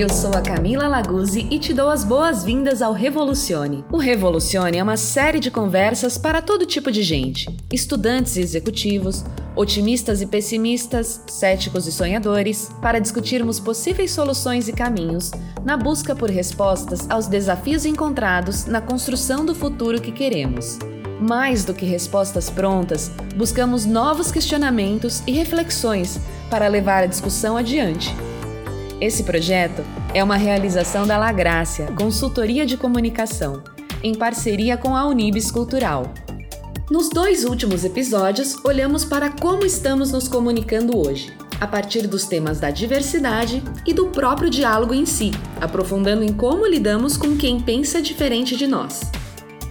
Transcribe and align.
Eu 0.00 0.08
sou 0.08 0.30
a 0.34 0.40
Camila 0.40 0.88
Laguzzi 0.88 1.46
e 1.50 1.58
te 1.58 1.74
dou 1.74 1.90
as 1.90 2.04
boas-vindas 2.04 2.80
ao 2.80 2.94
Revolucione. 2.94 3.84
O 3.92 3.98
Revolucione 3.98 4.78
é 4.78 4.82
uma 4.82 4.96
série 4.96 5.38
de 5.38 5.50
conversas 5.50 6.16
para 6.16 6.40
todo 6.40 6.64
tipo 6.64 6.90
de 6.90 7.02
gente: 7.02 7.54
estudantes 7.70 8.36
e 8.36 8.40
executivos, 8.40 9.22
otimistas 9.54 10.22
e 10.22 10.26
pessimistas, 10.26 11.22
céticos 11.28 11.86
e 11.86 11.92
sonhadores, 11.92 12.70
para 12.80 12.98
discutirmos 12.98 13.60
possíveis 13.60 14.10
soluções 14.10 14.68
e 14.68 14.72
caminhos 14.72 15.32
na 15.62 15.76
busca 15.76 16.16
por 16.16 16.30
respostas 16.30 17.06
aos 17.10 17.26
desafios 17.26 17.84
encontrados 17.84 18.64
na 18.64 18.80
construção 18.80 19.44
do 19.44 19.54
futuro 19.54 20.00
que 20.00 20.12
queremos. 20.12 20.78
Mais 21.20 21.62
do 21.62 21.74
que 21.74 21.84
respostas 21.84 22.48
prontas, 22.48 23.12
buscamos 23.36 23.84
novos 23.84 24.32
questionamentos 24.32 25.22
e 25.26 25.32
reflexões 25.32 26.18
para 26.48 26.68
levar 26.68 27.02
a 27.02 27.06
discussão 27.06 27.54
adiante. 27.54 28.16
Esse 29.00 29.24
projeto 29.24 29.82
é 30.12 30.22
uma 30.24 30.36
realização 30.36 31.06
da 31.06 31.16
Lagrácia, 31.16 31.86
consultoria 31.96 32.66
de 32.66 32.76
comunicação, 32.76 33.62
em 34.02 34.14
parceria 34.14 34.76
com 34.76 34.96
a 34.96 35.06
Unibis 35.06 35.50
Cultural. 35.50 36.12
Nos 36.90 37.08
dois 37.08 37.44
últimos 37.44 37.84
episódios, 37.84 38.56
olhamos 38.64 39.04
para 39.04 39.30
como 39.30 39.64
estamos 39.64 40.10
nos 40.10 40.26
comunicando 40.26 40.98
hoje, 40.98 41.32
a 41.60 41.66
partir 41.66 42.08
dos 42.08 42.26
temas 42.26 42.58
da 42.58 42.70
diversidade 42.70 43.62
e 43.86 43.92
do 43.92 44.06
próprio 44.06 44.50
diálogo 44.50 44.92
em 44.92 45.06
si, 45.06 45.30
aprofundando 45.60 46.24
em 46.24 46.32
como 46.32 46.66
lidamos 46.66 47.16
com 47.16 47.36
quem 47.36 47.60
pensa 47.60 48.02
diferente 48.02 48.56
de 48.56 48.66
nós. 48.66 49.02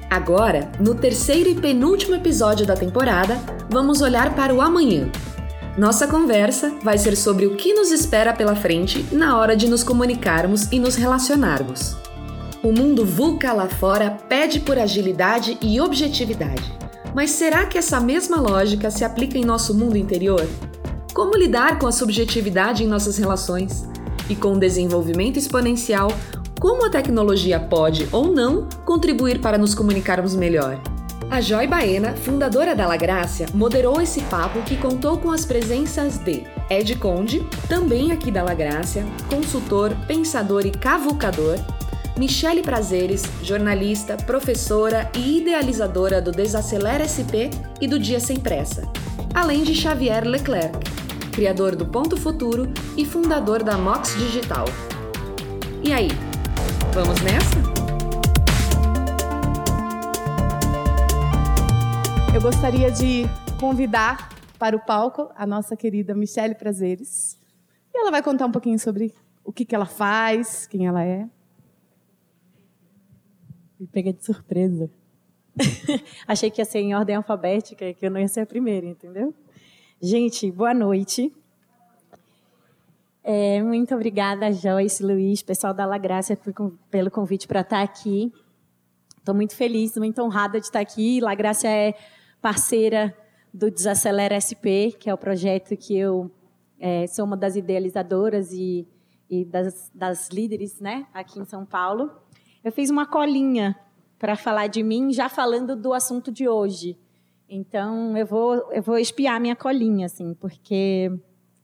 Agora, 0.10 0.72
no 0.80 0.96
terceiro 0.96 1.50
e 1.50 1.56
penúltimo 1.56 2.16
episódio 2.16 2.66
da 2.66 2.76
temporada, 2.76 3.38
vamos 3.70 4.02
olhar 4.02 4.34
para 4.34 4.54
o 4.54 4.62
amanhã, 4.62 5.12
nossa 5.78 6.08
conversa 6.08 6.74
vai 6.84 6.98
ser 6.98 7.16
sobre 7.16 7.46
o 7.46 7.56
que 7.56 7.74
nos 7.74 7.92
espera 7.92 8.34
pela 8.34 8.56
frente 8.56 9.06
na 9.12 9.38
hora 9.38 9.56
de 9.56 9.68
nos 9.68 9.84
comunicarmos 9.84 10.68
e 10.72 10.80
nos 10.80 10.96
relacionarmos. 10.96 11.96
O 12.62 12.72
mundo 12.72 13.06
VUCA 13.06 13.54
lá 13.54 13.68
fora 13.68 14.18
pede 14.28 14.60
por 14.60 14.78
agilidade 14.78 15.58
e 15.62 15.80
objetividade. 15.80 16.78
Mas 17.16 17.32
será 17.32 17.66
que 17.66 17.78
essa 17.78 18.00
mesma 18.00 18.42
lógica 18.42 18.92
se 18.92 19.06
aplica 19.06 19.38
em 19.38 19.46
nosso 19.46 19.74
mundo 19.74 19.98
interior? 19.98 20.46
Como 21.14 21.38
lidar 21.38 21.80
com 21.80 21.88
a 21.88 21.92
subjetividade 21.92 22.84
em 22.84 22.88
nossas 22.88 23.18
relações? 23.18 23.88
E 24.30 24.36
com 24.36 24.54
o 24.54 24.60
desenvolvimento 24.60 25.38
exponencial, 25.38 26.12
como 26.60 26.86
a 26.86 26.90
tecnologia 26.90 27.60
pode 27.60 28.08
ou 28.12 28.28
não 28.34 28.68
contribuir 28.86 29.40
para 29.40 29.58
nos 29.58 29.74
comunicarmos 29.74 30.36
melhor? 30.36 30.80
A 31.32 31.42
Joy 31.42 31.68
Baena, 31.68 32.14
fundadora 32.16 32.76
da 32.76 32.88
La 32.88 32.98
Grácia, 32.98 33.46
moderou 33.54 34.02
esse 34.02 34.20
papo 34.24 34.64
que 34.64 34.76
contou 34.76 35.20
com 35.20 35.32
as 35.32 35.46
presenças 35.46 36.18
de 36.18 36.44
Ed 36.72 36.96
Conde, 36.96 37.46
também 37.68 38.12
aqui 38.12 38.32
da 38.32 38.42
La 38.42 38.56
Grácia, 38.56 39.06
consultor, 39.30 39.96
pensador 40.08 40.66
e 40.66 40.72
cavucador, 40.72 41.58
Michele 42.18 42.64
Prazeres, 42.64 43.22
jornalista, 43.44 44.18
professora 44.18 45.10
e 45.16 45.38
idealizadora 45.38 46.20
do 46.20 46.32
Desacelera 46.32 47.08
SP 47.08 47.54
e 47.80 47.88
do 47.88 48.00
Dia 48.00 48.20
Sem 48.20 48.40
Pressa, 48.40 48.82
além 49.34 49.64
de 49.64 49.76
Xavier 49.76 50.28
Leclerc, 50.28 50.80
criador 51.32 51.76
do 51.76 51.86
Ponto 51.86 52.18
Futuro 52.18 52.74
e 52.98 53.06
fundador 53.06 53.62
da 53.62 53.78
Mox 53.78 54.16
Digital. 54.18 54.66
E 55.84 55.94
aí, 55.94 56.10
vamos 56.92 57.22
nessa? 57.22 57.79
Eu 62.32 62.42
gostaria 62.42 62.92
de 62.92 63.24
convidar 63.60 64.30
para 64.60 64.76
o 64.76 64.80
palco 64.80 65.32
a 65.36 65.48
nossa 65.48 65.76
querida 65.76 66.14
Michele 66.14 66.54
Prazeres. 66.54 67.38
E 67.92 67.98
ela 67.98 68.12
vai 68.12 68.22
contar 68.22 68.46
um 68.46 68.52
pouquinho 68.52 68.78
sobre 68.78 69.14
o 69.44 69.52
que, 69.52 69.66
que 69.66 69.74
ela 69.74 69.88
faz, 69.88 70.68
quem 70.68 70.86
ela 70.86 71.04
é. 71.04 71.28
Me 73.80 73.88
pega 73.88 74.14
de 74.14 74.24
surpresa. 74.24 74.92
Achei 76.28 76.52
que 76.52 76.62
ia 76.62 76.66
ser 76.66 76.80
em 76.80 76.94
ordem 76.94 77.16
alfabética, 77.16 77.94
que 77.94 78.06
eu 78.06 78.12
não 78.12 78.20
ia 78.20 78.28
ser 78.28 78.42
a 78.42 78.46
primeira, 78.46 78.86
entendeu? 78.86 79.34
Gente, 80.00 80.52
boa 80.52 80.74
noite. 80.74 81.34
É, 83.24 83.62
muito 83.64 83.94
obrigada, 83.96 84.54
Joyce, 84.54 85.04
Luiz, 85.04 85.42
pessoal 85.42 85.74
da 85.74 85.86
La 85.86 85.98
Graça, 85.98 86.38
pelo 86.92 87.10
convite 87.10 87.48
para 87.48 87.62
estar 87.62 87.82
aqui. 87.82 88.32
Estou 89.18 89.34
muito 89.34 89.56
feliz, 89.56 89.98
muito 89.98 90.22
honrada 90.22 90.60
de 90.60 90.68
estar 90.68 90.80
aqui. 90.80 91.20
La 91.20 91.34
Graça 91.36 91.68
é 91.68 91.96
parceira 92.42 93.16
do 93.54 93.70
Desacelera 93.70 94.40
SP, 94.40 94.96
que 94.98 95.10
é 95.10 95.14
o 95.14 95.18
projeto 95.18 95.76
que 95.76 95.98
eu 95.98 96.32
é, 96.80 97.08
sou 97.08 97.26
uma 97.26 97.36
das 97.36 97.56
idealizadoras 97.56 98.52
e, 98.54 98.88
e 99.30 99.44
das, 99.44 99.92
das, 99.94 100.30
líderes 100.30 100.80
né, 100.80 101.06
aqui 101.14 101.40
em 101.40 101.46
São 101.46 101.66
Paulo. 101.66 102.12
Eu 102.64 102.72
fiz 102.72 102.90
uma 102.90 103.06
colinha 103.06 103.78
para 104.18 104.36
falar 104.36 104.68
de 104.68 104.84
mim, 104.84 105.12
já 105.12 105.30
falando 105.30 105.76
do 105.76 105.94
assunto 105.94 106.32
de 106.32 106.48
hoje. 106.48 106.98
Então, 107.48 108.16
eu 108.16 108.26
vou, 108.26 108.72
eu 108.72 108.82
vou 108.84 108.98
espiar 108.98 109.40
minha 109.40 109.56
colinha, 109.56 110.06
assim, 110.06 110.34
porque, 110.36 111.12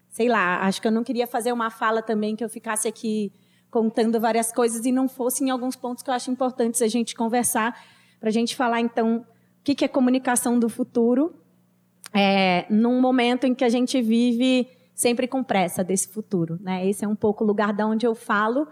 sei 0.10 0.28
lá, 0.28 0.62
acho 0.66 0.82
que 0.82 0.88
eu 0.88 0.92
não 0.92 1.04
queria 1.04 1.28
fazer 1.28 1.52
uma 1.52 1.70
fala 1.70 2.02
também 2.02 2.36
que 2.36 2.44
eu 2.44 2.50
ficasse 2.50 2.88
aqui 2.88 3.32
contando 3.70 4.20
várias 4.20 4.52
coisas 4.52 4.86
e 4.86 4.92
não 4.92 5.08
fosse 5.08 5.44
em 5.44 5.50
alguns 5.50 5.76
pontos 5.76 6.02
que 6.02 6.10
eu 6.10 6.14
acho 6.14 6.32
importantes 6.32 6.82
a 6.82 6.88
gente 6.88 7.14
conversar, 7.14 7.78
para 8.20 8.30
a 8.30 8.32
gente 8.32 8.56
falar, 8.56 8.80
então, 8.80 9.26
que, 9.66 9.74
que 9.74 9.84
é 9.84 9.88
comunicação 9.88 10.60
do 10.60 10.70
futuro, 10.70 11.34
é, 12.14 12.68
num 12.70 13.02
momento 13.02 13.46
em 13.46 13.56
que 13.56 13.66
a 13.66 13.70
gente 13.70 14.00
vive 14.00 14.70
sempre 14.94 15.28
com 15.28 15.44
pressa 15.44 15.84
desse 15.84 16.08
futuro. 16.08 16.60
Né? 16.62 16.88
Esse 16.88 17.04
é 17.04 17.08
um 17.08 17.16
pouco 17.16 17.44
o 17.44 17.48
lugar 17.48 17.74
da 17.74 17.88
onde 17.88 18.06
eu 18.06 18.14
falo, 18.14 18.68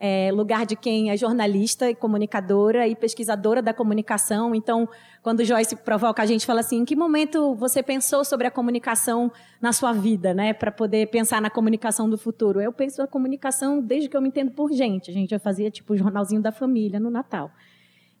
é, 0.00 0.30
lugar 0.32 0.64
de 0.64 0.74
quem 0.74 1.10
é 1.10 1.16
jornalista 1.18 1.90
e 1.90 1.94
comunicadora 1.94 2.88
e 2.88 2.96
pesquisadora 2.96 3.60
da 3.60 3.74
comunicação. 3.74 4.54
Então, 4.54 4.88
quando 5.22 5.44
Joyce 5.44 5.76
provoca 5.76 6.22
a 6.22 6.26
gente, 6.26 6.46
fala 6.46 6.60
assim: 6.60 6.78
em 6.78 6.84
que 6.86 6.96
momento 6.96 7.54
você 7.54 7.82
pensou 7.82 8.24
sobre 8.24 8.46
a 8.46 8.50
comunicação 8.50 9.30
na 9.60 9.74
sua 9.74 9.92
vida, 9.92 10.32
né, 10.32 10.54
para 10.54 10.72
poder 10.72 11.08
pensar 11.08 11.42
na 11.42 11.50
comunicação 11.50 12.08
do 12.08 12.16
futuro? 12.16 12.58
Eu 12.58 12.72
penso 12.72 13.02
na 13.02 13.06
comunicação 13.06 13.82
desde 13.82 14.08
que 14.08 14.16
eu 14.16 14.22
me 14.22 14.28
entendo 14.28 14.52
por 14.52 14.72
gente. 14.72 15.10
A 15.10 15.14
gente 15.14 15.28
já 15.28 15.38
fazia 15.38 15.70
tipo 15.70 15.92
o 15.92 15.96
jornalzinho 15.96 16.40
da 16.40 16.52
família 16.52 16.98
no 16.98 17.10
Natal. 17.10 17.50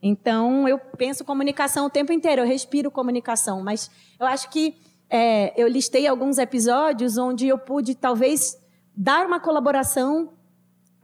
Então, 0.02 0.68
eu 0.68 0.78
penso 0.78 1.24
comunicação 1.24 1.86
o 1.86 1.90
tempo 1.90 2.12
inteiro, 2.12 2.42
eu 2.42 2.46
respiro 2.46 2.90
comunicação, 2.90 3.62
mas 3.62 3.90
eu 4.18 4.26
acho 4.26 4.48
que 4.50 4.76
é, 5.10 5.60
eu 5.60 5.66
listei 5.66 6.06
alguns 6.06 6.38
episódios 6.38 7.18
onde 7.18 7.48
eu 7.48 7.58
pude, 7.58 7.94
talvez, 7.94 8.56
dar 8.96 9.26
uma 9.26 9.40
colaboração 9.40 10.32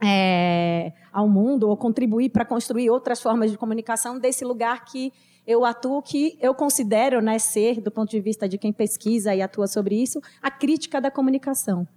é, 0.03 0.93
ao 1.11 1.27
mundo 1.27 1.69
ou 1.69 1.75
contribuir 1.75 2.29
para 2.29 2.45
construir 2.45 2.89
outras 2.89 3.21
formas 3.21 3.51
de 3.51 3.57
comunicação 3.57 4.19
desse 4.19 4.45
lugar 4.45 4.85
que 4.85 5.11
eu 5.47 5.63
atuo, 5.63 6.01
que 6.01 6.37
eu 6.41 6.53
considero 6.55 7.21
né, 7.21 7.37
ser, 7.37 7.79
do 7.79 7.91
ponto 7.91 8.09
de 8.09 8.19
vista 8.19 8.47
de 8.49 8.57
quem 8.57 8.73
pesquisa 8.73 9.33
e 9.35 9.41
atua 9.41 9.67
sobre 9.67 9.95
isso, 9.95 10.19
a 10.41 10.49
crítica 10.49 10.99
da 10.99 11.11
comunicação. 11.11 11.87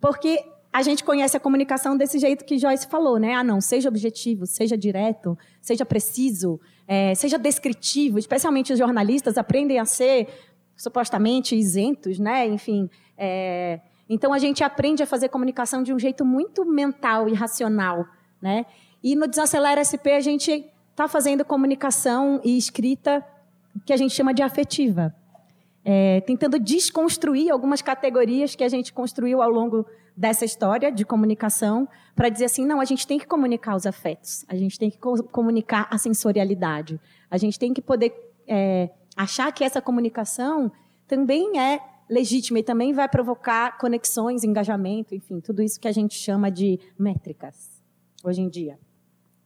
Porque 0.00 0.44
a 0.76 0.82
gente 0.82 1.02
conhece 1.02 1.34
a 1.34 1.40
comunicação 1.40 1.96
desse 1.96 2.18
jeito 2.18 2.44
que 2.44 2.58
Joyce 2.58 2.86
falou, 2.86 3.18
né? 3.18 3.32
Ah, 3.32 3.42
não, 3.42 3.62
seja 3.62 3.88
objetivo, 3.88 4.44
seja 4.44 4.76
direto, 4.76 5.38
seja 5.58 5.86
preciso, 5.86 6.60
é, 6.86 7.14
seja 7.14 7.38
descritivo. 7.38 8.18
Especialmente 8.18 8.74
os 8.74 8.78
jornalistas 8.78 9.38
aprendem 9.38 9.78
a 9.78 9.86
ser 9.86 10.28
supostamente 10.76 11.56
isentos, 11.56 12.18
né? 12.18 12.46
Enfim, 12.46 12.90
é, 13.16 13.80
então 14.06 14.34
a 14.34 14.38
gente 14.38 14.62
aprende 14.62 15.02
a 15.02 15.06
fazer 15.06 15.30
comunicação 15.30 15.82
de 15.82 15.94
um 15.94 15.98
jeito 15.98 16.26
muito 16.26 16.62
mental 16.66 17.26
e 17.26 17.32
racional, 17.32 18.04
né? 18.42 18.66
E 19.02 19.16
no 19.16 19.26
Desacelera 19.26 19.80
SP 19.80 20.12
a 20.12 20.20
gente 20.20 20.62
está 20.90 21.08
fazendo 21.08 21.42
comunicação 21.42 22.38
e 22.44 22.54
escrita 22.58 23.26
que 23.86 23.94
a 23.94 23.96
gente 23.96 24.12
chama 24.12 24.34
de 24.34 24.42
afetiva, 24.42 25.14
é, 25.82 26.20
tentando 26.20 26.58
desconstruir 26.58 27.50
algumas 27.50 27.80
categorias 27.80 28.54
que 28.54 28.62
a 28.62 28.68
gente 28.68 28.92
construiu 28.92 29.40
ao 29.40 29.50
longo 29.50 29.86
dessa 30.16 30.44
história 30.44 30.90
de 30.90 31.04
comunicação 31.04 31.88
para 32.14 32.28
dizer 32.28 32.46
assim, 32.46 32.64
não, 32.64 32.80
a 32.80 32.84
gente 32.84 33.06
tem 33.06 33.18
que 33.18 33.26
comunicar 33.26 33.76
os 33.76 33.86
afetos, 33.86 34.44
a 34.48 34.56
gente 34.56 34.78
tem 34.78 34.90
que 34.90 34.98
co 34.98 35.22
comunicar 35.24 35.86
a 35.90 35.98
sensorialidade, 35.98 36.98
a 37.30 37.36
gente 37.36 37.58
tem 37.58 37.74
que 37.74 37.82
poder 37.82 38.14
é, 38.48 38.90
achar 39.16 39.52
que 39.52 39.62
essa 39.62 39.82
comunicação 39.82 40.72
também 41.06 41.60
é 41.60 41.80
legítima 42.08 42.60
e 42.60 42.62
também 42.62 42.92
vai 42.92 43.08
provocar 43.08 43.76
conexões, 43.78 44.44
engajamento, 44.44 45.14
enfim, 45.14 45.40
tudo 45.40 45.62
isso 45.62 45.78
que 45.78 45.88
a 45.88 45.92
gente 45.92 46.14
chama 46.14 46.50
de 46.50 46.78
métricas 46.98 47.82
hoje 48.24 48.40
em 48.40 48.48
dia. 48.48 48.78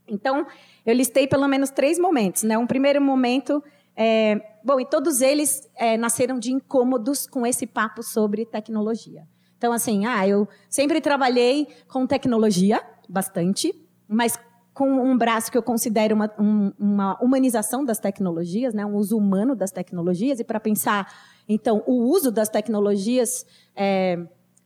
Então, 0.07 0.47
eu 0.85 0.95
listei 0.95 1.27
pelo 1.27 1.47
menos 1.47 1.71
três 1.71 1.99
momentos. 1.99 2.43
Né? 2.43 2.59
Um 2.59 2.67
primeiro 2.67 3.01
momento, 3.01 3.63
é, 3.97 4.59
bom, 4.65 4.81
e 4.81 4.85
todos 4.85 5.21
eles 5.21 5.69
é, 5.77 5.97
nasceram 5.97 6.39
de 6.39 6.53
incômodos 6.53 7.27
com 7.27 7.47
esse 7.47 7.67
papo 7.67 8.03
sobre 8.03 8.45
tecnologia. 8.45 9.27
Então, 9.61 9.75
assim, 9.75 10.07
ah, 10.07 10.27
eu 10.27 10.49
sempre 10.71 11.03
trabalhei 11.03 11.69
com 11.87 12.07
tecnologia, 12.07 12.83
bastante, 13.07 13.75
mas 14.09 14.41
com 14.73 14.89
um 14.89 15.19
braço 15.19 15.53
que 15.53 15.59
eu 15.59 15.63
considero 15.63 16.15
uma, 16.15 16.33
um, 16.39 16.73
uma 16.79 17.23
humanização 17.23 17.85
das 17.85 17.99
tecnologias, 17.99 18.73
né, 18.73 18.87
um 18.87 18.95
uso 18.95 19.19
humano 19.19 19.55
das 19.55 19.71
tecnologias, 19.71 20.41
e 20.41 20.45
para 20.45 20.59
pensar, 20.59 21.13
então, 21.47 21.85
o 21.87 21.93
uso 22.09 22.31
das 22.31 22.49
tecnologias 22.49 23.45
é, 23.77 24.19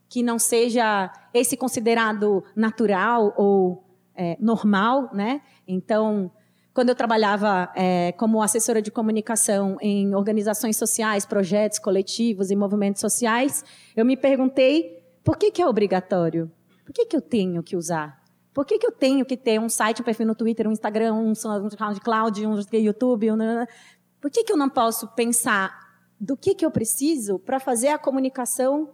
que 0.09 0.23
não 0.23 0.39
seja 0.39 1.13
esse 1.35 1.57
considerado 1.57 2.45
natural 2.55 3.35
ou 3.37 3.83
é, 4.15 4.37
normal, 4.39 5.11
né? 5.13 5.41
Então, 5.67 6.31
quando 6.75 6.89
eu 6.89 6.95
trabalhava 6.97 7.71
é, 7.77 8.11
como 8.13 8.43
assessora 8.43 8.83
de 8.83 8.91
comunicação 8.91 9.79
em 9.81 10.13
organizações 10.13 10.77
sociais, 10.77 11.25
projetos 11.25 11.79
coletivos 11.79 12.51
e 12.51 12.57
movimentos 12.57 13.01
sociais, 13.01 13.65
eu 13.95 14.05
me 14.05 14.17
perguntei 14.17 15.01
por 15.23 15.39
que, 15.39 15.53
que 15.53 15.63
é 15.63 15.67
obrigatório? 15.67 16.51
Por 16.85 16.93
que, 16.93 17.07
que 17.07 17.17
eu 17.17 17.21
tenho 17.21 17.63
que 17.63 17.77
usar? 17.77 18.21
Por 18.53 18.67
que, 18.67 18.77
que 18.77 18.87
eu 18.87 18.91
tenho 18.91 19.25
que 19.25 19.37
ter 19.37 19.61
um 19.61 19.69
site, 19.69 20.03
um 20.03 20.05
perfil 20.05 20.27
no 20.27 20.35
Twitter, 20.35 20.67
um 20.69 20.73
Instagram, 20.73 21.15
um, 21.15 21.33
SoundCloud, 21.35 22.45
um 22.45 22.61
YouTube? 22.73 23.31
Um... 23.31 23.39
Por 24.21 24.31
que, 24.31 24.43
que 24.43 24.53
eu 24.53 24.57
não 24.57 24.69
posso 24.69 25.07
pensar 25.15 25.73
do 26.21 26.37
que, 26.37 26.57
que 26.57 26.67
eu 26.67 26.73
preciso 26.73 27.39
para 27.39 27.61
fazer 27.61 27.89
a 27.89 27.99
comunicação 27.99 28.91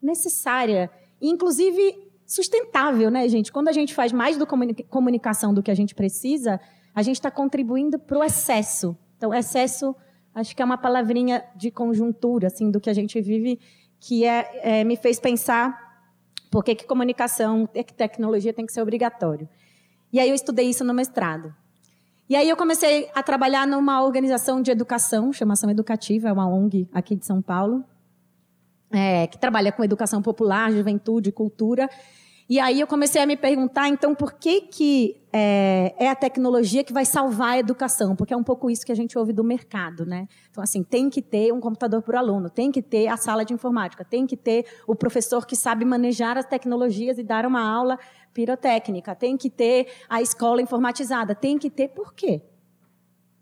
necessária, 0.00 0.90
inclusive 1.20 2.12
sustentável, 2.26 3.10
né, 3.10 3.26
gente? 3.28 3.50
Quando 3.50 3.68
a 3.68 3.72
gente 3.72 3.94
faz 3.94 4.12
mais 4.12 4.36
do 4.36 4.46
comunicação 4.46 5.54
do 5.54 5.62
que 5.62 5.70
a 5.70 5.74
gente 5.74 5.94
precisa, 5.94 6.60
a 6.94 7.02
gente 7.02 7.16
está 7.16 7.30
contribuindo 7.30 7.98
para 7.98 8.18
o 8.18 8.24
excesso. 8.24 8.96
Então, 9.16 9.34
excesso, 9.34 9.94
acho 10.34 10.54
que 10.54 10.62
é 10.62 10.64
uma 10.64 10.78
palavrinha 10.78 11.44
de 11.56 11.70
conjuntura, 11.70 12.46
assim, 12.46 12.70
do 12.70 12.80
que 12.80 12.88
a 12.88 12.94
gente 12.94 13.20
vive, 13.20 13.58
que 13.98 14.24
é, 14.24 14.80
é 14.80 14.84
me 14.84 14.96
fez 14.96 15.18
pensar 15.18 15.84
por 16.50 16.62
que, 16.62 16.74
que 16.74 16.84
comunicação, 16.84 17.66
que 17.66 17.92
tecnologia 17.92 18.52
tem 18.52 18.64
que 18.64 18.72
ser 18.72 18.80
obrigatório. 18.80 19.48
E 20.12 20.20
aí 20.20 20.28
eu 20.28 20.34
estudei 20.34 20.68
isso 20.70 20.84
no 20.84 20.94
mestrado. 20.94 21.52
E 22.28 22.36
aí 22.36 22.48
eu 22.48 22.56
comecei 22.56 23.10
a 23.14 23.22
trabalhar 23.22 23.66
numa 23.66 24.02
organização 24.02 24.62
de 24.62 24.70
educação, 24.70 25.32
chamação 25.32 25.68
educativa, 25.68 26.28
é 26.28 26.32
uma 26.32 26.46
ONG 26.46 26.88
aqui 26.92 27.16
de 27.16 27.26
São 27.26 27.42
Paulo, 27.42 27.84
é, 28.90 29.26
que 29.26 29.36
trabalha 29.36 29.72
com 29.72 29.82
educação 29.82 30.22
popular, 30.22 30.70
juventude, 30.70 31.32
cultura. 31.32 31.90
E 32.46 32.60
aí 32.60 32.78
eu 32.78 32.86
comecei 32.86 33.22
a 33.22 33.26
me 33.26 33.38
perguntar, 33.38 33.88
então, 33.88 34.14
por 34.14 34.34
que, 34.34 34.60
que 34.60 35.16
é, 35.32 35.94
é, 35.98 36.10
a 36.10 36.14
tecnologia 36.14 36.84
que 36.84 36.92
vai 36.92 37.06
salvar 37.06 37.52
a 37.52 37.58
educação? 37.58 38.14
Porque 38.14 38.34
é 38.34 38.36
um 38.36 38.42
pouco 38.42 38.70
isso 38.70 38.84
que 38.84 38.92
a 38.92 38.94
gente 38.94 39.18
ouve 39.18 39.32
do 39.32 39.42
mercado, 39.42 40.04
né? 40.04 40.28
Então, 40.50 40.62
assim, 40.62 40.82
tem 40.82 41.08
que 41.08 41.22
ter 41.22 41.54
um 41.54 41.60
computador 41.60 42.04
o 42.06 42.16
aluno, 42.18 42.50
tem 42.50 42.70
que 42.70 42.82
ter 42.82 43.08
a 43.08 43.16
sala 43.16 43.46
de 43.46 43.54
informática, 43.54 44.04
tem 44.04 44.26
que 44.26 44.36
ter 44.36 44.66
o 44.86 44.94
professor 44.94 45.46
que 45.46 45.56
sabe 45.56 45.86
manejar 45.86 46.36
as 46.36 46.44
tecnologias 46.44 47.16
e 47.16 47.22
dar 47.22 47.46
uma 47.46 47.62
aula 47.62 47.98
pirotécnica, 48.34 49.14
tem 49.14 49.38
que 49.38 49.48
ter 49.48 49.86
a 50.06 50.20
escola 50.20 50.60
informatizada, 50.60 51.34
tem 51.34 51.56
que 51.56 51.70
ter... 51.70 51.88
Por 51.88 52.12
quê? 52.12 52.42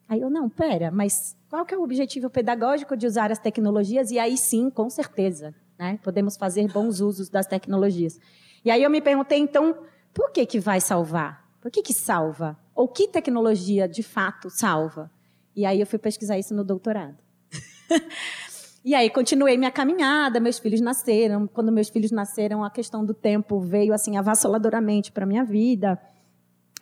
Aí 0.09 0.21
eu, 0.21 0.31
não, 0.31 0.49
pera, 0.49 0.93
mas 0.93 1.37
qual 1.51 1.67
que 1.67 1.75
é 1.75 1.79
o 1.79 1.83
objetivo 1.83 2.31
pedagógico 2.31 2.97
de 2.97 3.07
usar 3.07 3.33
as 3.33 3.39
tecnologias? 3.41 4.13
E 4.13 4.19
aí 4.19 4.37
sim, 4.37 4.71
com 4.71 4.89
certeza, 4.89 5.53
né, 5.77 5.99
podemos 6.05 6.37
fazer 6.37 6.71
bons 6.71 7.01
usos 7.01 7.29
das 7.29 7.47
tecnologias. 7.47 8.21
E 8.65 8.71
aí 8.71 8.83
eu 8.83 8.91
me 8.91 9.01
perguntei, 9.01 9.39
então, 9.39 9.77
por 10.15 10.31
que 10.31 10.47
que 10.47 10.61
vai 10.61 10.81
salvar? 10.81 11.43
Por 11.61 11.71
que 11.71 11.83
que 11.83 11.93
salva? 11.93 12.59
Ou 12.75 12.89
que 12.89 13.09
tecnologia, 13.09 13.89
de 13.89 14.03
fato, 14.03 14.51
salva? 14.51 15.11
E 15.55 15.67
aí 15.67 15.81
eu 15.81 15.87
fui 15.87 15.99
pesquisar 15.99 16.39
isso 16.39 16.55
no 16.55 16.65
doutorado. 16.65 17.17
e 18.85 18.95
aí 18.95 19.11
continuei 19.11 19.57
minha 19.59 19.71
caminhada, 19.71 20.41
meus 20.41 20.59
filhos 20.59 20.81
nasceram. 20.81 21.47
Quando 21.47 21.71
meus 21.71 21.89
filhos 21.89 22.11
nasceram, 22.11 22.65
a 22.65 22.71
questão 22.71 23.05
do 23.05 23.13
tempo 23.13 23.61
veio 23.61 23.93
assim 23.93 24.17
avassaladoramente 24.17 25.13
para 25.13 25.27
minha 25.27 25.45
vida. 25.45 26.01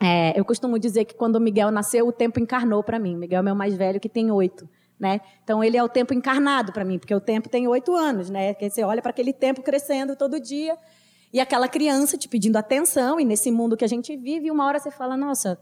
É, 0.00 0.38
eu 0.38 0.44
costumo 0.44 0.79
dizer 0.79 1.05
que 1.05 1.15
quando 1.15 1.37
o 1.37 1.41
Miguel 1.41 1.71
nasceu, 1.71 2.06
o 2.06 2.12
tempo 2.12 2.41
encarnou 2.41 2.82
para 2.82 2.99
mim. 2.99 3.17
Miguel 3.17 3.41
é 3.41 3.43
meu 3.43 3.55
mais 3.55 3.75
velho, 3.75 4.00
que 4.00 4.09
tem 4.09 4.31
oito. 4.31 4.69
Né? 4.99 5.21
Então 5.43 5.65
ele 5.65 5.79
é 5.79 5.82
o 5.82 5.88
tempo 5.88 6.12
encarnado 6.12 6.73
para 6.73 6.85
mim, 6.85 6.99
porque 6.99 7.15
o 7.15 7.21
tempo 7.21 7.49
tem 7.49 7.67
oito 7.67 7.94
anos, 7.94 8.29
né? 8.29 8.53
Que 8.53 8.69
você 8.69 8.82
olha 8.82 9.00
para 9.00 9.11
aquele 9.11 9.32
tempo 9.32 9.62
crescendo 9.62 10.15
todo 10.15 10.38
dia 10.38 10.77
e 11.32 11.41
aquela 11.41 11.69
criança 11.69 12.19
te 12.19 12.29
pedindo 12.29 12.56
atenção, 12.56 13.21
e 13.21 13.25
nesse 13.25 13.50
mundo 13.50 13.77
que 13.77 13.85
a 13.85 13.88
gente 13.88 14.17
vive, 14.17 14.50
uma 14.50 14.67
hora 14.67 14.79
você 14.79 14.91
fala, 14.91 15.17
nossa, 15.17 15.61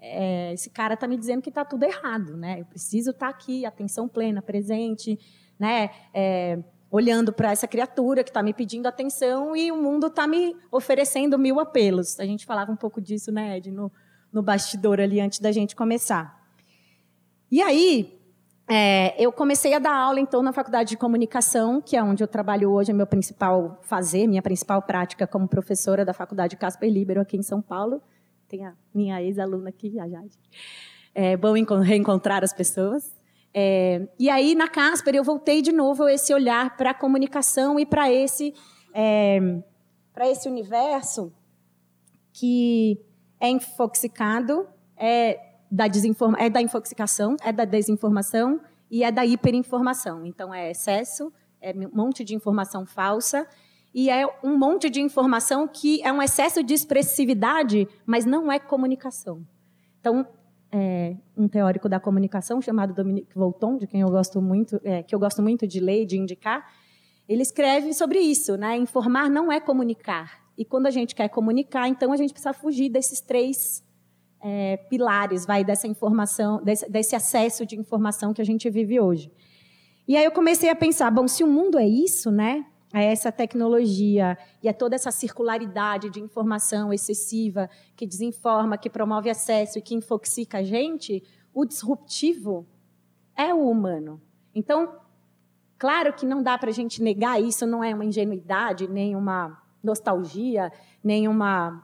é, 0.00 0.52
esse 0.52 0.68
cara 0.68 0.94
está 0.94 1.06
me 1.06 1.16
dizendo 1.16 1.40
que 1.40 1.48
está 1.48 1.64
tudo 1.64 1.84
errado, 1.84 2.36
né? 2.36 2.60
Eu 2.60 2.64
preciso 2.66 3.10
estar 3.10 3.26
tá 3.26 3.30
aqui, 3.30 3.64
atenção 3.64 4.08
plena, 4.08 4.42
presente, 4.42 5.18
né? 5.58 5.90
É, 6.12 6.58
olhando 6.90 7.32
para 7.32 7.50
essa 7.50 7.66
criatura 7.66 8.22
que 8.22 8.30
está 8.30 8.42
me 8.42 8.52
pedindo 8.52 8.86
atenção 8.86 9.56
e 9.56 9.72
o 9.72 9.76
mundo 9.76 10.06
está 10.06 10.26
me 10.26 10.54
oferecendo 10.70 11.38
mil 11.38 11.58
apelos. 11.58 12.20
A 12.20 12.24
gente 12.24 12.46
falava 12.46 12.70
um 12.70 12.76
pouco 12.76 13.00
disso, 13.00 13.32
né, 13.32 13.56
Ed, 13.56 13.70
no, 13.70 13.90
no 14.32 14.42
bastidor 14.42 15.00
ali 15.00 15.20
antes 15.20 15.40
da 15.40 15.50
gente 15.50 15.74
começar. 15.74 16.40
E 17.50 17.60
aí, 17.60 18.20
é, 18.66 19.14
eu 19.22 19.30
comecei 19.30 19.74
a 19.74 19.78
dar 19.78 19.94
aula, 19.94 20.18
então, 20.18 20.42
na 20.42 20.52
Faculdade 20.52 20.90
de 20.90 20.96
Comunicação, 20.96 21.82
que 21.82 21.96
é 21.96 22.02
onde 22.02 22.24
eu 22.24 22.28
trabalho 22.28 22.70
hoje, 22.70 22.90
é 22.90 22.94
meu 22.94 23.06
principal 23.06 23.78
fazer, 23.82 24.26
minha 24.26 24.40
principal 24.40 24.80
prática 24.80 25.26
como 25.26 25.46
professora 25.46 26.04
da 26.04 26.14
Faculdade 26.14 26.56
Casper 26.56 26.90
Libero, 26.90 27.20
aqui 27.20 27.36
em 27.36 27.42
São 27.42 27.60
Paulo. 27.60 28.00
Tem 28.48 28.64
a 28.64 28.74
minha 28.94 29.22
ex-aluna 29.22 29.68
aqui, 29.68 29.98
a 30.00 30.08
Jade. 30.08 30.38
É 31.14 31.36
bom 31.36 31.52
reencontrar 31.82 32.42
as 32.42 32.52
pessoas. 32.52 33.14
É, 33.52 34.08
e 34.18 34.30
aí, 34.30 34.54
na 34.54 34.66
Casper, 34.66 35.14
eu 35.14 35.22
voltei 35.22 35.60
de 35.60 35.70
novo 35.70 36.08
esse 36.08 36.32
olhar 36.32 36.76
para 36.76 36.90
a 36.90 36.94
comunicação 36.94 37.78
e 37.78 37.84
para 37.84 38.10
esse, 38.10 38.54
é, 38.94 39.38
esse 40.22 40.48
universo 40.48 41.32
que 42.32 42.98
é 43.38 43.48
infoxicado, 43.48 44.66
é 44.96 45.53
da, 45.74 45.88
desinforma 45.88 46.38
é 46.38 46.48
da 46.48 46.62
infoxicação, 46.62 47.36
é 47.42 47.52
da 47.52 47.64
desinformação 47.64 48.60
e 48.88 49.02
é 49.02 49.10
da 49.10 49.26
hiperinformação. 49.26 50.24
Então, 50.24 50.54
é 50.54 50.70
excesso, 50.70 51.32
é 51.60 51.72
um 51.72 51.90
monte 51.92 52.22
de 52.22 52.32
informação 52.32 52.86
falsa 52.86 53.46
e 53.92 54.08
é 54.08 54.24
um 54.42 54.56
monte 54.56 54.88
de 54.88 55.00
informação 55.00 55.66
que 55.66 56.00
é 56.02 56.12
um 56.12 56.22
excesso 56.22 56.62
de 56.62 56.74
expressividade, 56.74 57.88
mas 58.06 58.24
não 58.24 58.52
é 58.52 58.60
comunicação. 58.60 59.44
Então, 59.98 60.24
é, 60.70 61.16
um 61.36 61.48
teórico 61.48 61.88
da 61.88 61.98
comunicação 61.98 62.62
chamado 62.62 62.94
Dominique 62.94 63.34
Volton, 63.34 63.76
de 63.76 63.88
quem 63.88 64.00
eu 64.00 64.08
gosto 64.10 64.40
muito, 64.40 64.80
é, 64.84 65.02
que 65.02 65.12
eu 65.14 65.18
gosto 65.18 65.42
muito 65.42 65.66
de 65.66 65.80
ler 65.80 66.06
de 66.06 66.16
indicar, 66.16 66.64
ele 67.28 67.42
escreve 67.42 67.92
sobre 67.92 68.20
isso, 68.20 68.56
né? 68.56 68.76
Informar 68.76 69.28
não 69.28 69.50
é 69.50 69.58
comunicar. 69.58 70.44
E 70.56 70.64
quando 70.64 70.86
a 70.86 70.90
gente 70.90 71.16
quer 71.16 71.28
comunicar, 71.28 71.88
então 71.88 72.12
a 72.12 72.16
gente 72.16 72.32
precisa 72.32 72.52
fugir 72.52 72.88
desses 72.88 73.20
três 73.20 73.83
é, 74.46 74.76
pilares 74.76 75.46
vai 75.46 75.64
dessa 75.64 75.86
informação, 75.88 76.62
desse, 76.62 76.86
desse 76.90 77.16
acesso 77.16 77.64
de 77.64 77.76
informação 77.76 78.34
que 78.34 78.42
a 78.42 78.44
gente 78.44 78.68
vive 78.68 79.00
hoje. 79.00 79.32
E 80.06 80.18
aí 80.18 80.24
eu 80.24 80.30
comecei 80.30 80.68
a 80.68 80.76
pensar, 80.76 81.10
bom, 81.10 81.26
se 81.26 81.42
o 81.42 81.46
mundo 81.46 81.78
é 81.78 81.88
isso, 81.88 82.30
né? 82.30 82.66
É 82.92 83.06
essa 83.06 83.32
tecnologia 83.32 84.36
e 84.62 84.68
é 84.68 84.72
toda 84.72 84.94
essa 84.94 85.10
circularidade 85.10 86.10
de 86.10 86.20
informação 86.20 86.92
excessiva 86.92 87.70
que 87.96 88.06
desinforma, 88.06 88.76
que 88.76 88.90
promove 88.90 89.30
acesso 89.30 89.78
e 89.78 89.82
que 89.82 89.94
infoxica 89.94 90.58
a 90.58 90.62
gente, 90.62 91.24
o 91.52 91.64
disruptivo 91.64 92.66
é 93.34 93.52
o 93.52 93.68
humano. 93.68 94.20
Então, 94.54 94.94
claro 95.78 96.12
que 96.12 96.26
não 96.26 96.42
dá 96.42 96.58
para 96.58 96.68
a 96.68 96.72
gente 96.72 97.02
negar 97.02 97.42
isso, 97.42 97.66
não 97.66 97.82
é 97.82 97.94
uma 97.94 98.04
ingenuidade, 98.04 98.86
nem 98.86 99.16
uma 99.16 99.60
nostalgia, 99.82 100.70
nem 101.02 101.26
uma 101.26 101.83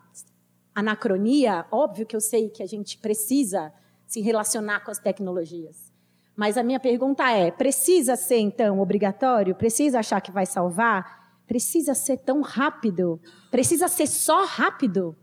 anacronia, 0.81 1.65
óbvio 1.71 2.07
que 2.07 2.17
eu 2.17 2.21
sei 2.21 2.49
que 2.51 2.63
a 2.63 2.67
gente 2.67 2.99
precisa 2.99 3.73
se 4.07 4.21
relacionar 4.21 4.81
com 4.81 4.91
as 4.91 4.99
tecnologias. 4.99 5.91
Mas 6.37 6.57
a 6.57 6.63
minha 6.63 6.81
pergunta 6.81 7.31
é: 7.31 7.51
precisa 7.51 8.17
ser 8.17 8.39
então 8.39 8.81
obrigatório? 8.81 9.55
Precisa 9.55 10.01
achar 10.01 10.21
que 10.21 10.31
vai 10.31 10.47
salvar? 10.47 11.39
Precisa 11.47 11.95
ser 11.95 12.19
tão 12.19 12.41
rápido? 12.41 13.21
Precisa 13.51 13.89
ser 13.89 14.07
só 14.07 14.45
rápido? 14.45 15.17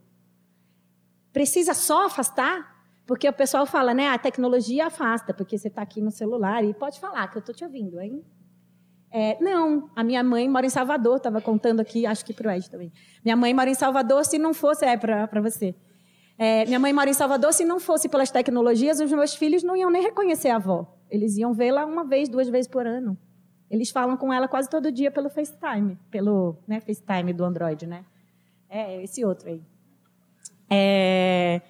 Precisa 1.34 1.74
só 1.74 2.06
afastar? 2.06 2.76
Porque 3.06 3.28
o 3.28 3.34
pessoal 3.34 3.66
fala, 3.66 3.94
né? 3.94 4.10
A 4.10 4.18
tecnologia 4.18 4.88
afasta, 4.88 5.34
porque 5.34 5.58
você 5.58 5.70
está 5.70 5.82
aqui 5.82 6.02
no 6.02 6.12
celular 6.12 6.64
e 6.64 6.74
pode 6.74 7.00
falar 7.00 7.28
que 7.30 7.38
eu 7.38 7.40
estou 7.40 7.56
te 7.56 7.64
ouvindo, 7.64 8.02
hein? 8.02 8.24
É, 9.12 9.38
não, 9.42 9.90
a 9.96 10.04
minha 10.04 10.22
mãe 10.24 10.48
mora 10.50 10.66
em 10.66 10.70
Salvador, 10.70 11.18
estava 11.18 11.40
contando 11.42 11.80
aqui, 11.80 12.06
acho 12.06 12.26
que 12.26 12.34
para 12.34 12.50
o 12.50 12.52
Ed 12.52 12.70
também. 12.70 12.92
Minha 13.24 13.36
mãe 13.36 13.54
mora 13.54 13.70
em 13.70 13.74
Salvador, 13.74 14.26
se 14.26 14.38
não 14.38 14.54
fosse, 14.54 14.86
é 14.86 14.98
para 14.98 15.42
você. 15.42 15.74
É, 16.38 16.66
minha 16.66 16.80
mãe 16.80 16.94
mora 16.94 17.10
em 17.10 17.14
Salvador, 17.14 17.54
se 17.54 17.66
não 17.66 17.80
fosse 17.80 18.08
pelas 18.08 18.30
tecnologias, 18.30 19.00
os 19.00 19.12
meus 19.12 19.34
filhos 19.34 19.64
não 19.64 19.76
iam 19.76 19.90
nem 19.90 20.04
reconhecer 20.04 20.50
a 20.50 20.58
avó. 20.58 20.94
Eles 21.10 21.38
iam 21.38 21.54
vê-la 21.54 21.86
uma 21.86 22.04
vez, 22.04 22.30
duas 22.30 22.48
vezes 22.50 22.68
por 22.68 22.86
ano. 22.86 23.18
Eles 23.72 23.90
falam 23.90 24.16
com 24.16 24.32
ela 24.32 24.48
quase 24.48 24.70
todo 24.70 24.92
dia 24.92 25.10
pelo 25.10 25.30
FaceTime, 25.30 25.98
pelo 26.12 26.58
né, 26.68 26.80
FaceTime 26.80 27.34
do 27.34 27.44
Android, 27.44 27.88
né? 27.88 28.06
É, 28.70 29.02
esse 29.04 29.26
outro 29.26 29.50
aí. 29.50 29.62
É, 30.70 31.62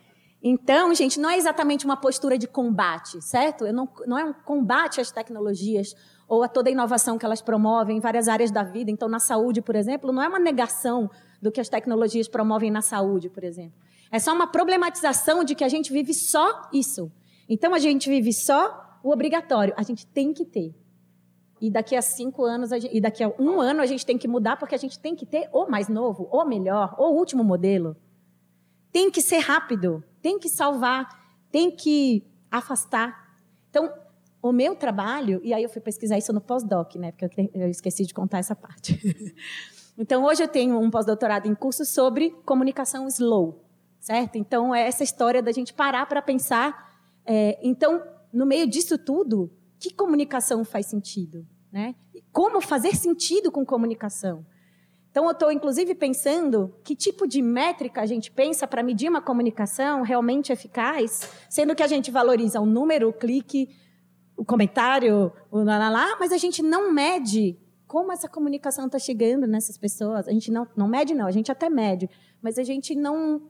então, 0.42 0.94
gente, 0.94 1.20
não 1.20 1.30
é 1.30 1.38
exatamente 1.38 1.86
uma 1.86 1.98
postura 1.98 2.38
de 2.38 2.48
combate, 2.48 3.22
certo? 3.22 3.72
Não, 3.72 3.90
não 4.06 4.18
é 4.18 4.26
um 4.26 4.34
combate 4.34 5.00
às 5.00 5.12
tecnologias 5.12 5.96
ou 6.28 6.44
a 6.44 6.48
toda 6.48 6.70
a 6.70 6.72
inovação 6.72 7.18
que 7.18 7.26
elas 7.26 7.42
promovem 7.42 7.98
em 7.98 8.00
várias 8.00 8.28
áreas 8.28 8.52
da 8.52 8.64
vida. 8.64 8.92
Então, 8.92 9.08
na 9.08 9.20
saúde, 9.20 9.62
por 9.62 9.76
exemplo, 9.76 10.12
não 10.12 10.22
é 10.22 10.28
uma 10.28 10.40
negação 10.40 11.10
do 11.42 11.52
que 11.52 11.62
as 11.62 11.70
tecnologias 11.70 12.28
promovem 12.28 12.70
na 12.70 12.82
saúde, 12.82 13.30
por 13.30 13.44
exemplo. 13.44 13.80
É 14.12 14.20
só 14.20 14.34
uma 14.34 14.48
problematização 14.48 15.44
de 15.44 15.56
que 15.56 15.64
a 15.64 15.70
gente 15.70 15.92
vive 15.92 16.14
só 16.14 16.70
isso. 16.74 17.12
Então, 17.48 17.74
a 17.74 17.80
gente 17.80 18.10
vive 18.10 18.34
só 18.34 19.00
o 19.04 19.12
obrigatório. 19.12 19.74
A 19.78 19.84
gente 19.84 20.06
tem 20.06 20.34
que 20.34 20.44
ter. 20.44 20.76
e 21.60 21.72
daqui 21.72 21.96
a 21.96 22.02
cinco 22.02 22.44
anos 22.44 22.72
e 22.72 23.02
daqui 23.02 23.24
a 23.24 23.34
um 23.40 23.60
ano 23.60 23.82
a 23.82 23.86
gente 23.86 24.06
tem 24.06 24.16
que 24.18 24.28
mudar 24.28 24.58
porque 24.58 24.76
a 24.76 24.78
gente 24.78 25.00
tem 25.00 25.16
que 25.16 25.26
ter 25.26 25.50
o 25.52 25.66
mais 25.66 25.90
novo, 25.90 26.30
o 26.32 26.46
melhor, 26.46 26.96
o 27.00 27.10
último 27.10 27.44
modelo. 27.44 27.96
Tem 28.92 29.10
que 29.10 29.22
ser 29.22 29.40
rápido, 29.40 30.04
tem 30.22 30.38
que 30.38 30.50
salvar, 30.50 31.08
tem 31.52 31.72
que 31.72 32.24
afastar. 32.52 33.28
Então, 33.70 33.92
o 34.50 34.54
meu 34.54 34.76
trabalho, 34.76 35.40
e 35.44 35.54
aí 35.54 35.64
eu 35.64 35.70
fui 35.70 35.82
pesquisar 35.82 36.18
isso 36.18 36.34
no 36.34 36.42
pós-doc, 36.42 36.96
né? 36.96 37.12
Porque 37.12 37.50
eu 37.54 37.70
esqueci 37.70 38.06
de 38.06 38.14
contar 38.14 38.40
essa 38.40 38.56
parte. 38.56 39.00
então, 39.98 40.24
hoje 40.24 40.44
eu 40.44 40.48
tenho 40.48 40.80
um 40.80 40.90
pós-doutorado 40.90 41.48
em 41.48 41.56
curso 41.56 41.86
sobre 41.86 42.32
comunicação 42.46 43.08
slow, 43.08 43.64
certo? 44.00 44.38
Então, 44.38 44.74
é 44.74 44.88
essa 44.88 45.04
história 45.04 45.42
da 45.42 45.52
gente 45.52 45.74
parar 45.74 46.06
para 46.06 46.22
pensar. 46.22 46.92
É, 47.26 47.60
então, 47.62 48.04
no 48.32 48.46
meio 48.46 48.68
disso 48.68 48.98
tudo, 48.98 49.52
que 49.80 49.94
comunicação 49.94 50.64
faz 50.64 50.86
sentido? 50.88 51.46
Né? 51.72 51.96
Como 52.32 52.62
fazer 52.62 52.96
sentido 52.96 53.52
com 53.52 53.66
comunicação? 53.66 54.46
Então, 55.18 55.26
eu 55.26 55.32
estou, 55.32 55.52
inclusive, 55.52 55.96
pensando 55.96 56.76
que 56.84 56.96
tipo 56.96 57.28
de 57.28 57.42
métrica 57.42 58.02
a 58.02 58.06
gente 58.06 58.30
pensa 58.30 58.68
para 58.68 58.84
medir 58.84 59.10
uma 59.10 59.20
comunicação 59.20 60.04
realmente 60.04 60.52
eficaz, 60.52 61.28
sendo 61.50 61.74
que 61.74 61.82
a 61.82 61.88
gente 61.88 62.12
valoriza 62.12 62.62
o 62.62 62.68
número, 62.68 63.10
o 63.10 63.14
clique, 63.14 63.76
o 64.38 64.46
comentário, 64.46 65.34
o 65.52 65.64
lá, 65.64 65.78
lá, 65.78 65.90
lá 65.90 66.16
mas 66.20 66.32
a 66.32 66.38
gente 66.38 66.62
não 66.62 66.94
mede 66.94 67.58
como 67.88 68.12
essa 68.12 68.30
comunicação 68.30 68.86
está 68.86 69.00
chegando 69.00 69.48
nessas 69.48 69.78
pessoas. 69.78 70.28
A 70.28 70.32
gente 70.32 70.52
não, 70.52 70.68
não 70.76 70.88
mede, 70.88 71.16
não, 71.16 71.26
a 71.26 71.32
gente 71.32 71.52
até 71.52 71.70
mede, 71.70 72.10
mas 72.42 72.60
a 72.60 72.64
gente 72.64 72.94
não 72.94 73.50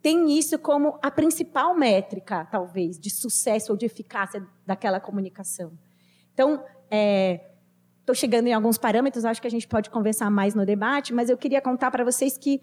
tem 0.00 0.38
isso 0.38 0.58
como 0.58 0.98
a 1.02 1.10
principal 1.10 1.74
métrica, 1.74 2.44
talvez, 2.50 2.98
de 2.98 3.10
sucesso 3.10 3.72
ou 3.72 3.78
de 3.78 3.86
eficácia 3.86 4.46
daquela 4.66 5.00
comunicação. 5.00 5.72
Então, 6.32 6.54
estou 6.54 6.90
é, 6.90 8.14
chegando 8.14 8.46
em 8.46 8.52
alguns 8.52 8.78
parâmetros, 8.78 9.24
acho 9.24 9.40
que 9.40 9.46
a 9.46 9.50
gente 9.50 9.66
pode 9.66 9.90
conversar 9.90 10.30
mais 10.30 10.54
no 10.54 10.64
debate, 10.64 11.12
mas 11.12 11.30
eu 11.30 11.38
queria 11.38 11.60
contar 11.60 11.90
para 11.90 12.04
vocês 12.04 12.36
que 12.36 12.60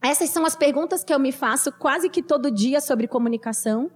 essas 0.00 0.30
são 0.30 0.46
as 0.46 0.54
perguntas 0.54 1.02
que 1.02 1.12
eu 1.12 1.18
me 1.18 1.32
faço 1.32 1.72
quase 1.72 2.08
que 2.08 2.22
todo 2.22 2.50
dia 2.50 2.80
sobre 2.80 3.08
comunicação 3.08 3.90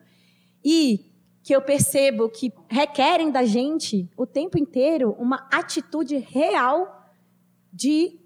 e 0.64 1.09
que 1.42 1.54
eu 1.54 1.62
percebo 1.62 2.28
que 2.28 2.52
requerem 2.68 3.30
da 3.30 3.44
gente 3.44 4.08
o 4.16 4.26
tempo 4.26 4.58
inteiro 4.58 5.16
uma 5.18 5.48
atitude 5.50 6.16
real 6.16 7.08
de 7.72 8.18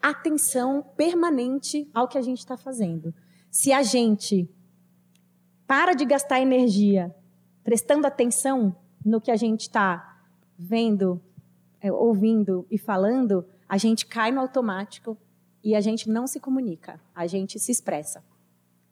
atenção 0.00 0.82
permanente 0.96 1.90
ao 1.92 2.06
que 2.06 2.16
a 2.16 2.22
gente 2.22 2.38
está 2.38 2.56
fazendo. 2.56 3.12
Se 3.50 3.72
a 3.72 3.82
gente 3.82 4.48
para 5.66 5.94
de 5.94 6.04
gastar 6.04 6.40
energia 6.40 7.14
prestando 7.64 8.06
atenção 8.06 8.76
no 9.04 9.20
que 9.20 9.30
a 9.30 9.36
gente 9.36 9.62
está 9.62 10.20
vendo, 10.56 11.20
é, 11.80 11.90
ouvindo 11.90 12.64
e 12.70 12.78
falando, 12.78 13.44
a 13.68 13.76
gente 13.76 14.06
cai 14.06 14.30
no 14.30 14.40
automático 14.40 15.18
e 15.62 15.74
a 15.74 15.80
gente 15.80 16.08
não 16.08 16.26
se 16.28 16.38
comunica, 16.38 17.00
a 17.12 17.26
gente 17.26 17.58
se 17.58 17.72
expressa. 17.72 18.24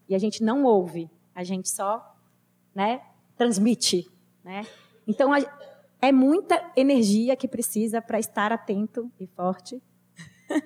E 0.09 0.15
a 0.15 0.19
gente 0.19 0.43
não 0.43 0.65
ouve, 0.65 1.09
a 1.33 1.45
gente 1.45 1.71
só 1.71 2.14
né, 2.75 3.01
transmite. 3.37 4.11
Né? 4.45 4.67
Então, 5.07 5.33
a, 5.33 5.39
é 6.01 6.13
muita 6.13 6.63
energia 6.77 7.37
que 7.37 7.49
precisa 7.49 8.03
para 8.03 8.19
estar 8.19 8.53
atento 8.53 9.11
e 9.19 9.27
forte 9.27 9.83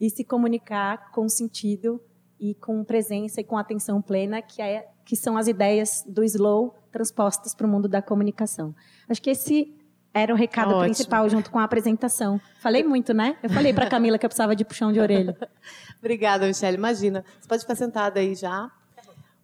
e 0.00 0.10
se 0.10 0.24
comunicar 0.24 1.10
com 1.12 1.28
sentido 1.28 2.00
e 2.38 2.54
com 2.54 2.82
presença 2.82 3.40
e 3.40 3.44
com 3.44 3.56
atenção 3.58 4.00
plena, 4.00 4.40
que, 4.40 4.62
é, 4.62 4.88
que 5.04 5.14
são 5.14 5.36
as 5.36 5.46
ideias 5.46 6.02
do 6.08 6.24
Slow 6.24 6.74
transpostas 6.90 7.54
para 7.54 7.66
o 7.66 7.70
mundo 7.70 7.88
da 7.88 8.00
comunicação. 8.00 8.74
Acho 9.08 9.20
que 9.20 9.30
esse 9.30 9.76
era 10.12 10.32
o 10.32 10.36
recado 10.36 10.70
Ótimo. 10.70 10.84
principal 10.84 11.28
junto 11.28 11.50
com 11.50 11.58
a 11.58 11.64
apresentação. 11.64 12.40
Falei 12.60 12.82
muito, 12.82 13.14
né? 13.14 13.36
Eu 13.42 13.50
falei 13.50 13.72
para 13.72 13.88
Camila 13.88 14.18
que 14.18 14.26
eu 14.26 14.28
precisava 14.28 14.56
de 14.56 14.64
puxão 14.64 14.92
de 14.92 14.98
orelha. 14.98 15.36
Obrigada, 16.00 16.46
Michelle. 16.46 16.76
Imagina. 16.76 17.24
Você 17.38 17.46
pode 17.46 17.62
ficar 17.62 17.76
sentada 17.76 18.18
aí 18.18 18.34
já. 18.34 18.70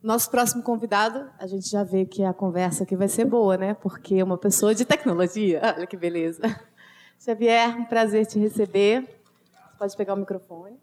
Nosso 0.07 0.31
próximo 0.31 0.63
convidado, 0.63 1.29
a 1.37 1.49
gente 1.49 1.69
já 1.69 1.83
vê 1.83 2.07
que 2.07 2.23
a 2.23 2.33
conversa 2.33 2.85
aqui 2.85 2.95
vai 2.95 3.09
ser 3.09 3.25
boa, 3.25 3.57
né? 3.57 3.75
Porque 3.75 4.15
é 4.15 4.23
uma 4.23 4.39
pessoa 4.39 4.73
de 4.73 4.85
tecnologia. 4.85 5.61
Olha 5.77 5.85
que 5.85 5.97
beleza. 5.97 6.43
Xavier, 7.19 7.77
um 7.77 7.85
prazer 7.87 8.25
te 8.25 8.39
receber. 8.39 9.05
Pode 9.77 9.97
pegar 9.97 10.15
o 10.15 10.17
microfone. 10.17 10.79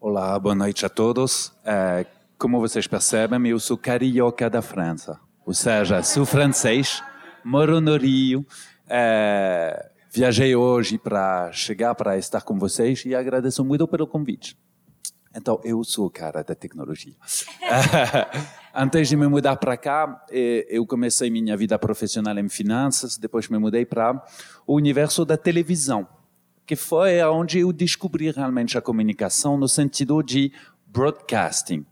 Olá, 0.00 0.36
boa 0.36 0.56
noite 0.56 0.84
a 0.84 0.88
todos. 0.88 1.52
É, 1.64 2.04
como 2.36 2.58
vocês 2.58 2.88
percebem, 2.88 3.46
eu 3.46 3.60
sou 3.60 3.78
carioca 3.78 4.50
da 4.50 4.60
França. 4.60 5.20
Ou 5.46 5.54
seja, 5.54 6.02
sou 6.02 6.26
francês, 6.26 7.04
moro 7.44 7.80
no 7.80 7.96
Rio. 7.96 8.44
É, 8.88 9.92
viajei 10.10 10.56
hoje 10.56 10.98
para 10.98 11.52
chegar 11.52 11.94
para 11.94 12.18
estar 12.18 12.42
com 12.42 12.58
vocês 12.58 13.04
e 13.04 13.14
agradeço 13.14 13.64
muito 13.64 13.86
pelo 13.86 14.08
convite. 14.08 14.58
Então, 15.36 15.60
eu 15.64 15.82
sou 15.82 16.06
o 16.06 16.10
cara 16.10 16.44
da 16.44 16.54
tecnologia. 16.54 17.14
Antes 18.72 19.08
de 19.08 19.16
me 19.16 19.26
mudar 19.26 19.56
para 19.56 19.76
cá, 19.76 20.24
eh, 20.30 20.66
eu 20.68 20.86
comecei 20.86 21.28
minha 21.28 21.56
vida 21.56 21.76
profissional 21.78 22.38
em 22.38 22.48
finanças, 22.48 23.18
depois 23.18 23.48
me 23.48 23.58
mudei 23.58 23.84
para 23.84 24.24
o 24.66 24.74
universo 24.74 25.24
da 25.24 25.36
televisão, 25.36 26.06
que 26.64 26.76
foi 26.76 27.20
onde 27.24 27.60
eu 27.60 27.72
descobri 27.72 28.30
realmente 28.30 28.78
a 28.78 28.80
comunicação 28.80 29.56
no 29.56 29.68
sentido 29.68 30.22
de 30.22 30.52
broadcasting, 30.86 31.84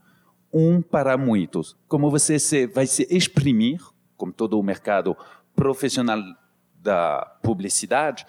um 0.53 0.81
para 0.81 1.17
muitos. 1.17 1.77
Como 1.89 2.11
você 2.11 2.39
se, 2.39 2.69
vai 2.69 2.87
se 2.87 3.07
exprimir, 3.11 3.81
como 4.17 4.33
todo 4.33 4.59
o 4.59 4.63
mercado 4.63 5.17
profissional 5.55 6.21
da 6.81 7.25
publicidade, 7.43 8.25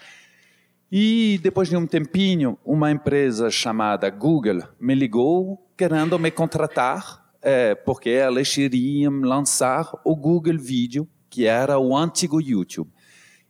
e 0.96 1.40
depois 1.42 1.68
de 1.68 1.76
um 1.76 1.88
tempinho, 1.88 2.56
uma 2.64 2.92
empresa 2.92 3.50
chamada 3.50 4.08
Google 4.12 4.62
me 4.80 4.94
ligou 4.94 5.68
querendo 5.76 6.20
me 6.20 6.30
contratar, 6.30 7.34
é, 7.42 7.74
porque 7.74 8.12
elas 8.12 8.56
iriam 8.58 9.22
lançar 9.22 9.92
o 10.06 10.16
Google 10.16 10.60
Video, 10.60 11.10
que 11.32 11.48
era 11.48 11.80
o 11.80 11.98
antigo 11.98 12.40
YouTube. 12.40 12.92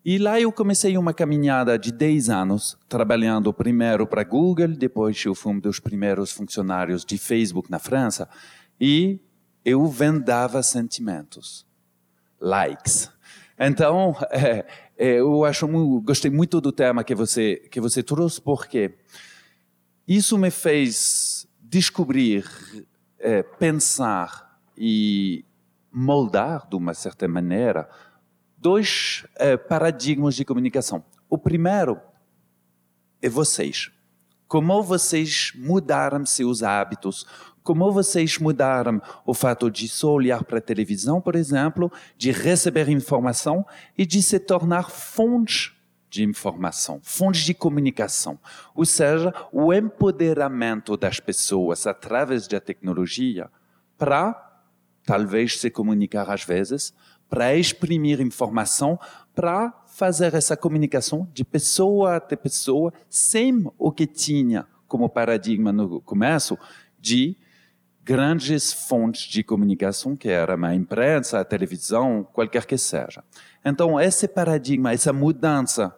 E 0.05 0.17
lá 0.17 0.39
eu 0.39 0.53
comecei 0.53 0.97
uma 0.97 1.13
caminhada 1.13 1.77
de 1.77 1.91
10 1.91 2.29
anos, 2.29 2.77
trabalhando 2.88 3.53
primeiro 3.53 4.07
para 4.07 4.23
Google, 4.23 4.69
depois 4.69 5.21
eu 5.25 5.35
fui 5.35 5.51
um 5.51 5.59
dos 5.59 5.81
primeiros 5.81 6.31
funcionários 6.31 7.03
de 7.03 7.17
Facebook 7.17 7.69
na 7.69 7.77
França, 7.77 8.29
e 8.79 9.19
eu 9.65 9.85
vendava 9.88 10.63
sentimentos, 10.63 11.67
likes. 12.39 13.12
Então, 13.59 14.15
é, 14.31 14.65
eu 14.97 15.43
acho 15.45 15.67
gostei 16.01 16.29
muito 16.29 16.62
do 16.62 16.71
tema 16.71 17.03
que 17.03 17.15
você 17.15 17.55
que 17.71 17.79
você 17.79 18.03
trouxe 18.03 18.39
porque 18.41 18.95
isso 20.07 20.38
me 20.38 20.51
fez 20.51 21.47
descobrir, 21.62 22.45
é, 23.17 23.41
pensar 23.41 24.59
e 24.77 25.45
moldar 25.91 26.67
de 26.67 26.75
uma 26.75 26.93
certa 26.93 27.27
maneira 27.27 27.89
dois 28.57 29.25
é, 29.35 29.55
paradigmas 29.55 30.35
de 30.35 30.43
comunicação. 30.43 31.03
O 31.29 31.38
primeiro 31.38 32.00
é 33.21 33.29
vocês. 33.29 33.91
Como 34.53 34.83
vocês 34.83 35.51
mudaram 35.55 36.24
seus 36.27 36.62
hábitos, 36.62 37.25
como 37.63 37.91
vocês 37.91 38.38
mudaram 38.38 39.01
o 39.25 39.33
fato 39.33 39.67
de 39.67 39.88
só 39.88 40.12
olhar 40.12 40.43
para 40.43 40.60
a 40.60 40.62
televisão, 40.62 41.19
por 41.19 41.36
exemplo, 41.36 41.91
de 42.15 42.31
receber 42.31 42.88
informação 42.88 43.65
e 43.98 44.05
de 44.05 44.22
se 44.22 44.38
tornar 44.38 44.91
fontes 44.91 45.74
de 46.07 46.24
informação, 46.24 47.00
fontes 47.01 47.41
de 47.41 47.55
comunicação. 47.55 48.38
Ou 48.75 48.86
seja, 48.86 49.33
o 49.51 49.74
empoderamento 49.74 50.95
das 50.95 51.19
pessoas 51.19 51.88
através 51.88 52.48
da 52.48 52.60
tecnologia 52.60 53.50
para 53.98 54.62
talvez 55.03 55.60
se 55.60 55.72
comunicar 55.72 56.29
às 56.29 56.43
vezes, 56.43 56.93
para 57.27 57.55
exprimir 57.55 58.22
informação, 58.22 59.00
para 59.33 59.74
fazer 59.93 60.33
essa 60.33 60.57
comunicação 60.57 61.29
de 61.33 61.45
pessoa 61.45 62.15
até 62.15 62.35
pessoa, 62.35 62.91
sem 63.09 63.63
o 63.77 63.91
que 63.91 64.07
tinha 64.07 64.65
como 64.88 65.07
paradigma 65.07 65.71
no 65.71 66.01
começo 66.01 66.57
de 67.00 67.38
grandes 68.03 68.73
fontes 68.73 69.21
de 69.21 69.43
comunicação, 69.43 70.15
que 70.15 70.29
era 70.29 70.55
a 70.55 70.75
imprensa, 70.75 71.39
a 71.39 71.45
televisão, 71.45 72.27
qualquer 72.33 72.65
que 72.65 72.77
seja. 72.77 73.23
Então, 73.63 74.00
esse 74.00 74.27
paradigma, 74.27 74.91
essa 74.91 75.13
mudança 75.13 75.95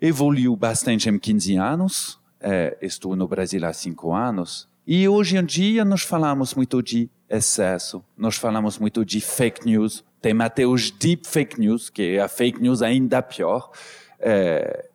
evoluiu 0.00 0.54
bastante 0.54 1.08
em 1.08 1.18
15 1.18 1.56
anos. 1.56 2.20
É, 2.40 2.78
estou 2.80 3.16
no 3.16 3.26
Brasil 3.26 3.64
há 3.66 3.72
cinco 3.72 4.14
anos. 4.14 4.68
E 4.86 5.06
hoje 5.08 5.36
em 5.36 5.44
dia 5.44 5.84
nós 5.84 6.02
falamos 6.02 6.54
muito 6.54 6.80
de 6.80 7.10
excesso, 7.28 8.02
nós 8.16 8.36
falamos 8.36 8.78
muito 8.78 9.04
de 9.04 9.20
fake 9.20 9.66
news, 9.66 10.02
tem 10.20 10.40
até 10.40 10.66
os 10.66 10.90
deep 10.90 11.26
fake 11.26 11.58
news, 11.58 11.90
que 11.90 12.16
é 12.16 12.20
a 12.20 12.28
fake 12.28 12.60
news 12.60 12.82
ainda 12.82 13.22
pior. 13.22 13.70
É, 14.18 14.88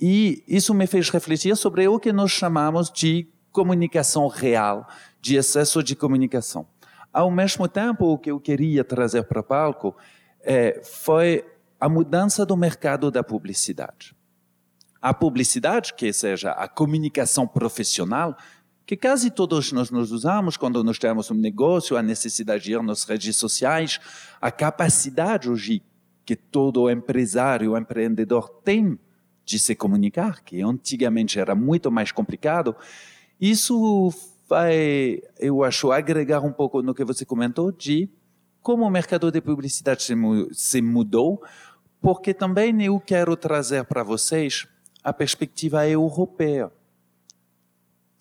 e 0.00 0.42
isso 0.48 0.74
me 0.74 0.86
fez 0.86 1.08
refletir 1.10 1.56
sobre 1.56 1.86
o 1.86 1.98
que 1.98 2.12
nós 2.12 2.30
chamamos 2.30 2.90
de 2.90 3.28
comunicação 3.52 4.26
real, 4.26 4.86
de 5.20 5.36
excesso 5.36 5.82
de 5.82 5.94
comunicação. 5.94 6.66
Ao 7.12 7.30
mesmo 7.30 7.68
tempo, 7.68 8.06
o 8.06 8.18
que 8.18 8.30
eu 8.30 8.40
queria 8.40 8.82
trazer 8.82 9.22
para 9.24 9.40
o 9.40 9.44
palco 9.44 9.96
é, 10.42 10.80
foi 10.82 11.44
a 11.78 11.88
mudança 11.88 12.44
do 12.44 12.56
mercado 12.56 13.10
da 13.10 13.22
publicidade. 13.22 14.14
A 15.00 15.14
publicidade, 15.14 15.94
que 15.94 16.12
seja 16.12 16.50
a 16.50 16.66
comunicação 16.66 17.46
profissional, 17.46 18.36
que 18.86 18.96
quase 18.96 19.30
todos 19.30 19.72
nós 19.72 19.90
nos 19.90 20.12
usamos 20.12 20.56
quando 20.56 20.84
nós 20.84 20.98
temos 20.98 21.30
um 21.30 21.34
negócio, 21.34 21.96
a 21.96 22.02
necessidade 22.02 22.64
de 22.64 22.72
ir 22.72 22.82
nas 22.82 23.04
redes 23.04 23.36
sociais, 23.36 23.98
a 24.40 24.50
capacidade 24.50 25.48
hoje 25.50 25.82
que 26.24 26.36
todo 26.36 26.90
empresário, 26.90 27.76
empreendedor 27.76 28.48
tem 28.62 28.98
de 29.44 29.58
se 29.58 29.74
comunicar, 29.74 30.42
que 30.42 30.62
antigamente 30.62 31.38
era 31.38 31.54
muito 31.54 31.90
mais 31.90 32.10
complicado, 32.10 32.74
isso 33.40 34.12
vai, 34.48 35.20
eu 35.38 35.62
acho, 35.64 35.92
agregar 35.92 36.40
um 36.40 36.52
pouco 36.52 36.82
no 36.82 36.94
que 36.94 37.04
você 37.04 37.24
comentou 37.24 37.70
de 37.70 38.08
como 38.62 38.86
o 38.86 38.90
mercado 38.90 39.30
de 39.30 39.40
publicidade 39.42 40.02
se 40.52 40.80
mudou, 40.80 41.42
porque 42.00 42.32
também 42.32 42.82
eu 42.82 42.98
quero 42.98 43.36
trazer 43.36 43.84
para 43.84 44.02
vocês 44.02 44.66
a 45.02 45.12
perspectiva 45.12 45.86
europeia. 45.86 46.72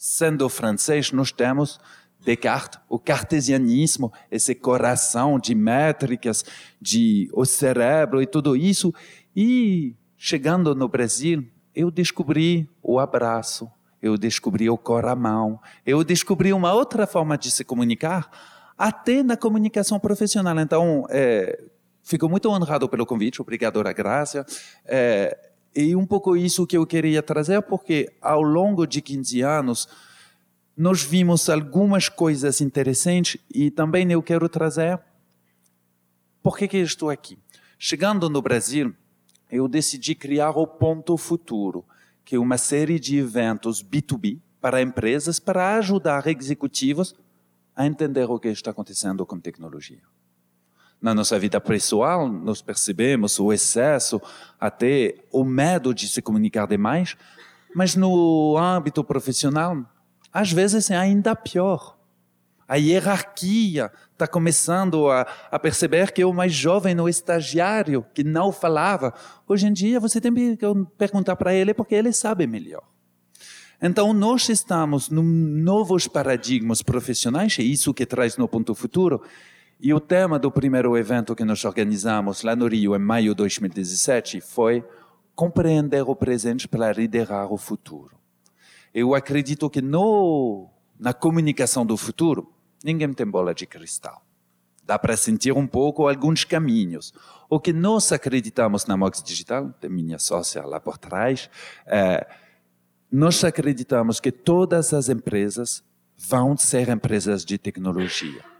Sendo 0.06 0.50
francês, 0.50 1.14
nós 1.14 1.32
temos 1.32 1.80
Descartes, 2.20 2.78
o 2.90 3.00
cartesianismo, 3.00 4.12
esse 4.30 4.54
coração 4.54 5.40
de 5.40 5.56
métricas, 5.56 6.44
de 6.82 7.30
o 7.32 7.46
cérebro 7.46 8.22
e 8.22 8.28
tudo 8.28 8.54
isso. 8.54 8.94
E 9.34 9.96
chegando 10.18 10.76
no 10.76 10.90
Brasil, 10.90 11.48
eu 11.74 11.90
descobri 11.90 12.70
o 12.82 13.00
abraço, 13.00 13.72
eu 14.02 14.18
descobri 14.18 14.70
o 14.70 14.78
coramão, 14.78 15.58
eu 15.86 16.04
descobri 16.04 16.52
uma 16.52 16.74
outra 16.74 17.08
forma 17.08 17.38
de 17.38 17.50
se 17.50 17.64
comunicar, 17.64 18.30
até 18.78 19.24
na 19.24 19.38
comunicação 19.38 19.98
profissional. 20.02 20.60
Então, 20.60 21.06
é, 21.10 21.64
fico 22.04 22.28
muito 22.28 22.50
honrado 22.50 22.90
pelo 22.90 23.06
convite, 23.06 23.42
obrigado, 23.42 23.82
Grácia. 23.96 24.46
É, 24.86 25.53
e 25.76 25.96
um 25.96 26.06
pouco 26.06 26.36
isso 26.36 26.68
que 26.68 26.78
eu 26.78 26.86
queria 26.86 27.24
trazer, 27.24 27.62
porque 27.64 28.12
ao 28.22 28.42
longo 28.42 28.86
de 28.86 29.02
15 29.02 29.42
anos, 29.42 29.88
nós 30.78 31.02
vimos 31.02 31.50
algumas 31.50 32.10
coisas 32.10 32.62
interessantes 32.62 33.40
e 33.54 33.72
também 33.72 34.12
eu 34.12 34.22
quero 34.22 34.48
trazer 34.48 35.00
por 36.42 36.58
que, 36.58 36.68
que 36.68 36.78
eu 36.78 36.84
estou 36.84 37.10
aqui. 37.10 37.38
Chegando 37.80 38.30
no 38.30 38.42
Brasil, 38.42 38.94
eu 39.52 39.68
decidi 39.68 40.16
criar 40.16 40.52
o 40.52 40.68
Ponto 40.68 41.18
Futuro, 41.18 41.86
que 42.24 42.36
é 42.36 42.40
uma 42.40 42.58
série 42.58 43.00
de 43.00 43.18
eventos 43.18 43.84
B2B 43.84 44.40
para 44.62 44.82
empresas 44.82 45.40
para 45.40 45.76
ajudar 45.78 46.28
executivos 46.28 47.16
a 47.76 47.86
entender 47.86 48.30
o 48.30 48.40
que 48.40 48.50
está 48.50 48.72
acontecendo 48.72 49.26
com 49.26 49.40
tecnologia 49.40 50.13
na 51.04 51.14
nossa 51.14 51.38
vida 51.38 51.60
pessoal, 51.60 52.30
nós 52.30 52.62
percebemos 52.62 53.38
o 53.38 53.52
excesso, 53.52 54.22
até 54.58 55.16
o 55.34 55.44
medo 55.44 55.94
de 55.94 56.08
se 56.08 56.22
comunicar 56.22 56.66
demais, 56.66 57.18
mas 57.76 57.94
no 57.94 58.56
âmbito 58.58 59.04
profissional, 59.04 59.86
às 60.32 60.54
vezes 60.54 60.90
é 60.90 60.96
ainda 60.96 61.36
pior. 61.36 61.98
A 62.66 62.78
hierarquia 62.78 63.92
está 64.14 64.26
começando 64.26 65.12
a, 65.12 65.28
a, 65.52 65.60
perceber 65.60 66.14
que 66.14 66.24
o 66.24 66.32
mais 66.32 66.54
jovem, 66.54 66.98
o 66.98 67.10
estagiário, 67.10 68.06
que 68.14 68.24
não 68.24 68.54
falava, 68.54 69.14
hoje 69.46 69.68
em 69.68 69.74
dia 69.74 70.00
você 70.00 70.22
tem 70.22 70.34
que 70.34 70.58
perguntar 70.98 71.36
para 71.36 71.54
ele 71.54 71.74
porque 71.74 71.96
ele 71.96 72.14
sabe 72.14 72.48
melhor. 72.48 72.84
Então, 73.82 74.14
nós 74.14 74.48
estamos 74.48 75.12
em 75.12 75.22
novos 75.22 76.08
paradigmas 76.08 76.82
profissionais, 76.82 77.58
é 77.60 77.64
isso 77.64 77.94
que 77.94 78.06
traz 78.06 78.38
no 78.38 78.48
Ponto 78.48 78.74
Futuro, 78.74 79.22
e 79.80 79.94
o 79.94 80.00
tema 80.00 80.40
do 80.40 80.52
primeiro 80.52 80.98
evento 80.98 81.36
que 81.36 81.44
nós 81.44 81.64
organizamos 81.66 82.42
lá 82.42 82.56
no 82.56 82.68
Rio, 82.68 82.96
em 82.96 83.00
maio 83.00 83.32
de 83.32 83.38
2017, 83.38 84.40
foi 84.40 84.84
compreender 85.36 86.04
o 86.04 86.16
presente 86.16 86.68
para 86.68 86.92
liderar 86.94 87.52
o 87.52 87.58
futuro. 87.58 88.18
Eu 88.94 89.16
acredito 89.16 89.70
que 89.70 89.82
no, 89.82 90.70
na 91.00 91.14
comunicação 91.14 91.86
do 91.86 91.98
futuro, 91.98 92.54
ninguém 92.84 93.12
tem 93.14 93.26
bola 93.26 93.54
de 93.54 93.66
cristal. 93.66 94.24
Dá 94.86 95.00
para 95.00 95.18
sentir 95.18 95.52
um 95.54 95.66
pouco 95.66 96.08
alguns 96.08 96.44
caminhos. 96.44 97.14
O 97.50 97.60
que 97.60 97.74
nós 97.74 98.12
acreditamos 98.12 98.86
na 98.86 98.96
Mox 98.96 99.24
Digital, 99.24 99.74
tem 99.80 99.90
minha 99.90 100.20
sócia 100.20 100.66
lá 100.66 100.80
por 100.80 100.98
trás, 100.98 101.50
é, 101.86 102.28
nós 103.12 103.44
acreditamos 103.44 104.20
que 104.20 104.32
todas 104.32 104.94
as 104.94 105.10
empresas 105.10 105.84
vão 106.18 106.56
ser 106.58 106.90
empresas 106.90 107.46
de 107.46 107.58
tecnologia. 107.58 108.53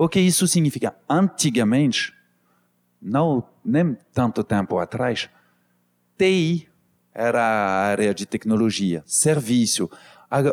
O 0.00 0.08
que 0.08 0.20
isso 0.20 0.46
significa? 0.46 0.96
Antigamente, 1.10 2.14
não 3.02 3.42
nem 3.64 3.96
tanto 4.12 4.44
tempo 4.44 4.78
atrás, 4.78 5.28
TI 6.16 6.68
era 7.12 7.42
a 7.42 7.86
área 7.86 8.14
de 8.14 8.24
tecnologia, 8.24 9.02
serviço. 9.04 9.90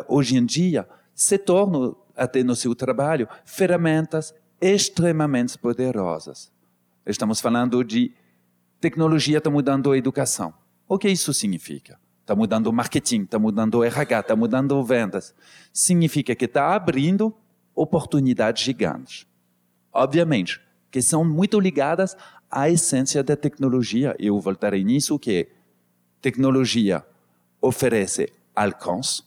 Hoje 0.08 0.36
em 0.36 0.44
dia, 0.44 0.88
se 1.14 1.38
tornam, 1.38 1.96
até 2.16 2.42
no 2.42 2.56
seu 2.56 2.74
trabalho, 2.74 3.28
ferramentas 3.44 4.34
extremamente 4.60 5.56
poderosas. 5.56 6.50
Estamos 7.06 7.40
falando 7.40 7.84
de 7.84 8.12
tecnologia 8.80 9.38
está 9.38 9.48
mudando 9.48 9.92
a 9.92 9.96
educação. 9.96 10.52
O 10.88 10.98
que 10.98 11.08
isso 11.08 11.32
significa? 11.32 12.00
Está 12.20 12.34
mudando 12.34 12.66
o 12.66 12.72
marketing, 12.72 13.22
está 13.22 13.38
mudando 13.38 13.76
o 13.76 13.84
RH, 13.84 14.20
está 14.20 14.34
mudando 14.34 14.82
vendas. 14.82 15.32
Significa 15.72 16.34
que 16.34 16.46
está 16.46 16.74
abrindo 16.74 17.32
oportunidades 17.76 18.64
gigantes 18.64 19.24
obviamente, 19.96 20.60
que 20.90 21.02
são 21.02 21.24
muito 21.24 21.60
ligadas 21.60 22.16
à 22.50 22.70
essência 22.70 23.22
da 23.22 23.36
tecnologia. 23.36 24.14
Eu 24.18 24.40
voltarei 24.40 24.84
nisso, 24.84 25.18
que 25.18 25.48
tecnologia 26.20 27.04
oferece 27.60 28.32
alcance. 28.54 29.22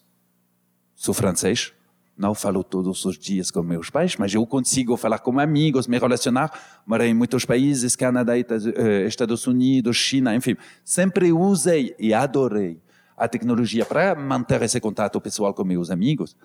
Sou 0.96 1.14
francês, 1.14 1.72
não 2.18 2.36
falo 2.36 2.64
todos 2.64 3.06
os 3.06 3.18
dias 3.18 3.52
com 3.52 3.64
meus 3.64 3.90
pais, 3.90 4.18
mas 4.18 4.34
eu 4.34 4.46
consigo 4.46 4.98
falar 4.98 5.20
com 5.20 5.40
amigos, 5.40 5.88
me 5.88 5.98
relacionar. 5.98 6.82
Morei 6.86 7.10
em 7.10 7.14
muitos 7.14 7.46
países, 7.46 7.96
Canadá, 7.96 8.38
eh, 8.38 9.06
Estados 9.08 9.48
Unidos, 9.48 9.96
China, 9.96 10.36
enfim. 10.36 10.58
Sempre 10.84 11.32
usei 11.32 11.96
e 11.98 12.14
adorei 12.14 12.82
a 13.16 13.28
tecnologia 13.28 13.86
para 13.86 14.16
manter 14.16 14.62
esse 14.64 14.80
contato 14.80 15.22
pessoal 15.22 15.54
com 15.54 15.64
meus 15.64 15.90
amigos, 15.90 16.36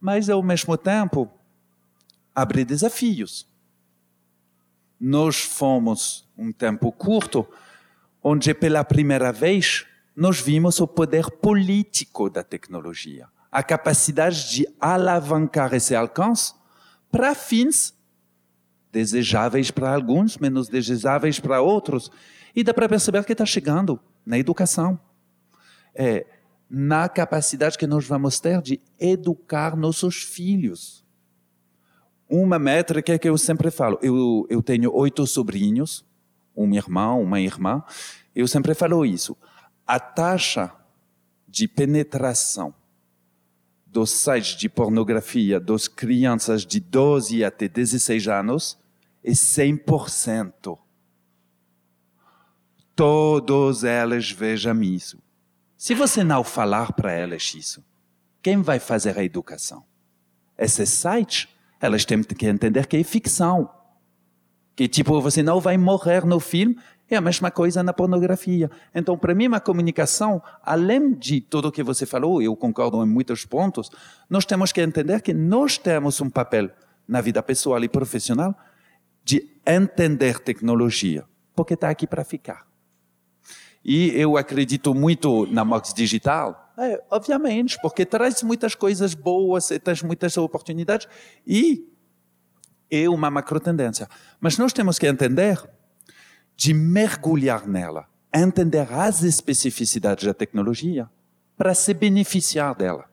mas 0.00 0.28
ao 0.28 0.42
mesmo 0.42 0.76
tempo 0.76 1.28
abre 2.34 2.64
desafios 2.64 3.47
nós 5.00 5.40
fomos 5.40 6.28
um 6.36 6.52
tempo 6.52 6.90
curto, 6.90 7.46
onde 8.22 8.52
pela 8.54 8.84
primeira 8.84 9.32
vez 9.32 9.86
nós 10.14 10.40
vimos 10.40 10.80
o 10.80 10.88
poder 10.88 11.30
político 11.30 12.28
da 12.28 12.42
tecnologia, 12.42 13.28
a 13.50 13.62
capacidade 13.62 14.50
de 14.50 14.68
alavancar 14.80 15.72
esse 15.74 15.94
alcance 15.94 16.52
para 17.10 17.34
fins 17.34 17.94
desejáveis 18.90 19.70
para 19.70 19.94
alguns, 19.94 20.38
menos 20.38 20.68
desejáveis 20.68 21.38
para 21.38 21.60
outros. 21.60 22.10
E 22.54 22.64
dá 22.64 22.74
para 22.74 22.88
perceber 22.88 23.24
que 23.24 23.32
está 23.32 23.46
chegando 23.46 24.00
na 24.26 24.38
educação. 24.38 24.98
É, 25.94 26.26
na 26.68 27.08
capacidade 27.08 27.78
que 27.78 27.86
nós 27.86 28.04
vamos 28.06 28.40
ter 28.40 28.60
de 28.60 28.80
educar 28.98 29.76
nossos 29.76 30.22
filhos 30.22 31.04
uma 32.28 32.58
métrica 32.58 33.18
que 33.18 33.28
eu 33.28 33.38
sempre 33.38 33.70
falo. 33.70 33.98
Eu, 34.02 34.46
eu 34.50 34.62
tenho 34.62 34.94
oito 34.94 35.26
sobrinhos, 35.26 36.04
um 36.54 36.74
irmão, 36.74 37.22
uma 37.22 37.40
irmã. 37.40 37.82
Eu 38.34 38.46
sempre 38.46 38.74
falo 38.74 39.06
isso. 39.06 39.36
A 39.86 39.98
taxa 39.98 40.72
de 41.46 41.66
penetração 41.66 42.74
dos 43.86 44.10
sites 44.10 44.56
de 44.56 44.68
pornografia 44.68 45.58
das 45.58 45.88
crianças 45.88 46.66
de 46.66 46.78
12 46.78 47.42
até 47.42 47.66
16 47.66 48.28
anos 48.28 48.78
é 49.24 49.30
100%. 49.30 50.78
Todos 52.94 53.84
elas 53.84 54.30
vejam 54.30 54.82
isso. 54.82 55.18
Se 55.76 55.94
você 55.94 56.22
não 56.22 56.44
falar 56.44 56.92
para 56.92 57.12
elas 57.12 57.54
isso, 57.54 57.82
quem 58.42 58.60
vai 58.60 58.78
fazer 58.78 59.18
a 59.18 59.24
educação? 59.24 59.84
Esse 60.56 60.84
site 60.84 61.48
elas 61.80 62.04
têm 62.04 62.22
que 62.22 62.46
entender 62.46 62.86
que 62.86 62.96
é 62.96 63.04
ficção. 63.04 63.70
Que 64.74 64.88
tipo, 64.88 65.20
você 65.20 65.42
não 65.42 65.60
vai 65.60 65.76
morrer 65.76 66.24
no 66.24 66.38
filme, 66.38 66.76
é 67.10 67.16
a 67.16 67.20
mesma 67.20 67.50
coisa 67.50 67.82
na 67.82 67.92
pornografia. 67.92 68.70
Então, 68.94 69.16
para 69.16 69.34
mim, 69.34 69.48
a 69.52 69.60
comunicação, 69.60 70.42
além 70.62 71.14
de 71.14 71.40
tudo 71.40 71.68
o 71.68 71.72
que 71.72 71.82
você 71.82 72.04
falou, 72.04 72.42
eu 72.42 72.54
concordo 72.54 73.02
em 73.02 73.08
muitos 73.08 73.44
pontos, 73.44 73.90
nós 74.28 74.44
temos 74.44 74.72
que 74.72 74.80
entender 74.80 75.22
que 75.22 75.32
nós 75.32 75.78
temos 75.78 76.20
um 76.20 76.28
papel 76.28 76.70
na 77.06 77.20
vida 77.20 77.42
pessoal 77.42 77.82
e 77.82 77.88
profissional 77.88 78.54
de 79.24 79.48
entender 79.66 80.38
tecnologia, 80.40 81.24
porque 81.54 81.74
está 81.74 81.88
aqui 81.88 82.06
para 82.06 82.24
ficar. 82.24 82.66
E 83.84 84.10
eu 84.10 84.36
acredito 84.36 84.94
muito 84.94 85.46
na 85.46 85.64
Mox 85.64 85.94
Digital, 85.94 86.67
é, 86.78 87.02
obviamente, 87.10 87.76
porque 87.82 88.06
traz 88.06 88.42
muitas 88.42 88.74
coisas 88.74 89.12
boas, 89.12 89.68
traz 89.82 90.02
muitas 90.02 90.36
oportunidades 90.36 91.08
e 91.46 91.84
é 92.90 93.08
uma 93.08 93.30
macro 93.30 93.58
tendência. 93.58 94.08
Mas 94.40 94.56
nós 94.56 94.72
temos 94.72 94.98
que 94.98 95.06
entender 95.06 95.60
de 96.56 96.72
mergulhar 96.72 97.66
nela, 97.66 98.06
entender 98.32 98.92
as 98.92 99.22
especificidades 99.22 100.24
da 100.24 100.32
tecnologia 100.32 101.10
para 101.56 101.74
se 101.74 101.92
beneficiar 101.92 102.74
dela. 102.74 103.04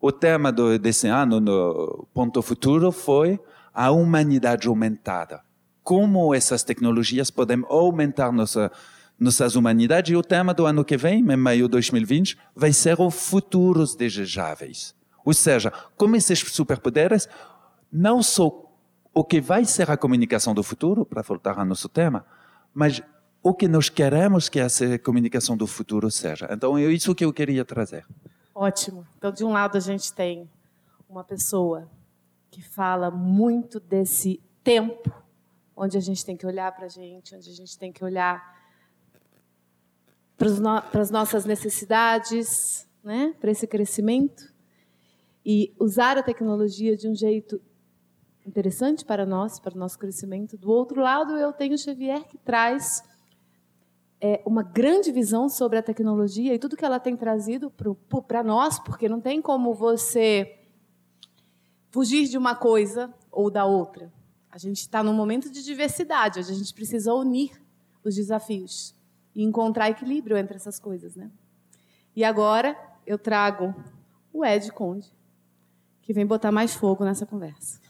O 0.00 0.10
tema 0.10 0.50
do, 0.50 0.78
desse 0.78 1.06
ano 1.06 1.40
no 1.40 2.08
Ponto 2.12 2.42
Futuro 2.42 2.90
foi 2.90 3.38
a 3.72 3.90
humanidade 3.90 4.66
aumentada. 4.66 5.42
Como 5.82 6.34
essas 6.34 6.62
tecnologias 6.64 7.30
podem 7.30 7.64
aumentar 7.68 8.32
nossa, 8.32 8.70
nossas 9.20 9.54
humanidades. 9.54 10.10
E 10.10 10.16
o 10.16 10.22
tema 10.22 10.54
do 10.54 10.64
ano 10.64 10.84
que 10.84 10.96
vem, 10.96 11.20
em 11.20 11.36
maio 11.36 11.66
de 11.66 11.72
2020, 11.72 12.38
vai 12.56 12.72
ser 12.72 12.98
os 12.98 13.14
futuros 13.14 13.94
desejáveis. 13.94 14.94
Ou 15.24 15.34
seja, 15.34 15.70
como 15.96 16.16
esses 16.16 16.38
superpoderes, 16.38 17.28
não 17.92 18.22
só 18.22 18.66
o 19.12 19.22
que 19.22 19.40
vai 19.40 19.64
ser 19.66 19.90
a 19.90 19.96
comunicação 19.96 20.54
do 20.54 20.62
futuro, 20.62 21.04
para 21.04 21.20
voltar 21.20 21.58
ao 21.58 21.64
nosso 21.64 21.88
tema, 21.88 22.24
mas 22.72 23.02
o 23.42 23.52
que 23.52 23.68
nós 23.68 23.88
queremos 23.88 24.48
que 24.48 24.58
essa 24.58 24.98
comunicação 24.98 25.56
do 25.56 25.66
futuro 25.66 26.10
seja. 26.10 26.48
Então, 26.50 26.78
é 26.78 26.84
isso 26.84 27.14
que 27.14 27.24
eu 27.24 27.32
queria 27.32 27.64
trazer. 27.64 28.06
Ótimo. 28.54 29.06
Então, 29.18 29.30
de 29.30 29.44
um 29.44 29.52
lado, 29.52 29.76
a 29.76 29.80
gente 29.80 30.12
tem 30.12 30.48
uma 31.08 31.24
pessoa 31.24 31.88
que 32.50 32.62
fala 32.62 33.10
muito 33.10 33.80
desse 33.80 34.40
tempo, 34.62 35.12
onde 35.76 35.96
a 35.96 36.00
gente 36.00 36.24
tem 36.24 36.36
que 36.36 36.46
olhar 36.46 36.70
para 36.72 36.86
a 36.86 36.88
gente, 36.88 37.34
onde 37.34 37.48
a 37.48 37.52
gente 37.52 37.78
tem 37.78 37.92
que 37.92 38.04
olhar 38.04 38.59
para 40.90 41.02
as 41.02 41.10
nossas 41.10 41.44
necessidades, 41.44 42.88
né? 43.04 43.34
para 43.38 43.50
esse 43.50 43.66
crescimento, 43.66 44.50
e 45.44 45.74
usar 45.78 46.16
a 46.16 46.22
tecnologia 46.22 46.96
de 46.96 47.06
um 47.06 47.14
jeito 47.14 47.60
interessante 48.46 49.04
para 49.04 49.26
nós, 49.26 49.60
para 49.60 49.74
o 49.74 49.78
nosso 49.78 49.98
crescimento. 49.98 50.56
Do 50.56 50.70
outro 50.70 51.02
lado, 51.02 51.36
eu 51.36 51.52
tenho 51.52 51.76
Xavier, 51.76 52.26
que 52.26 52.38
traz 52.38 53.02
é, 54.18 54.42
uma 54.46 54.62
grande 54.62 55.12
visão 55.12 55.46
sobre 55.46 55.76
a 55.78 55.82
tecnologia 55.82 56.54
e 56.54 56.58
tudo 56.58 56.76
que 56.76 56.86
ela 56.86 56.98
tem 56.98 57.16
trazido 57.16 57.70
para 58.26 58.42
nós, 58.42 58.78
porque 58.78 59.10
não 59.10 59.20
tem 59.20 59.42
como 59.42 59.74
você 59.74 60.58
fugir 61.90 62.26
de 62.28 62.38
uma 62.38 62.54
coisa 62.54 63.12
ou 63.30 63.50
da 63.50 63.66
outra. 63.66 64.10
A 64.50 64.56
gente 64.56 64.78
está 64.78 65.02
num 65.02 65.14
momento 65.14 65.50
de 65.50 65.62
diversidade, 65.62 66.38
a 66.38 66.42
gente 66.42 66.72
precisa 66.72 67.12
unir 67.12 67.50
os 68.02 68.14
desafios 68.14 68.98
e 69.34 69.42
encontrar 69.42 69.90
equilíbrio 69.90 70.36
entre 70.36 70.56
essas 70.56 70.78
coisas. 70.78 71.14
Né? 71.16 71.30
E 72.14 72.24
agora 72.24 72.76
eu 73.06 73.18
trago 73.18 73.74
o 74.32 74.44
Ed 74.44 74.70
Conde, 74.72 75.12
que 76.02 76.12
vem 76.12 76.26
botar 76.26 76.52
mais 76.52 76.74
fogo 76.74 77.04
nessa 77.04 77.26
conversa. 77.26 77.80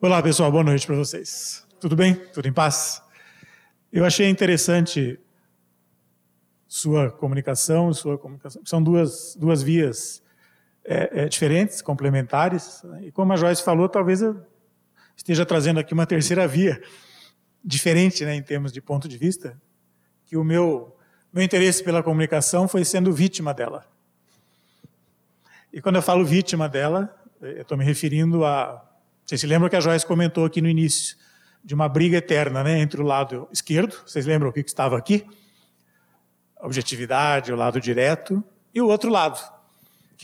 Olá, 0.00 0.22
pessoal, 0.22 0.52
boa 0.52 0.64
noite 0.64 0.86
para 0.86 0.96
vocês. 0.96 1.66
Tudo 1.80 1.96
bem? 1.96 2.14
Tudo 2.14 2.46
em 2.46 2.52
paz? 2.52 3.02
Eu 3.90 4.04
achei 4.04 4.28
interessante 4.28 5.18
sua 6.66 7.10
comunicação, 7.10 7.92
sua 7.94 8.18
comunicação. 8.18 8.60
São 8.66 8.82
duas, 8.82 9.36
duas 9.36 9.62
vias 9.62 10.23
é, 10.84 11.22
é, 11.22 11.28
diferentes, 11.28 11.80
complementares. 11.80 12.82
Né? 12.84 13.06
E 13.06 13.12
como 13.12 13.32
a 13.32 13.36
Joyce 13.36 13.62
falou, 13.62 13.88
talvez 13.88 14.22
eu 14.22 14.40
esteja 15.16 15.46
trazendo 15.46 15.80
aqui 15.80 15.94
uma 15.94 16.06
terceira 16.06 16.46
via, 16.46 16.82
diferente 17.64 18.24
né, 18.24 18.34
em 18.34 18.42
termos 18.42 18.72
de 18.72 18.80
ponto 18.80 19.08
de 19.08 19.16
vista, 19.16 19.60
que 20.26 20.36
o 20.36 20.44
meu, 20.44 20.96
meu 21.32 21.42
interesse 21.42 21.82
pela 21.82 22.02
comunicação 22.02 22.68
foi 22.68 22.84
sendo 22.84 23.12
vítima 23.12 23.54
dela. 23.54 23.86
E 25.72 25.80
quando 25.80 25.96
eu 25.96 26.02
falo 26.02 26.24
vítima 26.24 26.68
dela, 26.68 27.14
eu 27.40 27.62
estou 27.62 27.76
me 27.76 27.84
referindo 27.84 28.44
a 28.44 28.84
vocês 29.24 29.40
se 29.40 29.46
lembram 29.46 29.70
que 29.70 29.76
a 29.76 29.80
Joyce 29.80 30.04
comentou 30.04 30.44
aqui 30.44 30.60
no 30.60 30.68
início 30.68 31.16
de 31.64 31.74
uma 31.74 31.88
briga 31.88 32.18
eterna 32.18 32.62
né, 32.62 32.78
entre 32.78 33.00
o 33.00 33.04
lado 33.04 33.48
esquerdo, 33.50 33.96
vocês 34.04 34.26
lembram 34.26 34.50
o 34.50 34.52
que 34.52 34.60
estava 34.60 34.98
aqui? 34.98 35.26
A 36.60 36.66
objetividade, 36.66 37.50
o 37.50 37.56
lado 37.56 37.80
direto, 37.80 38.44
e 38.74 38.82
o 38.82 38.86
outro 38.86 39.10
lado, 39.10 39.40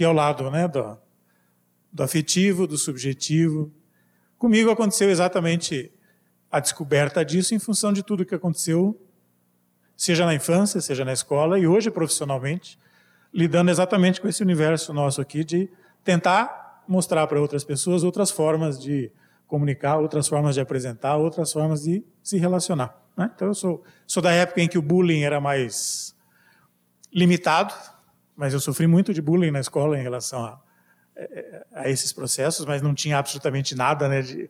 que 0.01 0.05
é 0.05 0.09
o 0.09 0.15
lado 0.15 0.51
né, 0.51 0.67
do, 0.67 0.97
do 1.93 2.03
afetivo, 2.03 2.67
do 2.67 2.79
subjetivo. 2.79 3.71
Comigo 4.39 4.71
aconteceu 4.71 5.11
exatamente 5.11 5.93
a 6.51 6.59
descoberta 6.59 7.23
disso 7.23 7.55
em 7.55 7.59
função 7.59 7.93
de 7.93 8.03
tudo 8.03 8.25
que 8.25 8.35
aconteceu, 8.35 8.99
seja 9.95 10.25
na 10.25 10.35
infância, 10.35 10.81
seja 10.81 11.05
na 11.05 11.13
escola 11.13 11.59
e 11.59 11.67
hoje 11.67 11.91
profissionalmente, 11.91 12.79
lidando 13.31 13.71
exatamente 13.71 14.23
com 14.23 14.27
esse 14.27 14.43
universo 14.43 14.91
nosso 14.95 15.21
aqui 15.21 15.45
de 15.45 15.69
tentar 16.03 16.83
mostrar 16.89 17.27
para 17.27 17.39
outras 17.39 17.63
pessoas 17.63 18.03
outras 18.03 18.31
formas 18.31 18.81
de 18.81 19.13
comunicar, 19.47 19.99
outras 19.99 20.27
formas 20.27 20.55
de 20.55 20.63
apresentar, 20.63 21.19
outras 21.19 21.53
formas 21.53 21.83
de 21.83 22.03
se 22.23 22.39
relacionar. 22.39 22.99
Né? 23.15 23.31
Então, 23.37 23.49
eu 23.49 23.55
sou, 23.55 23.85
sou 24.07 24.23
da 24.23 24.33
época 24.33 24.63
em 24.63 24.67
que 24.67 24.79
o 24.79 24.83
bullying 24.83 25.25
era 25.25 25.43
mais 25.43 26.17
limitado, 27.13 27.75
mas 28.41 28.55
eu 28.55 28.59
sofri 28.59 28.87
muito 28.87 29.13
de 29.13 29.21
bullying 29.21 29.51
na 29.51 29.61
escola 29.61 29.99
em 29.99 30.03
relação 30.03 30.43
a, 30.43 30.59
a 31.75 31.91
esses 31.91 32.11
processos, 32.11 32.65
mas 32.65 32.81
não 32.81 32.95
tinha 32.95 33.19
absolutamente 33.19 33.75
nada 33.75 34.09
né, 34.09 34.23
de, 34.23 34.49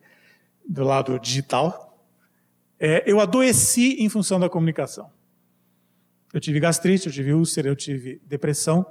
do 0.64 0.84
lado 0.84 1.18
digital. 1.18 2.00
É, 2.78 3.02
eu 3.04 3.18
adoeci 3.18 3.96
em 3.98 4.08
função 4.08 4.38
da 4.38 4.48
comunicação. 4.48 5.10
Eu 6.32 6.40
tive 6.40 6.60
gastrite, 6.60 7.08
eu 7.08 7.12
tive 7.12 7.34
úlcera, 7.34 7.66
eu 7.66 7.74
tive 7.74 8.22
depressão, 8.24 8.86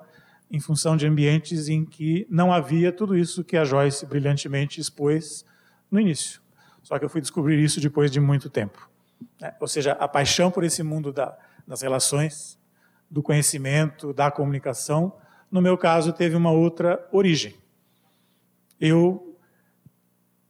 em 0.51 0.59
função 0.59 0.97
de 0.97 1.07
ambientes 1.07 1.69
em 1.69 1.85
que 1.85 2.27
não 2.29 2.51
havia 2.51 2.91
tudo 2.91 3.15
isso 3.15 3.41
que 3.41 3.55
a 3.55 3.63
Joyce 3.63 4.05
brilhantemente 4.05 4.81
expôs 4.81 5.45
no 5.89 5.97
início. 5.97 6.41
Só 6.83 6.99
que 6.99 7.05
eu 7.05 7.09
fui 7.09 7.21
descobrir 7.21 7.57
isso 7.57 7.79
depois 7.79 8.11
de 8.11 8.19
muito 8.19 8.49
tempo. 8.49 8.89
Né? 9.39 9.55
Ou 9.61 9.67
seja, 9.67 9.93
a 9.93 10.09
paixão 10.09 10.51
por 10.51 10.65
esse 10.65 10.83
mundo 10.83 11.13
da, 11.13 11.37
das 11.65 11.81
relações, 11.81 12.58
do 13.09 13.23
conhecimento, 13.23 14.13
da 14.13 14.29
comunicação, 14.29 15.13
no 15.51 15.61
meu 15.61 15.77
caso, 15.77 16.13
teve 16.13 16.35
uma 16.35 16.51
outra 16.51 17.07
origem. 17.11 17.55
Eu 18.79 19.37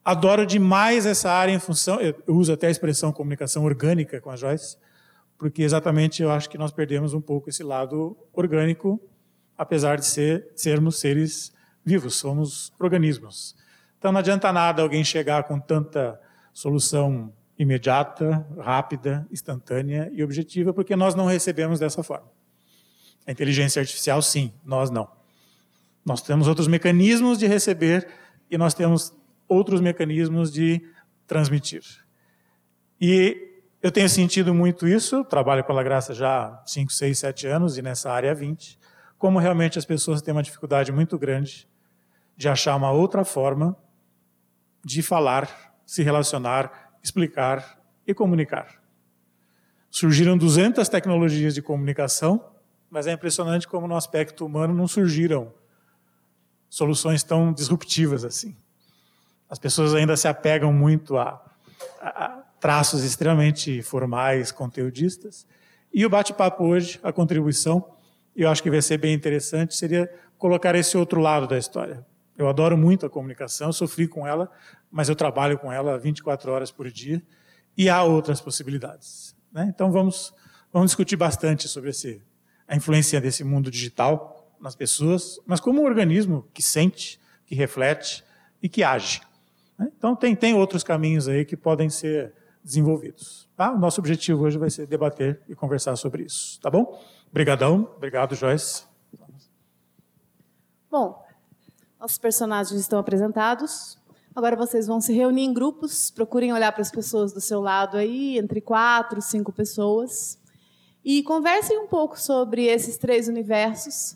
adoro 0.03 0.45
demais 0.45 1.05
essa 1.05 1.31
área 1.31 1.53
em 1.53 1.59
função, 1.59 1.99
eu 2.01 2.15
uso 2.27 2.51
até 2.51 2.67
a 2.67 2.71
expressão 2.71 3.11
comunicação 3.11 3.63
orgânica 3.63 4.19
com 4.19 4.29
a 4.29 4.35
Joyce, 4.35 4.77
porque 5.37 5.63
exatamente 5.63 6.21
eu 6.21 6.31
acho 6.31 6.49
que 6.49 6.57
nós 6.57 6.71
perdemos 6.71 7.13
um 7.13 7.21
pouco 7.21 7.49
esse 7.49 7.63
lado 7.63 8.17
orgânico 8.33 8.99
apesar 9.59 9.97
de 9.97 10.05
ser, 10.05 10.47
sermos 10.55 11.01
seres 11.01 11.51
vivos, 11.83 12.15
somos 12.15 12.71
organismos. 12.79 13.57
Então 13.97 14.09
não 14.09 14.19
adianta 14.19 14.53
nada 14.53 14.81
alguém 14.81 15.03
chegar 15.03 15.43
com 15.43 15.59
tanta 15.59 16.17
solução 16.53 17.33
imediata, 17.57 18.47
rápida, 18.57 19.27
instantânea 19.29 20.09
e 20.13 20.23
objetiva, 20.23 20.73
porque 20.73 20.95
nós 20.95 21.13
não 21.13 21.25
recebemos 21.25 21.77
dessa 21.77 22.01
forma. 22.01 22.31
A 23.29 23.31
inteligência 23.31 23.79
artificial, 23.79 24.19
sim, 24.23 24.51
nós 24.65 24.89
não. 24.89 25.07
Nós 26.03 26.19
temos 26.19 26.47
outros 26.47 26.67
mecanismos 26.67 27.37
de 27.37 27.45
receber 27.45 28.07
e 28.49 28.57
nós 28.57 28.73
temos 28.73 29.13
outros 29.47 29.81
mecanismos 29.81 30.51
de 30.51 30.81
transmitir. 31.27 31.83
E 32.99 33.61
eu 33.83 33.91
tenho 33.91 34.09
sentido 34.09 34.51
muito 34.51 34.87
isso, 34.87 35.23
trabalho 35.23 35.63
pela 35.63 35.83
graça 35.83 36.11
já 36.11 36.47
há 36.47 36.63
5, 36.65 36.91
6, 36.91 37.19
7 37.19 37.45
anos 37.45 37.77
e 37.77 37.83
nessa 37.83 38.11
área 38.11 38.31
há 38.31 38.33
20 38.33 38.79
como 39.15 39.37
realmente 39.37 39.77
as 39.77 39.85
pessoas 39.85 40.23
têm 40.23 40.31
uma 40.31 40.41
dificuldade 40.41 40.91
muito 40.91 41.15
grande 41.19 41.69
de 42.35 42.49
achar 42.49 42.75
uma 42.75 42.89
outra 42.89 43.23
forma 43.23 43.77
de 44.83 45.03
falar, 45.03 45.77
se 45.85 46.01
relacionar, 46.01 46.97
explicar 47.03 47.79
e 48.07 48.13
comunicar. 48.13 48.81
Surgiram 49.91 50.35
200 50.35 50.89
tecnologias 50.89 51.53
de 51.53 51.61
comunicação, 51.61 52.57
mas 52.89 53.07
é 53.07 53.11
impressionante 53.11 53.67
como 53.67 53.87
no 53.87 53.95
aspecto 53.95 54.45
humano 54.45 54.73
não 54.73 54.87
surgiram 54.87 55.53
soluções 56.69 57.23
tão 57.23 57.51
disruptivas 57.51 58.23
assim. 58.23 58.55
As 59.49 59.57
pessoas 59.57 59.95
ainda 59.95 60.15
se 60.15 60.27
apegam 60.27 60.71
muito 60.71 61.17
a, 61.17 61.43
a 61.99 62.43
traços 62.59 63.03
extremamente 63.03 63.81
formais, 63.81 64.51
conteudistas. 64.51 65.47
E 65.93 66.05
o 66.05 66.09
bate-papo 66.09 66.63
hoje, 66.65 66.99
a 67.01 67.11
contribuição, 67.11 67.95
eu 68.35 68.49
acho 68.49 68.61
que 68.61 68.69
vai 68.69 68.81
ser 68.81 68.97
bem 68.97 69.13
interessante, 69.13 69.75
seria 69.75 70.11
colocar 70.37 70.75
esse 70.75 70.97
outro 70.97 71.19
lado 71.19 71.47
da 71.47 71.57
história. 71.57 72.05
Eu 72.37 72.47
adoro 72.47 72.77
muito 72.77 73.05
a 73.05 73.09
comunicação, 73.09 73.71
sofri 73.73 74.07
com 74.07 74.25
ela, 74.25 74.49
mas 74.91 75.09
eu 75.09 75.15
trabalho 75.15 75.57
com 75.57 75.71
ela 75.71 75.97
24 75.97 76.51
horas 76.51 76.71
por 76.71 76.89
dia 76.89 77.21
e 77.77 77.89
há 77.89 78.03
outras 78.03 78.39
possibilidades. 78.39 79.35
Né? 79.51 79.67
Então 79.73 79.91
vamos, 79.91 80.33
vamos 80.71 80.91
discutir 80.91 81.15
bastante 81.15 81.67
sobre 81.67 81.89
esse, 81.89 82.21
a 82.69 82.75
influência 82.75 83.19
desse 83.19 83.43
mundo 83.43 83.71
digital 83.71 84.47
nas 84.61 84.75
pessoas, 84.75 85.39
mas 85.45 85.59
como 85.59 85.81
um 85.81 85.85
organismo 85.85 86.47
que 86.53 86.61
sente, 86.61 87.19
que 87.45 87.55
reflete 87.55 88.23
e 88.61 88.69
que 88.69 88.83
age. 88.83 89.21
Né? 89.77 89.91
Então 89.97 90.15
tem, 90.15 90.35
tem 90.35 90.53
outros 90.53 90.83
caminhos 90.83 91.27
aí 91.27 91.43
que 91.43 91.57
podem 91.57 91.89
ser 91.89 92.31
desenvolvidos. 92.63 93.49
Tá? 93.57 93.71
O 93.71 93.79
nosso 93.79 93.99
objetivo 93.99 94.43
hoje 94.43 94.57
vai 94.59 94.69
ser 94.69 94.85
debater 94.85 95.41
e 95.49 95.55
conversar 95.55 95.95
sobre 95.95 96.23
isso. 96.23 96.59
Tá 96.61 96.69
bom? 96.69 97.03
Obrigadão. 97.31 97.89
Obrigado, 97.97 98.35
Joyce. 98.35 98.83
Bom, 100.91 101.23
nossos 101.99 102.17
personagens 102.17 102.79
estão 102.79 102.99
apresentados. 102.99 103.97
Agora 104.35 104.55
vocês 104.55 104.85
vão 104.85 105.01
se 105.01 105.11
reunir 105.11 105.43
em 105.43 105.53
grupos. 105.53 106.11
Procurem 106.11 106.53
olhar 106.53 106.71
para 106.71 106.81
as 106.81 106.91
pessoas 106.91 107.33
do 107.33 107.41
seu 107.41 107.61
lado 107.61 107.97
aí, 107.97 108.37
entre 108.37 108.61
quatro, 108.61 109.21
cinco 109.21 109.51
pessoas. 109.51 110.38
E 111.11 111.23
conversem 111.23 111.75
um 111.79 111.87
pouco 111.87 112.21
sobre 112.21 112.65
esses 112.67 112.95
três 112.95 113.27
universos. 113.27 114.15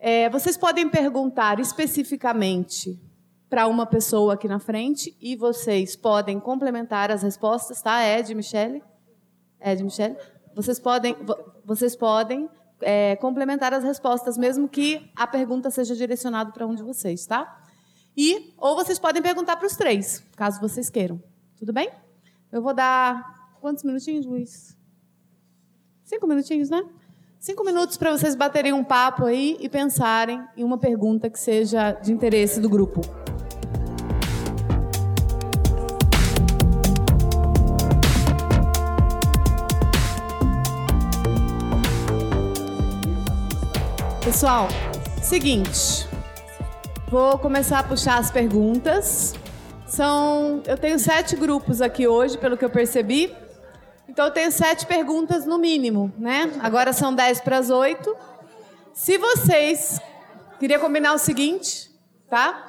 É, 0.00 0.28
vocês 0.28 0.56
podem 0.56 0.88
perguntar 0.88 1.60
especificamente 1.60 3.00
para 3.48 3.68
uma 3.68 3.86
pessoa 3.86 4.34
aqui 4.34 4.48
na 4.48 4.58
frente 4.58 5.16
e 5.20 5.36
vocês 5.36 5.94
podem 5.94 6.40
complementar 6.40 7.08
as 7.12 7.22
respostas, 7.22 7.80
tá? 7.80 8.04
Ed, 8.04 8.34
Michele? 8.34 8.82
Ed, 9.60 9.84
Michele? 9.84 10.16
Vocês 10.56 10.80
podem, 10.80 11.14
vocês 11.64 11.94
podem 11.94 12.50
é, 12.80 13.14
complementar 13.14 13.72
as 13.72 13.84
respostas, 13.84 14.36
mesmo 14.36 14.68
que 14.68 15.08
a 15.14 15.28
pergunta 15.28 15.70
seja 15.70 15.94
direcionada 15.94 16.50
para 16.50 16.66
um 16.66 16.74
de 16.74 16.82
vocês, 16.82 17.24
tá? 17.26 17.62
E, 18.16 18.52
ou 18.58 18.74
vocês 18.74 18.98
podem 18.98 19.22
perguntar 19.22 19.54
para 19.56 19.68
os 19.68 19.76
três, 19.76 20.20
caso 20.34 20.60
vocês 20.60 20.90
queiram. 20.90 21.22
Tudo 21.56 21.72
bem? 21.72 21.88
Eu 22.50 22.60
vou 22.60 22.74
dar 22.74 23.52
quantos 23.60 23.84
minutinhos, 23.84 24.26
Luiz? 24.26 24.76
Cinco 26.14 26.28
minutinhos, 26.28 26.70
né? 26.70 26.80
Cinco 27.40 27.64
minutos 27.64 27.96
para 27.96 28.12
vocês 28.12 28.36
baterem 28.36 28.72
um 28.72 28.84
papo 28.84 29.24
aí 29.24 29.56
e 29.58 29.68
pensarem 29.68 30.40
em 30.56 30.62
uma 30.62 30.78
pergunta 30.78 31.28
que 31.28 31.36
seja 31.36 31.90
de 31.90 32.12
interesse 32.12 32.60
do 32.60 32.68
grupo. 32.68 33.00
Pessoal, 44.24 44.68
seguinte. 45.20 46.08
Vou 47.08 47.36
começar 47.38 47.80
a 47.80 47.82
puxar 47.82 48.18
as 48.18 48.30
perguntas. 48.30 49.34
São, 49.84 50.62
eu 50.64 50.78
tenho 50.78 50.96
sete 50.96 51.34
grupos 51.34 51.80
aqui 51.80 52.06
hoje, 52.06 52.38
pelo 52.38 52.56
que 52.56 52.64
eu 52.64 52.70
percebi. 52.70 53.34
Então 54.14 54.26
eu 54.26 54.30
tenho 54.30 54.52
sete 54.52 54.86
perguntas 54.86 55.44
no 55.44 55.58
mínimo, 55.58 56.12
né? 56.16 56.52
Agora 56.60 56.92
são 56.92 57.12
dez 57.12 57.40
para 57.40 57.58
as 57.58 57.68
oito. 57.68 58.16
Se 58.92 59.18
vocês 59.18 59.98
queria 60.60 60.78
combinar 60.78 61.14
o 61.14 61.18
seguinte, 61.18 61.90
tá? 62.30 62.64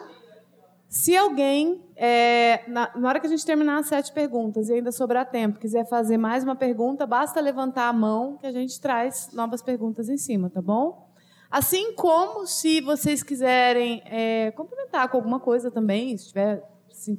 Se 0.89 1.15
alguém, 1.15 1.83
é, 1.95 2.63
na, 2.67 2.89
na, 2.95 3.07
hora 3.07 3.19
que 3.19 3.27
a 3.27 3.29
gente 3.29 3.45
terminar 3.45 3.77
as 3.77 3.85
sete 3.85 4.11
perguntas 4.11 4.69
e 4.69 4.73
ainda 4.73 4.91
sobrar 4.91 5.29
tempo, 5.29 5.59
quiser 5.59 5.87
fazer 5.87 6.17
mais 6.17 6.43
uma 6.43 6.55
pergunta, 6.55 7.05
basta 7.05 7.39
levantar 7.39 7.89
a 7.89 7.93
mão 7.93 8.37
que 8.37 8.47
a 8.47 8.51
gente 8.51 8.81
traz 8.81 9.29
novas 9.31 9.61
perguntas 9.61 10.09
em 10.09 10.17
cima, 10.17 10.49
tá 10.49 10.63
bom? 10.63 11.13
Assim 11.51 11.93
como 11.93 12.47
se 12.47 12.81
vocês 12.81 13.21
quiserem 13.21 14.01
é, 14.07 14.49
complementar 14.49 15.09
com 15.09 15.17
alguma 15.17 15.39
coisa 15.39 15.69
também, 15.69 16.17
se 16.17 16.29
tiver 16.29 16.63
se 16.89 17.15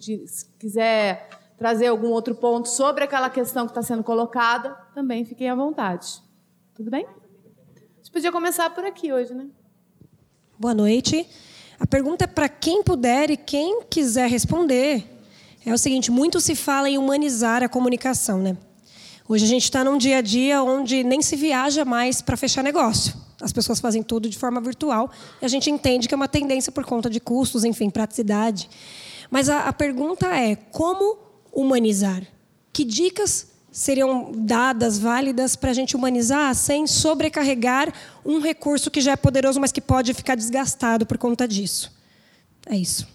quiser 0.59 1.29
trazer 1.59 1.87
algum 1.87 2.09
outro 2.09 2.35
ponto 2.35 2.69
sobre 2.69 3.05
aquela 3.05 3.31
questão 3.31 3.67
que 3.67 3.71
está 3.71 3.83
sendo 3.83 4.05
colocada, 4.05 4.77
também 4.95 5.25
fiquem 5.25 5.49
à 5.49 5.55
vontade. 5.55 6.23
Tudo 6.75 6.91
bem? 6.91 7.07
A 7.07 7.97
gente 7.97 8.11
podia 8.13 8.31
começar 8.31 8.69
por 8.71 8.85
aqui 8.85 9.13
hoje, 9.13 9.35
né? 9.35 9.47
Boa 10.59 10.75
noite. 10.75 11.27
A 11.79 11.87
pergunta 11.87 12.25
é 12.25 12.27
para 12.27 12.49
quem 12.49 12.83
puder 12.83 13.31
e 13.31 13.37
quem 13.37 13.83
quiser 13.85 14.29
responder. 14.29 15.05
É 15.65 15.73
o 15.73 15.79
seguinte: 15.79 16.11
muito 16.11 16.41
se 16.41 16.55
fala 16.55 16.89
em 16.89 16.99
humanizar 16.99 17.63
a 17.63 17.69
comunicação, 17.69 18.39
né? 18.39 18.57
Hoje 19.29 19.45
a 19.45 19.49
gente 19.49 19.65
está 19.65 19.83
num 19.83 19.99
dia 19.99 20.19
a 20.19 20.21
dia 20.21 20.63
onde 20.63 21.03
nem 21.03 21.21
se 21.21 21.35
viaja 21.35 21.85
mais 21.85 22.23
para 22.23 22.37
fechar 22.37 22.63
negócio. 22.63 23.15
As 23.41 23.53
pessoas 23.53 23.81
fazem 23.81 24.03
tudo 24.03 24.29
de 24.31 24.39
forma 24.39 24.61
virtual 24.61 25.11
e 25.43 25.45
a 25.45 25.49
gente 25.49 25.69
entende 25.69 26.07
que 26.07 26.15
é 26.15 26.17
uma 26.17 26.29
tendência 26.29 26.71
por 26.71 26.85
conta 26.85 27.11
de 27.11 27.19
custos, 27.19 27.65
enfim, 27.65 27.91
praticidade. 27.91 28.71
Mas 29.31 29.49
a, 29.49 29.65
a 29.65 29.73
pergunta 29.73 30.27
é: 30.29 30.55
como 30.55 31.26
humanizar? 31.57 32.23
Que 32.73 32.85
dicas 32.85 33.53
seriam 33.73 34.33
dadas, 34.33 34.99
válidas, 34.99 35.57
para 35.57 35.71
a 35.71 35.75
gente 35.75 35.97
humanizar 35.97 36.55
sem 36.55 36.87
sobrecarregar 36.87 37.93
um 38.25 38.41
recurso 38.41 38.91
que 38.91 39.01
já 39.01 39.13
é 39.13 39.17
poderoso, 39.17 39.61
mas 39.61 39.73
que 39.73 39.81
pode 39.81 40.15
ficar 40.15 40.35
desgastado 40.35 41.05
por 41.07 41.19
conta 41.19 41.49
disso? 41.49 41.93
É 42.67 42.77
isso. 42.77 43.09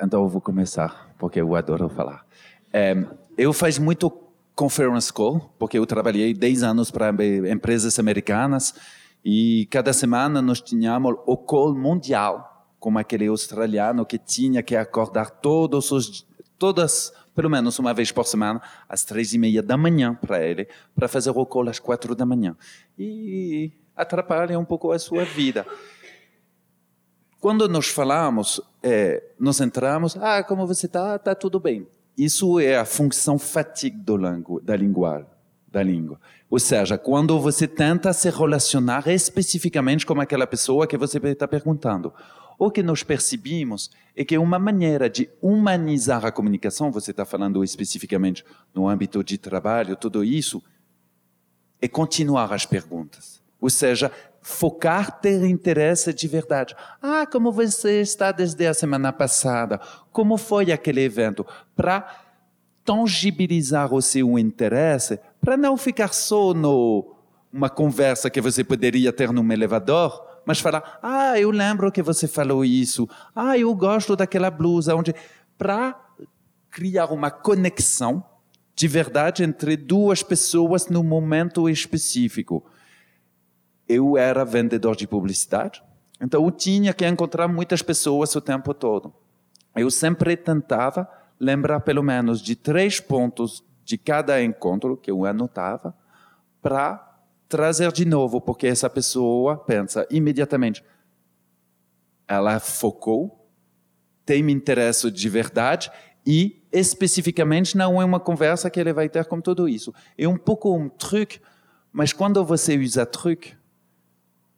Então 0.00 0.22
eu 0.22 0.28
vou 0.28 0.40
começar 0.40 1.14
porque 1.18 1.40
eu 1.40 1.54
adoro 1.54 1.88
falar. 1.88 2.26
É, 2.72 2.96
eu 3.38 3.52
faço 3.52 3.80
muito 3.80 4.10
conference 4.54 5.12
call, 5.12 5.54
porque 5.58 5.78
eu 5.78 5.86
trabalhei 5.86 6.34
10 6.34 6.62
anos 6.62 6.90
para 6.90 7.14
empresas 7.50 7.98
americanas 7.98 8.74
e 9.24 9.66
cada 9.70 9.92
semana 9.92 10.42
nós 10.42 10.60
tínhamos 10.60 11.14
o 11.26 11.36
call 11.36 11.74
mundial, 11.74 12.51
como 12.82 12.98
aquele 12.98 13.28
australiano 13.28 14.04
que 14.04 14.18
tinha 14.18 14.60
que 14.60 14.74
acordar 14.74 15.30
todos 15.30 15.92
os 15.92 16.26
todas 16.58 17.12
pelo 17.32 17.48
menos 17.48 17.78
uma 17.78 17.94
vez 17.94 18.10
por 18.10 18.26
semana 18.26 18.60
às 18.88 19.04
três 19.04 19.32
e 19.32 19.38
meia 19.38 19.62
da 19.62 19.76
manhã 19.76 20.16
para 20.16 20.44
ele 20.44 20.66
para 20.92 21.06
fazer 21.06 21.30
o 21.30 21.46
call 21.46 21.68
às 21.68 21.78
quatro 21.78 22.12
da 22.16 22.26
manhã 22.26 22.56
e 22.98 23.70
atrapalha 23.94 24.58
um 24.58 24.64
pouco 24.64 24.90
a 24.90 24.98
sua 24.98 25.24
vida. 25.24 25.64
Quando 27.38 27.68
nós 27.68 27.86
falamos, 27.86 28.60
é, 28.82 29.22
nós 29.38 29.60
entramos, 29.60 30.16
ah, 30.16 30.42
como 30.42 30.66
você 30.66 30.86
está? 30.86 31.14
Está 31.14 31.36
tudo 31.36 31.60
bem. 31.60 31.86
Isso 32.18 32.58
é 32.58 32.76
a 32.76 32.84
função 32.84 33.38
fatigue 33.38 33.98
da 33.98 34.76
língua, 34.76 35.26
da 35.68 35.82
língua. 35.84 36.20
Ou 36.50 36.58
seja, 36.58 36.98
quando 36.98 37.38
você 37.38 37.68
tenta 37.68 38.12
se 38.12 38.28
relacionar 38.28 39.06
especificamente 39.08 40.04
com 40.04 40.20
aquela 40.20 40.46
pessoa 40.48 40.86
que 40.86 40.96
você 40.96 41.18
está 41.18 41.46
perguntando. 41.46 42.12
O 42.58 42.70
que 42.70 42.82
nós 42.82 43.02
percebemos 43.02 43.90
é 44.14 44.24
que 44.24 44.36
uma 44.38 44.58
maneira 44.58 45.08
de 45.08 45.28
humanizar 45.40 46.24
a 46.24 46.32
comunicação, 46.32 46.90
você 46.90 47.10
está 47.10 47.24
falando 47.24 47.64
especificamente 47.64 48.44
no 48.74 48.88
âmbito 48.88 49.22
de 49.24 49.38
trabalho, 49.38 49.96
tudo 49.96 50.22
isso, 50.22 50.62
é 51.80 51.88
continuar 51.88 52.52
as 52.52 52.66
perguntas. 52.66 53.42
Ou 53.60 53.70
seja, 53.70 54.10
focar, 54.40 55.20
ter 55.20 55.44
interesse 55.44 56.12
de 56.12 56.28
verdade. 56.28 56.74
Ah, 57.00 57.26
como 57.26 57.52
você 57.52 58.00
está 58.00 58.32
desde 58.32 58.66
a 58.66 58.74
semana 58.74 59.12
passada? 59.12 59.80
Como 60.10 60.36
foi 60.36 60.72
aquele 60.72 61.00
evento? 61.00 61.46
Para 61.74 62.22
tangibilizar 62.84 63.94
o 63.94 64.02
seu 64.02 64.38
interesse, 64.38 65.18
para 65.40 65.56
não 65.56 65.76
ficar 65.76 66.12
só 66.12 66.52
no 66.52 67.14
uma 67.52 67.68
conversa 67.68 68.30
que 68.30 68.40
você 68.40 68.64
poderia 68.64 69.12
ter 69.12 69.30
num 69.30 69.52
elevador, 69.52 70.26
mas 70.44 70.60
falar: 70.60 70.98
"Ah, 71.02 71.38
eu 71.38 71.50
lembro 71.50 71.90
que 71.92 72.02
você 72.02 72.26
falou 72.26 72.64
isso. 72.64 73.08
Ah, 73.34 73.56
eu 73.56 73.74
gosto 73.74 74.16
daquela 74.16 74.50
blusa 74.50 74.94
onde 74.94 75.14
para 75.56 75.98
criar 76.70 77.06
uma 77.06 77.30
conexão 77.30 78.24
de 78.74 78.88
verdade 78.88 79.44
entre 79.44 79.76
duas 79.76 80.22
pessoas 80.22 80.88
no 80.88 81.04
momento 81.04 81.68
específico 81.68 82.64
eu 83.88 84.16
era 84.16 84.44
vendedor 84.44 84.96
de 84.96 85.06
publicidade, 85.06 85.82
então 86.20 86.44
eu 86.44 86.50
tinha 86.50 86.94
que 86.94 87.06
encontrar 87.06 87.48
muitas 87.48 87.82
pessoas 87.82 88.34
o 88.34 88.40
tempo 88.40 88.72
todo. 88.72 89.12
Eu 89.76 89.90
sempre 89.90 90.36
tentava 90.36 91.08
lembrar 91.38 91.80
pelo 91.80 92.02
menos 92.02 92.40
de 92.40 92.54
três 92.54 93.00
pontos 93.00 93.64
de 93.84 93.98
cada 93.98 94.42
encontro 94.42 94.96
que 94.96 95.10
eu 95.10 95.26
anotava 95.26 95.94
para 96.60 97.11
trazer 97.52 97.92
de 97.92 98.06
novo, 98.06 98.40
porque 98.40 98.66
essa 98.66 98.88
pessoa 98.88 99.58
pensa 99.58 100.06
imediatamente, 100.10 100.82
ela 102.26 102.58
focou, 102.58 103.46
tem 104.24 104.50
interesse 104.50 105.10
de 105.10 105.28
verdade 105.28 105.92
e 106.26 106.64
especificamente 106.72 107.76
não 107.76 108.00
é 108.00 108.04
uma 108.06 108.18
conversa 108.18 108.70
que 108.70 108.80
ele 108.80 108.90
vai 108.90 109.06
ter 109.06 109.26
com 109.26 109.38
tudo 109.38 109.68
isso. 109.68 109.92
É 110.16 110.26
um 110.26 110.38
pouco 110.38 110.74
um 110.74 110.88
truque, 110.88 111.42
mas 111.92 112.10
quando 112.10 112.42
você 112.42 112.78
usa 112.78 113.04
truque, 113.04 113.52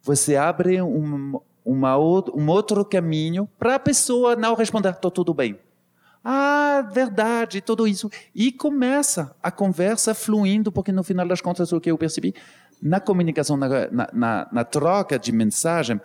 você 0.01 0.37
abre 0.37 0.81
um, 0.81 1.41
uma, 1.65 1.99
um 1.99 2.49
outro 2.49 2.85
caminho 2.85 3.51
para 3.59 3.75
a 3.75 3.81
pessoa 3.81 4.37
não 4.37 4.55
responder, 4.55 4.91
estou 4.91 5.11
tudo 5.11 5.35
bem. 5.35 5.59
Ah, 6.27 6.89
verdade, 6.91 7.61
tudo 7.61 7.87
isso. 7.87 8.11
E 8.35 8.51
começa 8.51 9.37
a 9.43 9.51
conversa 9.51 10.15
fluindo, 10.15 10.73
porque 10.73 10.91
no 10.91 11.05
final 11.05 11.29
das 11.29 11.43
contas, 11.43 11.71
o 11.71 11.79
que 11.79 11.91
eu 11.91 11.99
percebi, 11.99 12.35
na 12.81 13.01
comunicação, 13.01 13.57
na, 13.57 13.69
na, 14.13 14.49
na 14.51 14.65
troca 14.65 15.19
de 15.19 15.33
mensagem, 15.33 16.01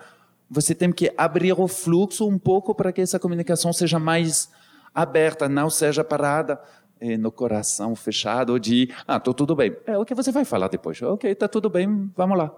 você 0.49 0.73
tem 0.73 0.91
que 0.91 1.13
abrir 1.17 1.53
o 1.53 1.67
fluxo 1.67 2.27
um 2.27 2.39
pouco 2.39 2.73
para 2.73 2.91
que 2.91 3.01
essa 3.01 3.19
comunicação 3.19 3.71
seja 3.71 3.99
mais 3.99 4.49
aberta, 4.93 5.47
não 5.47 5.69
seja 5.69 6.03
parada 6.03 6.59
eh, 6.99 7.17
no 7.17 7.31
coração 7.31 7.95
fechado 7.95 8.59
de, 8.59 8.89
ah, 9.07 9.17
estou 9.17 9.33
tudo 9.33 9.55
bem. 9.55 9.75
É 9.85 9.97
o 9.97 10.03
que 10.03 10.15
você 10.15 10.31
vai 10.31 10.43
falar 10.43 10.67
depois. 10.67 11.01
Ok, 11.01 11.29
está 11.29 11.47
tudo 11.47 11.69
bem, 11.69 12.11
vamos 12.15 12.37
lá. 12.37 12.51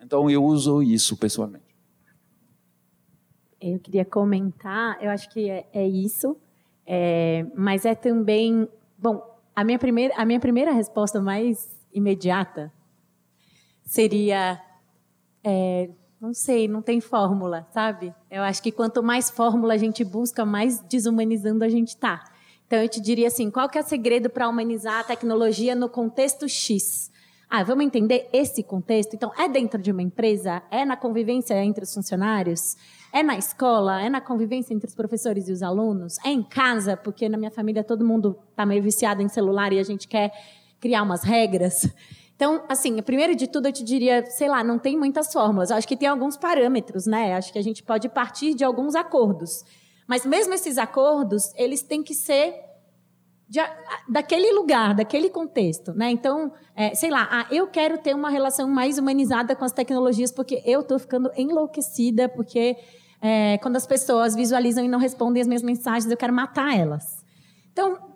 Então 0.00 0.28
eu 0.28 0.44
uso 0.44 0.82
isso 0.82 1.16
pessoalmente. 1.16 1.74
Eu 3.60 3.78
queria 3.78 4.04
comentar, 4.04 5.02
eu 5.02 5.10
acho 5.10 5.30
que 5.30 5.48
é, 5.48 5.66
é 5.72 5.88
isso, 5.88 6.36
é, 6.86 7.46
mas 7.56 7.86
é 7.86 7.94
também, 7.94 8.68
bom, 8.98 9.22
a 9.56 9.64
minha 9.64 9.78
primeira, 9.78 10.14
a 10.16 10.26
minha 10.26 10.38
primeira 10.38 10.70
resposta 10.70 11.18
mais 11.18 11.74
imediata 11.94 12.70
seria. 13.84 14.60
É, 15.42 15.90
não 16.20 16.32
sei, 16.32 16.66
não 16.66 16.80
tem 16.80 17.00
fórmula, 17.00 17.68
sabe? 17.72 18.14
Eu 18.30 18.42
acho 18.42 18.62
que 18.62 18.72
quanto 18.72 19.02
mais 19.02 19.28
fórmula 19.28 19.74
a 19.74 19.76
gente 19.76 20.02
busca, 20.02 20.44
mais 20.44 20.80
desumanizando 20.80 21.62
a 21.64 21.68
gente 21.68 21.88
está. 21.88 22.24
Então, 22.66 22.78
eu 22.78 22.88
te 22.88 23.00
diria 23.00 23.28
assim: 23.28 23.50
qual 23.50 23.68
que 23.68 23.76
é 23.76 23.82
o 23.82 23.84
segredo 23.84 24.30
para 24.30 24.48
humanizar 24.48 25.00
a 25.00 25.04
tecnologia 25.04 25.74
no 25.74 25.88
contexto 25.88 26.48
X? 26.48 27.12
Ah, 27.48 27.62
vamos 27.62 27.84
entender 27.84 28.28
esse 28.32 28.62
contexto? 28.62 29.14
Então, 29.14 29.30
é 29.38 29.48
dentro 29.48 29.80
de 29.80 29.92
uma 29.92 30.02
empresa? 30.02 30.62
É 30.70 30.84
na 30.84 30.96
convivência 30.96 31.62
entre 31.62 31.84
os 31.84 31.92
funcionários? 31.92 32.76
É 33.12 33.22
na 33.22 33.38
escola? 33.38 34.02
É 34.02 34.08
na 34.08 34.20
convivência 34.20 34.74
entre 34.74 34.88
os 34.88 34.94
professores 34.94 35.46
e 35.46 35.52
os 35.52 35.62
alunos? 35.62 36.16
É 36.24 36.30
em 36.30 36.42
casa? 36.42 36.96
Porque 36.96 37.28
na 37.28 37.36
minha 37.36 37.50
família 37.50 37.84
todo 37.84 38.04
mundo 38.04 38.36
está 38.50 38.66
meio 38.66 38.82
viciado 38.82 39.22
em 39.22 39.28
celular 39.28 39.72
e 39.72 39.78
a 39.78 39.84
gente 39.84 40.08
quer 40.08 40.32
criar 40.80 41.02
umas 41.02 41.22
regras. 41.22 41.88
Então, 42.36 42.64
assim, 42.68 43.00
primeiro 43.02 43.36
de 43.36 43.46
tudo, 43.46 43.68
eu 43.68 43.72
te 43.72 43.84
diria, 43.84 44.26
sei 44.26 44.48
lá, 44.48 44.64
não 44.64 44.78
tem 44.78 44.98
muitas 44.98 45.32
fórmulas. 45.32 45.70
Eu 45.70 45.76
acho 45.76 45.86
que 45.86 45.96
tem 45.96 46.08
alguns 46.08 46.36
parâmetros, 46.36 47.06
né? 47.06 47.34
Acho 47.34 47.52
que 47.52 47.58
a 47.58 47.62
gente 47.62 47.82
pode 47.82 48.08
partir 48.08 48.54
de 48.54 48.64
alguns 48.64 48.94
acordos. 48.94 49.64
Mas 50.06 50.26
mesmo 50.26 50.52
esses 50.52 50.76
acordos, 50.76 51.52
eles 51.54 51.82
têm 51.82 52.02
que 52.02 52.14
ser 52.14 52.54
de, 53.48 53.60
daquele 54.08 54.52
lugar, 54.52 54.94
daquele 54.94 55.30
contexto, 55.30 55.92
né? 55.92 56.10
Então, 56.10 56.52
é, 56.74 56.94
sei 56.94 57.10
lá, 57.10 57.28
ah, 57.30 57.46
eu 57.50 57.68
quero 57.68 57.98
ter 57.98 58.14
uma 58.14 58.30
relação 58.30 58.68
mais 58.68 58.98
humanizada 58.98 59.54
com 59.54 59.64
as 59.64 59.72
tecnologias 59.72 60.32
porque 60.32 60.62
eu 60.66 60.80
estou 60.80 60.98
ficando 60.98 61.30
enlouquecida 61.36 62.28
porque 62.28 62.76
é, 63.20 63.58
quando 63.58 63.76
as 63.76 63.86
pessoas 63.86 64.34
visualizam 64.34 64.84
e 64.84 64.88
não 64.88 64.98
respondem 64.98 65.40
as 65.40 65.46
minhas 65.46 65.62
mensagens, 65.62 66.10
eu 66.10 66.16
quero 66.16 66.32
matar 66.32 66.76
elas. 66.76 67.24
Então, 67.72 68.13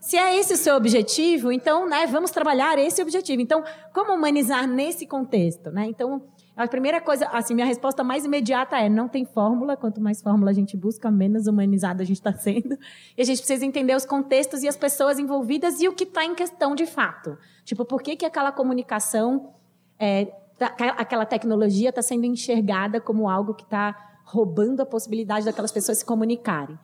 se 0.00 0.16
é 0.16 0.36
esse 0.38 0.54
o 0.54 0.56
seu 0.56 0.76
objetivo, 0.76 1.52
então, 1.52 1.86
né, 1.86 2.06
vamos 2.06 2.30
trabalhar 2.30 2.78
esse 2.78 3.02
objetivo. 3.02 3.42
Então, 3.42 3.62
como 3.92 4.14
humanizar 4.14 4.66
nesse 4.66 5.06
contexto, 5.06 5.70
né? 5.70 5.86
Então, 5.86 6.22
a 6.56 6.66
primeira 6.66 7.00
coisa, 7.00 7.26
assim, 7.28 7.54
minha 7.54 7.66
resposta 7.66 8.02
mais 8.02 8.24
imediata 8.24 8.78
é: 8.78 8.88
não 8.88 9.08
tem 9.08 9.24
fórmula. 9.24 9.76
Quanto 9.76 10.00
mais 10.00 10.20
fórmula 10.20 10.50
a 10.50 10.54
gente 10.54 10.76
busca, 10.76 11.10
menos 11.10 11.46
humanizado 11.46 12.02
a 12.02 12.04
gente 12.04 12.16
está 12.16 12.32
sendo. 12.32 12.78
E 13.16 13.22
a 13.22 13.24
gente 13.24 13.38
precisa 13.38 13.64
entender 13.64 13.94
os 13.94 14.04
contextos 14.04 14.62
e 14.62 14.68
as 14.68 14.76
pessoas 14.76 15.18
envolvidas 15.18 15.80
e 15.80 15.88
o 15.88 15.92
que 15.92 16.04
está 16.04 16.24
em 16.24 16.34
questão 16.34 16.74
de 16.74 16.86
fato. 16.86 17.38
Tipo, 17.64 17.84
por 17.84 18.02
que, 18.02 18.16
que 18.16 18.26
aquela 18.26 18.52
comunicação, 18.52 19.54
é, 19.98 20.26
tá, 20.58 20.74
aquela 20.98 21.24
tecnologia 21.24 21.90
está 21.90 22.02
sendo 22.02 22.24
enxergada 22.24 23.00
como 23.00 23.28
algo 23.28 23.54
que 23.54 23.64
está 23.64 23.96
roubando 24.24 24.80
a 24.80 24.86
possibilidade 24.86 25.44
daquelas 25.44 25.72
pessoas 25.72 25.98
se 25.98 26.04
comunicarem? 26.04 26.78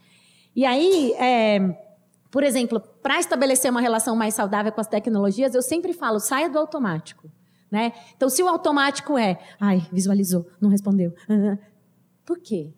E 0.55 0.64
aí, 0.64 1.12
é, 1.18 1.86
por 2.37 2.44
exemplo, 2.44 2.79
para 3.03 3.18
estabelecer 3.18 3.70
uma 3.70 3.81
relação 3.81 4.14
mais 4.14 4.35
saudável 4.35 4.70
com 4.70 4.79
as 4.79 4.87
tecnologias, 4.87 5.55
eu 5.55 5.62
sempre 5.62 5.94
falo: 5.94 6.20
saia 6.20 6.51
do 6.51 6.59
automático. 6.59 7.31
Né? 7.70 7.94
Então, 8.14 8.29
se 8.29 8.42
o 8.42 8.46
automático 8.46 9.16
é, 9.16 9.38
ai, 9.59 9.88
visualizou, 9.90 10.46
não 10.61 10.68
respondeu. 10.68 11.14
Por 12.27 12.38
quê? 12.38 12.75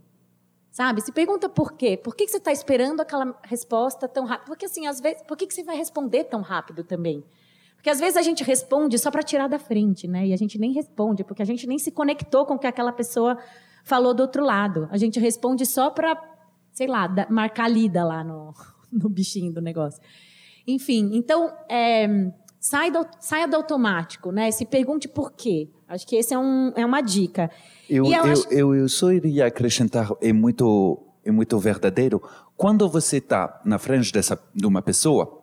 Sabe? 0.70 1.00
Se 1.00 1.10
pergunta 1.10 1.48
por 1.48 1.72
quê. 1.72 1.96
Por 1.96 2.14
que 2.14 2.28
você 2.28 2.36
está 2.36 2.52
esperando 2.52 3.00
aquela 3.00 3.36
resposta 3.42 4.06
tão 4.06 4.26
rápido? 4.26 4.46
Porque, 4.46 4.64
assim, 4.64 4.86
às 4.86 5.00
vezes, 5.00 5.24
por 5.24 5.36
que 5.36 5.52
você 5.52 5.64
vai 5.64 5.76
responder 5.76 6.22
tão 6.22 6.40
rápido 6.40 6.84
também? 6.84 7.24
Porque, 7.74 7.90
às 7.90 7.98
vezes, 7.98 8.16
a 8.16 8.22
gente 8.22 8.44
responde 8.44 8.96
só 8.96 9.10
para 9.10 9.24
tirar 9.24 9.48
da 9.48 9.58
frente, 9.58 10.06
né? 10.06 10.24
E 10.24 10.32
a 10.32 10.36
gente 10.36 10.56
nem 10.56 10.72
responde, 10.72 11.24
porque 11.24 11.42
a 11.42 11.44
gente 11.44 11.66
nem 11.66 11.80
se 11.80 11.90
conectou 11.90 12.46
com 12.46 12.54
o 12.54 12.58
que 12.60 12.66
aquela 12.68 12.92
pessoa 12.92 13.36
falou 13.82 14.14
do 14.14 14.20
outro 14.20 14.44
lado. 14.44 14.88
A 14.92 14.96
gente 14.96 15.18
responde 15.18 15.66
só 15.66 15.90
para, 15.90 16.16
sei 16.70 16.86
lá, 16.86 17.12
marcar 17.28 17.66
lida 17.66 18.04
lá 18.04 18.22
no, 18.22 18.54
no 18.92 19.08
bichinho 19.08 19.52
do 19.52 19.60
negócio. 19.60 20.00
Enfim, 20.66 21.10
então, 21.14 21.52
é, 21.68 22.30
Sai 22.60 22.90
do, 22.90 23.06
saia 23.20 23.46
do 23.46 23.54
automático, 23.54 24.32
né? 24.32 24.50
Se 24.50 24.66
pergunte 24.66 25.06
por 25.06 25.32
quê. 25.32 25.68
Acho 25.86 26.06
que 26.06 26.16
esse 26.16 26.34
é, 26.34 26.38
um, 26.38 26.72
é 26.74 26.84
uma 26.84 27.00
dica. 27.00 27.50
Eu, 27.88 28.04
eu, 28.04 28.12
eu, 28.12 28.24
acho... 28.24 28.48
eu, 28.52 28.74
eu 28.74 28.88
só 28.88 29.12
iria 29.12 29.46
acrescentar, 29.46 30.10
é 30.20 30.32
muito, 30.32 30.98
é 31.24 31.30
muito 31.30 31.56
verdadeiro. 31.58 32.20
Quando 32.56 32.88
você 32.88 33.18
está 33.18 33.60
na 33.64 33.78
frente 33.78 34.12
dessa, 34.12 34.38
de 34.52 34.66
uma 34.66 34.82
pessoa, 34.82 35.40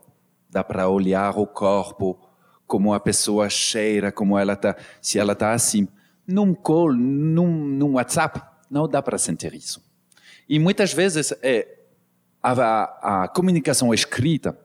dá 0.50 0.62
para 0.62 0.90
olhar 0.90 1.38
o 1.38 1.48
corpo, 1.48 2.20
como 2.68 2.94
a 2.94 3.00
pessoa 3.00 3.50
cheira, 3.50 4.12
como 4.12 4.38
ela 4.38 4.54
está, 4.54 4.76
se 5.02 5.18
ela 5.18 5.34
está 5.34 5.54
assim. 5.54 5.88
Num 6.28 6.54
call, 6.54 6.92
num, 6.92 7.66
num 7.66 7.94
WhatsApp, 7.94 8.42
não 8.70 8.90
dá 8.90 9.02
para 9.02 9.18
sentir 9.18 9.54
isso. 9.54 9.82
E 10.50 10.60
muitas 10.60 10.94
vezes 10.94 11.34
é, 11.42 11.75
a, 12.52 13.24
a, 13.24 13.28
comunicação 13.28 13.94
escrita 13.94 14.58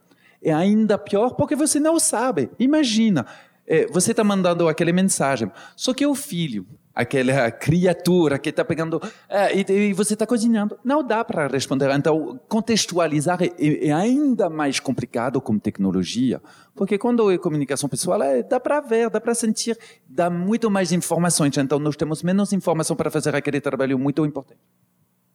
é 0.43 0.53
ainda 0.53 0.99
pior 0.99 1.31
porque 1.31 1.57
você 1.57 1.81
não 1.81 1.99
sabe. 1.99 2.51
Imagina, 2.59 3.27
é, 3.67 3.87
você 3.87 4.11
está 4.11 4.23
mandando 4.23 4.69
aquela 4.69 4.93
mensagem, 4.93 5.51
só 5.77 5.95
que 5.95 6.05
o 6.07 6.15
filho, 6.15 6.67
aquela 6.95 7.51
criatura 7.51 8.39
que 8.39 8.51
está 8.51 8.65
pegando 8.65 9.01
é, 9.29 9.57
e, 9.57 9.65
e, 9.73 9.93
você 9.93 10.15
está 10.15 10.27
cozinhando, 10.27 10.79
não 10.85 11.03
dá 11.03 11.25
para 11.25 11.47
responder. 11.47 11.91
Então, 11.93 12.39
contextualizar 12.49 13.43
é, 13.43 13.87
é, 13.87 13.93
ainda 13.93 14.51
mais 14.51 14.79
complicado 14.79 15.41
com 15.41 15.59
tecnologia, 15.59 16.43
porque 16.75 16.99
quando 16.99 17.31
é 17.31 17.39
comunicação 17.39 17.89
pessoal, 17.89 18.23
é, 18.23 18.43
dá 18.43 18.61
para 18.61 18.81
ver, 18.81 19.09
dá 19.09 19.21
para 19.21 19.35
sentir, 19.35 19.79
dá 20.07 20.29
muito 20.29 20.71
mais 20.71 20.93
informações. 20.93 21.57
Então, 21.57 21.79
nós 21.79 21.97
temos 21.97 22.23
menos 22.23 22.53
informação 22.53 22.97
para 22.97 23.11
fazer 23.11 23.35
aquele 23.35 23.61
trabalho 23.61 23.99
muito 23.99 24.25
importante. 24.27 24.61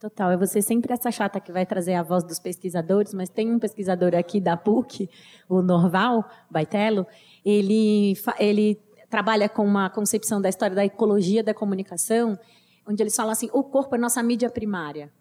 Total, 0.06 0.30
é 0.30 0.38
você 0.38 0.62
sempre 0.62 0.94
essa 0.94 1.10
chata 1.10 1.40
que 1.40 1.52
vai 1.52 1.66
trazer 1.66 1.96
a 1.96 2.04
voz 2.04 2.24
dos 2.24 2.38
pesquisadores, 2.38 3.12
mas 3.12 3.28
tem 3.28 3.52
um 3.52 3.58
pesquisador 3.58 4.14
aqui 4.14 4.40
da 4.40 4.56
PUC, 4.56 5.10
o 5.50 5.64
Norval 5.64 6.24
Baitello, 6.48 7.08
ele, 7.44 8.14
ele 8.38 8.80
trabalha 9.10 9.50
com 9.50 9.66
uma 9.66 9.90
concepção 9.90 10.40
da 10.40 10.48
história 10.48 10.76
da 10.76 10.86
ecologia 10.86 11.44
da 11.44 11.56
comunicação, 11.56 12.38
onde 12.88 13.02
eles 13.02 13.16
falam 13.16 13.32
assim, 13.32 13.50
o 13.52 13.64
corpo 13.64 13.96
é 13.96 13.98
nossa 13.98 14.22
mídia 14.22 14.48
primária. 14.48 15.12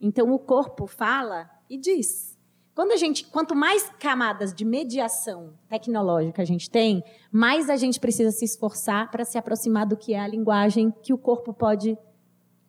Então, 0.00 0.32
o 0.32 0.40
corpo 0.40 0.88
fala 0.88 1.48
e 1.70 1.78
diz. 1.78 2.36
Quando 2.74 2.90
a 2.90 2.96
gente, 2.96 3.24
quanto 3.26 3.54
mais 3.54 3.88
camadas 4.00 4.52
de 4.52 4.64
mediação 4.64 5.52
tecnológica 5.68 6.42
a 6.42 6.44
gente 6.44 6.68
tem, 6.68 7.04
mais 7.30 7.70
a 7.70 7.76
gente 7.76 8.00
precisa 8.00 8.32
se 8.32 8.44
esforçar 8.44 9.08
para 9.08 9.24
se 9.24 9.38
aproximar 9.38 9.86
do 9.86 9.96
que 9.96 10.14
é 10.14 10.18
a 10.18 10.26
linguagem 10.26 10.92
que 11.00 11.12
o 11.12 11.18
corpo 11.18 11.54
pode 11.54 11.96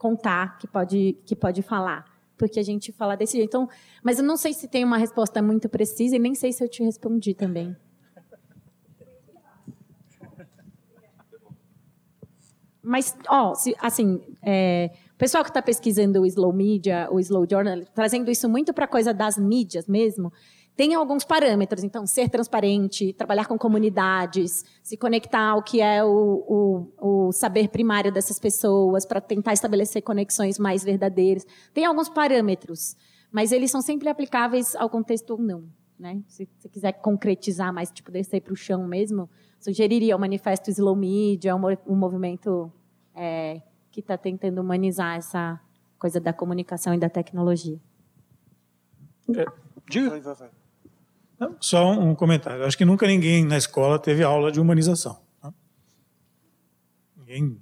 contar, 0.04 0.58
que 0.58 0.68
pode, 0.68 1.18
que 1.26 1.34
pode 1.34 1.62
falar. 1.62 2.04
Porque 2.38 2.60
a 2.60 2.64
gente 2.64 2.92
fala 2.92 3.16
desse 3.16 3.38
jeito. 3.38 3.48
Então, 3.48 3.70
mas 4.04 4.20
eu 4.20 4.26
não 4.26 4.36
sei 4.36 4.52
se 4.52 4.68
tem 4.68 4.84
uma 4.84 4.98
resposta 4.98 5.42
muito 5.42 5.70
precisa 5.70 6.18
e 6.18 6.20
nem 6.20 6.36
sei 6.36 6.52
se 6.52 6.62
eu 6.62 6.68
te 6.68 6.84
respondi 6.84 7.34
também. 7.34 7.74
Mas, 12.86 13.16
ó, 13.30 13.56
se, 13.56 13.74
assim, 13.80 14.22
é, 14.42 14.92
o 15.14 15.18
pessoal 15.18 15.42
que 15.42 15.50
está 15.50 15.62
pesquisando 15.62 16.20
o 16.20 16.26
slow 16.26 16.52
media, 16.52 17.08
o 17.10 17.18
slow 17.22 17.48
journal, 17.50 17.80
trazendo 17.96 18.30
isso 18.30 18.50
muito 18.50 18.74
para 18.74 18.84
a 18.84 18.90
coisa 18.90 19.14
das 19.14 19.38
mídias 19.38 19.88
mesmo, 19.88 20.34
tem 20.76 20.96
alguns 20.96 21.24
parâmetros, 21.24 21.84
então, 21.84 22.06
ser 22.08 22.30
transparente, 22.30 23.14
trabalhar 23.14 23.46
com 23.46 23.58
comunidades, 23.58 24.66
se 24.82 24.98
conectar 24.98 25.50
ao 25.52 25.62
que 25.62 25.80
é 25.82 26.04
o, 26.04 26.90
o, 27.00 27.28
o 27.28 27.32
saber 27.32 27.70
primário 27.70 28.12
dessas 28.12 28.40
pessoas, 28.40 29.06
para 29.06 29.22
tentar 29.22 29.54
estabelecer 29.54 30.02
conexões 30.02 30.58
mais 30.58 30.84
verdadeiras. 30.84 31.46
Tem 31.74 31.86
alguns 31.86 32.10
parâmetros, 32.10 32.96
mas 33.32 33.52
eles 33.52 33.70
são 33.70 33.82
sempre 33.82 34.10
aplicáveis 34.10 34.76
ao 34.76 34.90
contexto 34.90 35.32
ou 35.32 35.38
não. 35.38 35.64
Né? 36.00 36.24
Se 36.28 36.50
você 36.58 36.68
quiser 36.68 36.94
concretizar 36.94 37.72
mais, 37.72 37.92
tipo, 37.92 38.12
descer 38.12 38.42
para 38.42 38.54
o 38.54 38.56
chão 38.56 38.88
mesmo, 38.88 39.30
sugeriria 39.60 40.16
o 40.16 40.20
Manifesto 40.20 40.72
Slow 40.72 40.96
Media, 40.96 41.56
um, 41.56 41.96
movimento 41.96 42.74
é, 43.14 43.62
que 43.92 44.00
está 44.00 44.18
tentando 44.18 44.60
humanizar 44.60 45.18
essa 45.18 45.62
coisa 46.00 46.20
da 46.20 46.34
comunicação 46.34 46.96
e 46.96 46.98
da 46.98 47.10
tecnologia. 47.10 47.80
É, 49.30 49.46
diga. 49.88 50.63
Só 51.60 51.92
um 51.92 52.16
comentário. 52.16 52.66
Acho 52.66 52.78
que 52.78 52.86
nunca 52.86 53.08
ninguém 53.08 53.46
na 53.46 53.58
escola 53.58 54.00
teve 54.00 54.24
aula 54.24 54.52
de 54.52 54.60
humanização. 54.60 55.20
Tá? 55.42 55.54
Ninguém. 57.18 57.62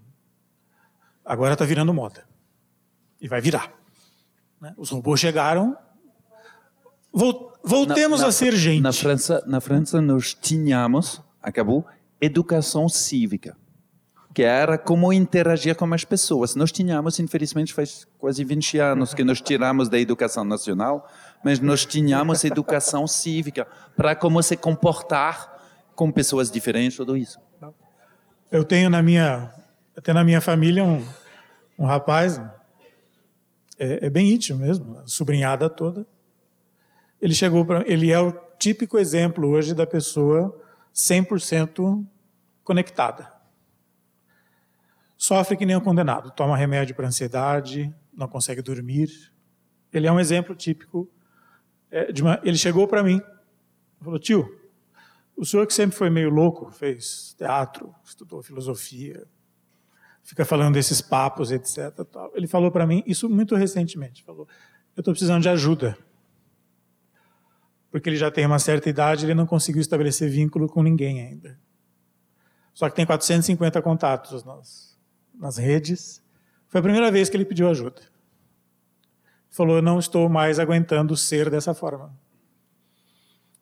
Agora 1.25 1.53
está 1.53 1.65
virando 1.65 1.93
moda. 1.93 2.25
E 3.19 3.27
vai 3.27 3.41
virar. 3.41 3.71
Né? 4.59 4.73
Os 4.77 4.89
robôs 4.89 5.19
chegaram. 5.19 5.77
Voltemos 7.63 8.19
na, 8.21 8.25
na, 8.25 8.29
a 8.29 8.31
ser 8.31 8.55
gente. 8.55 8.81
Na 8.81 8.93
França, 8.93 9.43
na 9.45 9.61
França, 9.61 10.01
nós 10.01 10.33
tínhamos, 10.33 11.21
acabou, 11.41 11.85
educação 12.19 12.87
cívica 12.87 13.55
que 14.33 14.43
era 14.43 14.77
como 14.77 15.11
interagir 15.11 15.75
com 15.75 15.93
as 15.93 16.05
pessoas. 16.05 16.55
Nós 16.55 16.71
tínhamos, 16.71 17.19
infelizmente, 17.19 17.73
faz 17.73 18.07
quase 18.17 18.43
20 18.43 18.77
anos 18.77 19.13
que 19.13 19.23
nós 19.23 19.41
tiramos 19.41 19.89
da 19.89 19.99
educação 19.99 20.43
nacional, 20.43 21.07
mas 21.43 21.59
nós 21.59 21.85
tínhamos 21.85 22.43
educação 22.43 23.07
cívica 23.07 23.67
para 23.95 24.15
como 24.15 24.41
se 24.41 24.55
comportar 24.55 25.51
com 25.95 26.11
pessoas 26.11 26.49
diferentes, 26.49 26.97
tudo 26.97 27.17
isso. 27.17 27.39
Eu 28.51 28.63
tenho 28.63 28.89
na 28.89 29.01
minha, 29.01 29.53
até 29.95 30.13
na 30.13 30.23
minha 30.23 30.41
família 30.41 30.83
um, 30.83 31.05
um 31.77 31.85
rapaz, 31.85 32.41
é, 33.79 34.07
é 34.07 34.09
bem 34.09 34.31
íntimo 34.31 34.59
mesmo, 34.59 35.01
sobrinhada 35.05 35.69
toda. 35.69 36.05
Ele 37.21 37.33
chegou 37.33 37.65
para, 37.65 37.83
ele 37.87 38.11
é 38.11 38.19
o 38.19 38.31
típico 38.57 38.97
exemplo 38.97 39.47
hoje 39.47 39.73
da 39.73 39.87
pessoa 39.87 40.59
100% 40.93 42.05
conectada 42.63 43.41
sofre 45.21 45.55
que 45.55 45.67
nem 45.67 45.75
um 45.75 45.79
condenado, 45.79 46.31
toma 46.31 46.57
remédio 46.57 46.95
para 46.95 47.05
ansiedade, 47.05 47.93
não 48.11 48.27
consegue 48.27 48.59
dormir. 48.59 49.31
Ele 49.93 50.07
é 50.07 50.11
um 50.11 50.19
exemplo 50.19 50.55
típico. 50.55 51.07
É, 51.91 52.07
uma, 52.21 52.39
ele 52.43 52.57
chegou 52.57 52.87
para 52.87 53.03
mim, 53.03 53.21
falou: 54.01 54.17
tio, 54.17 54.47
o 55.35 55.45
senhor 55.45 55.67
que 55.67 55.73
sempre 55.73 55.95
foi 55.95 56.09
meio 56.09 56.29
louco, 56.29 56.71
fez 56.71 57.35
teatro, 57.37 57.93
estudou 58.03 58.41
filosofia, 58.41 59.27
fica 60.23 60.45
falando 60.45 60.75
desses 60.75 61.01
papos, 61.01 61.51
etc. 61.51 61.93
Tal. 62.11 62.31
Ele 62.33 62.47
falou 62.47 62.71
para 62.71 62.87
mim 62.87 63.03
isso 63.05 63.29
muito 63.29 63.55
recentemente. 63.55 64.23
Falou: 64.23 64.47
eu 64.95 65.01
estou 65.01 65.13
precisando 65.13 65.41
de 65.41 65.49
ajuda 65.49 65.97
porque 67.91 68.07
ele 68.09 68.15
já 68.15 68.31
tem 68.31 68.45
uma 68.45 68.57
certa 68.57 68.89
idade, 68.89 69.25
ele 69.25 69.33
não 69.33 69.45
conseguiu 69.45 69.81
estabelecer 69.81 70.29
vínculo 70.29 70.67
com 70.69 70.81
ninguém 70.81 71.21
ainda. 71.21 71.59
Só 72.73 72.89
que 72.89 72.95
tem 72.95 73.05
450 73.05 73.81
contatos 73.81 74.45
nas, 74.45 74.97
nas 75.35 75.57
redes. 75.57 76.23
Foi 76.69 76.79
a 76.79 76.83
primeira 76.83 77.11
vez 77.11 77.29
que 77.29 77.35
ele 77.35 77.43
pediu 77.43 77.69
ajuda. 77.69 78.01
Falou: 79.51 79.75
Eu 79.75 79.81
não 79.81 79.99
estou 79.99 80.27
mais 80.29 80.57
aguentando 80.57 81.15
ser 81.15 81.49
dessa 81.49 81.73
forma. 81.73 82.11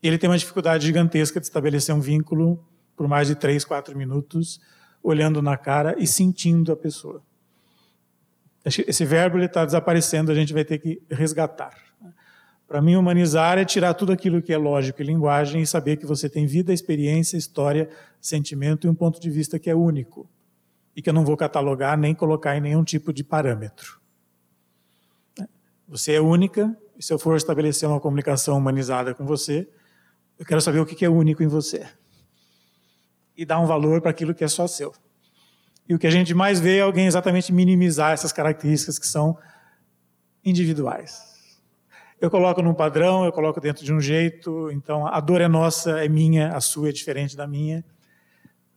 Ele 0.02 0.18
tem 0.18 0.30
uma 0.30 0.38
dificuldade 0.38 0.86
gigantesca 0.86 1.40
de 1.40 1.48
estabelecer 1.48 1.94
um 1.94 2.00
vínculo 2.00 2.64
por 2.96 3.08
mais 3.08 3.28
de 3.28 3.36
três, 3.36 3.66
quatro 3.66 3.98
minutos, 3.98 4.62
olhando 5.04 5.42
na 5.42 5.58
cara 5.58 5.96
e 5.98 6.08
sentindo 6.08 6.72
a 6.72 6.76
pessoa. 6.76 7.22
Esse 8.64 9.04
verbo 9.04 9.40
está 9.40 9.66
desaparecendo, 9.66 10.32
a 10.32 10.36
gente 10.36 10.54
vai 10.54 10.64
ter 10.64 10.78
que 10.78 11.02
resgatar. 11.10 11.74
Para 12.68 12.82
mim, 12.82 12.96
humanizar 12.96 13.58
é 13.58 13.66
tirar 13.66 13.96
tudo 13.96 14.12
aquilo 14.12 14.42
que 14.42 14.54
é 14.54 14.58
lógico 14.58 15.02
e 15.02 15.06
linguagem 15.06 15.62
e 15.62 15.66
saber 15.66 15.98
que 15.98 16.06
você 16.06 16.30
tem 16.30 16.46
vida, 16.46 16.72
experiência, 16.72 17.36
história, 17.36 17.90
sentimento 18.22 18.86
e 18.86 18.90
um 18.90 18.94
ponto 18.94 19.20
de 19.20 19.30
vista 19.30 19.58
que 19.58 19.70
é 19.70 19.76
único 19.76 20.30
e 20.96 21.02
que 21.02 21.10
eu 21.10 21.14
não 21.14 21.26
vou 21.26 21.36
catalogar 21.36 21.98
nem 21.98 22.14
colocar 22.14 22.56
em 22.56 22.62
nenhum 22.62 22.84
tipo 22.84 23.12
de 23.12 23.24
parâmetro. 23.24 24.00
Você 25.90 26.14
é 26.14 26.22
única 26.22 26.74
e 26.98 27.04
se 27.04 27.12
eu 27.12 27.20
for 27.20 27.36
estabelecer 27.36 27.90
uma 27.90 28.00
comunicação 28.00 28.58
humanizada 28.58 29.14
com 29.14 29.26
você, 29.26 29.68
eu 30.38 30.46
quero 30.46 30.62
saber 30.62 30.80
o 30.80 30.86
que 30.86 31.04
é 31.04 31.10
único 31.10 31.44
em 31.44 31.48
você 31.48 31.86
e 33.36 33.46
dar 33.46 33.60
um 33.60 33.66
valor 33.66 34.00
para 34.00 34.12
aquilo 34.12 34.34
que 34.34 34.44
é 34.44 34.48
só 34.48 34.68
seu. 34.68 34.94
E 35.88 35.94
o 35.94 36.00
que 36.00 36.08
a 36.08 36.12
gente 36.12 36.34
mais 36.34 36.60
vê 36.60 36.78
é 36.78 36.82
alguém 36.82 37.08
exatamente 37.08 37.52
minimizar 37.52 38.14
essas 38.14 38.32
características 38.32 38.98
que 38.98 39.08
são 39.08 39.38
individuais 40.46 41.30
eu 42.22 42.30
coloco 42.30 42.62
num 42.62 42.74
padrão, 42.74 43.24
eu 43.24 43.32
coloco 43.32 43.62
dentro 43.62 43.84
de 43.86 43.94
um 43.94 44.02
jeito, 44.02 44.70
então 44.72 45.08
a 45.08 45.20
dor 45.20 45.40
é 45.40 45.48
nossa, 45.48 46.04
é 46.04 46.10
minha, 46.10 46.50
a 46.50 46.60
sua 46.60 46.90
é 46.90 46.92
diferente 46.92 47.36
da 47.36 47.48
minha. 47.48 47.84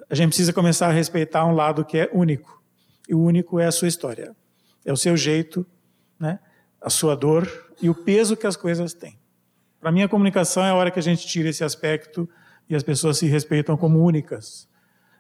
A 0.09 0.15
gente 0.15 0.29
precisa 0.29 0.53
começar 0.53 0.89
a 0.89 0.93
respeitar 0.93 1.45
um 1.45 1.53
lado 1.53 1.85
que 1.85 1.99
é 1.99 2.11
único. 2.13 2.63
E 3.09 3.15
o 3.15 3.21
único 3.21 3.59
é 3.59 3.67
a 3.67 3.73
sua 3.73 3.89
história. 3.89 4.37
É 4.85 4.93
o 4.93 4.97
seu 4.97 5.17
jeito, 5.17 5.67
né? 6.21 6.39
A 6.83 6.91
sua 6.91 7.15
dor 7.15 7.49
e 7.81 7.89
o 7.89 7.95
peso 7.95 8.37
que 8.37 8.47
as 8.47 8.57
coisas 8.57 8.93
têm. 8.93 9.19
Para 9.81 9.91
mim, 9.91 10.03
a 10.03 10.09
comunicação 10.09 10.65
é 10.65 10.71
a 10.71 10.75
hora 10.75 10.91
que 10.91 10.99
a 10.99 11.03
gente 11.03 11.27
tira 11.27 11.49
esse 11.49 11.65
aspecto 11.65 12.29
e 12.69 12.75
as 12.75 12.83
pessoas 12.83 13.19
se 13.19 13.27
respeitam 13.27 13.77
como 13.77 14.03
únicas. 14.03 14.69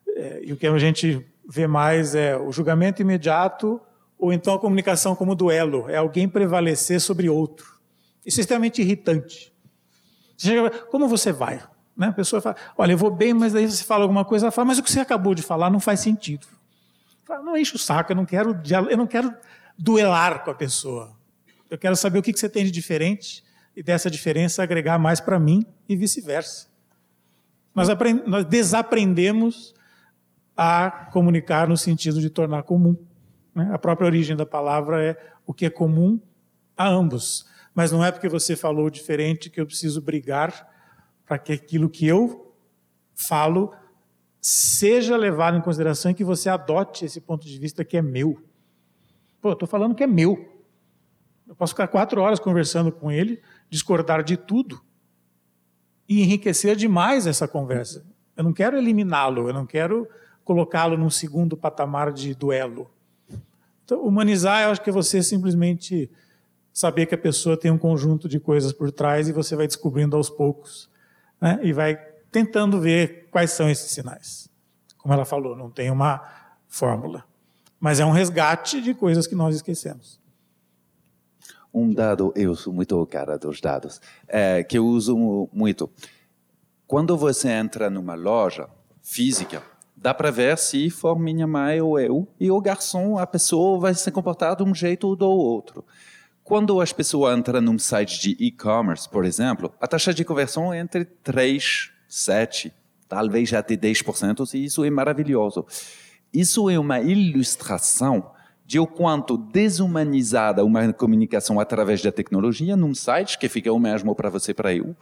É, 0.08 0.40
e 0.44 0.52
o 0.52 0.56
que 0.56 0.66
a 0.66 0.78
gente 0.78 1.26
vê 1.48 1.66
mais 1.66 2.14
é 2.14 2.36
o 2.36 2.52
julgamento 2.52 3.02
imediato 3.02 3.80
ou 4.22 4.32
então 4.32 4.54
a 4.54 4.58
comunicação 4.58 5.16
como 5.16 5.34
duelo, 5.34 5.90
é 5.90 5.96
alguém 5.96 6.28
prevalecer 6.28 7.00
sobre 7.00 7.28
outro. 7.28 7.80
Isso 8.24 8.38
é 8.38 8.42
extremamente 8.42 8.80
irritante. 8.80 9.52
Você 10.36 10.46
chega, 10.46 10.70
como 10.70 11.08
você 11.08 11.32
vai? 11.32 11.60
Né? 11.96 12.06
A 12.06 12.12
pessoa 12.12 12.40
fala, 12.40 12.54
olha, 12.78 12.92
eu 12.92 12.96
vou 12.96 13.10
bem, 13.10 13.34
mas 13.34 13.52
daí 13.52 13.68
você 13.68 13.82
fala 13.82 14.04
alguma 14.04 14.24
coisa, 14.24 14.46
ela 14.46 14.52
fala, 14.52 14.66
mas 14.66 14.78
o 14.78 14.82
que 14.84 14.92
você 14.92 15.00
acabou 15.00 15.34
de 15.34 15.42
falar 15.42 15.70
não 15.70 15.80
faz 15.80 15.98
sentido. 15.98 16.46
Fala, 17.24 17.42
não 17.42 17.56
enche 17.56 17.74
o 17.74 17.78
saco, 17.80 18.12
eu 18.12 18.16
não 18.16 18.24
quero, 18.24 18.60
eu 18.88 18.96
não 18.96 19.08
quero 19.08 19.34
duelar 19.76 20.44
com 20.44 20.52
a 20.52 20.54
pessoa. 20.54 21.16
Eu 21.72 21.78
quero 21.78 21.96
saber 21.96 22.18
o 22.18 22.22
que 22.22 22.32
você 22.32 22.48
tem 22.48 22.64
de 22.64 22.70
diferente 22.70 23.42
e 23.74 23.82
dessa 23.82 24.10
diferença 24.10 24.62
agregar 24.62 24.98
mais 24.98 25.20
para 25.20 25.38
mim 25.38 25.64
e 25.88 25.96
vice-versa. 25.96 26.68
Nós, 27.74 27.88
nós 28.26 28.44
desaprendemos 28.44 29.74
a 30.56 31.08
comunicar 31.12 31.66
no 31.66 31.76
sentido 31.76 32.20
de 32.20 32.28
tornar 32.28 32.64
comum. 32.64 32.96
Né? 33.54 33.70
A 33.72 33.78
própria 33.78 34.06
origem 34.06 34.36
da 34.36 34.44
palavra 34.44 35.02
é 35.02 35.16
o 35.46 35.54
que 35.54 35.64
é 35.64 35.70
comum 35.70 36.20
a 36.76 36.86
ambos 36.86 37.50
mas 37.74 37.90
não 37.90 38.04
é 38.04 38.12
porque 38.12 38.28
você 38.28 38.54
falou 38.54 38.90
diferente 38.90 39.48
que 39.48 39.60
eu 39.60 39.66
preciso 39.66 40.00
brigar 40.00 40.68
para 41.24 41.38
que 41.38 41.52
aquilo 41.52 41.88
que 41.88 42.06
eu 42.06 42.54
falo 43.14 43.72
seja 44.40 45.16
levado 45.16 45.56
em 45.56 45.62
consideração 45.62 46.10
e 46.10 46.14
que 46.14 46.24
você 46.24 46.48
adote 46.48 47.04
esse 47.04 47.20
ponto 47.20 47.46
de 47.46 47.58
vista 47.58 47.84
que 47.84 47.96
é 47.96 48.02
meu. 48.02 48.42
Pô, 49.40 49.52
estou 49.52 49.68
falando 49.68 49.94
que 49.94 50.02
é 50.02 50.06
meu. 50.06 50.51
Eu 51.46 51.54
posso 51.54 51.72
ficar 51.72 51.88
quatro 51.88 52.20
horas 52.20 52.38
conversando 52.38 52.90
com 52.90 53.10
ele, 53.10 53.40
discordar 53.68 54.22
de 54.22 54.36
tudo 54.36 54.82
e 56.08 56.22
enriquecer 56.22 56.76
demais 56.76 57.26
essa 57.26 57.46
conversa. 57.48 58.04
Eu 58.36 58.44
não 58.44 58.52
quero 58.52 58.76
eliminá-lo, 58.76 59.48
eu 59.48 59.54
não 59.54 59.66
quero 59.66 60.08
colocá-lo 60.44 60.96
num 60.96 61.10
segundo 61.10 61.56
patamar 61.56 62.12
de 62.12 62.34
duelo. 62.34 62.90
Então, 63.84 64.02
humanizar, 64.02 64.62
eu 64.62 64.70
acho 64.70 64.80
que 64.80 64.90
é 64.90 64.92
você 64.92 65.22
simplesmente 65.22 66.10
saber 66.72 67.06
que 67.06 67.14
a 67.14 67.18
pessoa 67.18 67.56
tem 67.56 67.70
um 67.70 67.78
conjunto 67.78 68.28
de 68.28 68.40
coisas 68.40 68.72
por 68.72 68.90
trás 68.90 69.28
e 69.28 69.32
você 69.32 69.54
vai 69.54 69.66
descobrindo 69.66 70.16
aos 70.16 70.30
poucos 70.30 70.88
né? 71.40 71.60
e 71.62 71.72
vai 71.72 71.96
tentando 72.30 72.80
ver 72.80 73.28
quais 73.30 73.50
são 73.50 73.68
esses 73.68 73.90
sinais. 73.90 74.48
Como 74.96 75.12
ela 75.12 75.24
falou, 75.24 75.54
não 75.54 75.70
tem 75.70 75.90
uma 75.90 76.22
fórmula, 76.68 77.24
mas 77.78 78.00
é 78.00 78.06
um 78.06 78.12
resgate 78.12 78.80
de 78.80 78.94
coisas 78.94 79.26
que 79.26 79.34
nós 79.34 79.54
esquecemos. 79.54 80.21
Um 81.72 81.92
dado, 81.92 82.32
eu 82.36 82.54
sou 82.54 82.72
muito 82.72 83.04
cara 83.06 83.38
dos 83.38 83.60
dados, 83.60 84.00
é, 84.28 84.62
que 84.62 84.76
eu 84.76 84.84
uso 84.84 85.48
muito. 85.52 85.90
Quando 86.86 87.16
você 87.16 87.48
entra 87.48 87.88
numa 87.88 88.14
loja 88.14 88.68
física, 89.00 89.62
dá 89.96 90.12
para 90.12 90.30
ver 90.30 90.58
se 90.58 90.90
for 90.90 91.18
minha 91.18 91.46
mãe 91.46 91.80
ou 91.80 91.98
eu, 91.98 92.28
e 92.38 92.50
o 92.50 92.60
garçom, 92.60 93.16
a 93.16 93.26
pessoa 93.26 93.78
vai 93.78 93.94
se 93.94 94.10
comportar 94.10 94.56
de 94.56 94.62
um 94.62 94.74
jeito 94.74 95.08
ou 95.08 95.16
do 95.16 95.30
outro. 95.30 95.84
Quando 96.44 96.80
as 96.80 96.92
pessoas 96.92 97.38
entram 97.38 97.60
num 97.60 97.78
site 97.78 98.20
de 98.20 98.44
e-commerce, 98.44 99.08
por 99.08 99.24
exemplo, 99.24 99.72
a 99.80 99.86
taxa 99.86 100.12
de 100.12 100.24
conversão 100.24 100.72
é 100.72 100.80
entre 100.80 101.04
3, 101.04 101.90
7, 102.08 102.72
talvez 103.08 103.54
até 103.54 103.76
10%, 103.76 104.54
e 104.54 104.64
isso 104.64 104.84
é 104.84 104.90
maravilhoso. 104.90 105.64
Isso 106.32 106.68
é 106.68 106.78
uma 106.78 107.00
ilustração 107.00 108.32
de 108.72 108.80
o 108.80 108.86
quanto 108.86 109.36
desumanizada 109.36 110.64
uma 110.64 110.94
comunicação 110.94 111.60
através 111.60 112.00
da 112.00 112.10
tecnologia 112.10 112.74
num 112.74 112.94
site 112.94 113.38
que 113.38 113.46
fica 113.46 113.70
o 113.70 113.78
mesmo 113.78 114.14
para 114.14 114.30
você 114.30 114.54
para 114.54 114.72
eu, 114.72 114.96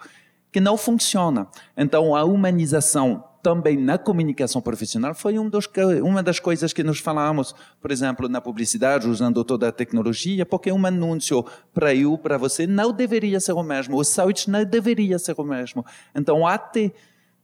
que 0.50 0.58
não 0.58 0.76
funciona. 0.76 1.46
Então, 1.76 2.16
a 2.16 2.24
humanização 2.24 3.22
também 3.40 3.76
na 3.76 3.96
comunicação 3.96 4.60
profissional 4.60 5.14
foi 5.14 5.38
um 5.38 5.48
dos, 5.48 5.68
uma 6.02 6.20
das 6.20 6.40
coisas 6.40 6.72
que 6.72 6.82
nós 6.82 6.98
falamos, 6.98 7.54
por 7.80 7.92
exemplo, 7.92 8.28
na 8.28 8.40
publicidade, 8.40 9.06
usando 9.06 9.44
toda 9.44 9.68
a 9.68 9.72
tecnologia, 9.72 10.44
porque 10.44 10.72
um 10.72 10.84
anúncio 10.84 11.44
para 11.72 11.94
eu, 11.94 12.18
para 12.18 12.36
você, 12.36 12.66
não 12.66 12.92
deveria 12.92 13.38
ser 13.38 13.52
o 13.52 13.62
mesmo, 13.62 13.96
o 13.96 14.02
site 14.02 14.50
não 14.50 14.64
deveria 14.64 15.16
ser 15.16 15.36
o 15.38 15.44
mesmo. 15.44 15.86
Então, 16.12 16.44
até 16.44 16.90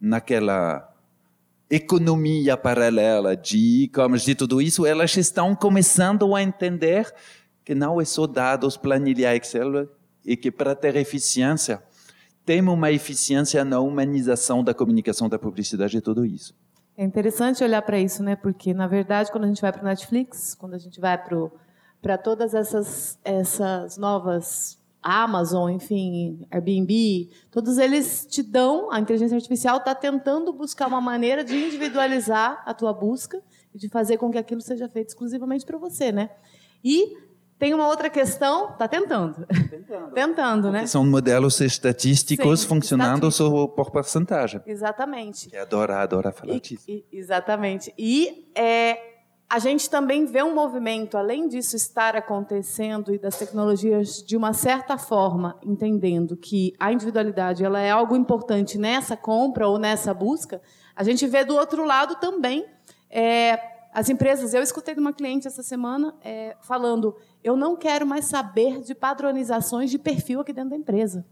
naquela 0.00 0.92
economia 1.70 2.56
paralela 2.56 3.36
de 3.36 3.84
e-commerce, 3.84 4.24
de 4.24 4.34
tudo 4.34 4.62
isso, 4.62 4.86
elas 4.86 5.16
estão 5.16 5.54
começando 5.54 6.34
a 6.34 6.42
entender 6.42 7.12
que 7.64 7.74
não 7.74 8.00
é 8.00 8.04
só 8.04 8.26
dados, 8.26 8.76
planilha 8.76 9.34
Excel, 9.34 9.88
e 10.24 10.36
que 10.36 10.50
para 10.50 10.74
ter 10.74 10.96
eficiência, 10.96 11.82
tem 12.44 12.60
uma 12.60 12.92
eficiência 12.92 13.64
na 13.64 13.80
humanização 13.80 14.62
da 14.62 14.72
comunicação 14.72 15.28
da 15.28 15.38
publicidade 15.38 15.96
e 15.96 16.00
tudo 16.00 16.24
isso. 16.24 16.54
É 16.96 17.04
interessante 17.04 17.62
olhar 17.62 17.82
para 17.82 17.98
isso, 17.98 18.22
né? 18.22 18.36
Porque 18.36 18.72
na 18.72 18.86
verdade, 18.86 19.30
quando 19.30 19.44
a 19.44 19.48
gente 19.48 19.60
vai 19.60 19.72
para 19.72 19.82
o 19.82 19.84
Netflix, 19.84 20.54
quando 20.54 20.74
a 20.74 20.78
gente 20.78 21.00
vai 21.00 21.18
para 22.00 22.16
todas 22.16 22.54
essas 22.54 23.18
essas 23.24 23.98
novas 23.98 24.78
Amazon, 25.06 25.70
enfim, 25.70 26.44
Airbnb, 26.50 27.30
todos 27.52 27.78
eles 27.78 28.26
te 28.28 28.42
dão, 28.42 28.90
a 28.90 28.98
inteligência 28.98 29.36
artificial 29.36 29.76
está 29.76 29.94
tentando 29.94 30.52
buscar 30.52 30.88
uma 30.88 31.00
maneira 31.00 31.44
de 31.44 31.54
individualizar 31.54 32.60
a 32.66 32.74
tua 32.74 32.92
busca 32.92 33.40
e 33.72 33.78
de 33.78 33.88
fazer 33.88 34.16
com 34.16 34.32
que 34.32 34.38
aquilo 34.38 34.60
seja 34.60 34.88
feito 34.88 35.10
exclusivamente 35.10 35.64
para 35.64 35.78
você, 35.78 36.10
né? 36.10 36.30
E 36.82 37.16
tem 37.56 37.72
uma 37.72 37.86
outra 37.86 38.10
questão, 38.10 38.72
está 38.72 38.88
tentando. 38.88 39.46
Tentando. 39.46 40.10
tentando, 40.12 40.70
né? 40.72 40.86
São 40.86 41.06
modelos 41.06 41.60
estatísticos 41.60 42.60
Sim, 42.60 42.66
funcionando 42.66 43.28
estatístico. 43.28 43.68
por 43.68 43.92
porcentagem. 43.92 44.60
Exatamente. 44.66 45.48
Que 45.48 45.56
adora, 45.56 46.00
adora 46.00 46.32
falar 46.32 46.54
e, 46.54 46.60
disso. 46.60 46.84
E, 46.88 47.04
exatamente. 47.12 47.94
E 47.96 48.50
é, 48.56 49.15
a 49.48 49.58
gente 49.60 49.88
também 49.88 50.26
vê 50.26 50.42
um 50.42 50.54
movimento, 50.54 51.16
além 51.16 51.46
disso 51.46 51.76
estar 51.76 52.16
acontecendo 52.16 53.14
e 53.14 53.18
das 53.18 53.38
tecnologias, 53.38 54.22
de 54.22 54.36
uma 54.36 54.52
certa 54.52 54.98
forma, 54.98 55.56
entendendo 55.64 56.36
que 56.36 56.72
a 56.80 56.92
individualidade 56.92 57.64
ela 57.64 57.80
é 57.80 57.90
algo 57.90 58.16
importante 58.16 58.76
nessa 58.76 59.16
compra 59.16 59.68
ou 59.68 59.78
nessa 59.78 60.12
busca, 60.12 60.60
a 60.96 61.04
gente 61.04 61.26
vê 61.26 61.44
do 61.44 61.54
outro 61.54 61.84
lado 61.84 62.16
também 62.16 62.66
é, 63.08 63.58
As 63.92 64.10
empresas, 64.10 64.52
eu 64.52 64.62
escutei 64.62 64.94
de 64.94 65.00
uma 65.00 65.12
cliente 65.12 65.46
essa 65.46 65.62
semana 65.62 66.14
é, 66.22 66.56
falando: 66.60 67.16
eu 67.42 67.56
não 67.56 67.76
quero 67.76 68.04
mais 68.04 68.26
saber 68.26 68.80
de 68.80 68.94
padronizações 68.94 69.90
de 69.90 69.98
perfil 69.98 70.40
aqui 70.40 70.52
dentro 70.52 70.70
da 70.70 70.76
empresa. 70.76 71.24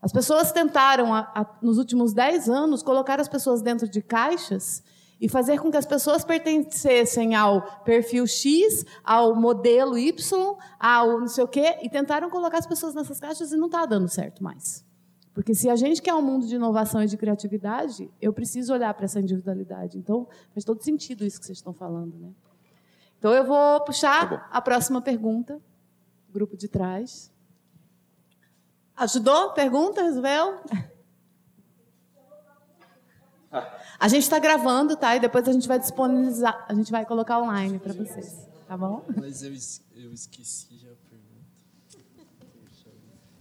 As 0.00 0.12
pessoas 0.12 0.52
tentaram, 0.52 1.12
a, 1.12 1.20
a, 1.34 1.46
nos 1.60 1.76
últimos 1.76 2.12
10 2.12 2.48
anos, 2.48 2.84
colocar 2.84 3.18
as 3.18 3.28
pessoas 3.28 3.62
dentro 3.62 3.88
de 3.88 4.00
caixas 4.00 4.84
e 5.20 5.28
fazer 5.28 5.60
com 5.60 5.70
que 5.70 5.76
as 5.76 5.86
pessoas 5.86 6.24
pertencessem 6.24 7.34
ao 7.34 7.62
perfil 7.82 8.26
X, 8.26 8.84
ao 9.02 9.34
modelo 9.34 9.98
Y, 9.98 10.56
ao 10.78 11.20
não 11.20 11.26
sei 11.26 11.44
o 11.44 11.48
quê, 11.48 11.78
e 11.82 11.88
tentaram 11.88 12.30
colocar 12.30 12.58
as 12.58 12.66
pessoas 12.66 12.94
nessas 12.94 13.18
caixas 13.18 13.52
e 13.52 13.56
não 13.56 13.66
está 13.66 13.84
dando 13.84 14.08
certo 14.08 14.42
mais. 14.42 14.86
Porque 15.34 15.54
se 15.54 15.68
a 15.68 15.76
gente 15.76 16.02
quer 16.02 16.14
um 16.14 16.22
mundo 16.22 16.46
de 16.46 16.56
inovação 16.56 17.02
e 17.02 17.06
de 17.06 17.16
criatividade, 17.16 18.10
eu 18.20 18.32
preciso 18.32 18.72
olhar 18.72 18.92
para 18.94 19.04
essa 19.04 19.20
individualidade. 19.20 19.96
Então, 19.96 20.26
faz 20.52 20.64
todo 20.64 20.82
sentido 20.82 21.24
isso 21.24 21.38
que 21.38 21.46
vocês 21.46 21.58
estão 21.58 21.72
falando. 21.72 22.16
Né? 22.18 22.32
Então, 23.18 23.32
eu 23.32 23.44
vou 23.44 23.80
puxar 23.84 24.28
tá 24.28 24.48
a 24.50 24.60
próxima 24.60 25.00
pergunta, 25.00 25.60
grupo 26.30 26.56
de 26.56 26.66
trás. 26.66 27.32
Ajudou? 28.96 29.52
Pergunta, 29.52 30.02
resolveu? 30.02 30.60
A 34.00 34.06
gente 34.06 34.22
está 34.22 34.38
gravando, 34.38 34.96
tá? 34.96 35.16
E 35.16 35.20
depois 35.20 35.48
a 35.48 35.52
gente 35.52 35.66
vai 35.66 35.78
disponibilizar, 35.78 36.64
a 36.68 36.74
gente 36.74 36.90
vai 36.90 37.04
colocar 37.04 37.40
online 37.42 37.80
para 37.80 37.92
vocês, 37.92 38.32
tá 38.68 38.76
bom? 38.76 39.04
Mas 39.16 39.42
eu, 39.42 39.52
eu 39.96 40.12
esqueci 40.12 40.68
já 40.80 40.88
a 40.88 40.94
pergunta. 41.10 41.28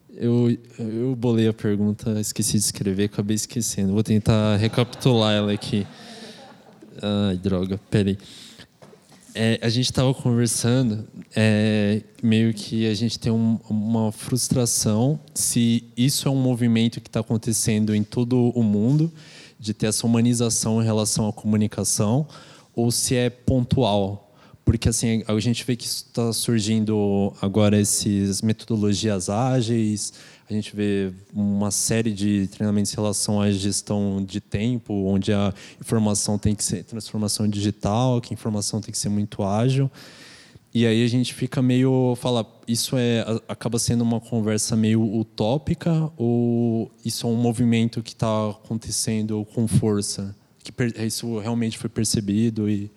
Eu, 0.09 0.57
eu 0.79 1.15
bolei 1.15 1.47
a 1.47 1.53
pergunta, 1.53 2.19
esqueci 2.19 2.53
de 2.53 2.65
escrever, 2.65 3.03
acabei 3.03 3.35
esquecendo. 3.35 3.93
Vou 3.93 4.01
tentar 4.01 4.55
recapitular 4.55 5.35
ela 5.35 5.53
aqui. 5.53 5.85
Ai, 7.03 7.37
droga, 7.37 7.79
peraí. 7.91 8.17
É, 9.35 9.59
a 9.61 9.69
gente 9.69 9.85
estava 9.85 10.11
conversando, 10.15 11.07
é, 11.35 12.01
meio 12.23 12.51
que 12.51 12.87
a 12.87 12.95
gente 12.95 13.19
tem 13.19 13.31
um, 13.31 13.59
uma 13.69 14.11
frustração 14.11 15.19
se 15.35 15.83
isso 15.95 16.27
é 16.27 16.31
um 16.31 16.41
movimento 16.41 16.99
que 16.99 17.07
está 17.07 17.19
acontecendo 17.19 17.93
em 17.93 18.03
todo 18.03 18.49
o 18.55 18.63
mundo 18.63 19.13
de 19.59 19.73
ter 19.73 19.87
essa 19.87 20.05
humanização 20.05 20.81
em 20.81 20.85
relação 20.85 21.27
à 21.27 21.33
comunicação 21.33 22.27
ou 22.75 22.91
se 22.91 23.15
é 23.15 23.29
pontual. 23.29 24.35
Porque 24.63 24.89
assim, 24.89 25.23
a 25.27 25.39
gente 25.39 25.63
vê 25.65 25.75
que 25.75 25.85
está 25.85 26.33
surgindo 26.33 27.33
agora 27.41 27.79
essas 27.79 28.41
metodologias 28.41 29.29
ágeis, 29.29 30.13
a 30.49 30.53
gente 30.53 30.75
vê 30.75 31.11
uma 31.33 31.71
série 31.71 32.11
de 32.11 32.47
treinamentos 32.47 32.91
em 32.93 32.95
relação 32.95 33.41
à 33.41 33.51
gestão 33.51 34.23
de 34.23 34.39
tempo, 34.39 34.93
onde 34.93 35.33
a 35.33 35.53
informação 35.81 36.37
tem 36.37 36.55
que 36.55 36.63
ser 36.63 36.83
transformação 36.83 37.47
digital, 37.47 38.21
que 38.21 38.33
a 38.33 38.35
informação 38.35 38.79
tem 38.79 38.91
que 38.91 38.97
ser 38.97 39.09
muito 39.09 39.43
ágil. 39.43 39.89
E 40.77 40.85
aí 40.85 41.03
a 41.03 41.07
gente 41.07 41.33
fica 41.33 41.59
meio 41.59 42.13
fala, 42.17 42.45
isso 42.67 42.95
é 42.95 43.25
acaba 43.47 43.79
sendo 43.79 44.03
uma 44.03 44.21
conversa 44.21 44.75
meio 44.75 45.01
utópica 45.01 46.11
ou 46.15 46.91
isso 47.03 47.25
é 47.25 47.29
um 47.31 47.35
movimento 47.35 48.03
que 48.03 48.13
está 48.13 48.51
acontecendo 48.51 49.43
com 49.55 49.67
força, 49.67 50.35
que 50.59 50.71
isso 51.03 51.39
realmente 51.39 51.79
foi 51.79 51.89
percebido 51.89 52.69
e 52.69 52.91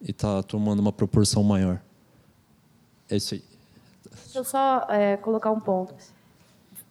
está 0.00 0.42
tomando 0.42 0.80
uma 0.80 0.90
proporção 0.90 1.44
maior. 1.44 1.82
É 3.10 3.16
isso 3.16 3.34
aí. 3.34 3.44
Deixa 4.24 4.38
eu 4.38 4.44
só 4.44 4.86
é, 4.88 5.18
colocar 5.18 5.50
um 5.50 5.60
ponto. 5.60 5.94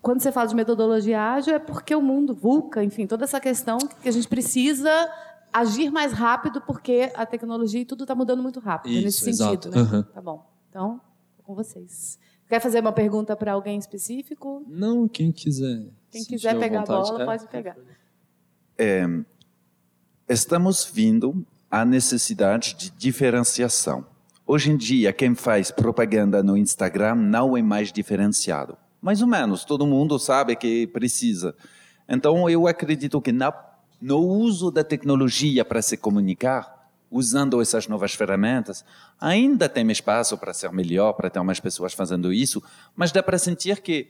Quando 0.04 0.22
você 0.22 0.32
fala 0.32 0.48
de 0.48 0.54
metodologia 0.54 1.20
ágil, 1.20 1.56
é 1.56 1.60
porque 1.60 1.96
o 1.96 2.02
mundo, 2.02 2.36
VUCA, 2.36 2.84
enfim, 2.84 3.08
toda 3.08 3.24
essa 3.24 3.40
questão 3.40 3.80
que 3.80 4.08
a 4.08 4.12
gente 4.12 4.28
precisa 4.28 4.92
agir 5.52 5.92
mais 5.92 6.14
rápido 6.14 6.62
porque 6.62 7.12
a 7.16 7.26
tecnologia 7.26 7.82
e 7.82 7.86
tudo 7.86 8.04
está 8.04 8.16
mudando 8.16 8.42
muito 8.42 8.60
rápido 8.60 8.94
Isso, 8.94 9.26
nesse 9.26 9.36
sentido. 9.36 9.70
Né? 9.70 9.82
Uhum. 9.82 10.04
Tá 10.04 10.22
bom. 10.22 10.46
Então, 10.70 11.02
com 11.44 11.54
vocês. 11.56 12.18
Quer 12.48 12.60
fazer 12.60 12.80
uma 12.80 12.92
pergunta 12.92 13.36
para 13.36 13.54
alguém 13.54 13.78
específico? 13.78 14.64
Não, 14.68 15.08
quem 15.08 15.32
quiser. 15.32 15.88
Quem 16.10 16.24
quiser 16.24 16.58
pegar 16.60 16.82
a 16.82 16.86
bola, 16.86 17.24
é. 17.24 17.26
pode 17.26 17.48
pegar. 17.48 17.78
É, 18.78 19.06
estamos 20.28 20.84
vindo 20.84 21.46
à 21.70 21.86
necessidade 21.86 22.74
de 22.76 22.90
diferenciação. 22.92 24.06
Hoje 24.46 24.72
em 24.72 24.76
dia, 24.76 25.14
quem 25.14 25.34
faz 25.34 25.72
propaganda 25.72 26.44
no 26.44 26.58
Instagram 26.58 27.16
não 27.16 27.56
é 27.56 27.62
mais 27.62 27.92
diferenciado. 27.92 28.78
Mais 29.02 29.22
ou 29.22 29.28
menos, 29.28 29.64
todo 29.64 29.88
mundo 29.88 30.20
sabe 30.20 30.56
que 30.56 30.88
precisa. 30.88 31.56
Então, 32.08 32.50
eu 32.50 32.68
acredito 32.68 33.22
que 33.22 33.32
na 33.32 33.71
no 34.02 34.18
uso 34.18 34.72
da 34.72 34.84
tecnologia 34.84 35.64
para 35.64 35.82
se 35.82 35.96
comunicar, 35.96 36.90
usando 37.10 37.62
essas 37.62 37.88
novas 37.88 38.14
ferramentas, 38.14 38.84
ainda 39.20 39.70
tem 39.70 39.90
espaço 39.92 40.38
para 40.38 40.54
ser 40.54 40.72
melhor, 40.72 41.14
para 41.14 41.30
ter 41.30 41.42
mais 41.44 41.60
pessoas 41.60 41.94
fazendo 41.94 42.34
isso, 42.34 42.64
mas 42.96 43.12
dá 43.12 43.22
para 43.22 43.38
sentir 43.38 43.82
que 43.82 44.10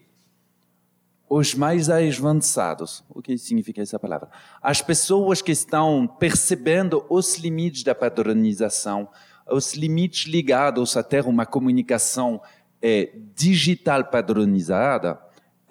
os 1.27 1.55
mais 1.55 1.89
avançados, 1.89 3.03
o 3.09 3.21
que 3.21 3.37
significa 3.37 3.81
essa 3.81 3.97
palavra? 3.97 4.29
As 4.61 4.81
pessoas 4.81 5.41
que 5.41 5.51
estão 5.51 6.05
percebendo 6.05 7.05
os 7.09 7.37
limites 7.37 7.83
da 7.83 7.95
padronização, 7.95 9.07
os 9.49 9.73
limites 9.73 10.29
ligados 10.29 10.95
a 10.95 11.01
ter 11.01 11.25
uma 11.25 11.45
comunicação 11.45 12.41
é, 12.81 13.13
digital 13.33 14.05
padronizada, 14.05 15.19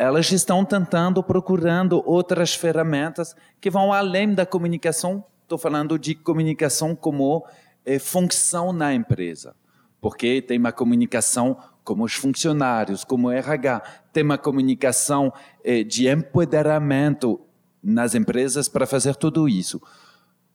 elas 0.01 0.33
estão 0.33 0.65
tentando, 0.65 1.23
procurando 1.23 2.03
outras 2.07 2.55
ferramentas 2.55 3.37
que 3.61 3.69
vão 3.69 3.93
além 3.93 4.33
da 4.33 4.47
comunicação. 4.47 5.23
Estou 5.43 5.59
falando 5.59 5.99
de 5.99 6.15
comunicação 6.15 6.97
como 6.97 7.47
é, 7.85 7.99
função 7.99 8.73
na 8.73 8.95
empresa, 8.95 9.55
porque 10.01 10.41
tem 10.41 10.59
uma 10.59 10.73
comunicação 10.73 11.55
como 11.85 12.03
os 12.03 12.15
funcionários, 12.15 13.05
como 13.05 13.31
RH, 13.31 13.83
tem 14.11 14.23
uma 14.23 14.39
comunicação 14.39 15.31
é, 15.63 15.85
de 15.85 16.09
empoderamento 16.09 17.39
nas 17.83 18.15
empresas 18.15 18.71
para 18.71 18.87
fazer 18.87 19.15
tudo 19.17 19.51
isso. 19.51 19.83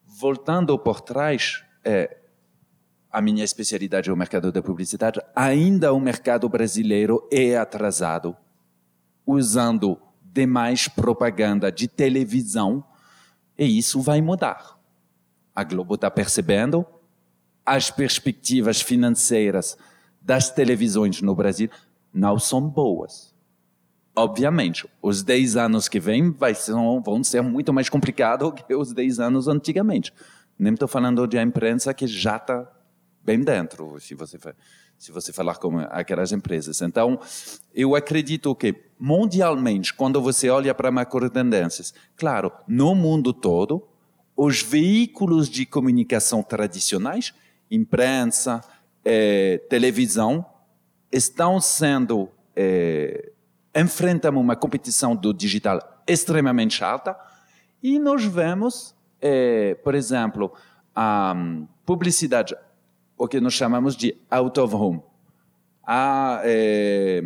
Voltando 0.07 0.75
por 0.79 1.01
trás, 1.01 1.63
é, 1.83 2.17
a 3.11 3.21
minha 3.21 3.43
especialidade 3.43 4.09
é 4.09 4.13
o 4.13 4.17
mercado 4.17 4.51
da 4.51 4.63
publicidade, 4.63 5.21
ainda 5.35 5.93
o 5.93 5.99
mercado 5.99 6.49
brasileiro 6.49 7.29
é 7.31 7.55
atrasado 7.55 8.35
usando 9.25 9.97
demais 10.21 10.87
propaganda 10.87 11.71
de 11.71 11.87
televisão, 11.87 12.83
e 13.57 13.77
isso 13.77 14.01
vai 14.01 14.21
mudar. 14.21 14.77
A 15.55 15.63
Globo 15.63 15.95
está 15.95 16.11
percebendo 16.11 16.85
as 17.65 17.89
perspectivas 17.89 18.81
financeiras 18.81 19.77
das 20.21 20.49
televisões 20.49 21.21
no 21.21 21.33
Brasil 21.33 21.69
não 22.13 22.37
são 22.37 22.61
boas. 22.61 23.33
Obviamente, 24.15 24.87
os 25.01 25.23
10 25.23 25.57
anos 25.57 25.89
que 25.89 25.99
vêm 25.99 26.33
vão 27.03 27.23
ser 27.23 27.41
muito 27.41 27.73
mais 27.73 27.89
complicados 27.89 28.53
que 28.65 28.73
os 28.73 28.93
10 28.93 29.19
anos 29.19 29.47
antigamente. 29.47 30.13
Nem 30.57 30.73
estou 30.73 30.87
falando 30.87 31.27
de 31.27 31.37
a 31.37 31.43
imprensa 31.43 31.93
que 31.93 32.07
já 32.07 32.37
está 32.37 32.65
bem 33.23 33.41
dentro, 33.41 33.99
se 33.99 34.15
você 34.15 34.37
se 34.97 35.11
você 35.11 35.31
falar 35.31 35.55
com 35.55 35.79
aquelas 35.79 36.31
empresas. 36.31 36.81
Então, 36.81 37.19
eu 37.73 37.95
acredito 37.95 38.55
que 38.55 38.75
mundialmente, 38.99 39.93
quando 39.93 40.21
você 40.21 40.49
olha 40.49 40.73
para 40.73 40.91
macro 40.91 41.29
tendências, 41.29 41.93
claro, 42.15 42.51
no 42.67 42.95
mundo 42.95 43.33
todo, 43.33 43.87
os 44.35 44.61
veículos 44.61 45.49
de 45.49 45.65
comunicação 45.65 46.41
tradicionais, 46.41 47.33
imprensa, 47.69 48.61
eh, 49.03 49.61
televisão, 49.69 50.45
estão 51.11 51.59
sendo 51.61 52.29
eh, 52.55 53.31
enfrentam 53.75 54.39
uma 54.39 54.55
competição 54.55 55.15
do 55.15 55.33
digital 55.33 55.81
extremamente 56.07 56.83
alta 56.83 57.15
e 57.83 57.99
nós 57.99 58.23
vemos, 58.23 58.95
eh, 59.21 59.75
por 59.83 59.93
exemplo, 59.93 60.53
a 60.95 61.35
publicidade 61.85 62.55
o 63.17 63.27
que 63.27 63.39
nós 63.39 63.53
chamamos 63.53 63.95
de 63.95 64.15
out 64.29 64.59
of 64.59 64.75
home. 64.75 65.01
A, 65.85 66.41
é, 66.43 67.23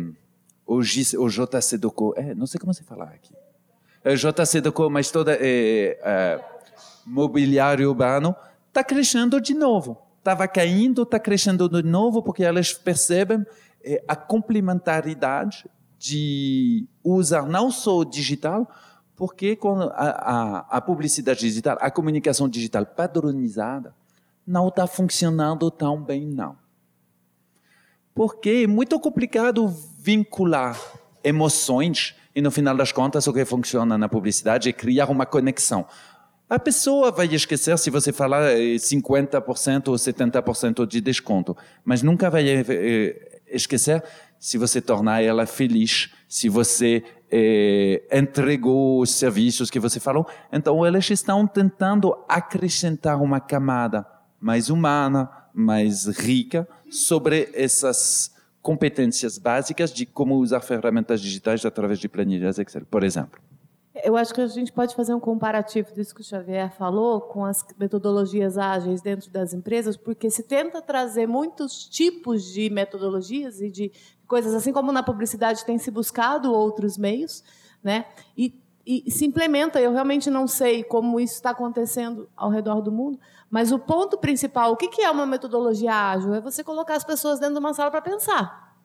o, 0.66 0.82
G, 0.82 1.16
o 1.18 1.28
JC 1.28 1.78
do 1.78 1.90
Co, 1.90 2.14
é, 2.16 2.34
não 2.34 2.46
sei 2.46 2.60
como 2.60 2.72
se 2.72 2.84
fala 2.84 3.04
aqui. 3.04 3.34
É, 4.04 4.14
JC 4.14 4.62
Co, 4.72 4.88
mas 4.88 5.10
toda 5.10 5.34
é, 5.34 5.98
é, 6.02 6.44
mobiliário 7.04 7.88
urbano 7.88 8.34
está 8.68 8.84
crescendo 8.84 9.40
de 9.40 9.54
novo. 9.54 10.00
Estava 10.18 10.46
caindo, 10.46 11.02
está 11.02 11.18
crescendo 11.18 11.68
de 11.68 11.82
novo, 11.82 12.22
porque 12.22 12.44
elas 12.44 12.72
percebem 12.72 13.44
é, 13.82 14.02
a 14.06 14.14
complementaridade 14.14 15.64
de 15.98 16.86
usar 17.02 17.46
não 17.46 17.70
só 17.70 17.98
o 17.98 18.04
digital, 18.04 18.70
porque 19.16 19.56
com 19.56 19.80
a, 19.80 19.86
a, 19.88 20.58
a 20.76 20.80
publicidade 20.80 21.40
digital, 21.40 21.76
a 21.80 21.90
comunicação 21.90 22.48
digital 22.48 22.86
padronizada, 22.86 23.94
não 24.50 24.66
está 24.66 24.84
funcionando 24.84 25.70
tão 25.70 26.02
bem, 26.02 26.26
não. 26.26 26.56
Porque 28.12 28.64
é 28.64 28.66
muito 28.66 28.98
complicado 28.98 29.68
vincular 30.00 30.76
emoções 31.22 32.16
e, 32.34 32.42
no 32.42 32.50
final 32.50 32.76
das 32.76 32.90
contas, 32.90 33.28
o 33.28 33.32
que 33.32 33.44
funciona 33.44 33.96
na 33.96 34.08
publicidade 34.08 34.68
é 34.68 34.72
criar 34.72 35.08
uma 35.08 35.24
conexão. 35.24 35.86
A 36.48 36.58
pessoa 36.58 37.12
vai 37.12 37.28
esquecer 37.28 37.78
se 37.78 37.90
você 37.90 38.12
falar 38.12 38.42
50% 38.56 39.86
ou 39.86 39.94
70% 39.94 40.84
de 40.84 41.00
desconto, 41.00 41.56
mas 41.84 42.02
nunca 42.02 42.28
vai 42.28 42.44
eh, 42.48 43.40
esquecer 43.46 44.02
se 44.36 44.58
você 44.58 44.80
tornar 44.80 45.22
ela 45.22 45.46
feliz, 45.46 46.12
se 46.28 46.48
você 46.48 47.04
eh, 47.30 48.02
entregou 48.10 49.00
os 49.00 49.12
serviços 49.12 49.70
que 49.70 49.78
você 49.78 50.00
falou. 50.00 50.26
Então, 50.52 50.84
eles 50.84 51.08
estão 51.08 51.46
tentando 51.46 52.16
acrescentar 52.28 53.22
uma 53.22 53.38
camada 53.38 54.04
mais 54.40 54.70
humana, 54.70 55.30
mais 55.52 56.06
rica 56.06 56.66
sobre 56.90 57.50
essas 57.52 58.34
competências 58.62 59.38
básicas 59.38 59.92
de 59.92 60.04
como 60.04 60.36
usar 60.36 60.60
ferramentas 60.60 61.20
digitais 61.20 61.64
através 61.64 61.98
de 61.98 62.08
planilhas 62.08 62.58
Excel, 62.58 62.84
por 62.86 63.04
exemplo. 63.04 63.40
Eu 64.04 64.16
acho 64.16 64.32
que 64.32 64.40
a 64.40 64.46
gente 64.46 64.72
pode 64.72 64.94
fazer 64.94 65.12
um 65.12 65.20
comparativo 65.20 65.92
disso 65.92 66.14
que 66.14 66.20
o 66.20 66.24
Xavier 66.24 66.72
falou 66.72 67.20
com 67.20 67.44
as 67.44 67.64
metodologias 67.78 68.56
ágeis 68.56 69.02
dentro 69.02 69.30
das 69.30 69.52
empresas, 69.52 69.96
porque 69.96 70.30
se 70.30 70.42
tenta 70.42 70.80
trazer 70.80 71.26
muitos 71.26 71.86
tipos 71.88 72.44
de 72.44 72.70
metodologias 72.70 73.60
e 73.60 73.68
de 73.68 73.92
coisas 74.26 74.54
assim 74.54 74.72
como 74.72 74.92
na 74.92 75.02
publicidade 75.02 75.64
tem 75.64 75.76
se 75.76 75.90
buscado 75.90 76.52
outros 76.52 76.96
meios, 76.96 77.42
né? 77.82 78.06
E, 78.36 78.54
e 78.86 79.10
se 79.10 79.26
implementa. 79.26 79.80
Eu 79.80 79.92
realmente 79.92 80.30
não 80.30 80.46
sei 80.46 80.84
como 80.84 81.18
isso 81.18 81.34
está 81.34 81.50
acontecendo 81.50 82.28
ao 82.36 82.48
redor 82.48 82.80
do 82.80 82.92
mundo, 82.92 83.18
mas 83.50 83.72
o 83.72 83.78
ponto 83.78 84.16
principal, 84.16 84.72
o 84.72 84.76
que 84.76 85.02
é 85.02 85.10
uma 85.10 85.26
metodologia 85.26 85.92
ágil? 85.92 86.34
É 86.34 86.40
você 86.40 86.62
colocar 86.62 86.94
as 86.94 87.04
pessoas 87.04 87.40
dentro 87.40 87.54
de 87.54 87.60
uma 87.60 87.74
sala 87.74 87.90
para 87.90 88.00
pensar. 88.00 88.76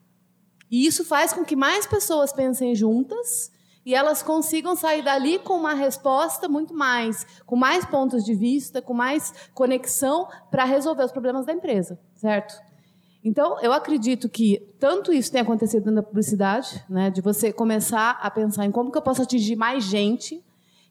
E 0.72 0.88
isso 0.88 1.06
faz 1.06 1.32
com 1.32 1.46
que 1.46 1.56
mais 1.56 1.86
pessoas 1.86 2.34
pensem 2.34 2.74
juntas 2.74 3.52
e 3.86 3.94
elas 3.94 4.24
consigam 4.24 4.76
sair 4.76 5.04
dali 5.04 5.38
com 5.38 5.54
uma 5.54 5.76
resposta 5.76 6.50
muito 6.50 6.74
mais, 6.74 7.26
com 7.46 7.56
mais 7.56 7.86
pontos 7.86 8.26
de 8.26 8.34
vista, 8.34 8.82
com 8.82 8.96
mais 8.96 9.32
conexão 9.54 10.28
para 10.50 10.66
resolver 10.66 11.04
os 11.04 11.12
problemas 11.12 11.46
da 11.46 11.54
empresa, 11.54 12.00
certo? 12.16 12.56
Então, 13.24 13.60
eu 13.60 13.74
acredito 13.74 14.30
que 14.30 14.60
tanto 14.80 15.12
isso 15.12 15.32
tem 15.32 15.42
acontecido 15.42 15.92
da 15.92 16.04
publicidade, 16.04 16.84
né, 16.88 17.10
de 17.10 17.22
você 17.22 17.52
começar 17.52 18.20
a 18.22 18.30
pensar 18.30 18.66
em 18.66 18.72
como 18.72 18.92
que 18.92 18.98
eu 18.98 19.02
posso 19.02 19.22
atingir 19.22 19.56
mais 19.56 19.84
gente 19.84 20.45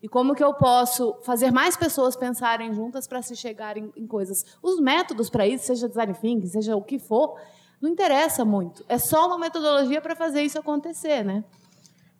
e 0.04 0.08
como 0.08 0.34
que 0.34 0.44
eu 0.44 0.52
posso 0.52 1.16
fazer 1.22 1.50
mais 1.50 1.78
pessoas 1.78 2.14
pensarem 2.14 2.74
juntas 2.74 3.06
para 3.06 3.22
se 3.22 3.34
chegarem 3.34 3.90
em 3.96 4.06
coisas. 4.06 4.44
Os 4.62 4.78
métodos 4.78 5.30
para 5.30 5.48
isso, 5.48 5.64
seja 5.64 5.88
design 5.88 6.12
thinking, 6.12 6.46
seja 6.46 6.76
o 6.76 6.82
que 6.82 6.98
for, 6.98 7.40
não 7.80 7.88
interessa 7.88 8.44
muito. 8.44 8.84
É 8.86 8.98
só 8.98 9.26
uma 9.26 9.38
metodologia 9.38 10.02
para 10.02 10.14
fazer 10.14 10.42
isso 10.42 10.58
acontecer, 10.58 11.24
né? 11.24 11.42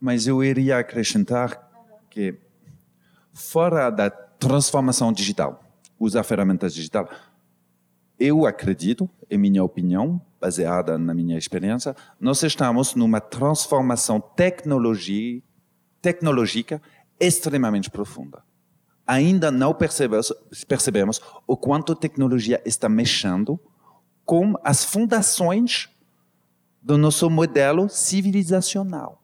Mas 0.01 0.27
eu 0.27 0.43
iria 0.43 0.79
acrescentar 0.79 1.71
que, 2.09 2.35
fora 3.35 3.91
da 3.91 4.09
transformação 4.09 5.13
digital, 5.13 5.63
usar 6.01 6.23
ferramentas 6.23 6.73
digitais, 6.73 7.07
eu 8.19 8.47
acredito, 8.47 9.11
em 9.31 9.37
minha 9.37 9.63
opinião, 9.63 10.19
baseada 10.41 10.97
na 10.97 11.13
minha 11.13 11.37
experiência, 11.37 11.95
nós 12.19 12.43
estamos 12.43 12.95
numa 12.95 13.21
transformação 13.21 14.23
tecnologia, 14.23 15.43
tecnológica 16.01 16.81
extremamente 17.19 17.91
profunda. 17.91 18.43
Ainda 19.07 19.51
não 19.51 19.75
percebemos, 19.75 20.33
percebemos 20.67 21.21
o 21.47 21.57
quanto 21.57 21.93
a 21.93 21.97
tecnologia 21.97 22.61
está 22.65 22.89
mexendo 22.89 23.61
com 24.25 24.55
as 24.65 24.85
fundações 24.85 25.91
do 26.81 26.97
nosso 26.97 27.29
modelo 27.29 27.89
civilizacional. 27.89 29.23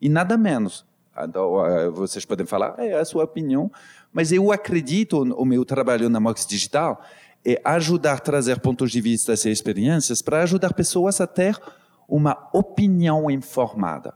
E 0.00 0.08
nada 0.08 0.36
menos. 0.36 0.86
Então, 1.16 1.64
eh, 1.66 1.90
vocês 1.90 2.24
podem 2.24 2.46
falar, 2.46 2.74
é 2.78 2.98
a 2.98 3.04
sua 3.04 3.24
opinião, 3.24 3.70
mas 4.12 4.32
eu 4.32 4.50
acredito, 4.50 5.18
o 5.18 5.44
meu 5.44 5.64
trabalho 5.64 6.08
na 6.08 6.18
Mox 6.18 6.46
Digital 6.46 7.02
é 7.44 7.60
ajudar 7.64 8.14
a 8.14 8.18
trazer 8.18 8.60
pontos 8.60 8.90
de 8.90 9.00
vista 9.00 9.32
e 9.32 9.50
experiências 9.50 10.22
para 10.22 10.42
ajudar 10.42 10.72
pessoas 10.72 11.20
a 11.20 11.26
ter 11.26 11.58
uma 12.08 12.48
opinião 12.52 13.30
informada. 13.30 14.14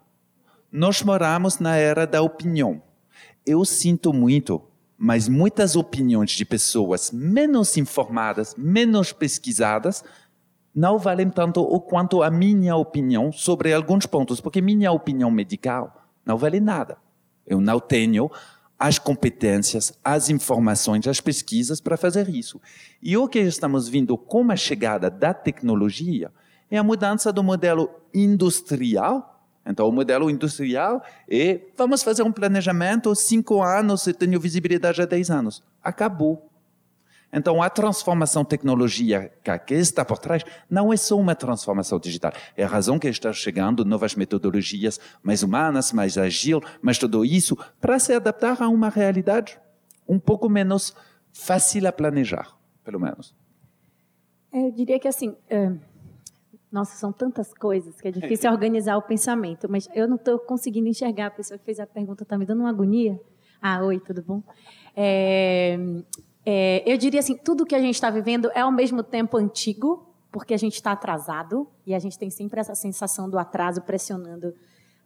Nós 0.77 1.03
moramos 1.03 1.59
na 1.59 1.75
era 1.75 2.07
da 2.07 2.21
opinião. 2.21 2.83
Eu 3.47 3.65
sinto 3.65 4.13
muito, 4.13 4.61
mas 4.99 5.27
muitas 5.27 5.75
opiniões 5.75 6.33
de 6.33 6.45
pessoas 6.45 7.11
menos 7.11 7.79
informadas, 7.79 8.55
menos 8.59 9.11
pesquisadas, 9.11 10.05
não 10.75 10.99
valem 10.99 11.31
tanto 11.31 11.63
o 11.63 11.81
quanto 11.81 12.23
a 12.23 12.31
minha 12.31 12.77
opinião 12.77 13.33
sobre 13.33 13.73
alguns 13.73 14.05
pontos, 14.05 14.39
porque 14.39 14.61
minha 14.61 14.93
opinião 14.93 15.31
medical 15.31 16.05
não 16.27 16.37
vale 16.37 16.61
nada. 16.61 16.99
Eu 17.47 17.59
não 17.59 17.81
tenho 17.81 18.31
as 18.79 18.99
competências, 18.99 19.99
as 20.05 20.29
informações, 20.29 21.09
as 21.09 21.23
pesquisas 21.23 21.81
para 21.81 21.97
fazer 21.97 22.29
isso. 22.29 22.61
E 23.03 23.17
o 23.17 23.27
que 23.27 23.39
estamos 23.39 23.89
vendo 23.89 24.19
com 24.19 24.53
a 24.53 24.57
chegada 24.57 25.09
da 25.09 25.33
tecnologia 25.33 26.31
é 26.71 26.77
a 26.77 26.85
mudança 26.85 27.33
do 27.33 27.43
modelo 27.43 27.89
industrial. 28.13 29.36
Então, 29.67 29.89
o 29.89 29.93
modelo 29.93 30.31
industrial 30.31 31.03
é 31.29 31.61
vamos 31.77 32.03
fazer 32.03 32.23
um 32.23 32.31
planejamento, 32.31 33.15
cinco 33.15 33.63
anos, 33.63 34.07
eu 34.07 34.15
tenho 34.15 34.39
visibilidade 34.39 35.03
há 35.03 35.05
dez 35.05 35.31
anos. 35.31 35.63
Acabou. 35.83 36.49
Então, 37.33 37.61
a 37.61 37.69
transformação 37.69 38.45
tecnológica 38.45 39.59
que 39.59 39.75
está 39.75 40.05
por 40.05 40.19
trás 40.19 40.45
não 40.71 40.93
é 40.93 40.97
só 40.97 41.19
uma 41.19 41.35
transformação 41.35 41.99
digital. 41.99 42.33
É 42.57 42.65
a 42.65 42.69
razão 42.69 42.99
que 42.99 43.09
está 43.09 43.33
chegando 43.33 43.85
novas 43.85 44.15
metodologias 44.15 45.01
mais 45.23 45.43
humanas, 45.43 45.93
mais 45.93 46.17
ágil, 46.17 46.63
mas 46.81 46.97
tudo 46.97 47.25
isso 47.25 47.59
para 47.81 47.99
se 47.99 48.15
adaptar 48.15 48.63
a 48.63 48.69
uma 48.69 48.89
realidade 48.89 49.59
um 50.09 50.19
pouco 50.21 50.49
menos 50.49 50.95
fácil 51.33 51.87
a 51.89 51.93
planejar, 51.93 52.57
pelo 52.85 53.01
menos. 53.01 53.35
Eu 54.53 54.71
diria 54.71 54.99
que 54.99 55.09
assim, 55.09 55.37
é... 55.51 55.73
nossa, 56.77 56.95
são 56.99 57.11
tantas 57.11 57.55
coisas 57.55 57.99
que 57.99 58.09
é 58.09 58.11
difícil 58.11 58.51
organizar 58.53 58.99
o 58.99 59.03
pensamento, 59.03 59.67
mas 59.67 59.89
eu 59.95 60.07
não 60.07 60.17
estou 60.17 60.39
conseguindo 60.39 60.87
enxergar. 60.87 61.29
A 61.29 61.31
pessoa 61.31 61.57
que 61.57 61.65
fez 61.65 61.81
a 61.81 61.87
pergunta 61.87 62.23
está 62.23 62.37
me 62.37 62.45
dando 62.45 62.61
uma 62.61 62.69
agonia. 62.69 63.19
Ah, 63.63 63.83
oi, 63.83 63.99
tudo 63.99 64.23
bom? 64.23 64.43
É, 64.95 65.79
é, 66.45 66.83
eu 66.85 66.99
diria 66.99 67.21
assim, 67.21 67.35
tudo 67.35 67.65
que 67.65 67.75
a 67.75 67.81
gente 67.81 67.95
está 67.95 68.11
vivendo 68.11 68.51
é 68.55 68.61
ao 68.61 68.71
mesmo 68.71 69.03
tempo 69.03 69.39
antigo, 69.39 70.07
porque 70.31 70.53
a 70.53 70.59
gente 70.59 70.75
está 70.75 70.93
atrasado 70.93 71.67
e 71.87 71.95
a 71.95 71.99
gente 71.99 72.19
tem 72.19 72.29
sempre 72.29 72.61
essa 72.61 72.75
sensação 72.75 73.31
do 73.31 73.39
atraso 73.39 73.81
pressionando 73.81 74.53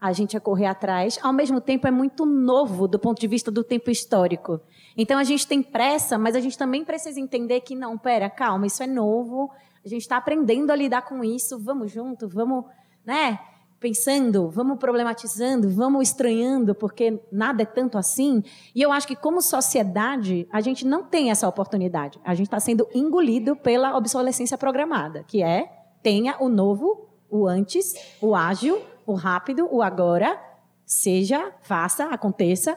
a 0.01 0.13
gente 0.13 0.37
a 0.37 0.41
correr 0.41 0.67
atrás. 0.67 1.21
Ao 1.23 1.33
mesmo 1.33 1.61
tempo 1.61 1.87
é 1.87 1.91
muito 1.93 2.27
novo 2.27 2.89
do 2.89 2.99
ponto 2.99 3.21
de 3.21 3.29
vista 3.29 3.49
do 3.49 3.63
tempo 3.63 3.93
histórico. 3.93 4.61
Então 4.97 5.17
a 5.17 5.25
gente 5.25 5.47
tem 5.47 5.63
pressa, 5.63 6.19
mas 6.19 6.35
a 6.35 6.41
gente 6.41 6.59
também 6.59 6.85
precisa 6.85 7.21
entender 7.21 7.61
que 7.61 7.77
não, 7.77 7.97
pera, 7.97 8.29
calma, 8.29 8.67
isso 8.67 8.83
é 8.83 8.89
novo. 8.89 9.53
A 9.85 9.89
gente 9.89 10.03
está 10.03 10.17
aprendendo 10.17 10.71
a 10.71 10.77
lidar 10.77 11.03
com 11.03 11.25
isso. 11.25 11.59
Vamos 11.59 11.91
junto, 11.91 12.29
vamos, 12.29 12.65
né? 13.05 13.39
pensando, 13.81 14.51
vamos 14.51 14.79
problematizando, 14.79 15.71
vamos 15.71 16.09
estranhando, 16.09 16.75
porque 16.75 17.19
nada 17.33 17.63
é 17.63 17.65
tanto 17.65 17.97
assim. 17.97 18.45
E 18.75 18.83
eu 18.83 18.93
acho 18.93 19.09
que, 19.09 19.17
como 19.17 19.41
sociedade, 19.41 20.47
a 20.53 20.61
gente 20.61 20.87
não 20.87 21.03
tem 21.03 21.31
essa 21.31 21.49
oportunidade. 21.49 22.21
A 22.23 22.35
gente 22.35 22.47
está 22.47 22.61
sendo 22.61 22.87
engolido 22.95 23.57
pela 23.57 23.97
obsolescência 23.97 24.59
programada, 24.59 25.25
que 25.25 25.43
é 25.43 25.73
tenha 26.03 26.37
o 26.39 26.49
novo, 26.49 27.09
o 27.31 27.47
antes, 27.47 27.95
o 28.21 28.35
ágil, 28.35 28.79
o 29.07 29.15
rápido, 29.15 29.67
o 29.71 29.83
agora, 29.83 30.39
seja, 30.85 31.53
faça, 31.63 32.05
aconteça. 32.05 32.77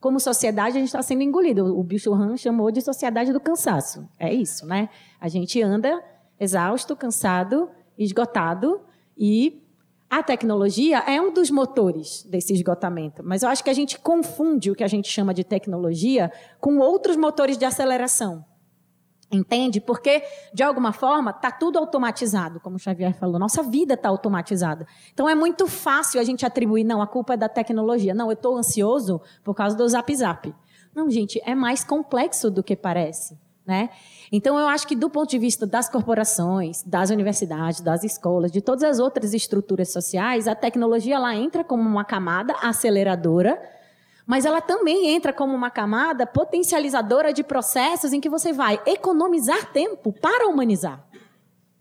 Como 0.00 0.18
sociedade, 0.18 0.76
a 0.76 0.80
gente 0.80 0.88
está 0.88 1.02
sendo 1.02 1.22
engolido. 1.22 1.78
O 1.78 1.82
Bicho 1.84 2.12
Han 2.12 2.36
chamou 2.36 2.70
de 2.70 2.80
sociedade 2.80 3.32
do 3.32 3.40
cansaço. 3.40 4.08
É 4.18 4.32
isso, 4.32 4.66
né? 4.66 4.88
A 5.20 5.28
gente 5.28 5.62
anda 5.62 6.02
exausto, 6.38 6.96
cansado, 6.96 7.70
esgotado 7.98 8.80
e 9.16 9.62
a 10.08 10.22
tecnologia 10.22 10.98
é 10.98 11.20
um 11.20 11.32
dos 11.32 11.50
motores 11.50 12.22
desse 12.24 12.52
esgotamento, 12.52 13.22
mas 13.24 13.42
eu 13.42 13.48
acho 13.48 13.64
que 13.64 13.70
a 13.70 13.74
gente 13.74 13.98
confunde 13.98 14.70
o 14.70 14.74
que 14.74 14.84
a 14.84 14.88
gente 14.88 15.08
chama 15.08 15.34
de 15.34 15.42
tecnologia 15.42 16.30
com 16.60 16.78
outros 16.78 17.16
motores 17.16 17.58
de 17.58 17.64
aceleração. 17.64 18.44
Entende? 19.32 19.80
Porque, 19.80 20.22
de 20.54 20.62
alguma 20.62 20.92
forma, 20.92 21.32
está 21.32 21.50
tudo 21.50 21.80
automatizado, 21.80 22.60
como 22.60 22.76
o 22.76 22.78
Xavier 22.78 23.12
falou. 23.12 23.40
Nossa 23.40 23.60
vida 23.60 23.94
está 23.94 24.08
automatizada. 24.08 24.86
Então, 25.12 25.28
é 25.28 25.34
muito 25.34 25.66
fácil 25.66 26.20
a 26.20 26.24
gente 26.24 26.46
atribuir, 26.46 26.84
não, 26.84 27.02
a 27.02 27.08
culpa 27.08 27.34
é 27.34 27.36
da 27.36 27.48
tecnologia. 27.48 28.14
Não, 28.14 28.26
eu 28.26 28.34
estou 28.34 28.56
ansioso 28.56 29.20
por 29.42 29.52
causa 29.52 29.76
do 29.76 29.88
Zap 29.88 30.14
Zap. 30.14 30.54
Não, 30.94 31.10
gente, 31.10 31.42
é 31.44 31.56
mais 31.56 31.82
complexo 31.82 32.52
do 32.52 32.62
que 32.62 32.76
parece. 32.76 33.36
Né? 33.66 33.90
Então, 34.30 34.58
eu 34.58 34.68
acho 34.68 34.86
que, 34.86 34.94
do 34.94 35.10
ponto 35.10 35.28
de 35.28 35.38
vista 35.38 35.66
das 35.66 35.88
corporações, 35.88 36.84
das 36.84 37.10
universidades, 37.10 37.80
das 37.80 38.04
escolas, 38.04 38.52
de 38.52 38.60
todas 38.60 38.84
as 38.84 39.00
outras 39.00 39.34
estruturas 39.34 39.90
sociais, 39.90 40.46
a 40.46 40.54
tecnologia 40.54 41.16
ela 41.16 41.34
entra 41.34 41.64
como 41.64 41.82
uma 41.82 42.04
camada 42.04 42.54
aceleradora, 42.62 43.60
mas 44.24 44.44
ela 44.44 44.60
também 44.60 45.08
entra 45.08 45.32
como 45.32 45.52
uma 45.52 45.70
camada 45.70 46.26
potencializadora 46.26 47.32
de 47.32 47.42
processos 47.42 48.12
em 48.12 48.20
que 48.20 48.28
você 48.28 48.52
vai 48.52 48.80
economizar 48.86 49.72
tempo 49.72 50.12
para 50.12 50.48
humanizar. 50.48 51.04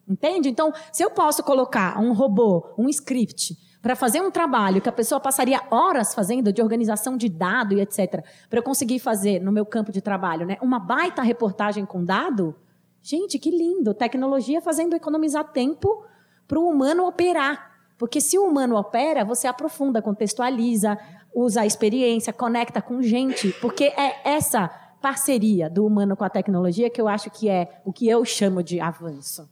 Entende? 0.07 0.49
Então, 0.49 0.73
se 0.91 1.03
eu 1.03 1.11
posso 1.11 1.43
colocar 1.43 1.99
um 1.99 2.13
robô, 2.13 2.73
um 2.77 2.89
script, 2.89 3.57
para 3.85 3.95
fazer 3.95 4.19
um 4.19 4.31
trabalho 4.31 4.81
que 4.81 4.89
a 4.89 4.91
pessoa 4.91 5.21
passaria 5.21 5.61
horas 5.69 6.15
fazendo 6.15 6.51
de 6.51 6.59
organização 6.59 7.15
de 7.15 7.29
dado 7.29 7.75
e 7.75 7.81
etc, 7.81 8.25
para 8.49 8.57
eu 8.57 8.63
conseguir 8.63 8.97
fazer 8.97 9.39
no 9.39 9.51
meu 9.51 9.63
campo 9.63 9.91
de 9.91 10.01
trabalho, 10.01 10.43
né, 10.43 10.57
uma 10.59 10.79
baita 10.79 11.21
reportagem 11.21 11.85
com 11.85 12.03
dado, 12.03 12.55
gente, 12.99 13.37
que 13.37 13.51
lindo, 13.51 13.93
tecnologia 13.93 14.59
fazendo 14.59 14.95
economizar 14.95 15.51
tempo 15.51 16.03
para 16.47 16.57
o 16.57 16.67
humano 16.67 17.05
operar. 17.05 17.73
Porque 17.95 18.19
se 18.19 18.39
o 18.39 18.45
humano 18.45 18.75
opera, 18.75 19.23
você 19.23 19.45
aprofunda, 19.47 20.01
contextualiza, 20.01 20.97
usa 21.31 21.61
a 21.61 21.65
experiência, 21.67 22.33
conecta 22.33 22.81
com 22.81 23.03
gente, 23.03 23.51
porque 23.61 23.93
é 23.95 24.19
essa 24.27 24.67
parceria 24.99 25.69
do 25.69 25.85
humano 25.85 26.17
com 26.17 26.23
a 26.23 26.29
tecnologia 26.29 26.89
que 26.89 26.99
eu 26.99 27.07
acho 27.07 27.29
que 27.29 27.47
é 27.47 27.79
o 27.85 27.93
que 27.93 28.09
eu 28.09 28.25
chamo 28.25 28.63
de 28.63 28.79
avanço. 28.79 29.47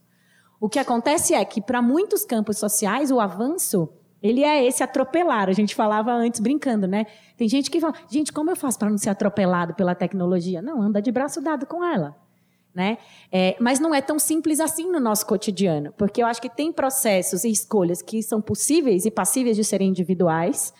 O 0.59 0.67
que 0.67 0.79
acontece 0.79 1.35
é 1.35 1.45
que 1.45 1.61
para 1.61 1.83
muitos 1.83 2.25
campos 2.25 2.57
sociais 2.57 3.11
o 3.11 3.19
avanço 3.19 3.87
ele 4.23 4.41
é 4.41 4.65
esse 4.65 4.81
atropelar. 4.81 5.49
A 5.49 5.53
gente 5.53 5.75
falava 5.75 6.13
antes 6.13 6.39
brincando, 6.39 6.87
né? 6.87 7.05
Tem 7.35 7.49
gente 7.49 7.69
que 7.69 7.81
fala, 7.81 7.93
gente, 8.09 8.31
como 8.31 8.49
eu 8.49 8.55
faço 8.55 8.79
para 8.79 8.89
não 8.89 8.97
ser 8.97 9.09
atropelado 9.09 9.73
pela 9.73 9.93
tecnologia? 9.93 10.61
Não, 10.61 10.81
anda 10.81 11.01
de 11.01 11.11
braço 11.11 11.41
dado 11.41 11.65
com 11.65 11.83
ela. 11.83 12.15
Né? 12.73 12.97
É, 13.31 13.55
mas 13.59 13.79
não 13.79 13.93
é 13.93 14.01
tão 14.01 14.17
simples 14.17 14.59
assim 14.59 14.89
no 14.89 14.99
nosso 14.99 15.27
cotidiano, 15.27 15.93
porque 15.95 16.23
eu 16.23 16.25
acho 16.25 16.41
que 16.41 16.49
tem 16.49 16.71
processos 16.71 17.43
e 17.43 17.51
escolhas 17.51 18.01
que 18.01 18.23
são 18.23 18.41
possíveis 18.41 19.05
e 19.05 19.11
passíveis 19.11 19.55
de 19.55 19.63
serem 19.63 19.89
individuais, 19.89 20.73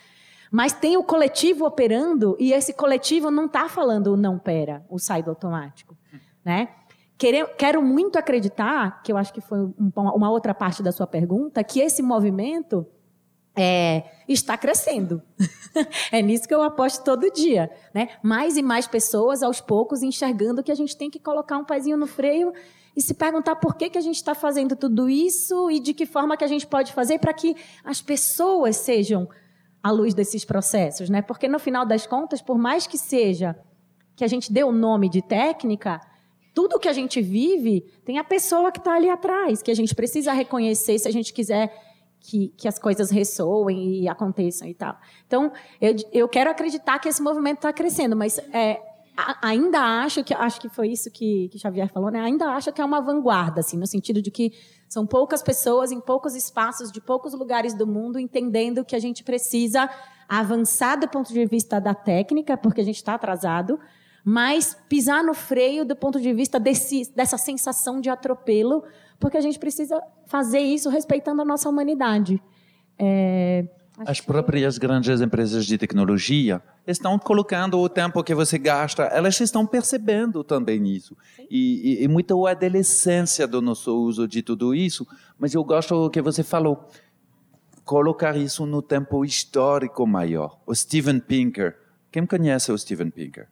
mas 0.50 0.72
tem 0.72 0.96
o 0.96 1.04
coletivo 1.04 1.64
operando 1.64 2.36
e 2.40 2.52
esse 2.52 2.72
coletivo 2.72 3.30
não 3.30 3.46
está 3.46 3.68
falando 3.68 4.08
o 4.08 4.16
não 4.16 4.40
pera, 4.40 4.84
o 4.88 4.98
sai 4.98 5.22
do 5.22 5.30
automático. 5.30 5.96
Né? 6.44 6.70
quero 7.56 7.80
muito 7.80 8.18
acreditar, 8.18 9.00
que 9.02 9.12
eu 9.12 9.16
acho 9.16 9.32
que 9.32 9.40
foi 9.40 9.72
uma 9.78 10.30
outra 10.30 10.52
parte 10.52 10.82
da 10.82 10.90
sua 10.90 11.06
pergunta, 11.06 11.62
que 11.62 11.78
esse 11.78 12.02
movimento 12.02 12.84
é, 13.56 14.04
está 14.28 14.56
crescendo. 14.56 15.22
é 16.10 16.20
nisso 16.20 16.48
que 16.48 16.54
eu 16.54 16.62
aposto 16.62 17.04
todo 17.04 17.30
dia. 17.30 17.70
Né? 17.92 18.08
Mais 18.22 18.56
e 18.56 18.62
mais 18.62 18.86
pessoas, 18.86 19.42
aos 19.42 19.60
poucos, 19.60 20.02
enxergando 20.02 20.62
que 20.62 20.72
a 20.72 20.74
gente 20.74 20.96
tem 20.96 21.10
que 21.10 21.18
colocar 21.18 21.56
um 21.56 21.64
pezinho 21.64 21.96
no 21.96 22.06
freio 22.06 22.52
e 22.96 23.02
se 23.02 23.14
perguntar 23.14 23.56
por 23.56 23.74
que, 23.74 23.90
que 23.90 23.98
a 23.98 24.00
gente 24.00 24.16
está 24.16 24.34
fazendo 24.34 24.76
tudo 24.76 25.08
isso 25.08 25.70
e 25.70 25.80
de 25.80 25.92
que 25.92 26.06
forma 26.06 26.36
que 26.36 26.44
a 26.44 26.48
gente 26.48 26.66
pode 26.66 26.92
fazer 26.92 27.18
para 27.18 27.32
que 27.32 27.56
as 27.84 28.00
pessoas 28.00 28.76
sejam 28.76 29.28
à 29.82 29.90
luz 29.90 30.14
desses 30.14 30.44
processos. 30.44 31.10
Né? 31.10 31.22
Porque, 31.22 31.48
no 31.48 31.58
final 31.58 31.84
das 31.84 32.06
contas, 32.06 32.40
por 32.40 32.58
mais 32.58 32.86
que 32.86 32.98
seja 32.98 33.56
que 34.16 34.24
a 34.24 34.28
gente 34.28 34.52
dê 34.52 34.62
o 34.62 34.72
nome 34.72 35.08
de 35.08 35.20
técnica, 35.22 36.00
tudo 36.54 36.78
que 36.78 36.88
a 36.88 36.92
gente 36.92 37.20
vive 37.20 37.80
tem 38.04 38.16
a 38.16 38.24
pessoa 38.24 38.70
que 38.70 38.78
está 38.78 38.94
ali 38.94 39.10
atrás, 39.10 39.60
que 39.60 39.72
a 39.72 39.74
gente 39.74 39.92
precisa 39.92 40.32
reconhecer 40.32 40.98
se 40.98 41.08
a 41.08 41.10
gente 41.10 41.32
quiser 41.32 41.72
que, 42.24 42.48
que 42.56 42.66
as 42.66 42.78
coisas 42.78 43.10
ressoem 43.10 44.00
e 44.00 44.08
aconteçam 44.08 44.66
e 44.66 44.72
tal. 44.72 44.96
Então, 45.26 45.52
eu, 45.78 45.94
eu 46.10 46.26
quero 46.26 46.50
acreditar 46.50 46.98
que 46.98 47.06
esse 47.06 47.22
movimento 47.22 47.56
está 47.56 47.70
crescendo, 47.70 48.16
mas 48.16 48.38
é, 48.50 48.80
a, 49.14 49.46
ainda 49.48 49.78
acho 50.02 50.24
que 50.24 50.32
acho 50.32 50.58
que 50.58 50.70
foi 50.70 50.88
isso 50.88 51.10
que, 51.10 51.50
que 51.50 51.58
Xavier 51.58 51.92
falou, 51.92 52.10
né? 52.10 52.20
Ainda 52.20 52.46
acho 52.46 52.72
que 52.72 52.80
é 52.80 52.84
uma 52.84 53.02
vanguarda, 53.02 53.60
assim, 53.60 53.76
no 53.76 53.86
sentido 53.86 54.22
de 54.22 54.30
que 54.30 54.52
são 54.88 55.06
poucas 55.06 55.42
pessoas 55.42 55.92
em 55.92 56.00
poucos 56.00 56.34
espaços 56.34 56.90
de 56.90 56.98
poucos 56.98 57.34
lugares 57.34 57.74
do 57.74 57.86
mundo 57.86 58.18
entendendo 58.18 58.86
que 58.86 58.96
a 58.96 58.98
gente 58.98 59.22
precisa 59.22 59.90
avançar 60.26 60.96
do 60.96 61.06
ponto 61.06 61.30
de 61.30 61.44
vista 61.44 61.78
da 61.78 61.94
técnica, 61.94 62.56
porque 62.56 62.80
a 62.80 62.84
gente 62.84 62.96
está 62.96 63.14
atrasado, 63.14 63.78
mas 64.24 64.74
pisar 64.88 65.22
no 65.22 65.34
freio 65.34 65.84
do 65.84 65.94
ponto 65.94 66.18
de 66.18 66.32
vista 66.32 66.58
desse, 66.58 67.12
dessa 67.14 67.36
sensação 67.36 68.00
de 68.00 68.08
atropelo, 68.08 68.82
porque 69.24 69.38
a 69.38 69.40
gente 69.40 69.58
precisa 69.58 70.02
fazer 70.26 70.58
isso 70.58 70.90
respeitando 70.90 71.40
a 71.40 71.46
nossa 71.46 71.66
humanidade. 71.66 72.42
É, 72.98 73.66
As 74.06 74.20
próprias 74.20 74.74
que... 74.74 74.86
grandes 74.86 75.18
empresas 75.18 75.64
de 75.64 75.78
tecnologia 75.78 76.62
estão 76.86 77.18
colocando 77.18 77.80
o 77.80 77.88
tempo 77.88 78.22
que 78.22 78.34
você 78.34 78.58
gasta, 78.58 79.04
elas 79.04 79.40
estão 79.40 79.66
percebendo 79.66 80.44
também 80.44 80.86
isso. 80.88 81.16
E, 81.50 82.00
e, 82.00 82.04
e 82.04 82.08
muita 82.08 82.34
adolescência 82.34 83.46
do 83.46 83.62
nosso 83.62 83.98
uso 83.98 84.28
de 84.28 84.42
tudo 84.42 84.74
isso, 84.74 85.06
mas 85.38 85.54
eu 85.54 85.64
gosto 85.64 85.94
do 86.02 86.10
que 86.10 86.20
você 86.20 86.42
falou, 86.42 86.86
colocar 87.82 88.36
isso 88.36 88.66
no 88.66 88.82
tempo 88.82 89.24
histórico 89.24 90.06
maior. 90.06 90.60
O 90.66 90.74
Steven 90.74 91.18
Pinker, 91.18 91.78
quem 92.12 92.26
conhece 92.26 92.70
o 92.70 92.76
Steven 92.76 93.08
Pinker? 93.08 93.48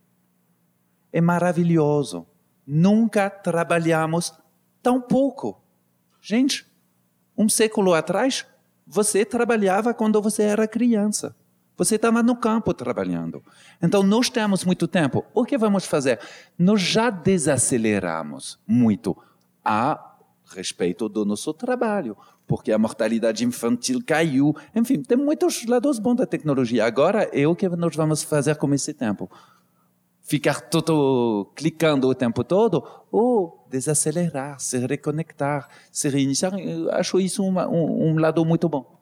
É 1.10 1.22
maravilhoso. 1.22 2.26
Nunca 2.66 3.30
trabalhamos 3.30 4.34
tão 4.82 5.00
pouco. 5.00 5.61
Gente, 6.24 6.64
um 7.36 7.48
século 7.48 7.92
atrás, 7.92 8.46
você 8.86 9.24
trabalhava 9.24 9.92
quando 9.92 10.22
você 10.22 10.44
era 10.44 10.68
criança. 10.68 11.34
Você 11.76 11.96
estava 11.96 12.22
no 12.22 12.36
campo 12.36 12.72
trabalhando. 12.72 13.42
Então, 13.82 14.04
nós 14.04 14.30
temos 14.30 14.64
muito 14.64 14.86
tempo. 14.86 15.24
O 15.34 15.44
que 15.44 15.58
vamos 15.58 15.84
fazer? 15.84 16.20
Nós 16.56 16.80
já 16.80 17.10
desaceleramos 17.10 18.56
muito 18.64 19.16
a 19.64 20.14
respeito 20.54 21.08
do 21.08 21.24
nosso 21.24 21.52
trabalho, 21.52 22.16
porque 22.46 22.70
a 22.70 22.78
mortalidade 22.78 23.44
infantil 23.44 24.00
caiu. 24.06 24.54
Enfim, 24.76 25.02
tem 25.02 25.18
muitos 25.18 25.66
lados 25.66 25.98
bons 25.98 26.16
da 26.16 26.26
tecnologia. 26.26 26.86
Agora 26.86 27.28
é 27.32 27.48
o 27.48 27.56
que 27.56 27.68
nós 27.68 27.96
vamos 27.96 28.22
fazer 28.22 28.54
com 28.54 28.72
esse 28.72 28.94
tempo 28.94 29.28
ficar 30.32 30.62
todo 30.62 31.52
clicando 31.54 32.08
o 32.08 32.14
tempo 32.14 32.42
todo, 32.42 32.82
ou 33.10 33.66
desacelerar, 33.68 34.58
se 34.58 34.78
reconectar, 34.78 35.68
se 35.90 36.08
reiniciar. 36.08 36.58
Eu 36.58 36.90
acho 36.90 37.20
isso 37.20 37.44
uma, 37.44 37.68
um, 37.68 38.08
um, 38.08 38.18
lado 38.18 38.42
muito 38.42 38.66
bom. 38.66 38.98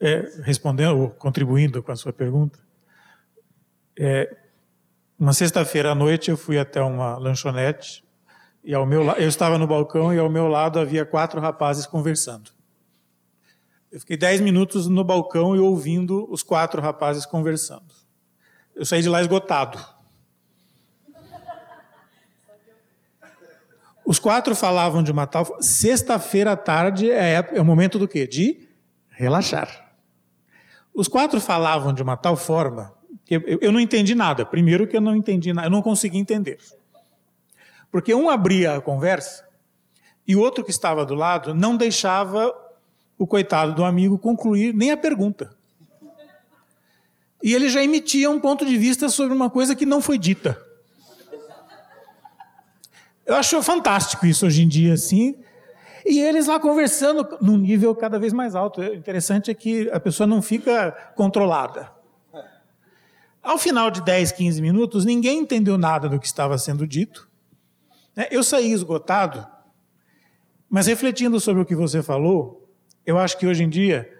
É, 0.00 0.32
respondendo, 0.44 1.10
contribuindo 1.18 1.82
com 1.82 1.92
a 1.92 1.96
sua 1.96 2.10
pergunta, 2.10 2.58
é, 3.98 4.34
uma 5.18 5.34
sexta-feira 5.34 5.90
à 5.90 5.94
noite 5.94 6.30
eu 6.30 6.36
fui 6.38 6.58
até 6.58 6.80
uma 6.80 7.18
lanchonete 7.18 8.02
e 8.64 8.72
ao 8.72 8.86
meu 8.86 9.02
eu 9.18 9.28
estava 9.28 9.58
no 9.58 9.66
balcão 9.66 10.14
e 10.14 10.18
ao 10.18 10.30
meu 10.30 10.48
lado 10.48 10.78
havia 10.78 11.04
quatro 11.04 11.38
rapazes 11.38 11.84
conversando. 11.84 12.50
Eu 13.92 14.00
fiquei 14.00 14.16
dez 14.16 14.40
minutos 14.40 14.88
no 14.88 15.04
balcão 15.04 15.54
e 15.54 15.58
ouvindo 15.58 16.26
os 16.32 16.42
quatro 16.42 16.80
rapazes 16.80 17.26
conversando. 17.26 17.99
Eu 18.80 18.86
saí 18.86 19.02
de 19.02 19.10
lá 19.10 19.20
esgotado. 19.20 19.78
Os 24.06 24.18
quatro 24.18 24.56
falavam 24.56 25.02
de 25.02 25.12
uma 25.12 25.26
tal. 25.26 25.60
Sexta-feira 25.60 26.52
à 26.52 26.56
tarde 26.56 27.10
é, 27.10 27.46
é 27.52 27.60
o 27.60 27.64
momento 27.64 27.98
do 27.98 28.08
quê? 28.08 28.26
De 28.26 28.66
relaxar. 29.10 29.92
Os 30.94 31.08
quatro 31.08 31.38
falavam 31.42 31.92
de 31.92 32.02
uma 32.02 32.16
tal 32.16 32.38
forma 32.38 32.94
que 33.26 33.34
eu, 33.34 33.58
eu 33.60 33.70
não 33.70 33.78
entendi 33.78 34.14
nada. 34.14 34.46
Primeiro 34.46 34.86
que 34.86 34.96
eu 34.96 35.00
não 35.02 35.14
entendi 35.14 35.52
nada, 35.52 35.66
eu 35.66 35.70
não 35.70 35.82
consegui 35.82 36.16
entender. 36.16 36.58
Porque 37.92 38.14
um 38.14 38.30
abria 38.30 38.76
a 38.76 38.80
conversa 38.80 39.46
e 40.26 40.34
o 40.34 40.40
outro 40.40 40.64
que 40.64 40.70
estava 40.70 41.04
do 41.04 41.14
lado 41.14 41.52
não 41.52 41.76
deixava 41.76 42.50
o 43.18 43.26
coitado 43.26 43.74
do 43.74 43.84
amigo 43.84 44.18
concluir 44.18 44.72
nem 44.72 44.90
a 44.90 44.96
pergunta. 44.96 45.59
E 47.42 47.54
ele 47.54 47.68
já 47.68 47.82
emitia 47.82 48.30
um 48.30 48.38
ponto 48.38 48.64
de 48.64 48.76
vista 48.76 49.08
sobre 49.08 49.34
uma 49.34 49.48
coisa 49.48 49.74
que 49.74 49.86
não 49.86 50.00
foi 50.00 50.18
dita. 50.18 50.60
Eu 53.24 53.36
acho 53.36 53.62
fantástico 53.62 54.26
isso 54.26 54.44
hoje 54.46 54.62
em 54.62 54.68
dia, 54.68 54.94
assim. 54.94 55.36
E 56.04 56.18
eles 56.18 56.46
lá 56.46 56.58
conversando 56.58 57.38
num 57.40 57.56
nível 57.56 57.94
cada 57.94 58.18
vez 58.18 58.32
mais 58.32 58.54
alto. 58.54 58.80
O 58.80 58.94
interessante 58.94 59.50
é 59.50 59.54
que 59.54 59.88
a 59.90 60.00
pessoa 60.00 60.26
não 60.26 60.42
fica 60.42 60.92
controlada. 61.14 61.90
Ao 63.42 63.56
final 63.56 63.90
de 63.90 64.02
10, 64.02 64.32
15 64.32 64.60
minutos, 64.60 65.04
ninguém 65.04 65.38
entendeu 65.38 65.78
nada 65.78 66.08
do 66.08 66.18
que 66.18 66.26
estava 66.26 66.58
sendo 66.58 66.86
dito. 66.86 67.28
Né? 68.14 68.26
Eu 68.30 68.42
saí 68.42 68.70
esgotado, 68.72 69.46
mas 70.68 70.86
refletindo 70.86 71.40
sobre 71.40 71.62
o 71.62 71.66
que 71.66 71.74
você 71.74 72.02
falou, 72.02 72.68
eu 73.06 73.18
acho 73.18 73.38
que 73.38 73.46
hoje 73.46 73.64
em 73.64 73.68
dia 73.68 74.12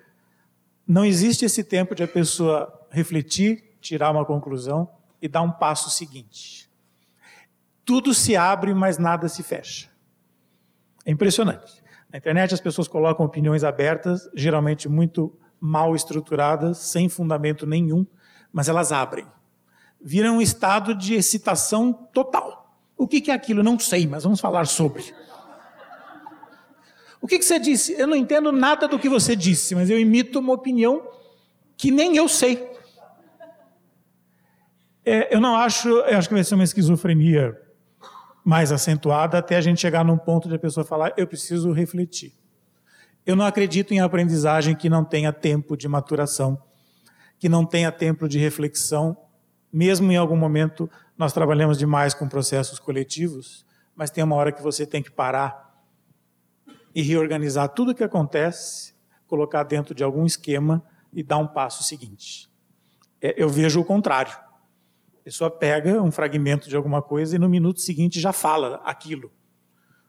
não 0.86 1.04
existe 1.04 1.44
esse 1.44 1.62
tempo 1.62 1.94
de 1.94 2.02
a 2.02 2.08
pessoa 2.08 2.79
refletir, 2.90 3.76
tirar 3.80 4.10
uma 4.10 4.24
conclusão 4.24 4.88
e 5.22 5.28
dar 5.28 5.42
um 5.42 5.50
passo 5.50 5.90
seguinte. 5.90 6.70
Tudo 7.84 8.12
se 8.12 8.36
abre, 8.36 8.74
mas 8.74 8.98
nada 8.98 9.28
se 9.28 9.42
fecha. 9.42 9.88
É 11.04 11.10
impressionante. 11.10 11.82
Na 12.12 12.18
internet 12.18 12.52
as 12.52 12.60
pessoas 12.60 12.88
colocam 12.88 13.24
opiniões 13.24 13.64
abertas, 13.64 14.28
geralmente 14.34 14.88
muito 14.88 15.36
mal 15.60 15.94
estruturadas, 15.94 16.78
sem 16.78 17.08
fundamento 17.08 17.66
nenhum, 17.66 18.06
mas 18.52 18.68
elas 18.68 18.92
abrem. 18.92 19.26
Viram 20.00 20.36
um 20.36 20.40
estado 20.40 20.94
de 20.94 21.14
excitação 21.14 21.92
total. 21.92 22.74
O 22.96 23.06
que 23.06 23.30
é 23.30 23.34
aquilo? 23.34 23.62
Não 23.62 23.78
sei, 23.78 24.06
mas 24.06 24.24
vamos 24.24 24.40
falar 24.40 24.66
sobre. 24.66 25.14
O 27.20 27.26
que, 27.26 27.40
você 27.40 27.58
disse? 27.58 27.92
Eu 27.92 28.06
não 28.06 28.16
entendo 28.16 28.50
nada 28.50 28.88
do 28.88 28.98
que 28.98 29.08
você 29.08 29.36
disse, 29.36 29.74
mas 29.74 29.90
eu 29.90 29.98
imito 29.98 30.38
uma 30.38 30.54
opinião 30.54 31.06
que 31.76 31.90
nem 31.90 32.16
eu 32.16 32.28
sei. 32.28 32.70
É, 35.12 35.34
eu 35.34 35.40
não 35.40 35.56
acho, 35.56 35.88
eu 35.88 36.16
acho 36.16 36.28
que 36.28 36.34
vai 36.34 36.44
ser 36.44 36.54
uma 36.54 36.62
esquizofrenia 36.62 37.60
mais 38.44 38.70
acentuada 38.70 39.38
até 39.38 39.56
a 39.56 39.60
gente 39.60 39.80
chegar 39.80 40.04
num 40.04 40.16
ponto 40.16 40.48
de 40.48 40.54
a 40.54 40.58
pessoa 40.58 40.86
falar, 40.86 41.12
eu 41.16 41.26
preciso 41.26 41.72
refletir. 41.72 42.32
Eu 43.26 43.34
não 43.34 43.44
acredito 43.44 43.92
em 43.92 43.98
aprendizagem 43.98 44.72
que 44.72 44.88
não 44.88 45.04
tenha 45.04 45.32
tempo 45.32 45.76
de 45.76 45.88
maturação, 45.88 46.62
que 47.40 47.48
não 47.48 47.66
tenha 47.66 47.90
tempo 47.90 48.28
de 48.28 48.38
reflexão, 48.38 49.16
mesmo 49.72 50.12
em 50.12 50.16
algum 50.16 50.36
momento 50.36 50.88
nós 51.18 51.32
trabalhamos 51.32 51.76
demais 51.76 52.14
com 52.14 52.28
processos 52.28 52.78
coletivos, 52.78 53.66
mas 53.96 54.10
tem 54.12 54.22
uma 54.22 54.36
hora 54.36 54.52
que 54.52 54.62
você 54.62 54.86
tem 54.86 55.02
que 55.02 55.10
parar 55.10 55.74
e 56.94 57.02
reorganizar 57.02 57.68
tudo 57.70 57.90
o 57.90 57.94
que 57.96 58.04
acontece, 58.04 58.94
colocar 59.26 59.64
dentro 59.64 59.92
de 59.92 60.04
algum 60.04 60.24
esquema 60.24 60.80
e 61.12 61.20
dar 61.20 61.38
um 61.38 61.48
passo 61.48 61.82
seguinte. 61.82 62.48
É, 63.20 63.34
eu 63.36 63.48
vejo 63.48 63.80
o 63.80 63.84
contrário. 63.84 64.49
A 65.20 65.22
pessoa 65.22 65.50
pega 65.50 66.02
um 66.02 66.10
fragmento 66.10 66.66
de 66.66 66.74
alguma 66.74 67.02
coisa 67.02 67.36
e 67.36 67.38
no 67.38 67.46
minuto 67.46 67.80
seguinte 67.80 68.18
já 68.18 68.32
fala 68.32 68.80
aquilo. 68.84 69.30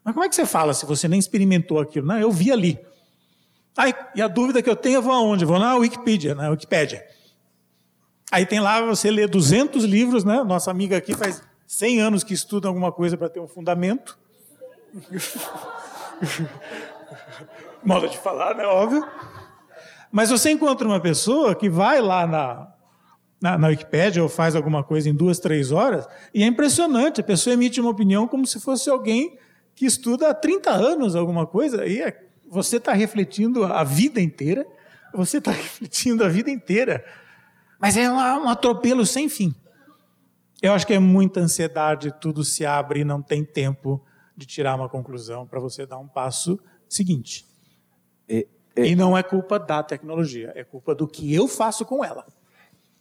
Mas 0.04 0.14
como 0.14 0.26
é 0.26 0.30
que 0.30 0.36
você 0.36 0.46
fala 0.46 0.74
se 0.74 0.86
você 0.86 1.08
nem 1.08 1.20
experimentou 1.20 1.82
aquilo? 1.82 2.08
Não, 2.08 2.18
eu 2.18 2.32
vi 2.32 2.50
ali. 2.50 2.80
Ai, 3.76 3.94
e 4.16 4.22
a 4.22 4.30
dúvida 4.30 4.62
que 4.62 4.70
eu 4.70 4.76
tenho, 4.76 4.96
eu 4.96 5.02
vou 5.02 5.12
aonde? 5.12 5.44
Vou 5.44 5.60
na 5.60 5.76
Wikipedia, 5.76 6.34
na 6.34 6.50
Wikipédia. 6.50 7.06
Aí 8.32 8.46
tem 8.46 8.62
lá, 8.62 8.82
você 8.82 9.12
lê 9.12 9.28
200 9.28 9.84
livros, 9.84 10.24
né? 10.24 10.44
Nossa 10.46 10.72
amiga 10.72 10.96
aqui 10.96 11.14
faz 11.14 11.44
100 11.68 12.02
anos 12.02 12.24
que 12.24 12.34
estuda 12.34 12.70
alguma 12.70 12.92
coisa 12.92 13.18
para 13.18 13.28
ter 13.28 13.42
um 13.42 13.48
fundamento. 13.48 14.18
Moda 17.84 18.08
de 18.08 18.18
falar, 18.18 18.56
né? 18.56 18.66
Óbvio. 18.66 19.06
Mas 20.10 20.30
você 20.30 20.52
encontra 20.52 20.88
uma 20.88 21.02
pessoa 21.02 21.54
que 21.54 21.70
vai 21.70 22.00
lá 22.00 22.26
na, 22.26 22.71
na, 23.42 23.58
na 23.58 23.68
Wikipédia 23.70 24.22
ou 24.22 24.30
faz 24.30 24.56
alguma 24.56 24.84
coisa 24.84 25.10
em 25.10 25.14
duas, 25.14 25.40
três 25.40 25.72
horas, 25.72 26.08
e 26.34 26.44
é 26.44 26.46
impressionante. 26.46 27.22
A 27.22 27.24
pessoa 27.24 27.56
emite 27.56 27.82
uma 27.82 27.90
opinião 27.90 28.28
como 28.28 28.46
se 28.46 28.60
fosse 28.60 28.90
alguém 28.90 29.38
que 29.74 29.86
estuda 29.86 30.30
há 30.30 30.34
30 30.34 30.70
anos 30.70 31.16
alguma 31.16 31.48
coisa, 31.48 31.86
e 31.88 32.02
é, 32.02 32.24
você 32.48 32.78
está 32.78 32.94
refletindo 32.94 33.66
a 33.66 33.84
vida 33.84 34.22
inteira, 34.22 34.66
você 35.14 35.40
está 35.40 35.50
refletindo 35.52 36.24
a 36.24 36.30
vida 36.30 36.52
inteira. 36.52 37.04
Mas 37.80 37.98
é 37.98 38.10
um, 38.12 38.48
atropelo 38.48 39.06
sem 39.06 39.28
fim. 39.28 39.56
Eu 40.62 40.74
acho 40.74 40.86
que 40.86 40.94
é 40.94 41.00
muita 41.00 41.40
ansiedade, 41.40 42.14
tudo 42.22 42.44
se 42.44 42.64
abre 42.64 43.00
e 43.00 43.04
não 43.04 43.24
tem 43.24 43.44
tempo 43.44 44.06
de 44.38 44.46
tirar 44.46 44.76
uma 44.76 44.88
conclusão 44.88 45.48
para 45.48 45.60
você 45.60 45.88
dar 45.88 45.98
um 45.98 46.08
passo 46.08 46.60
seguinte. 46.88 47.44
E, 48.30 48.48
e, 48.78 48.82
e, 48.90 48.96
não 48.96 49.18
é 49.18 49.24
culpa 49.24 49.58
da 49.58 49.82
tecnologia, 49.82 50.52
é 50.56 50.64
culpa 50.64 50.94
do 50.94 51.08
que 51.08 51.34
eu 51.34 51.48
faço 51.48 51.84
com 51.84 52.06
ela. 52.06 52.24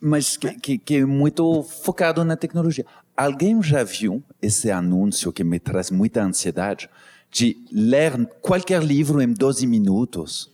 Mas 0.01 0.37
que, 0.37 0.55
que, 0.55 0.79
que 0.79 0.97
é 0.97 1.05
muito 1.05 1.63
focado 1.63 2.25
na 2.25 2.37
tecnologia. 2.37 2.87
Alguém 3.17 3.63
já 3.63 3.85
viu 3.85 4.23
esse 4.41 4.71
anúncio 4.71 5.33
que 5.33 5.45
me 5.45 5.59
traz 5.59 5.91
muita 5.91 6.23
ansiedade 6.23 6.89
de 7.31 7.57
ler 7.71 8.27
qualquer 8.41 8.83
livro 8.83 9.21
em 9.21 9.33
12 9.33 9.67
minutos? 9.67 10.51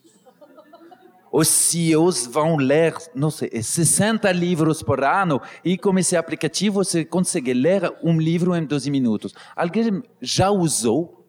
Os 1.30 1.48
CEOs 1.48 2.26
vão 2.26 2.56
ler, 2.56 2.96
não 3.14 3.30
sei, 3.30 3.62
60 3.62 4.32
livros 4.32 4.82
por 4.82 5.04
ano 5.04 5.40
e 5.64 5.76
com 5.76 5.98
esse 5.98 6.16
aplicativo 6.16 6.82
você 6.82 7.04
consegue 7.04 7.52
ler 7.52 7.92
um 8.02 8.18
livro 8.18 8.54
em 8.54 8.64
12 8.64 8.90
minutos. 8.90 9.34
Alguém 9.54 10.02
já 10.20 10.50
usou? 10.50 11.26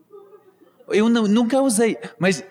Eu 0.88 1.10
não, 1.10 1.28
nunca 1.28 1.62
usei, 1.62 1.98
mas 2.18 2.44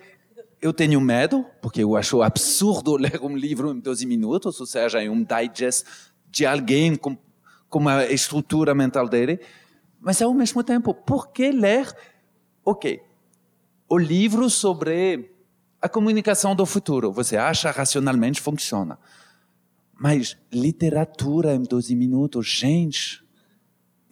eu 0.67 0.73
tenho 0.73 1.01
medo, 1.01 1.45
porque 1.63 1.83
eu 1.83 1.97
acho 1.97 2.23
absurdo 2.23 2.97
ler 2.99 3.21
um 3.23 3.37
livro 3.37 3.73
em 3.73 3.81
12 3.81 4.05
minutos, 4.07 4.61
ou 4.61 4.67
seja, 4.67 5.03
em 5.03 5.09
um 5.09 5.25
digest 5.25 5.85
de 6.29 6.45
alguém 6.45 6.97
com 6.97 7.17
com 7.69 7.89
a 7.89 8.07
estrutura 8.07 8.75
mental 8.75 9.09
dele, 9.09 9.41
mas 10.01 10.23
ao 10.23 10.33
mesmo 10.33 10.63
tempo, 10.63 10.95
por 10.95 11.29
que 11.33 11.51
ler, 11.51 11.93
ok, 12.65 13.01
o 13.89 13.99
livro 13.99 14.49
sobre 14.49 15.31
a 15.81 15.89
comunicação 15.89 16.55
do 16.55 16.65
futuro? 16.65 17.13
Você 17.13 17.37
acha 17.37 17.71
racionalmente 17.71 18.41
funciona. 18.41 18.99
Mas 19.99 20.37
literatura 20.53 21.55
em 21.55 21.63
12 21.63 21.95
minutos, 21.95 22.47
gente, 22.47 23.25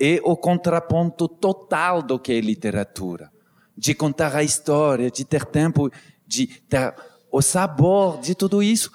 é 0.00 0.20
o 0.24 0.36
contraponto 0.36 1.28
total 1.28 2.02
do 2.02 2.18
que 2.18 2.32
é 2.32 2.40
literatura. 2.40 3.30
De 3.76 3.94
contar 3.94 4.34
a 4.34 4.42
história, 4.42 5.10
de 5.10 5.24
ter 5.24 5.44
tempo, 5.44 5.90
de 6.26 6.46
ter 6.46 6.94
o 7.30 7.42
sabor 7.42 8.20
de 8.20 8.34
tudo 8.34 8.62
isso 8.62 8.90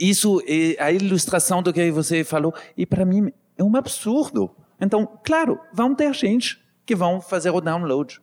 isso 0.00 0.42
é 0.46 0.82
a 0.82 0.90
ilustração 0.90 1.62
do 1.62 1.72
que 1.72 1.90
você 1.90 2.24
falou. 2.24 2.54
E 2.74 2.86
para 2.86 3.04
mim 3.04 3.30
é 3.58 3.62
um 3.62 3.76
absurdo. 3.76 4.50
Então, 4.80 5.06
claro, 5.22 5.60
vão 5.74 5.94
ter 5.94 6.12
gente 6.14 6.58
que 6.86 6.96
vão 6.96 7.20
fazer 7.20 7.50
o 7.50 7.60
download. 7.60 8.18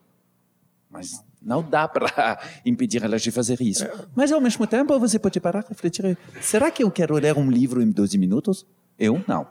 Mas 0.90 1.22
não 1.40 1.62
dá 1.62 1.86
para 1.86 2.40
impedir 2.66 3.04
elas 3.04 3.22
de 3.22 3.30
fazer 3.30 3.60
isso. 3.60 3.86
Mas, 4.14 4.32
ao 4.32 4.40
mesmo 4.40 4.66
tempo, 4.66 4.98
você 4.98 5.20
pode 5.20 5.38
parar 5.38 5.64
e 5.64 5.68
refletir: 5.68 6.18
será 6.40 6.68
que 6.68 6.82
eu 6.82 6.90
quero 6.90 7.14
ler 7.14 7.36
um 7.38 7.48
livro 7.48 7.80
em 7.80 7.90
12 7.90 8.18
minutos? 8.18 8.66
Eu 8.98 9.22
não. 9.28 9.46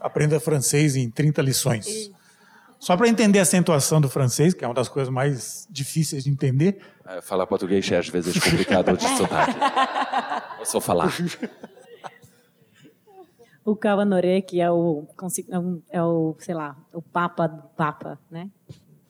Aprenda 0.00 0.40
francês 0.40 0.96
em 0.96 1.08
30 1.08 1.40
lições. 1.42 2.10
Só 2.80 2.96
para 2.96 3.06
entender 3.06 3.38
a 3.38 3.42
acentuação 3.42 4.00
do 4.00 4.08
francês, 4.08 4.54
que 4.54 4.64
é 4.64 4.66
uma 4.68 4.72
das 4.72 4.88
coisas 4.88 5.12
mais 5.12 5.68
difíceis 5.70 6.24
de 6.24 6.30
entender. 6.30 6.80
É, 7.06 7.20
falar 7.20 7.46
português 7.46 7.88
é 7.92 7.98
às 7.98 8.08
vezes 8.08 8.42
complicado 8.42 8.96
de 8.96 9.06
sotaque. 9.18 9.54
Eu 10.58 10.64
só 10.64 10.80
falar. 10.80 11.12
O 13.62 13.76
Kawanore, 13.76 14.40
que 14.40 14.62
é 14.62 14.70
o, 14.70 15.06
é, 15.90 15.98
é 15.98 16.02
o, 16.02 16.34
sei 16.38 16.54
lá, 16.54 16.74
o 16.94 17.02
papa 17.02 17.46
do 17.46 17.68
papa, 17.76 18.18
né? 18.30 18.50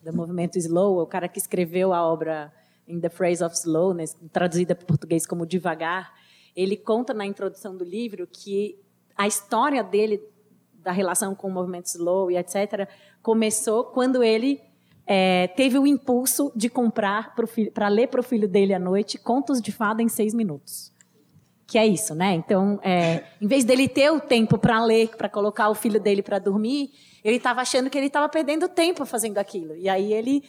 Do 0.03 0.13
movimento 0.13 0.57
slow, 0.57 1.01
o 1.01 1.07
cara 1.07 1.29
que 1.29 1.39
escreveu 1.39 1.93
a 1.93 2.05
obra 2.05 2.51
In 2.85 2.99
the 2.99 3.09
Phrase 3.09 3.41
of 3.41 3.55
Slowness, 3.55 4.17
traduzida 4.33 4.75
para 4.75 4.85
português 4.85 5.25
como 5.25 5.45
devagar, 5.45 6.13
ele 6.53 6.75
conta 6.75 7.13
na 7.13 7.25
introdução 7.25 7.77
do 7.77 7.85
livro 7.85 8.27
que 8.27 8.77
a 9.15 9.27
história 9.27 9.81
dele 9.81 10.21
da 10.83 10.91
relação 10.91 11.35
com 11.35 11.47
o 11.47 11.51
movimento 11.51 11.85
slow 11.85 12.31
e 12.31 12.37
etc 12.37 12.87
começou 13.21 13.85
quando 13.85 14.23
ele 14.23 14.61
é, 15.05 15.47
teve 15.47 15.77
o 15.77 15.85
impulso 15.85 16.51
de 16.55 16.69
comprar 16.69 17.35
para 17.73 17.87
ler 17.87 18.07
para 18.07 18.19
o 18.19 18.23
filho 18.23 18.47
dele 18.47 18.73
à 18.73 18.79
noite 18.79 19.17
contos 19.17 19.61
de 19.61 19.71
fada 19.71 20.01
em 20.01 20.09
seis 20.09 20.33
minutos. 20.33 20.91
Que 21.67 21.77
é 21.77 21.87
isso, 21.87 22.13
né? 22.13 22.33
Então, 22.33 22.79
é, 22.83 23.23
em 23.39 23.47
vez 23.47 23.63
dele 23.63 23.87
ter 23.87 24.11
o 24.11 24.19
tempo 24.19 24.57
para 24.57 24.83
ler, 24.83 25.15
para 25.15 25.29
colocar 25.29 25.69
o 25.69 25.75
filho 25.75 26.01
dele 26.01 26.21
para 26.21 26.37
dormir, 26.37 26.91
ele 27.23 27.37
estava 27.37 27.61
achando 27.61 27.89
que 27.89 27.97
ele 27.97 28.07
estava 28.07 28.27
perdendo 28.27 28.67
tempo 28.67 29.05
fazendo 29.05 29.37
aquilo. 29.37 29.75
E 29.77 29.87
aí 29.87 30.11
ele 30.11 30.43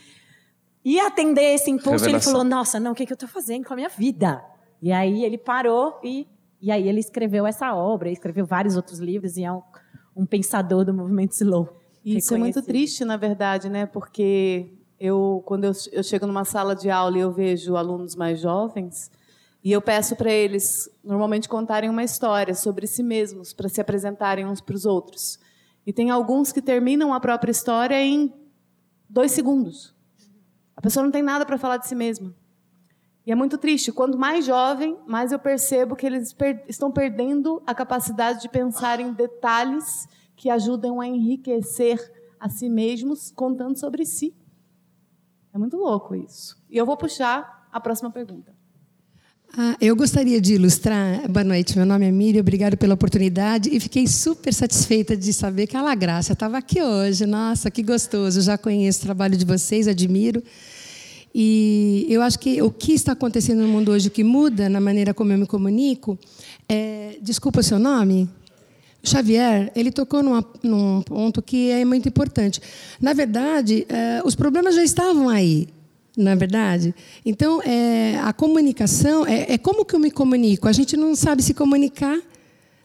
ia 0.84 1.06
atender 1.06 1.54
esse 1.54 1.70
impulso 1.70 2.04
Revelação. 2.04 2.10
ele 2.10 2.20
falou: 2.20 2.44
Nossa, 2.44 2.80
não, 2.80 2.90
o 2.90 2.94
que, 2.94 3.06
que 3.06 3.12
eu 3.12 3.14
estou 3.14 3.28
fazendo 3.28 3.64
com 3.64 3.72
a 3.72 3.76
minha 3.76 3.88
vida? 3.88 4.44
E 4.80 4.90
aí 4.90 5.24
ele 5.24 5.38
parou 5.38 6.00
e, 6.02 6.26
e 6.60 6.72
aí 6.72 6.88
ele 6.88 6.98
escreveu 6.98 7.46
essa 7.46 7.72
obra, 7.72 8.10
escreveu 8.10 8.44
vários 8.44 8.74
outros 8.74 8.98
livros 8.98 9.36
e 9.36 9.44
é 9.44 9.52
um, 9.52 9.62
um 10.14 10.26
pensador 10.26 10.84
do 10.84 10.92
movimento 10.92 11.32
slow. 11.32 11.76
Isso 12.04 12.34
é 12.34 12.38
muito 12.38 12.62
triste, 12.62 13.04
na 13.04 13.16
verdade, 13.16 13.68
né? 13.68 13.86
Porque 13.86 14.72
eu, 14.98 15.42
quando 15.46 15.64
eu, 15.64 15.72
eu 15.92 16.02
chego 16.02 16.26
numa 16.26 16.44
sala 16.44 16.74
de 16.74 16.90
aula 16.90 17.16
e 17.16 17.20
eu 17.20 17.32
vejo 17.32 17.76
alunos 17.76 18.14
mais 18.16 18.40
jovens, 18.40 19.10
e 19.64 19.70
eu 19.70 19.80
peço 19.80 20.16
para 20.16 20.30
eles, 20.30 20.90
normalmente, 21.04 21.48
contarem 21.48 21.88
uma 21.88 22.02
história 22.02 22.54
sobre 22.54 22.86
si 22.86 23.02
mesmos, 23.02 23.52
para 23.52 23.68
se 23.68 23.80
apresentarem 23.80 24.44
uns 24.44 24.60
para 24.60 24.74
os 24.74 24.84
outros. 24.84 25.38
E 25.86 25.92
tem 25.92 26.10
alguns 26.10 26.50
que 26.50 26.60
terminam 26.60 27.14
a 27.14 27.20
própria 27.20 27.52
história 27.52 28.02
em 28.02 28.32
dois 29.08 29.30
segundos. 29.30 29.94
A 30.76 30.80
pessoa 30.80 31.04
não 31.04 31.12
tem 31.12 31.22
nada 31.22 31.46
para 31.46 31.58
falar 31.58 31.76
de 31.76 31.86
si 31.86 31.94
mesma. 31.94 32.34
E 33.24 33.30
é 33.30 33.34
muito 33.34 33.56
triste. 33.56 33.92
Quanto 33.92 34.18
mais 34.18 34.44
jovem, 34.44 34.96
mais 35.06 35.30
eu 35.32 35.38
percebo 35.38 35.94
que 35.94 36.06
eles 36.06 36.32
per 36.32 36.64
estão 36.68 36.90
perdendo 36.90 37.62
a 37.66 37.74
capacidade 37.74 38.42
de 38.42 38.48
pensar 38.48 38.98
em 38.98 39.12
detalhes 39.12 40.08
que 40.34 40.50
ajudam 40.50 41.00
a 41.00 41.06
enriquecer 41.06 41.98
a 42.40 42.48
si 42.48 42.68
mesmos 42.68 43.30
contando 43.30 43.78
sobre 43.78 44.04
si. 44.04 44.34
É 45.54 45.58
muito 45.58 45.76
louco 45.76 46.14
isso. 46.14 46.56
E 46.68 46.76
eu 46.76 46.84
vou 46.84 46.96
puxar 46.96 47.68
a 47.70 47.80
próxima 47.80 48.10
pergunta. 48.10 48.52
Ah, 49.56 49.76
eu 49.80 49.94
gostaria 49.94 50.40
de 50.40 50.54
ilustrar. 50.54 51.28
Boa 51.28 51.44
noite, 51.44 51.76
meu 51.76 51.84
nome 51.84 52.06
é 52.06 52.10
Miriam, 52.10 52.40
obrigada 52.40 52.74
pela 52.74 52.94
oportunidade 52.94 53.68
e 53.70 53.78
fiquei 53.78 54.06
super 54.06 54.52
satisfeita 54.52 55.14
de 55.14 55.30
saber 55.30 55.66
que 55.66 55.76
a 55.76 55.82
La 55.82 55.94
Graça 55.94 56.32
estava 56.32 56.56
aqui 56.56 56.82
hoje. 56.82 57.26
Nossa, 57.26 57.70
que 57.70 57.82
gostoso! 57.82 58.40
Já 58.40 58.56
conheço 58.56 59.00
o 59.00 59.02
trabalho 59.02 59.36
de 59.36 59.44
vocês, 59.44 59.86
admiro. 59.86 60.42
E 61.34 62.06
eu 62.10 62.20
acho 62.20 62.38
que 62.38 62.60
o 62.60 62.70
que 62.70 62.92
está 62.92 63.12
acontecendo 63.12 63.62
no 63.62 63.68
mundo 63.68 63.90
hoje, 63.90 64.10
que 64.10 64.22
muda 64.22 64.68
na 64.68 64.80
maneira 64.80 65.14
como 65.14 65.32
eu 65.32 65.38
me 65.38 65.46
comunico, 65.46 66.18
é. 66.68 67.16
Desculpa 67.22 67.60
o 67.60 67.62
seu 67.62 67.78
nome? 67.78 68.28
Xavier, 69.04 69.72
ele 69.74 69.90
tocou 69.90 70.22
numa, 70.22 70.44
num 70.62 71.02
ponto 71.02 71.42
que 71.42 71.70
é 71.70 71.84
muito 71.84 72.08
importante. 72.08 72.60
Na 73.00 73.12
verdade, 73.12 73.84
é, 73.88 74.22
os 74.24 74.34
problemas 74.34 74.74
já 74.76 74.84
estavam 74.84 75.28
aí, 75.28 75.68
na 76.16 76.34
verdade. 76.34 76.94
Então, 77.24 77.60
é, 77.62 78.18
a 78.22 78.32
comunicação 78.32 79.26
é, 79.26 79.54
é, 79.54 79.58
como 79.58 79.84
que 79.84 79.94
eu 79.94 79.98
me 79.98 80.10
comunico. 80.10 80.68
A 80.68 80.72
gente 80.72 80.96
não 80.96 81.16
sabe 81.16 81.42
se 81.42 81.52
comunicar, 81.52 82.18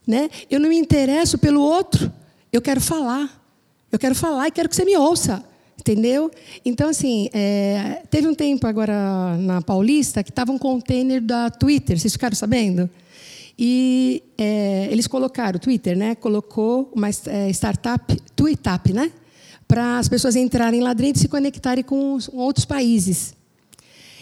né? 0.07 0.29
Eu 0.49 0.59
não 0.59 0.69
me 0.69 0.77
interesso 0.77 1.37
pelo 1.37 1.61
outro. 1.61 2.11
Eu 2.51 2.61
quero 2.61 2.81
falar. 2.81 3.43
Eu 3.91 3.99
quero 3.99 4.15
falar 4.15 4.47
e 4.47 4.51
quero 4.51 4.69
que 4.69 4.75
você 4.75 4.85
me 4.85 4.97
ouça. 4.97 5.43
Entendeu? 5.80 6.32
Então, 6.65 6.89
assim, 6.89 7.30
é, 7.32 8.01
teve 8.09 8.28
um 8.28 8.34
tempo 8.34 8.65
agora 8.65 9.38
na 9.38 9.61
Paulista 9.61 10.23
que 10.23 10.32
estava 10.32 10.51
um 10.51 10.57
container 10.57 11.21
da 11.21 11.49
Twitter, 11.49 11.99
vocês 11.99 12.13
ficaram 12.13 12.36
sabendo? 12.36 12.89
E 13.57 14.23
é, 14.38 14.88
eles 14.91 15.07
colocaram, 15.07 15.57
o 15.57 15.59
Twitter, 15.59 15.97
né? 15.97 16.13
Colocou 16.15 16.91
uma 16.93 17.09
é, 17.09 17.49
startup, 17.49 18.15
TweetUp, 18.36 18.93
né? 18.93 19.11
Para 19.67 19.97
as 19.97 20.07
pessoas 20.07 20.36
entrarem 20.36 20.82
lá 20.82 20.93
dentro 20.93 21.19
e 21.19 21.21
se 21.21 21.28
conectarem 21.28 21.84
com, 21.84 22.17
com 22.19 22.38
outros 22.38 22.65
países. 22.65 23.36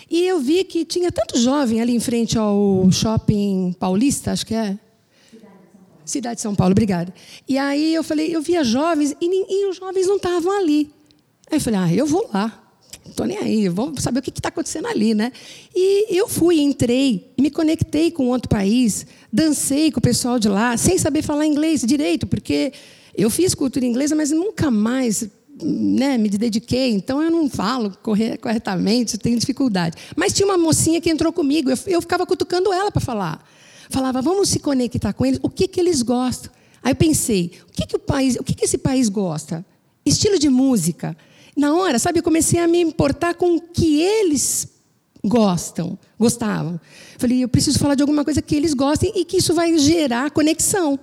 E 0.09 0.25
eu 0.27 0.39
vi 0.39 0.63
que 0.63 0.85
tinha 0.85 1.11
tanto 1.11 1.37
jovem 1.39 1.81
ali 1.81 1.95
em 1.95 1.99
frente 1.99 2.37
ao 2.37 2.89
shopping 2.91 3.75
paulista, 3.79 4.31
acho 4.31 4.45
que 4.45 4.53
é. 4.53 4.77
Cidade 6.05 6.35
de 6.35 6.41
São 6.41 6.53
Paulo, 6.53 6.71
obrigada. 6.71 7.11
E 7.49 7.57
aí 7.57 7.93
eu 7.93 8.03
falei, 8.03 8.33
eu 8.33 8.41
via 8.41 8.63
jovens 8.63 9.15
e, 9.19 9.25
e 9.25 9.69
os 9.69 9.77
jovens 9.77 10.05
não 10.05 10.17
estavam 10.17 10.51
ali. 10.51 10.91
Aí 11.51 11.57
eu 11.57 11.61
falei, 11.61 11.79
ah, 11.79 11.93
eu 11.93 12.05
vou 12.05 12.29
lá. 12.33 12.61
Não 13.03 13.11
estou 13.11 13.25
nem 13.27 13.37
aí, 13.37 13.69
vamos 13.69 14.01
saber 14.01 14.19
o 14.19 14.21
que 14.21 14.31
está 14.31 14.49
acontecendo 14.49 14.87
ali, 14.87 15.13
né? 15.13 15.31
E 15.75 16.17
eu 16.17 16.27
fui, 16.27 16.59
entrei, 16.59 17.31
me 17.39 17.51
conectei 17.51 18.09
com 18.09 18.27
outro 18.29 18.49
país, 18.49 19.05
dancei 19.31 19.91
com 19.91 19.99
o 19.99 20.01
pessoal 20.01 20.39
de 20.39 20.49
lá, 20.49 20.75
sem 20.75 20.97
saber 20.97 21.21
falar 21.21 21.45
inglês 21.45 21.81
direito, 21.81 22.25
porque 22.25 22.73
eu 23.15 23.29
fiz 23.29 23.53
cultura 23.53 23.85
inglesa, 23.85 24.15
mas 24.15 24.31
nunca 24.31 24.71
mais 24.71 25.29
né, 25.61 26.17
me 26.17 26.29
dediquei, 26.29 26.91
então 26.91 27.21
eu 27.21 27.31
não 27.31 27.49
falo 27.49 27.95
corretamente, 28.01 29.17
tenho 29.17 29.37
dificuldade. 29.37 29.97
Mas 30.15 30.33
tinha 30.33 30.47
uma 30.47 30.57
mocinha 30.57 30.99
que 30.99 31.09
entrou 31.09 31.31
comigo, 31.31 31.69
eu, 31.69 31.77
eu 31.87 32.01
ficava 32.01 32.25
cutucando 32.25 32.73
ela 32.73 32.91
para 32.91 33.01
falar. 33.01 33.47
Falava, 33.89 34.21
vamos 34.21 34.49
se 34.49 34.59
conectar 34.59 35.13
com 35.13 35.25
eles, 35.25 35.39
o 35.41 35.49
que, 35.49 35.67
que 35.67 35.79
eles 35.79 36.01
gostam. 36.01 36.51
Aí 36.83 36.91
eu 36.91 36.95
pensei, 36.95 37.51
o 37.69 37.71
que, 37.71 37.85
que 37.85 37.95
o 37.95 37.99
país, 37.99 38.35
o 38.35 38.43
que, 38.43 38.53
que 38.53 38.65
esse 38.65 38.77
país 38.77 39.09
gosta? 39.09 39.65
Estilo 40.05 40.37
de 40.37 40.49
música. 40.49 41.15
Na 41.55 41.73
hora, 41.73 41.97
sabe, 41.97 42.19
eu 42.19 42.23
comecei 42.23 42.59
a 42.59 42.67
me 42.67 42.81
importar 42.81 43.33
com 43.35 43.55
o 43.55 43.61
que 43.61 44.01
eles 44.01 44.67
gostam, 45.23 45.97
gostavam. 46.19 46.79
Falei, 47.17 47.43
eu 47.43 47.47
preciso 47.47 47.79
falar 47.79 47.95
de 47.95 48.03
alguma 48.03 48.23
coisa 48.23 48.41
que 48.41 48.55
eles 48.55 48.73
gostem 48.73 49.11
e 49.15 49.23
que 49.23 49.37
isso 49.37 49.53
vai 49.53 49.77
gerar 49.77 50.31
conexão. 50.31 50.99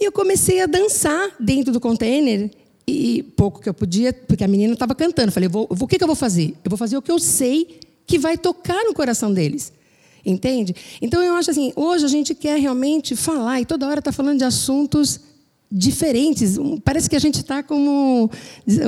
E 0.00 0.04
eu 0.04 0.12
comecei 0.12 0.60
a 0.60 0.66
dançar 0.66 1.30
dentro 1.40 1.72
do 1.72 1.80
container 1.80 2.50
e 2.86 3.22
pouco 3.36 3.60
que 3.60 3.68
eu 3.68 3.74
podia, 3.74 4.12
porque 4.12 4.44
a 4.44 4.48
menina 4.48 4.72
estava 4.72 4.94
cantando. 4.94 5.32
Falei, 5.32 5.48
vou, 5.48 5.66
o 5.68 5.86
que, 5.86 5.98
que 5.98 6.04
eu 6.04 6.08
vou 6.08 6.16
fazer? 6.16 6.54
Eu 6.64 6.70
vou 6.70 6.78
fazer 6.78 6.96
o 6.96 7.02
que 7.02 7.10
eu 7.10 7.18
sei 7.18 7.80
que 8.06 8.18
vai 8.18 8.38
tocar 8.38 8.82
no 8.84 8.94
coração 8.94 9.32
deles. 9.32 9.72
Entende? 10.24 10.74
Então 11.00 11.22
eu 11.22 11.34
acho 11.34 11.50
assim, 11.50 11.72
hoje 11.74 12.04
a 12.04 12.08
gente 12.08 12.34
quer 12.34 12.58
realmente 12.58 13.16
falar 13.16 13.60
e 13.60 13.66
toda 13.66 13.86
hora 13.86 13.98
está 13.98 14.12
falando 14.12 14.38
de 14.38 14.44
assuntos 14.44 15.20
diferentes. 15.70 16.58
Parece 16.84 17.08
que 17.08 17.16
a 17.16 17.20
gente 17.20 17.36
está 17.36 17.62
como 17.62 18.30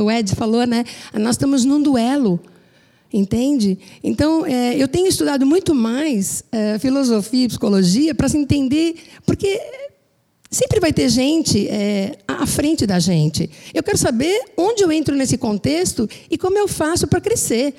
o 0.02 0.10
Ed 0.10 0.34
falou, 0.34 0.66
né? 0.66 0.84
Nós 1.14 1.34
estamos 1.34 1.64
num 1.64 1.82
duelo. 1.82 2.40
Entende? 3.12 3.76
Então, 4.04 4.46
é, 4.46 4.76
eu 4.76 4.86
tenho 4.86 5.08
estudado 5.08 5.44
muito 5.44 5.74
mais 5.74 6.44
é, 6.52 6.78
filosofia 6.78 7.44
e 7.46 7.48
psicologia 7.48 8.14
para 8.14 8.28
se 8.28 8.38
entender, 8.38 8.94
porque 9.26 9.60
Sempre 10.50 10.80
vai 10.80 10.92
ter 10.92 11.08
gente 11.08 11.68
é, 11.68 12.18
à 12.26 12.44
frente 12.44 12.84
da 12.84 12.98
gente. 12.98 13.48
Eu 13.72 13.84
quero 13.84 13.96
saber 13.96 14.46
onde 14.56 14.82
eu 14.82 14.90
entro 14.90 15.14
nesse 15.14 15.38
contexto 15.38 16.10
e 16.28 16.36
como 16.36 16.58
eu 16.58 16.66
faço 16.66 17.06
para 17.06 17.20
crescer. 17.20 17.72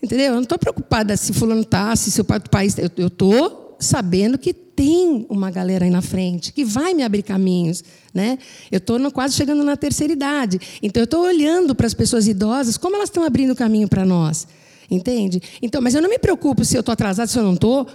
Entendeu? 0.00 0.26
Eu 0.26 0.34
não 0.34 0.42
estou 0.42 0.56
preocupada 0.56 1.16
se 1.16 1.32
fulano 1.32 1.62
está, 1.62 1.96
se 1.96 2.12
seu 2.12 2.24
país. 2.24 2.76
Eu 2.96 3.08
estou 3.08 3.76
sabendo 3.80 4.38
que 4.38 4.54
tem 4.74 5.26
uma 5.28 5.50
galera 5.50 5.84
aí 5.84 5.90
na 5.90 6.02
frente 6.02 6.52
que 6.52 6.64
vai 6.64 6.94
me 6.94 7.02
abrir 7.02 7.22
caminhos. 7.22 7.84
Né? 8.12 8.38
Eu 8.70 8.78
estou 8.78 9.10
quase 9.10 9.34
chegando 9.34 9.62
na 9.62 9.76
terceira 9.76 10.12
idade. 10.12 10.60
Então, 10.82 11.00
eu 11.00 11.04
estou 11.04 11.24
olhando 11.24 11.74
para 11.74 11.86
as 11.86 11.94
pessoas 11.94 12.26
idosas, 12.26 12.76
como 12.76 12.96
elas 12.96 13.08
estão 13.08 13.24
abrindo 13.24 13.54
caminho 13.54 13.88
para 13.88 14.04
nós. 14.04 14.46
Entende? 14.90 15.42
Então, 15.60 15.80
mas 15.80 15.94
eu 15.94 16.02
não 16.02 16.10
me 16.10 16.18
preocupo 16.18 16.64
se 16.64 16.76
eu 16.76 16.80
estou 16.80 16.92
atrasado, 16.92 17.28
se 17.28 17.38
eu 17.38 17.42
não 17.42 17.54
estou, 17.54 17.86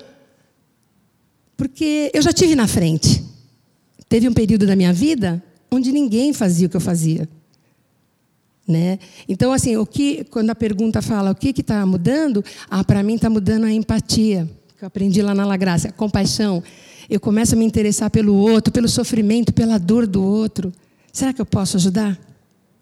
porque 1.55 2.11
eu 2.13 2.21
já 2.21 2.31
tive 2.31 2.55
na 2.55 2.67
frente. 2.67 3.23
Teve 4.09 4.27
um 4.27 4.33
período 4.33 4.65
da 4.65 4.75
minha 4.75 4.93
vida 4.93 5.43
onde 5.69 5.91
ninguém 5.91 6.33
fazia 6.33 6.67
o 6.67 6.69
que 6.69 6.77
eu 6.77 6.81
fazia. 6.81 7.27
Né? 8.67 8.99
Então, 9.29 9.53
assim, 9.53 9.77
o 9.77 9.85
que, 9.85 10.25
quando 10.25 10.49
a 10.49 10.55
pergunta 10.55 11.01
fala 11.01 11.31
o 11.31 11.35
que 11.35 11.49
está 11.49 11.85
mudando, 11.85 12.43
ah, 12.69 12.83
para 12.83 13.01
mim 13.01 13.15
está 13.15 13.29
mudando 13.29 13.63
a 13.63 13.71
empatia, 13.71 14.49
que 14.77 14.83
eu 14.83 14.87
aprendi 14.87 15.23
lá 15.23 15.33
na 15.33 15.43
La 15.43 15.57
Graça, 15.57 15.87
a 15.87 15.91
compaixão. 15.91 16.61
Eu 17.09 17.19
começo 17.19 17.55
a 17.55 17.57
me 17.57 17.65
interessar 17.65 18.11
pelo 18.11 18.35
outro, 18.35 18.71
pelo 18.71 18.87
sofrimento, 18.87 19.51
pela 19.51 19.79
dor 19.79 20.05
do 20.05 20.23
outro. 20.23 20.71
Será 21.11 21.33
que 21.33 21.41
eu 21.41 21.47
posso 21.47 21.77
ajudar? 21.77 22.15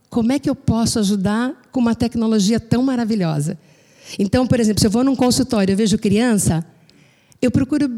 Como 0.09 0.33
é 0.33 0.37
que 0.37 0.49
eu 0.49 0.55
posso 0.55 0.99
ajudar 0.99 1.53
com 1.71 1.79
uma 1.79 1.95
tecnologia 1.95 2.59
tão 2.59 2.83
maravilhosa? 2.83 3.57
Então, 4.19 4.45
por 4.45 4.59
exemplo, 4.59 4.81
se 4.81 4.87
eu 4.87 4.91
vou 4.91 5.05
num 5.05 5.15
consultório 5.15 5.71
e 5.71 5.75
vejo 5.75 5.97
criança, 5.97 6.65
eu 7.41 7.49
procuro 7.49 7.89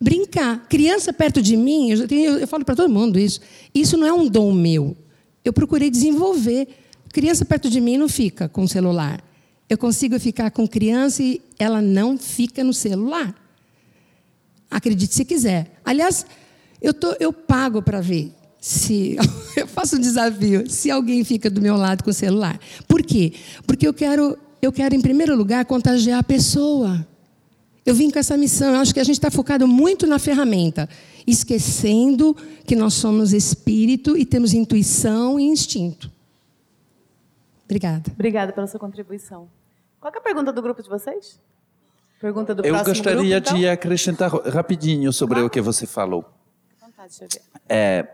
brincar. 0.00 0.68
Criança 0.68 1.12
perto 1.12 1.42
de 1.42 1.56
mim, 1.56 1.90
eu, 1.90 2.06
tenho, 2.06 2.38
eu 2.38 2.46
falo 2.46 2.64
para 2.64 2.76
todo 2.76 2.88
mundo 2.88 3.18
isso. 3.18 3.40
Isso 3.74 3.96
não 3.96 4.06
é 4.06 4.12
um 4.12 4.28
dom 4.28 4.52
meu. 4.52 4.96
Eu 5.44 5.52
procurei 5.52 5.90
desenvolver. 5.90 6.68
Criança 7.12 7.44
perto 7.44 7.68
de 7.68 7.80
mim 7.80 7.96
não 7.96 8.08
fica 8.08 8.48
com 8.48 8.64
celular. 8.68 9.20
Eu 9.70 9.78
consigo 9.78 10.18
ficar 10.18 10.50
com 10.50 10.66
criança 10.66 11.22
e 11.22 11.40
ela 11.56 11.80
não 11.80 12.18
fica 12.18 12.64
no 12.64 12.74
celular. 12.74 13.32
Acredite 14.68 15.14
se 15.14 15.24
quiser. 15.24 15.80
Aliás, 15.84 16.26
eu, 16.82 16.92
tô, 16.92 17.14
eu 17.20 17.32
pago 17.32 17.80
para 17.80 18.00
ver 18.00 18.34
se 18.60 19.16
eu 19.56 19.68
faço 19.68 19.94
um 19.94 20.00
desafio, 20.00 20.68
se 20.68 20.90
alguém 20.90 21.22
fica 21.22 21.48
do 21.48 21.62
meu 21.62 21.76
lado 21.76 22.02
com 22.02 22.10
o 22.10 22.12
celular. 22.12 22.58
Por 22.88 23.00
quê? 23.00 23.32
Porque 23.64 23.86
eu 23.86 23.94
quero, 23.94 24.36
eu 24.60 24.72
quero 24.72 24.92
em 24.92 25.00
primeiro 25.00 25.36
lugar 25.36 25.64
contagiar 25.64 26.18
a 26.18 26.24
pessoa. 26.24 27.06
Eu 27.86 27.94
vim 27.94 28.10
com 28.10 28.18
essa 28.18 28.36
missão. 28.36 28.74
Eu 28.74 28.80
acho 28.80 28.92
que 28.92 28.98
a 28.98 29.04
gente 29.04 29.18
está 29.18 29.30
focado 29.30 29.68
muito 29.68 30.04
na 30.04 30.18
ferramenta, 30.18 30.88
esquecendo 31.24 32.36
que 32.66 32.74
nós 32.74 32.94
somos 32.94 33.32
espírito 33.32 34.16
e 34.16 34.24
temos 34.24 34.52
intuição 34.52 35.38
e 35.38 35.44
instinto. 35.44 36.10
Obrigada. 37.66 38.10
Obrigada 38.12 38.52
pela 38.52 38.66
sua 38.66 38.80
contribuição. 38.80 39.48
Qual 40.00 40.12
é 40.12 40.18
a 40.18 40.20
pergunta 40.20 40.52
do 40.52 40.62
grupo 40.62 40.82
de 40.82 40.88
vocês? 40.88 41.40
Pergunta 42.20 42.54
do 42.54 42.64
Eu 42.64 42.74
próximo 42.74 42.94
gostaria 42.94 43.40
grupo, 43.40 43.48
então? 43.50 43.58
de 43.58 43.68
acrescentar 43.68 44.30
rapidinho 44.30 45.12
sobre 45.12 45.40
o 45.40 45.50
que 45.50 45.60
você 45.60 45.86
falou. 45.86 46.24
Vontade, 46.80 47.14
Xavier. 47.14 47.42
É, 47.68 48.08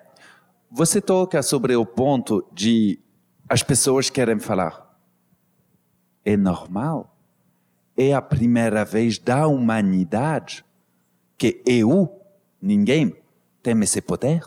você 0.71 1.01
toca 1.01 1.43
sobre 1.43 1.75
o 1.77 1.87
ponto 1.87 2.47
de 2.53 2.99
as 3.49 3.63
pessoas 3.63 4.11
querem 4.11 4.39
falar. 4.39 4.85
É 6.25 6.37
normal 6.37 7.17
é 7.97 8.13
a 8.13 8.21
primeira 8.21 8.85
vez 8.85 9.19
da 9.19 9.47
humanidade 9.47 10.65
que 11.39 11.63
eu, 11.67 12.21
ninguém, 12.61 13.17
tem 13.63 13.81
esse 13.81 14.01
poder. 14.01 14.43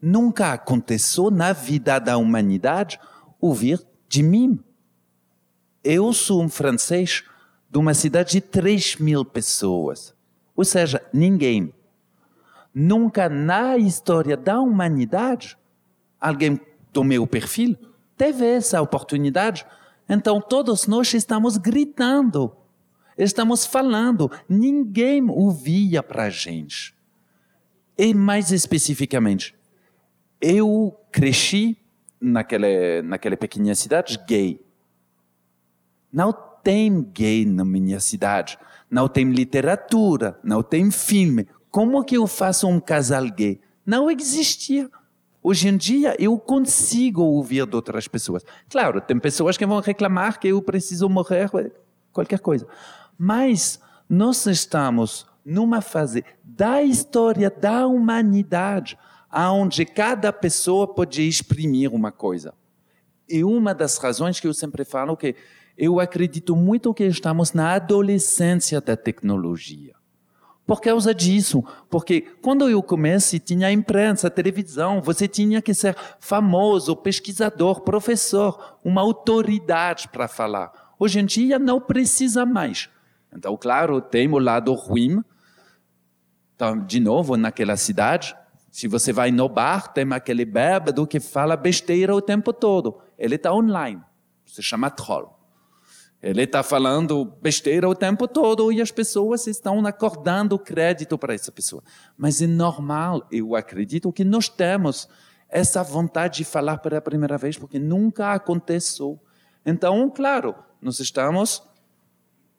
Nunca 0.00 0.52
aconteceu 0.52 1.30
na 1.30 1.52
vida 1.52 1.98
da 1.98 2.16
humanidade 2.18 3.00
ouvir 3.40 3.84
de 4.08 4.22
mim. 4.22 4.62
Eu 5.82 6.12
sou 6.12 6.42
um 6.42 6.48
francês 6.48 7.24
de 7.70 7.78
uma 7.78 7.94
cidade 7.94 8.32
de 8.32 8.40
3 8.40 8.96
mil 8.96 9.24
pessoas. 9.24 10.14
Ou 10.56 10.64
seja, 10.64 11.02
ninguém. 11.12 11.72
Nunca 12.74 13.28
na 13.28 13.76
história 13.76 14.36
da 14.36 14.60
humanidade 14.60 15.56
alguém 16.20 16.60
do 16.92 17.02
meu 17.02 17.26
perfil 17.26 17.76
teve 18.16 18.44
essa 18.44 18.80
oportunidade 18.82 19.64
então 20.08 20.40
todos 20.40 20.86
nós 20.86 21.12
estamos 21.12 21.58
gritando, 21.58 22.56
estamos 23.16 23.66
falando, 23.66 24.30
ninguém 24.48 25.28
ouvia 25.28 26.02
para 26.02 26.24
a 26.24 26.30
gente. 26.30 26.94
E 27.96 28.14
mais 28.14 28.50
especificamente, 28.50 29.54
eu 30.40 30.98
cresci 31.12 31.76
naquela, 32.18 33.02
naquela 33.04 33.36
pequena 33.36 33.74
cidade 33.74 34.18
gay. 34.26 34.60
Não 36.12 36.32
tem 36.62 37.02
gay 37.02 37.44
na 37.44 37.64
minha 37.64 38.00
cidade, 38.00 38.58
não 38.90 39.08
tem 39.08 39.30
literatura, 39.30 40.38
não 40.42 40.62
tem 40.62 40.90
filme. 40.90 41.46
Como 41.70 42.04
que 42.04 42.16
eu 42.16 42.26
faço 42.26 42.66
um 42.66 42.80
casal 42.80 43.24
gay? 43.30 43.60
Não 43.84 44.10
existia. 44.10 44.90
Hoje 45.42 45.68
em 45.68 45.76
dia 45.76 46.16
eu 46.18 46.38
consigo 46.38 47.22
ouvir 47.22 47.66
de 47.66 47.76
outras 47.76 48.08
pessoas. 48.08 48.44
Claro, 48.68 49.00
tem 49.00 49.18
pessoas 49.18 49.56
que 49.56 49.64
vão 49.64 49.80
reclamar 49.80 50.38
que 50.38 50.48
eu 50.48 50.60
preciso 50.60 51.08
morrer, 51.08 51.50
qualquer 52.12 52.40
coisa. 52.40 52.66
Mas 53.16 53.80
nós 54.08 54.44
estamos 54.46 55.26
numa 55.44 55.80
fase 55.80 56.24
da 56.42 56.82
história 56.82 57.50
da 57.50 57.86
humanidade, 57.86 58.98
onde 59.32 59.84
cada 59.84 60.32
pessoa 60.32 60.86
pode 60.86 61.26
exprimir 61.26 61.94
uma 61.94 62.12
coisa. 62.12 62.52
E 63.28 63.44
uma 63.44 63.74
das 63.74 63.98
razões 63.98 64.40
que 64.40 64.46
eu 64.46 64.54
sempre 64.54 64.84
falo 64.84 65.16
que 65.16 65.34
eu 65.78 66.00
acredito 66.00 66.56
muito 66.56 66.92
que 66.92 67.04
estamos 67.04 67.52
na 67.52 67.74
adolescência 67.74 68.80
da 68.80 68.96
tecnologia. 68.96 69.96
por 70.66 70.82
causa 70.82 71.14
disso. 71.14 71.64
Porque 71.88 72.20
quando 72.42 72.68
eu 72.68 72.82
comecei, 72.82 73.38
tinha 73.38 73.72
imprensa, 73.72 74.28
televisão, 74.28 75.00
você 75.00 75.26
tinha 75.26 75.62
que 75.62 75.72
ser 75.72 75.96
famoso, 76.20 76.94
pesquisador, 76.94 77.80
professor, 77.80 78.76
uma 78.84 79.00
autoridade 79.00 80.08
para 80.08 80.28
falar. 80.28 80.70
Hoje 80.98 81.20
em 81.20 81.24
dia 81.24 81.58
não 81.58 81.80
precisa 81.80 82.44
mais. 82.44 82.90
Então, 83.34 83.56
claro, 83.56 84.02
tem 84.02 84.30
o 84.30 84.38
lado 84.38 84.74
ruim. 84.74 85.24
Então, 86.54 86.84
de 86.84 87.00
novo, 87.00 87.34
naquela 87.34 87.78
cidade, 87.78 88.36
se 88.70 88.86
você 88.86 89.10
vai 89.10 89.30
no 89.30 89.48
bar, 89.48 89.88
tem 89.88 90.12
aquele 90.12 90.44
bêbado 90.44 91.06
que 91.06 91.18
fala 91.18 91.56
besteira 91.56 92.14
o 92.14 92.20
tempo 92.20 92.52
todo. 92.52 92.98
Ele 93.16 93.36
está 93.36 93.54
online. 93.54 94.02
Se 94.44 94.62
chama 94.62 94.90
troll. 94.90 95.37
Ele 96.20 96.42
está 96.42 96.64
falando 96.64 97.24
besteira 97.40 97.88
o 97.88 97.94
tempo 97.94 98.26
todo 98.26 98.72
e 98.72 98.82
as 98.82 98.90
pessoas 98.90 99.46
estão 99.46 99.86
acordando 99.86 100.58
crédito 100.58 101.16
para 101.16 101.32
essa 101.32 101.52
pessoa. 101.52 101.82
Mas 102.16 102.42
é 102.42 102.46
normal, 102.46 103.24
eu 103.30 103.54
acredito 103.54 104.12
que 104.12 104.24
nós 104.24 104.48
temos 104.48 105.08
essa 105.48 105.82
vontade 105.82 106.38
de 106.38 106.44
falar 106.44 106.78
pela 106.78 107.00
primeira 107.00 107.38
vez, 107.38 107.56
porque 107.56 107.78
nunca 107.78 108.32
aconteceu. 108.32 109.18
Então, 109.64 110.10
claro, 110.10 110.56
nós 110.82 110.98
estamos 110.98 111.62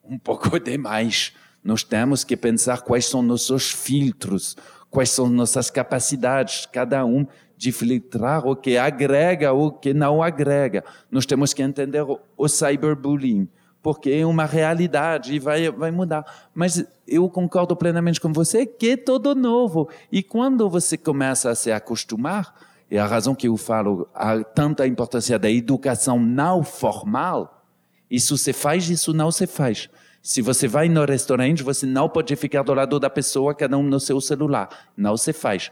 um 0.04 0.18
pouco 0.18 0.58
demais. 0.60 1.34
Nós 1.62 1.84
temos 1.84 2.24
que 2.24 2.38
pensar 2.38 2.82
quais 2.82 3.06
são 3.06 3.22
nossos 3.22 3.72
filtros, 3.72 4.56
quais 4.90 5.10
são 5.10 5.28
nossas 5.28 5.70
capacidades, 5.70 6.66
cada 6.66 7.06
um 7.06 7.28
de 7.60 7.74
filtrar 7.74 8.48
o 8.48 8.56
que 8.56 8.78
agrega 8.78 9.52
ou 9.52 9.68
o 9.68 9.72
que 9.74 9.94
não 9.94 10.24
agrega. 10.24 10.82
Nós 11.12 11.26
temos 11.26 11.54
que 11.54 11.62
entender 11.62 12.06
o, 12.38 12.48
cyberbullying, 12.48 13.50
porque 13.84 14.12
é 14.12 14.26
uma 14.26 14.46
realidade 14.46 15.36
e 15.36 15.40
vai, 15.40 15.70
vai 15.70 15.92
mudar. 15.92 16.24
Mas 16.56 16.86
eu 17.06 17.30
concordo 17.30 17.76
plenamente 17.76 18.22
com 18.22 18.32
você 18.32 18.66
que 18.66 18.92
é 18.92 18.98
todo 18.98 19.36
novo. 19.36 19.90
E 20.10 20.24
quando 20.24 20.70
você 20.70 20.98
começa 20.98 21.50
a 21.50 21.56
se 21.56 21.70
acostumar, 21.70 22.56
é 22.90 22.98
a 22.98 23.06
razão 23.06 23.36
que 23.36 23.50
eu 23.50 23.58
falo, 23.58 24.08
há 24.16 24.42
tanta 24.42 24.88
importância 24.88 25.38
da 25.38 25.52
educação 25.52 26.18
não 26.18 26.64
formal, 26.64 27.62
isso 28.10 28.38
se 28.38 28.54
faz, 28.54 28.90
isso 28.90 29.14
não 29.14 29.32
se 29.32 29.46
faz. 29.46 29.90
Se 30.22 30.42
você 30.42 30.66
vai 30.66 30.88
no 30.88 31.04
restaurante, 31.04 31.62
você 31.62 31.86
não 31.86 32.08
pode 32.08 32.34
ficar 32.38 32.64
do 32.64 32.74
lado 32.74 33.02
da 33.02 33.10
pessoa, 33.10 33.54
cada 33.54 33.78
um 33.78 33.84
no 33.84 34.00
seu 34.00 34.22
celular. 34.22 34.70
Não 34.96 35.18
se 35.18 35.34
faz 35.34 35.70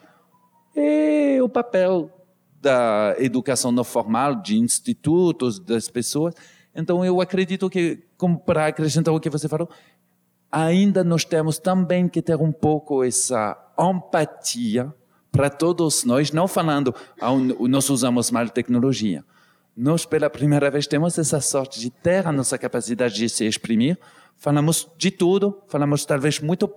é 0.78 1.42
o 1.42 1.50
papel 1.50 2.12
da 2.62 3.16
educação 3.20 3.72
não 3.72 3.84
formal, 3.84 4.36
de 4.36 4.58
institutos, 4.58 5.60
das 5.60 5.90
pessoas. 5.90 6.34
Então, 6.76 7.04
eu 7.04 7.22
acredito 7.22 7.70
que, 7.70 8.04
como 8.18 8.40
para 8.40 8.68
acrescentar 8.68 9.14
o 9.14 9.20
que 9.20 9.30
você 9.30 9.48
falou, 9.48 9.70
ainda 10.52 11.04
nós 11.04 11.26
temos 11.26 11.58
também 11.58 12.08
que 12.08 12.22
ter 12.22 12.36
um 12.36 12.52
pouco 12.52 13.04
essa 13.04 13.58
empatia 13.80 14.94
para 15.32 15.50
todos 15.50 16.04
nós, 16.04 16.32
não 16.32 16.48
falando, 16.48 16.94
ah, 17.22 17.32
nós 17.68 17.90
usamos 17.90 18.32
mal 18.32 18.50
tecnologia. 18.50 19.24
Nós, 19.76 20.06
pela 20.06 20.30
primeira 20.30 20.72
vez, 20.72 20.88
temos 20.88 21.18
essa 21.20 21.40
sorte 21.40 21.80
de 21.80 21.92
ter 21.92 22.26
a 22.26 22.32
nossa 22.32 22.58
capacidade 22.58 23.14
de 23.14 23.30
se 23.30 23.46
exprimir. 23.46 23.98
Falamos 24.36 24.88
de 24.98 25.12
tudo, 25.12 25.62
falamos 25.68 26.06
talvez 26.06 26.40
muito 26.40 26.68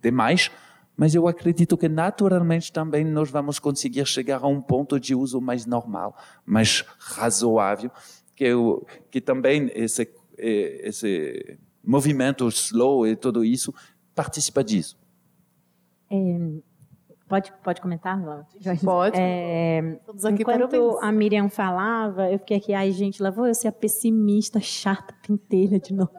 demais, 0.00 0.50
mas 0.98 1.14
eu 1.14 1.28
acredito 1.28 1.78
que 1.78 1.88
naturalmente 1.88 2.72
também 2.72 3.04
nós 3.04 3.30
vamos 3.30 3.60
conseguir 3.60 4.04
chegar 4.04 4.42
a 4.42 4.48
um 4.48 4.60
ponto 4.60 4.98
de 4.98 5.14
uso 5.14 5.40
mais 5.40 5.64
normal, 5.64 6.16
mais 6.44 6.84
razoável, 6.98 7.88
que, 8.34 8.42
eu, 8.42 8.84
que 9.08 9.20
também 9.20 9.70
esse, 9.76 10.12
esse 10.36 11.56
movimento 11.84 12.48
slow 12.48 13.06
e 13.06 13.14
tudo 13.14 13.44
isso 13.44 13.72
participa 14.12 14.64
disso. 14.64 14.98
É, 16.10 16.16
pode, 17.28 17.52
pode 17.62 17.80
comentar, 17.80 18.20
Pode. 18.84 19.16
É, 19.16 20.00
enquanto 20.32 20.98
a 21.00 21.12
Miriam 21.12 21.48
falava, 21.48 22.28
eu 22.28 22.40
fiquei 22.40 22.56
aqui, 22.56 22.74
ai 22.74 22.90
gente, 22.90 23.22
lá 23.22 23.30
vou 23.30 23.46
eu 23.46 23.54
ser 23.54 23.68
a 23.68 23.72
pessimista, 23.72 24.58
chata, 24.58 25.14
pentelha 25.24 25.78
de 25.78 25.94
novo. 25.94 26.10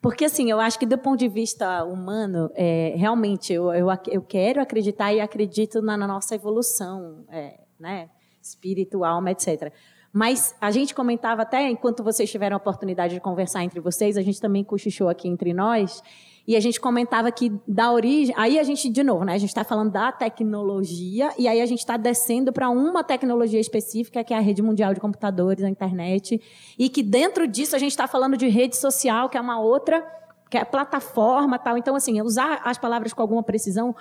Porque, 0.00 0.24
assim, 0.24 0.50
eu 0.50 0.60
acho 0.60 0.78
que 0.78 0.86
do 0.86 0.96
ponto 0.96 1.18
de 1.18 1.28
vista 1.28 1.84
humano, 1.84 2.50
é, 2.54 2.94
realmente, 2.96 3.52
eu, 3.52 3.72
eu, 3.72 3.88
eu, 4.06 4.22
quero 4.22 4.60
acreditar 4.60 5.12
e 5.12 5.20
acredito 5.20 5.82
na, 5.82 5.96
na 5.96 6.06
nossa 6.06 6.34
evolução, 6.36 7.24
é, 7.28 7.60
né? 7.78 8.08
Espírito, 8.40 9.04
alma, 9.04 9.32
etc. 9.32 9.72
Mas 10.12 10.54
a 10.60 10.70
gente 10.70 10.94
comentava 10.94 11.42
até, 11.42 11.68
enquanto 11.68 12.02
vocês 12.02 12.30
tiveram 12.30 12.56
a 12.56 12.58
oportunidade 12.58 13.14
de 13.14 13.20
conversar 13.20 13.64
entre 13.64 13.80
vocês, 13.80 14.16
a 14.16 14.22
gente 14.22 14.40
também 14.40 14.62
cochichou 14.62 15.08
aqui 15.08 15.28
entre 15.28 15.52
nós, 15.52 16.02
e 16.48 16.56
a 16.56 16.60
gente 16.60 16.80
comentava 16.80 17.30
que 17.30 17.52
da 17.68 17.92
origem. 17.92 18.34
Aí 18.38 18.58
a 18.58 18.62
gente, 18.62 18.88
de 18.88 19.02
novo, 19.02 19.22
né? 19.22 19.34
A 19.34 19.38
gente 19.38 19.50
está 19.50 19.62
falando 19.62 19.92
da 19.92 20.10
tecnologia, 20.10 21.30
e 21.38 21.46
aí 21.46 21.60
a 21.60 21.66
gente 21.66 21.80
está 21.80 21.98
descendo 21.98 22.50
para 22.54 22.70
uma 22.70 23.04
tecnologia 23.04 23.60
específica, 23.60 24.24
que 24.24 24.32
é 24.32 24.38
a 24.38 24.40
rede 24.40 24.62
mundial 24.62 24.94
de 24.94 24.98
computadores, 24.98 25.62
a 25.62 25.68
internet. 25.68 26.40
E 26.78 26.88
que 26.88 27.02
dentro 27.02 27.46
disso 27.46 27.76
a 27.76 27.78
gente 27.78 27.90
está 27.90 28.08
falando 28.08 28.34
de 28.34 28.48
rede 28.48 28.78
social, 28.78 29.28
que 29.28 29.36
é 29.36 29.40
uma 29.42 29.60
outra, 29.60 30.02
que 30.48 30.56
é 30.56 30.64
plataforma 30.64 31.58
tal. 31.58 31.76
Então, 31.76 31.94
assim, 31.94 32.22
usar 32.22 32.62
as 32.64 32.78
palavras 32.78 33.12
com 33.12 33.20
alguma 33.20 33.42
precisão. 33.42 33.94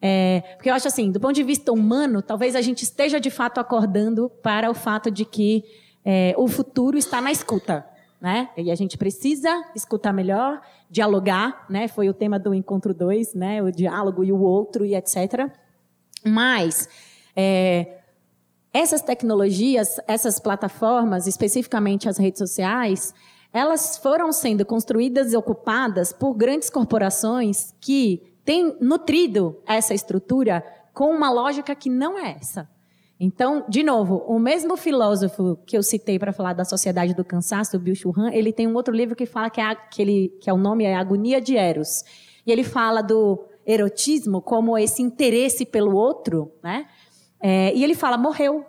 É, 0.00 0.42
porque 0.56 0.70
eu 0.70 0.74
acho 0.74 0.88
assim, 0.88 1.12
do 1.12 1.20
ponto 1.20 1.34
de 1.34 1.42
vista 1.42 1.74
humano, 1.74 2.22
talvez 2.22 2.56
a 2.56 2.62
gente 2.62 2.84
esteja 2.84 3.20
de 3.20 3.28
fato 3.28 3.60
acordando 3.60 4.30
para 4.42 4.70
o 4.70 4.74
fato 4.74 5.10
de 5.10 5.26
que 5.26 5.62
é, 6.02 6.34
o 6.38 6.48
futuro 6.48 6.96
está 6.96 7.20
na 7.20 7.30
escuta. 7.30 7.86
Né? 8.18 8.48
E 8.56 8.70
a 8.70 8.74
gente 8.76 8.96
precisa 8.96 9.50
escutar 9.74 10.12
melhor, 10.12 10.62
dialogar, 10.92 11.64
né? 11.70 11.88
Foi 11.88 12.10
o 12.10 12.12
tema 12.12 12.38
do 12.38 12.52
encontro 12.52 12.92
2, 12.92 13.32
né? 13.32 13.62
O 13.62 13.72
diálogo 13.72 14.22
e 14.22 14.30
o 14.30 14.38
outro 14.38 14.84
e 14.84 14.94
etc. 14.94 15.50
Mas 16.22 16.86
é, 17.34 18.00
essas 18.74 19.00
tecnologias, 19.00 19.96
essas 20.06 20.38
plataformas, 20.38 21.26
especificamente 21.26 22.10
as 22.10 22.18
redes 22.18 22.38
sociais, 22.38 23.14
elas 23.54 23.96
foram 23.96 24.30
sendo 24.32 24.66
construídas 24.66 25.32
e 25.32 25.36
ocupadas 25.36 26.12
por 26.12 26.34
grandes 26.34 26.68
corporações 26.68 27.74
que 27.80 28.36
têm 28.44 28.76
nutrido 28.78 29.58
essa 29.66 29.94
estrutura 29.94 30.62
com 30.92 31.10
uma 31.10 31.30
lógica 31.30 31.74
que 31.74 31.88
não 31.88 32.18
é 32.18 32.36
essa. 32.38 32.68
Então, 33.24 33.64
de 33.68 33.84
novo, 33.84 34.16
o 34.26 34.36
mesmo 34.36 34.76
filósofo 34.76 35.56
que 35.64 35.78
eu 35.78 35.82
citei 35.84 36.18
para 36.18 36.32
falar 36.32 36.54
da 36.54 36.64
sociedade 36.64 37.14
do 37.14 37.24
cansaço, 37.24 37.76
o 37.76 37.78
Bill 37.78 37.94
Churran, 37.94 38.32
ele 38.32 38.52
tem 38.52 38.66
um 38.66 38.74
outro 38.74 38.92
livro 38.92 39.14
que 39.14 39.26
fala 39.26 39.48
que, 39.48 39.60
é, 39.60 39.76
que, 39.76 40.02
ele, 40.02 40.36
que 40.40 40.50
é 40.50 40.52
o 40.52 40.56
nome 40.56 40.82
é 40.82 40.96
Agonia 40.96 41.40
de 41.40 41.56
Eros. 41.56 42.02
E 42.44 42.50
ele 42.50 42.64
fala 42.64 43.00
do 43.00 43.44
erotismo 43.64 44.42
como 44.42 44.76
esse 44.76 45.00
interesse 45.02 45.64
pelo 45.64 45.94
outro, 45.94 46.50
né? 46.64 46.88
É, 47.40 47.72
e 47.72 47.84
ele 47.84 47.94
fala, 47.94 48.18
morreu. 48.18 48.66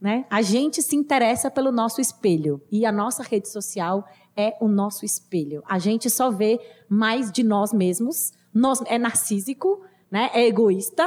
Né? 0.00 0.24
A 0.30 0.42
gente 0.42 0.80
se 0.80 0.94
interessa 0.94 1.50
pelo 1.50 1.72
nosso 1.72 2.00
espelho. 2.00 2.62
E 2.70 2.86
a 2.86 2.92
nossa 2.92 3.24
rede 3.24 3.48
social 3.48 4.06
é 4.36 4.56
o 4.60 4.68
nosso 4.68 5.04
espelho. 5.04 5.60
A 5.68 5.80
gente 5.80 6.08
só 6.08 6.30
vê 6.30 6.60
mais 6.88 7.32
de 7.32 7.42
nós 7.42 7.72
mesmos. 7.72 8.32
Nós, 8.54 8.80
é 8.86 8.96
narcísico, 8.96 9.82
né? 10.08 10.30
é 10.32 10.46
egoísta. 10.46 11.04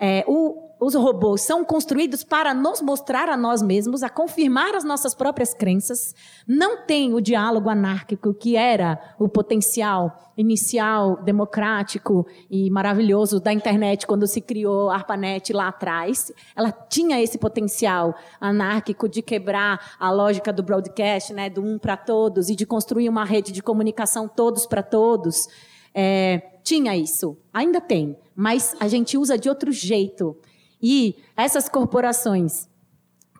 É, 0.00 0.24
o, 0.26 0.71
os 0.84 0.96
robôs 0.96 1.42
são 1.42 1.64
construídos 1.64 2.24
para 2.24 2.52
nos 2.52 2.82
mostrar 2.82 3.28
a 3.28 3.36
nós 3.36 3.62
mesmos, 3.62 4.02
a 4.02 4.10
confirmar 4.10 4.74
as 4.74 4.82
nossas 4.82 5.14
próprias 5.14 5.54
crenças. 5.54 6.12
Não 6.44 6.84
tem 6.84 7.14
o 7.14 7.20
diálogo 7.20 7.70
anárquico 7.70 8.34
que 8.34 8.56
era 8.56 8.98
o 9.16 9.28
potencial 9.28 10.32
inicial, 10.36 11.22
democrático 11.22 12.26
e 12.50 12.68
maravilhoso 12.68 13.38
da 13.38 13.52
internet 13.52 14.08
quando 14.08 14.26
se 14.26 14.40
criou 14.40 14.90
a 14.90 14.94
ARPANET 14.94 15.52
lá 15.52 15.68
atrás. 15.68 16.32
Ela 16.56 16.72
tinha 16.72 17.22
esse 17.22 17.38
potencial 17.38 18.12
anárquico 18.40 19.08
de 19.08 19.22
quebrar 19.22 19.94
a 20.00 20.10
lógica 20.10 20.52
do 20.52 20.64
broadcast, 20.64 21.32
né, 21.32 21.48
do 21.48 21.62
um 21.62 21.78
para 21.78 21.96
todos 21.96 22.48
e 22.48 22.56
de 22.56 22.66
construir 22.66 23.08
uma 23.08 23.24
rede 23.24 23.52
de 23.52 23.62
comunicação 23.62 24.26
todos 24.26 24.66
para 24.66 24.82
todos. 24.82 25.46
É, 25.94 26.42
tinha 26.64 26.96
isso, 26.96 27.36
ainda 27.52 27.80
tem, 27.80 28.16
mas 28.34 28.74
a 28.80 28.88
gente 28.88 29.16
usa 29.16 29.38
de 29.38 29.48
outro 29.48 29.70
jeito. 29.70 30.36
E 30.82 31.16
essas 31.36 31.68
corporações 31.68 32.68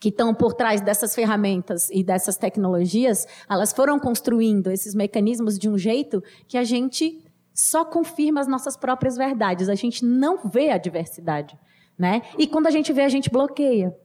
que 0.00 0.08
estão 0.08 0.34
por 0.34 0.52
trás 0.52 0.80
dessas 0.80 1.14
ferramentas 1.14 1.88
e 1.90 2.02
dessas 2.02 2.36
tecnologias, 2.36 3.26
elas 3.48 3.72
foram 3.72 3.98
construindo 3.98 4.70
esses 4.70 4.94
mecanismos 4.94 5.58
de 5.58 5.68
um 5.68 5.78
jeito 5.78 6.22
que 6.48 6.58
a 6.58 6.64
gente 6.64 7.24
só 7.54 7.84
confirma 7.84 8.40
as 8.40 8.48
nossas 8.48 8.76
próprias 8.76 9.16
verdades. 9.16 9.68
A 9.68 9.74
gente 9.74 10.04
não 10.04 10.38
vê 10.38 10.70
a 10.70 10.78
diversidade, 10.78 11.56
né? 11.96 12.22
E 12.38 12.46
quando 12.46 12.66
a 12.66 12.70
gente 12.70 12.92
vê, 12.92 13.02
a 13.02 13.08
gente 13.08 13.30
bloqueia, 13.30 13.96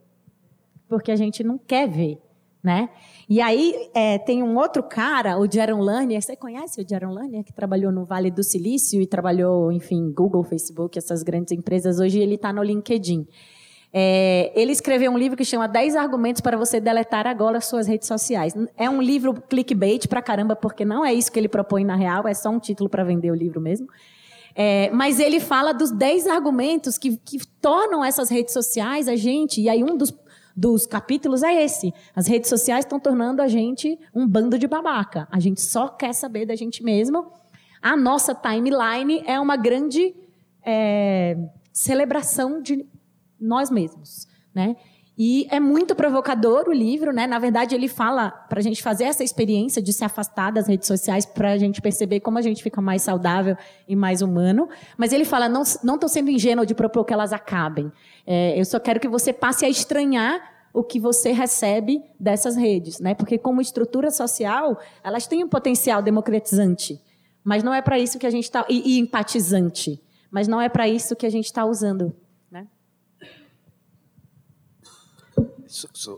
porque 0.87 1.11
a 1.11 1.15
gente 1.15 1.43
não 1.43 1.57
quer 1.57 1.87
ver, 1.87 2.21
né? 2.61 2.89
E 3.29 3.41
aí 3.41 3.89
é, 3.93 4.17
tem 4.17 4.41
um 4.41 4.55
outro 4.57 4.81
cara, 4.81 5.37
o 5.37 5.51
Jaron 5.51 5.81
Lanier. 5.81 6.21
Você 6.21 6.35
conhece 6.35 6.81
o 6.81 6.85
Jaron 6.87 7.13
Lanier, 7.13 7.43
que 7.43 7.51
trabalhou 7.51 7.91
no 7.91 8.05
Vale 8.05 8.31
do 8.31 8.41
Silício 8.41 9.01
e 9.01 9.05
trabalhou, 9.05 9.71
enfim, 9.71 10.11
Google, 10.13 10.43
Facebook, 10.43 10.97
essas 10.97 11.23
grandes 11.23 11.51
empresas. 11.51 11.99
Hoje 11.99 12.19
ele 12.19 12.35
está 12.35 12.53
no 12.53 12.63
LinkedIn. 12.63 13.27
É, 13.91 14.51
ele 14.55 14.71
escreveu 14.71 15.11
um 15.11 15.17
livro 15.17 15.35
que 15.35 15.43
chama 15.43 15.67
10 15.67 15.95
argumentos 15.95 16.41
para 16.41 16.57
você 16.57 16.79
deletar 16.79 17.27
agora 17.27 17.59
suas 17.59 17.85
redes 17.85 18.07
sociais. 18.07 18.53
É 18.77 18.89
um 18.89 19.01
livro 19.01 19.33
clickbait 19.33 20.07
pra 20.07 20.21
caramba, 20.21 20.55
porque 20.55 20.85
não 20.85 21.05
é 21.05 21.13
isso 21.13 21.31
que 21.31 21.39
ele 21.39 21.49
propõe 21.49 21.83
na 21.83 21.95
real, 21.95 22.27
é 22.27 22.33
só 22.33 22.49
um 22.49 22.59
título 22.59 22.89
para 22.89 23.03
vender 23.03 23.31
o 23.31 23.35
livro 23.35 23.59
mesmo. 23.59 23.87
É, 24.55 24.89
mas 24.91 25.19
ele 25.19 25.39
fala 25.39 25.71
dos 25.71 25.91
10 25.91 26.27
argumentos 26.27 26.97
que, 26.97 27.17
que 27.17 27.37
tornam 27.61 28.03
essas 28.03 28.29
redes 28.29 28.53
sociais 28.53 29.07
a 29.07 29.15
gente, 29.15 29.61
e 29.61 29.69
aí 29.69 29.83
um 29.83 29.95
dos, 29.95 30.11
dos 30.57 30.87
capítulos 30.87 31.43
é 31.43 31.63
esse. 31.63 31.93
As 32.15 32.25
redes 32.25 32.49
sociais 32.49 32.83
estão 32.83 32.99
tornando 32.99 33.43
a 33.43 33.47
gente 33.47 33.99
um 34.11 34.27
bando 34.27 34.57
de 34.57 34.67
babaca. 34.67 35.27
A 35.31 35.39
gente 35.39 35.61
só 35.61 35.87
quer 35.87 36.13
saber 36.13 36.47
da 36.47 36.55
gente 36.55 36.83
mesmo. 36.83 37.31
A 37.79 37.95
nossa 37.95 38.33
timeline 38.33 39.21
é 39.27 39.39
uma 39.39 39.55
grande 39.55 40.15
é, 40.65 41.37
celebração 41.71 42.59
de 42.59 42.83
nós 43.39 43.69
mesmos, 43.69 44.27
né? 44.51 44.75
E 45.19 45.47
é 45.49 45.59
muito 45.59 45.95
provocador 45.95 46.67
o 46.67 46.71
livro, 46.71 47.11
né? 47.11 47.25
Na 47.25 47.39
verdade, 47.39 47.73
ele 47.73 47.87
fala 47.87 48.29
para 48.29 48.59
a 48.59 48.61
gente 48.61 48.83
fazer 48.83 49.05
essa 49.05 49.23
experiência 49.23 49.81
de 49.81 49.91
se 49.91 50.05
afastar 50.05 50.51
das 50.51 50.67
redes 50.67 50.87
sociais 50.87 51.25
para 51.25 51.53
a 51.53 51.57
gente 51.57 51.81
perceber 51.81 52.19
como 52.19 52.37
a 52.37 52.41
gente 52.41 52.61
fica 52.61 52.79
mais 52.79 53.01
saudável 53.01 53.57
e 53.87 53.95
mais 53.95 54.21
humano. 54.21 54.69
Mas 54.95 55.11
ele 55.11 55.25
fala: 55.25 55.49
não 55.49 55.63
estou 55.63 56.07
sendo 56.07 56.29
ingênuo 56.29 56.67
de 56.67 56.75
propor 56.75 57.03
que 57.03 57.13
elas 57.13 57.33
acabem. 57.33 57.91
É, 58.27 58.59
eu 58.59 58.65
só 58.65 58.79
quero 58.79 58.99
que 58.99 59.07
você 59.07 59.31
passe 59.31 59.65
a 59.65 59.69
estranhar 59.69 60.67
o 60.73 60.83
que 60.83 60.99
você 60.99 61.31
recebe 61.31 62.03
dessas 62.19 62.55
redes, 62.55 62.99
né? 62.99 63.15
Porque 63.15 63.37
como 63.37 63.61
estrutura 63.61 64.11
social, 64.11 64.77
elas 65.03 65.25
têm 65.25 65.43
um 65.43 65.47
potencial 65.47 66.01
democratizante, 66.03 67.01
mas 67.43 67.63
não 67.63 67.73
é 67.73 67.81
para 67.81 67.97
isso 67.97 68.19
que 68.19 68.27
a 68.27 68.29
gente 68.29 68.43
está 68.43 68.65
e, 68.69 68.95
e 68.95 68.99
empatizante, 68.99 69.99
mas 70.29 70.47
não 70.47 70.61
é 70.61 70.69
para 70.69 70.87
isso 70.87 71.15
que 71.15 71.25
a 71.25 71.29
gente 71.31 71.45
está 71.45 71.65
usando 71.65 72.13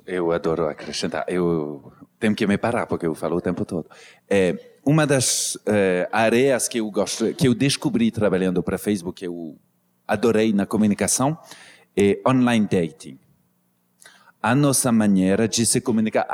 Eu 0.06 0.32
adoro 0.32 0.68
acrescentar. 0.68 1.26
Eu 1.28 1.92
tenho 2.20 2.36
que 2.36 2.46
me 2.46 2.58
parar 2.58 2.86
porque 2.86 3.06
eu 3.06 3.16
falo 3.16 3.38
o 3.38 3.42
tempo 3.42 3.66
todo. 3.66 3.90
É, 4.30 4.78
uma 4.86 5.06
das 5.06 5.58
é, 5.66 6.08
areas 6.12 6.68
que 6.68 6.80
eu 6.80 6.90
gosto, 6.92 7.34
que 7.34 7.48
eu 7.48 7.54
descobri 7.54 8.12
trabalhando 8.12 8.62
para 8.62 8.78
Facebook, 8.78 9.20
que 9.20 9.28
eu 9.28 9.58
adorei 10.08 10.54
na 10.54 10.66
comunicação, 10.66 11.38
é 11.96 12.20
online 12.28 12.68
dating. 12.68 13.20
A 14.42 14.56
nossa 14.56 14.92
maneira 14.92 15.48
de 15.48 15.66
se 15.66 15.82
comunicar, 15.82 16.28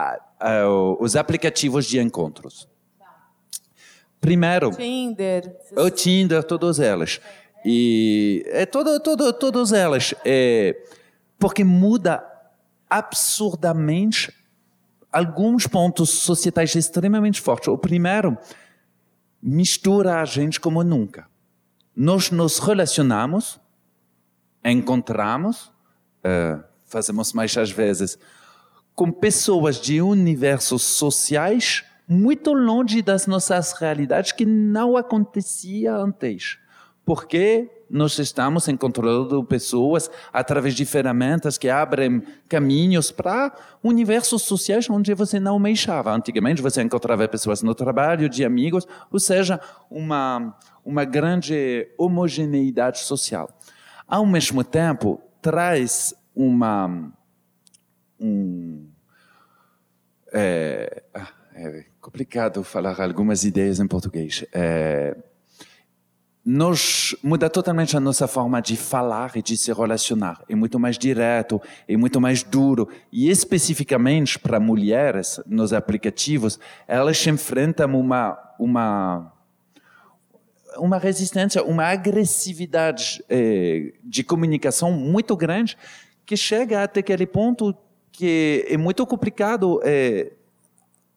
os 1.00 1.16
aplicativos 1.16 1.86
de 1.86 2.00
encontros. 2.00 2.68
Primeiro, 4.22 4.72
Tinder, 4.72 5.56
o 5.78 5.90
Tinder, 5.90 6.44
todas 6.44 6.80
elas. 6.80 7.20
E 7.64 8.44
é 8.48 8.66
todo, 8.66 9.00
todo, 9.00 9.34
todas 9.34 9.72
elas, 9.72 10.14
é, 10.24 10.76
porque 11.38 11.64
muda 11.64 12.24
absurdamente 12.90 14.32
alguns 15.12 15.66
pontos 15.66 16.10
societais 16.10 16.76
extremamente 16.76 17.42
fortes. 17.42 17.68
O 17.68 17.78
primeiro, 17.78 18.38
mistura 19.42 20.22
a 20.22 20.26
gente 20.26 20.60
como 20.60 20.84
nunca. 20.84 21.28
Nós 21.96 22.30
nos 22.32 22.60
relacionamos, 22.60 23.60
encontramos, 24.66 25.72
uh, 26.26 26.64
fazemos 26.86 27.34
mais 27.34 27.56
às 27.58 27.70
vezes, 27.70 28.18
com 28.96 29.12
pessoas 29.12 29.80
de 29.80 30.02
universos 30.02 30.82
sociais 30.82 31.84
muito 32.08 32.54
longe 32.54 33.02
das 33.02 33.28
nossas 33.28 33.74
realidades 33.74 34.32
que 34.32 34.46
não 34.46 34.96
acontecia 34.96 35.96
antes. 35.96 36.58
Porque 37.04 37.70
nós 37.90 38.18
estamos 38.18 38.68
encontrando 38.68 39.44
pessoas 39.44 40.10
através 40.34 40.74
de 40.74 40.86
ferramentas 40.86 41.58
que 41.58 41.70
abrem 41.70 42.24
caminhos 42.50 43.12
para 43.12 43.54
universos 43.84 44.42
sociais 44.42 44.90
onde 44.90 45.14
você 45.14 45.40
não 45.40 45.60
mexava. 45.60 46.12
Antigamente 46.12 46.62
você 46.62 46.82
encontrava 46.82 47.28
pessoas 47.28 47.62
no 47.62 47.76
trabalho, 47.76 48.28
de 48.28 48.44
amigos, 48.44 48.88
ou 49.12 49.20
seja, 49.20 49.60
uma, 49.90 50.58
uma 50.84 51.06
grande 51.06 51.88
homogeneidade 51.98 53.00
social. 53.00 53.50
Ao 54.08 54.26
mesmo 54.26 54.64
tempo, 54.64 55.22
traz 55.42 56.14
uma. 56.36 57.12
Um, 58.20 58.88
é, 60.32 61.04
ah, 61.14 61.28
é 61.56 61.86
complicado 62.00 62.64
falar 62.64 63.02
algumas 63.02 63.44
ideias 63.44 63.80
em 63.80 63.88
português. 63.88 64.46
É, 64.54 65.18
nos 66.46 67.16
muda 67.24 67.50
totalmente 67.50 67.98
a 67.98 68.00
nossa 68.00 68.28
forma 68.28 68.62
de 68.62 68.78
falar 68.78 69.36
e 69.36 69.42
de 69.42 69.58
se 69.58 69.74
relacionar. 69.74 70.44
É 70.48 70.54
muito 70.54 70.80
mais 70.80 70.96
direto, 70.96 71.60
é 71.88 71.98
muito 71.98 72.22
mais 72.22 72.44
duro. 72.44 72.88
E 73.12 73.32
especificamente 73.32 74.38
para 74.38 74.60
mulheres, 74.60 75.42
nos 75.48 75.74
aplicativos, 75.74 76.60
elas 76.88 77.26
enfrentam 77.26 78.00
uma, 78.00 78.38
uma, 78.60 79.34
uma 80.78 80.98
resistência, 80.98 81.64
uma 81.64 81.86
agressividade 81.86 83.24
eh, 83.30 83.94
de 84.04 84.24
comunicação 84.24 84.92
muito 84.92 85.36
grande 85.36 85.78
que 86.26 86.36
chega 86.36 86.84
até 86.84 87.00
aquele 87.00 87.26
ponto 87.26 87.76
que 88.12 88.66
é 88.70 88.78
muito 88.78 89.06
complicado 89.06 89.80
eh, 89.84 90.32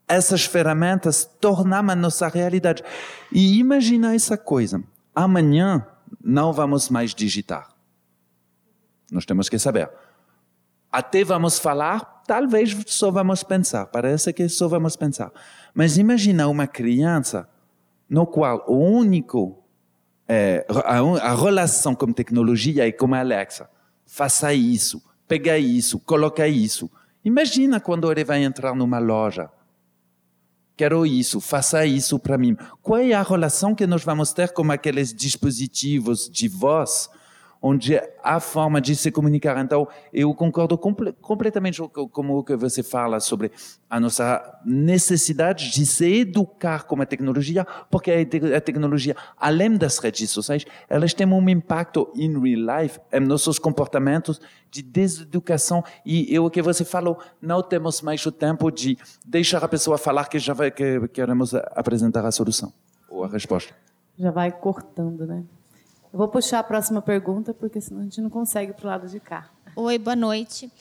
essas 0.09 0.45
ferramentas 0.45 1.25
tornar 1.41 1.89
a 1.89 1.95
nossa 1.95 2.29
realidade. 2.29 2.83
E 3.33 3.59
imagina 3.59 4.15
essa 4.15 4.37
coisa 4.37 4.83
amanhã 5.15 5.87
não 6.23 6.53
vamos 6.53 6.89
mais 6.89 7.15
digitar. 7.15 7.69
Nós 9.11 9.25
temos 9.25 9.49
que 9.49 9.59
saber. 9.59 9.91
Até 10.91 11.25
vamos 11.25 11.59
falar, 11.59 12.23
talvez 12.27 12.77
só 12.87 13.11
vamos 13.11 13.43
pensar. 13.43 13.87
Parece 13.87 14.33
que 14.33 14.49
só 14.49 14.69
vamos 14.69 14.97
pensar. 14.97 15.33
Mas 15.75 15.99
imagina 15.99 16.49
uma 16.49 16.67
criança 16.67 17.49
no 18.09 18.27
qual 18.27 18.65
o 18.67 18.77
único 18.77 19.63
é, 20.27 20.67
a, 20.85 20.99
a, 20.99 21.35
relação 21.35 21.95
com 21.95 22.13
tecnologia 22.13 22.87
é 22.87 22.93
como 22.93 23.15
a 23.15 23.21
Alexa. 23.21 23.69
Faça 24.07 24.53
isso, 24.53 25.03
pega 25.27 25.59
isso, 25.59 25.99
coloca 26.01 26.47
isso. 26.47 26.91
Imagina 27.25 27.81
quando 27.81 28.11
ele 28.11 28.25
vai 28.25 28.43
entrar 28.43 28.75
numa 28.75 28.99
loja 28.99 29.51
quero 30.79 31.05
isso, 31.05 31.41
faça 31.41 31.85
isso 31.85 32.21
para 32.21 32.39
mim. 32.39 32.57
Qual 32.81 33.01
é 33.01 33.13
a 33.13 33.23
relação 33.23 33.75
que 33.75 33.85
nós 33.85 34.05
vamos 34.05 34.33
ter 34.33 34.53
com 34.53 34.71
aqueles 34.71 35.13
dispositivos 35.13 36.31
de 36.31 36.47
voz 36.47 37.11
onde 37.61 38.01
há 38.23 38.41
forma 38.41 38.81
de 38.81 38.95
se 38.95 39.11
comunicar. 39.11 39.59
Então, 39.63 39.89
eu 40.13 40.33
concordo 40.35 40.79
comple 40.79 41.13
completamente 41.21 41.81
com 41.81 42.31
o 42.31 42.45
que 42.45 42.57
você 42.57 42.83
fala 42.83 43.21
sobre 43.21 43.51
a 43.91 43.99
nossa 43.99 44.61
necessidade 44.65 45.71
de 45.71 45.85
se 45.87 46.21
educar 46.21 46.85
com 46.85 47.01
a 47.01 47.07
tecnologia, 47.07 47.67
porque 47.91 48.11
a, 48.11 48.25
te 48.25 48.55
a 48.55 48.61
tecnologia, 48.61 49.17
além 49.37 49.77
das 49.77 49.99
redes 49.99 50.31
sociais, 50.31 50.65
elas 50.89 51.15
têm 51.15 51.27
um 51.27 51.49
impacto 51.49 52.11
in 52.15 52.39
real 52.39 52.81
life, 52.81 53.01
em 53.13 53.21
nossos 53.21 53.59
comportamentos 53.59 54.41
de 54.71 54.83
deseducação. 54.83 55.83
E 56.05 56.35
é 56.35 56.41
o 56.41 56.51
que 56.51 56.63
você 56.63 56.85
falou, 56.85 57.19
não 57.41 57.63
temos 57.63 58.03
mais 58.03 58.25
o 58.25 58.33
tempo 58.33 58.71
de 58.71 58.97
deixar 59.27 59.65
a 59.65 59.69
pessoa 59.69 59.99
falar 59.99 60.29
que 60.29 60.39
já 60.39 60.55
vai, 60.55 60.71
que 60.71 61.09
queremos 61.09 61.55
apresentar 61.55 62.25
a 62.25 62.31
solução 62.31 62.73
ou 63.09 63.25
a 63.25 63.29
resposta. 63.29 63.75
Já 64.19 64.31
vai 64.31 64.53
cortando, 64.53 65.27
né? 65.27 65.45
Eu 66.13 66.19
vou 66.19 66.29
puxar 66.29 66.61
a 66.61 66.63
próxima 66.63 67.03
pergunta, 67.03 67.53
porque 67.53 67.81
senão 67.81 68.01
a 68.01 68.05
gente 68.05 68.21
não 68.21 68.31
consegue 68.31 68.73
para 68.73 68.85
o 68.85 68.89
lado 68.89 69.09
de 69.09 69.21
cá. 69.21 69.51
Oi, 69.77 69.99
boa 69.99 70.17
noite. 70.17 70.73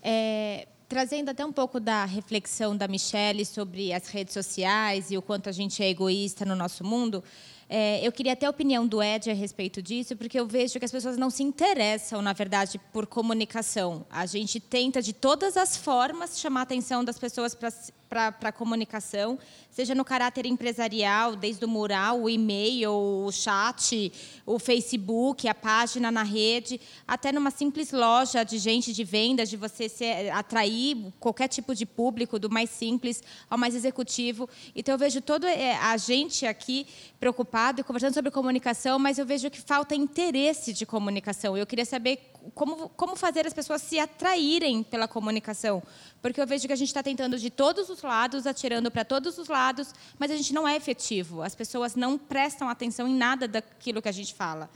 É, 0.00 0.68
trazendo 0.88 1.30
até 1.30 1.44
um 1.44 1.52
pouco 1.52 1.80
da 1.80 2.04
reflexão 2.04 2.76
da 2.76 2.86
Michelle 2.86 3.44
sobre 3.44 3.92
as 3.92 4.08
redes 4.08 4.32
sociais 4.32 5.10
e 5.10 5.18
o 5.18 5.22
quanto 5.22 5.48
a 5.48 5.52
gente 5.52 5.82
é 5.82 5.88
egoísta 5.88 6.44
no 6.44 6.54
nosso 6.54 6.84
mundo, 6.84 7.22
é, 7.68 8.06
eu 8.06 8.12
queria 8.12 8.36
ter 8.36 8.46
a 8.46 8.50
opinião 8.50 8.86
do 8.86 9.02
Ed 9.02 9.28
a 9.28 9.34
respeito 9.34 9.82
disso, 9.82 10.16
porque 10.16 10.38
eu 10.38 10.46
vejo 10.46 10.78
que 10.78 10.84
as 10.84 10.92
pessoas 10.92 11.16
não 11.16 11.30
se 11.30 11.42
interessam, 11.42 12.22
na 12.22 12.32
verdade, 12.32 12.80
por 12.92 13.06
comunicação. 13.06 14.06
A 14.08 14.24
gente 14.24 14.60
tenta, 14.60 15.02
de 15.02 15.12
todas 15.12 15.56
as 15.56 15.76
formas, 15.76 16.38
chamar 16.38 16.60
a 16.60 16.62
atenção 16.62 17.04
das 17.04 17.18
pessoas 17.18 17.56
para 17.56 17.72
a 18.10 18.52
comunicação, 18.52 19.38
seja 19.70 19.94
no 19.94 20.04
caráter 20.04 20.46
empresarial, 20.46 21.36
desde 21.36 21.64
o 21.64 21.68
mural, 21.68 22.22
o 22.22 22.30
e-mail, 22.30 22.92
o 22.92 23.32
chat, 23.32 24.12
o 24.44 24.58
Facebook, 24.58 25.48
a 25.48 25.54
página 25.54 26.10
na 26.10 26.22
rede, 26.22 26.80
até 27.06 27.32
numa 27.32 27.50
simples 27.50 27.92
loja 27.92 28.44
de 28.44 28.58
gente 28.58 28.92
de 28.92 29.04
vendas, 29.04 29.50
de 29.50 29.56
você 29.56 29.90
atrair 30.32 31.12
qualquer 31.18 31.48
tipo 31.48 31.74
de 31.74 31.84
público, 31.84 32.38
do 32.38 32.50
mais 32.50 32.70
simples 32.70 33.22
ao 33.50 33.58
mais 33.58 33.74
executivo. 33.74 34.48
Então, 34.74 34.94
eu 34.94 34.98
vejo 34.98 35.20
toda 35.20 35.50
é, 35.50 35.76
a 35.76 35.96
gente 35.96 36.46
aqui 36.46 36.86
preocupado 37.18 37.80
e 37.80 37.84
conversando 37.84 38.14
sobre 38.14 38.30
comunicação, 38.30 38.98
mas 38.98 39.18
eu 39.18 39.26
vejo 39.26 39.50
que 39.50 39.60
falta 39.60 39.94
interesse 39.94 40.72
de 40.72 40.86
comunicação. 40.86 41.56
Eu 41.56 41.66
queria 41.66 41.84
saber 41.84 42.32
como, 42.54 42.88
como 42.90 43.16
fazer 43.16 43.46
as 43.46 43.52
pessoas 43.52 43.82
se 43.82 43.98
atraírem 43.98 44.82
pela 44.82 45.08
comunicação. 45.08 45.82
Porque 46.26 46.40
eu 46.40 46.46
vejo 46.46 46.66
que 46.66 46.72
a 46.72 46.76
gente 46.76 46.88
está 46.88 47.04
tentando 47.04 47.38
de 47.38 47.50
todos 47.50 47.88
os 47.88 48.02
lados, 48.02 48.48
atirando 48.48 48.90
para 48.90 49.04
todos 49.04 49.38
os 49.38 49.46
lados, 49.46 49.94
mas 50.18 50.28
a 50.28 50.36
gente 50.36 50.52
não 50.52 50.66
é 50.66 50.74
efetivo. 50.74 51.40
As 51.40 51.54
pessoas 51.54 51.94
não 51.94 52.18
prestam 52.18 52.68
atenção 52.68 53.06
em 53.06 53.14
nada 53.14 53.46
daquilo 53.46 54.02
que 54.02 54.08
a 54.08 54.12
gente 54.12 54.34
fala. 54.34 54.68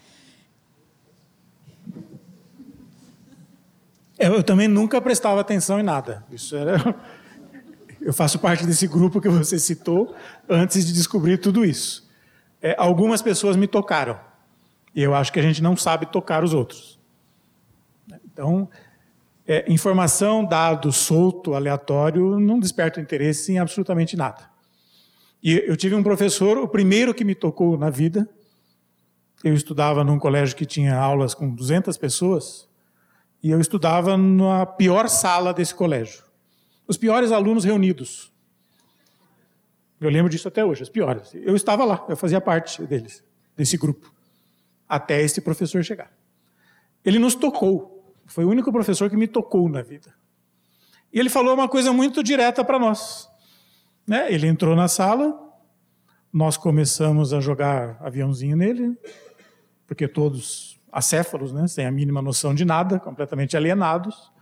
Eu 4.16 4.44
também 4.44 4.68
nunca 4.68 5.00
prestava 5.00 5.40
atenção 5.40 5.80
em 5.80 5.82
nada. 5.82 6.24
Isso 6.30 6.54
era. 6.54 6.94
Eu 8.00 8.12
faço 8.12 8.38
parte 8.38 8.64
desse 8.64 8.86
grupo 8.86 9.20
que 9.20 9.28
você 9.28 9.58
citou 9.58 10.14
antes 10.48 10.86
de 10.86 10.92
descobrir 10.92 11.38
tudo 11.38 11.64
isso. 11.64 12.08
É, 12.62 12.76
algumas 12.78 13.22
pessoas 13.22 13.56
me 13.56 13.66
tocaram. 13.66 14.20
E 14.94 15.02
eu 15.02 15.16
acho 15.16 15.32
que 15.32 15.40
a 15.40 15.42
gente 15.42 15.60
não 15.60 15.76
sabe 15.76 16.06
tocar 16.06 16.44
os 16.44 16.54
outros. 16.54 16.98
Então, 18.24 18.68
é, 19.50 19.64
informação, 19.66 20.44
dado 20.44 20.92
solto, 20.92 21.54
aleatório, 21.54 22.38
não 22.38 22.60
desperta 22.60 23.00
interesse 23.00 23.50
em 23.50 23.58
absolutamente 23.58 24.16
nada. 24.16 24.48
E 25.42 25.64
eu 25.66 25.76
tive 25.76 25.96
um 25.96 26.04
professor, 26.04 26.56
o 26.56 26.68
primeiro 26.68 27.12
que 27.12 27.24
me 27.24 27.34
tocou 27.34 27.76
na 27.76 27.90
vida. 27.90 28.28
Eu 29.42 29.52
estudava 29.52 30.04
num 30.04 30.20
colégio 30.20 30.54
que 30.54 30.64
tinha 30.64 30.96
aulas 30.96 31.34
com 31.34 31.52
200 31.52 31.96
pessoas, 31.98 32.68
e 33.42 33.50
eu 33.50 33.60
estudava 33.60 34.16
na 34.16 34.64
pior 34.64 35.08
sala 35.08 35.52
desse 35.52 35.74
colégio. 35.74 36.22
Os 36.86 36.96
piores 36.96 37.32
alunos 37.32 37.64
reunidos. 37.64 38.30
Eu 40.00 40.10
lembro 40.10 40.30
disso 40.30 40.46
até 40.46 40.64
hoje, 40.64 40.84
os 40.84 40.88
piores. 40.88 41.34
Eu 41.34 41.56
estava 41.56 41.84
lá, 41.84 42.06
eu 42.08 42.16
fazia 42.16 42.40
parte 42.40 42.84
deles, 42.84 43.24
desse 43.56 43.76
grupo, 43.76 44.14
até 44.88 45.20
esse 45.20 45.40
professor 45.40 45.82
chegar. 45.82 46.12
Ele 47.04 47.18
nos 47.18 47.34
tocou. 47.34 47.99
Foi 48.30 48.44
o 48.44 48.48
único 48.48 48.70
professor 48.70 49.10
que 49.10 49.16
me 49.16 49.26
tocou 49.26 49.68
na 49.68 49.82
vida. 49.82 50.14
E 51.12 51.18
ele 51.18 51.28
falou 51.28 51.52
uma 51.52 51.68
coisa 51.68 51.92
muito 51.92 52.22
direta 52.22 52.64
para 52.64 52.78
nós. 52.78 53.28
Né? 54.06 54.32
Ele 54.32 54.46
entrou 54.46 54.76
na 54.76 54.86
sala, 54.86 55.36
nós 56.32 56.56
começamos 56.56 57.32
a 57.34 57.40
jogar 57.40 57.98
aviãozinho 58.00 58.56
nele, 58.56 58.96
porque 59.84 60.06
todos 60.06 60.80
acéfalos, 60.92 61.52
né? 61.52 61.66
sem 61.66 61.84
a 61.84 61.90
mínima 61.90 62.22
noção 62.22 62.54
de 62.54 62.64
nada, 62.64 63.00
completamente 63.00 63.56
alienados, 63.56 64.32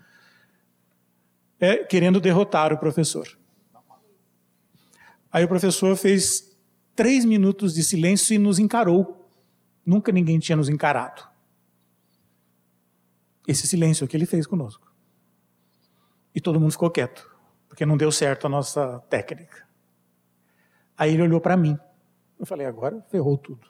é, 1.58 1.78
querendo 1.78 2.20
derrotar 2.20 2.74
o 2.74 2.78
professor. 2.78 3.26
Aí 5.32 5.44
o 5.44 5.48
professor 5.48 5.96
fez 5.96 6.54
três 6.94 7.24
minutos 7.24 7.72
de 7.72 7.82
silêncio 7.82 8.34
e 8.34 8.38
nos 8.38 8.58
encarou. 8.58 9.30
Nunca 9.84 10.12
ninguém 10.12 10.38
tinha 10.38 10.56
nos 10.56 10.68
encarado. 10.68 11.27
Esse 13.48 13.66
silêncio 13.66 14.06
que 14.06 14.16
ele 14.16 14.26
fez 14.26 14.46
conosco. 14.46 14.94
E 16.32 16.40
todo 16.40 16.60
mundo 16.60 16.70
ficou 16.70 16.88
quieto 16.88 17.28
porque 17.78 17.86
não 17.86 17.96
deu 17.96 18.10
certo 18.10 18.46
a 18.46 18.50
nossa 18.50 18.98
técnica. 19.08 19.64
Aí 20.96 21.14
ele 21.14 21.22
olhou 21.22 21.40
para 21.40 21.56
mim. 21.56 21.78
Eu 22.36 22.44
falei, 22.44 22.66
agora 22.66 23.00
ferrou 23.08 23.38
tudo. 23.38 23.68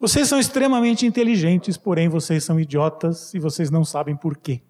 Vocês 0.00 0.26
são 0.26 0.38
extremamente 0.38 1.04
inteligentes, 1.04 1.76
porém 1.76 2.08
vocês 2.08 2.42
são 2.42 2.58
idiotas 2.58 3.34
e 3.34 3.38
vocês 3.38 3.70
não 3.70 3.84
sabem 3.84 4.16
por 4.16 4.38
quê. 4.38 4.62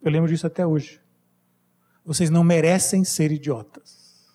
Eu 0.00 0.12
lembro 0.12 0.28
disso 0.28 0.46
até 0.46 0.64
hoje. 0.64 1.00
Vocês 2.04 2.30
não 2.30 2.44
merecem 2.44 3.02
ser 3.02 3.32
idiotas. 3.32 4.30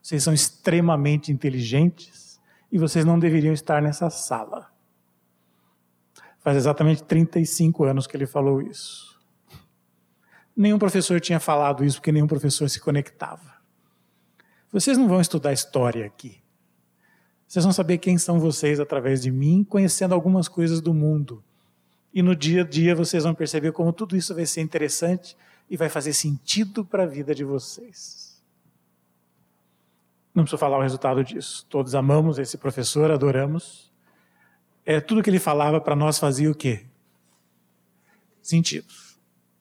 Vocês 0.00 0.22
são 0.22 0.32
extremamente 0.32 1.30
inteligentes 1.30 2.40
e 2.70 2.78
vocês 2.78 3.04
não 3.04 3.18
deveriam 3.18 3.52
estar 3.52 3.82
nessa 3.82 4.08
sala. 4.08 4.71
Faz 6.42 6.56
exatamente 6.56 7.02
35 7.04 7.84
anos 7.84 8.06
que 8.06 8.16
ele 8.16 8.26
falou 8.26 8.60
isso. 8.60 9.20
Nenhum 10.56 10.78
professor 10.78 11.20
tinha 11.20 11.40
falado 11.40 11.84
isso, 11.84 11.98
porque 11.98 12.12
nenhum 12.12 12.26
professor 12.26 12.68
se 12.68 12.80
conectava. 12.80 13.52
Vocês 14.70 14.98
não 14.98 15.08
vão 15.08 15.20
estudar 15.20 15.52
história 15.52 16.04
aqui. 16.04 16.42
Vocês 17.46 17.64
vão 17.64 17.72
saber 17.72 17.98
quem 17.98 18.18
são 18.18 18.40
vocês 18.40 18.80
através 18.80 19.22
de 19.22 19.30
mim, 19.30 19.62
conhecendo 19.62 20.14
algumas 20.14 20.48
coisas 20.48 20.80
do 20.80 20.92
mundo. 20.92 21.44
E 22.12 22.22
no 22.22 22.34
dia 22.34 22.62
a 22.62 22.66
dia 22.66 22.94
vocês 22.94 23.24
vão 23.24 23.34
perceber 23.34 23.72
como 23.72 23.92
tudo 23.92 24.16
isso 24.16 24.34
vai 24.34 24.46
ser 24.46 24.62
interessante 24.62 25.36
e 25.68 25.76
vai 25.76 25.88
fazer 25.88 26.12
sentido 26.12 26.84
para 26.84 27.04
a 27.04 27.06
vida 27.06 27.34
de 27.34 27.44
vocês. 27.44 28.42
Não 30.34 30.44
preciso 30.44 30.58
falar 30.58 30.78
o 30.78 30.82
resultado 30.82 31.22
disso. 31.22 31.66
Todos 31.68 31.94
amamos 31.94 32.38
esse 32.38 32.56
professor, 32.56 33.10
adoramos. 33.10 33.91
É, 34.84 35.00
tudo 35.00 35.22
que 35.22 35.30
ele 35.30 35.38
falava 35.38 35.80
para 35.80 35.94
nós 35.94 36.18
fazia 36.18 36.50
o 36.50 36.54
quê? 36.54 36.84
Sentido. 38.40 38.86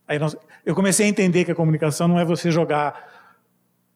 Aí 0.07 0.17
nós, 0.17 0.35
eu 0.65 0.73
comecei 0.73 1.05
a 1.05 1.09
entender 1.09 1.45
que 1.45 1.51
a 1.51 1.55
comunicação 1.55 2.07
não 2.07 2.19
é 2.19 2.25
você 2.25 2.49
jogar 2.51 3.09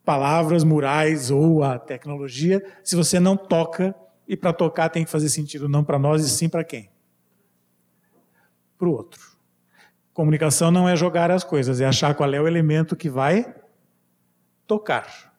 palavras, 0.06 0.64
murais 0.64 1.31
ou 1.31 1.64
a 1.64 1.80
tecnologia, 1.80 2.64
se 2.84 2.95
você 2.95 3.19
não 3.19 3.35
toca, 3.35 3.95
e 4.27 4.38
para 4.38 4.53
tocar 4.53 4.89
tem 4.89 5.03
que 5.03 5.11
fazer 5.11 5.30
sentido 5.30 5.68
não 5.68 5.84
para 5.84 5.99
nós 5.99 6.23
e 6.23 6.30
sim 6.30 6.47
para 6.47 6.64
quem? 6.64 6.89
Para 8.77 8.88
o 8.88 8.91
outro. 8.91 9.22
Comunicação 10.14 10.72
não 10.72 10.88
é 10.88 10.95
jogar 10.95 11.30
as 11.30 11.43
coisas, 11.43 11.81
é 11.81 11.85
achar 11.85 12.14
qual 12.15 12.34
é 12.34 12.39
o 12.39 12.47
elemento 12.47 12.95
que 12.95 13.10
vai 13.10 13.53
tocar. 14.65 15.34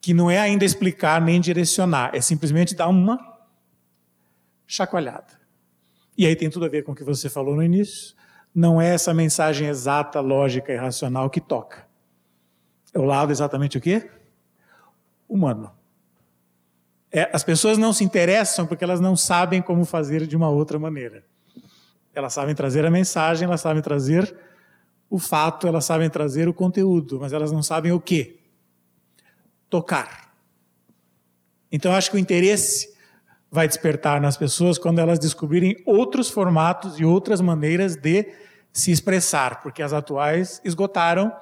Que 0.00 0.14
não 0.14 0.30
é 0.30 0.38
ainda 0.38 0.64
explicar 0.64 1.20
nem 1.20 1.40
direcionar, 1.40 2.10
é 2.14 2.20
simplesmente 2.20 2.74
dar 2.74 2.88
uma 2.88 3.33
chacoalhada. 4.66 5.40
E 6.16 6.26
aí 6.26 6.36
tem 6.36 6.48
tudo 6.48 6.64
a 6.64 6.68
ver 6.68 6.82
com 6.82 6.92
o 6.92 6.94
que 6.94 7.04
você 7.04 7.28
falou 7.28 7.56
no 7.56 7.62
início 7.62 8.14
não 8.54 8.80
é 8.80 8.94
essa 8.94 9.12
mensagem 9.12 9.66
exata, 9.66 10.20
lógica 10.20 10.72
e 10.72 10.76
racional 10.76 11.28
que 11.28 11.40
toca. 11.40 11.84
É 12.92 12.98
o 12.98 13.04
lado 13.04 13.32
exatamente 13.32 13.76
o 13.76 13.80
quê? 13.80 14.08
Humano. 15.28 15.72
É, 17.10 17.28
as 17.32 17.42
pessoas 17.42 17.76
não 17.76 17.92
se 17.92 18.04
interessam 18.04 18.66
porque 18.66 18.84
elas 18.84 19.00
não 19.00 19.16
sabem 19.16 19.60
como 19.60 19.84
fazer 19.84 20.26
de 20.26 20.36
uma 20.36 20.48
outra 20.48 20.78
maneira. 20.78 21.24
Elas 22.14 22.32
sabem 22.32 22.54
trazer 22.54 22.86
a 22.86 22.90
mensagem, 22.90 23.46
elas 23.46 23.60
sabem 23.60 23.82
trazer 23.82 24.36
o 25.10 25.18
fato, 25.18 25.66
elas 25.66 25.84
sabem 25.84 26.08
trazer 26.08 26.48
o 26.48 26.54
conteúdo, 26.54 27.18
mas 27.20 27.32
elas 27.32 27.50
não 27.50 27.62
sabem 27.62 27.90
o 27.90 28.00
quê? 28.00 28.38
Tocar. 29.68 30.32
Então, 31.72 31.92
acho 31.92 32.08
que 32.10 32.16
o 32.16 32.20
interesse 32.20 32.93
vai 33.54 33.68
despertar 33.68 34.20
nas 34.20 34.36
pessoas 34.36 34.78
quando 34.78 34.98
elas 34.98 35.16
descobrirem 35.16 35.80
outros 35.86 36.28
formatos 36.28 36.98
e 36.98 37.04
outras 37.04 37.40
maneiras 37.40 37.94
de 37.94 38.26
se 38.72 38.90
expressar, 38.90 39.62
porque 39.62 39.80
as 39.80 39.92
atuais 39.92 40.60
esgotaram 40.64 41.32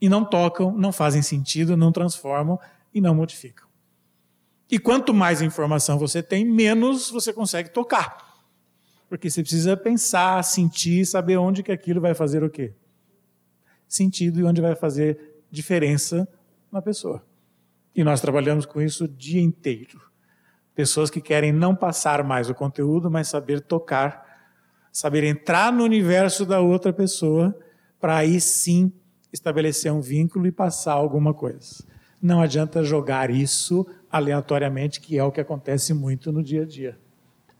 e 0.00 0.08
não 0.08 0.24
tocam, 0.24 0.72
não 0.72 0.90
fazem 0.90 1.20
sentido, 1.20 1.76
não 1.76 1.92
transformam 1.92 2.58
e 2.94 3.02
não 3.02 3.14
modificam. 3.14 3.68
E 4.70 4.78
quanto 4.78 5.12
mais 5.12 5.42
informação 5.42 5.98
você 5.98 6.22
tem, 6.22 6.42
menos 6.42 7.10
você 7.10 7.34
consegue 7.34 7.68
tocar. 7.68 8.16
Porque 9.06 9.28
você 9.28 9.42
precisa 9.42 9.76
pensar, 9.76 10.42
sentir, 10.42 11.04
saber 11.04 11.36
onde 11.36 11.62
que 11.62 11.70
aquilo 11.70 12.00
vai 12.00 12.14
fazer 12.14 12.42
o 12.42 12.48
quê? 12.48 12.72
Sentido 13.86 14.40
e 14.40 14.44
onde 14.44 14.62
vai 14.62 14.74
fazer 14.74 15.44
diferença 15.50 16.26
na 16.72 16.80
pessoa. 16.80 17.22
E 17.94 18.02
nós 18.02 18.22
trabalhamos 18.22 18.64
com 18.64 18.80
isso 18.80 19.04
o 19.04 19.08
dia 19.08 19.42
inteiro. 19.42 20.05
Pessoas 20.76 21.08
que 21.08 21.22
querem 21.22 21.52
não 21.52 21.74
passar 21.74 22.22
mais 22.22 22.50
o 22.50 22.54
conteúdo, 22.54 23.10
mas 23.10 23.28
saber 23.28 23.62
tocar, 23.62 24.24
saber 24.92 25.24
entrar 25.24 25.72
no 25.72 25.82
universo 25.82 26.44
da 26.44 26.60
outra 26.60 26.92
pessoa, 26.92 27.58
para 27.98 28.16
aí 28.16 28.38
sim 28.38 28.92
estabelecer 29.32 29.90
um 29.90 30.02
vínculo 30.02 30.46
e 30.46 30.52
passar 30.52 30.92
alguma 30.92 31.32
coisa. 31.32 31.82
Não 32.20 32.42
adianta 32.42 32.84
jogar 32.84 33.30
isso 33.30 33.86
aleatoriamente, 34.10 35.00
que 35.00 35.18
é 35.18 35.24
o 35.24 35.32
que 35.32 35.40
acontece 35.40 35.94
muito 35.94 36.30
no 36.30 36.42
dia 36.42 36.62
a 36.62 36.66
dia. 36.66 37.05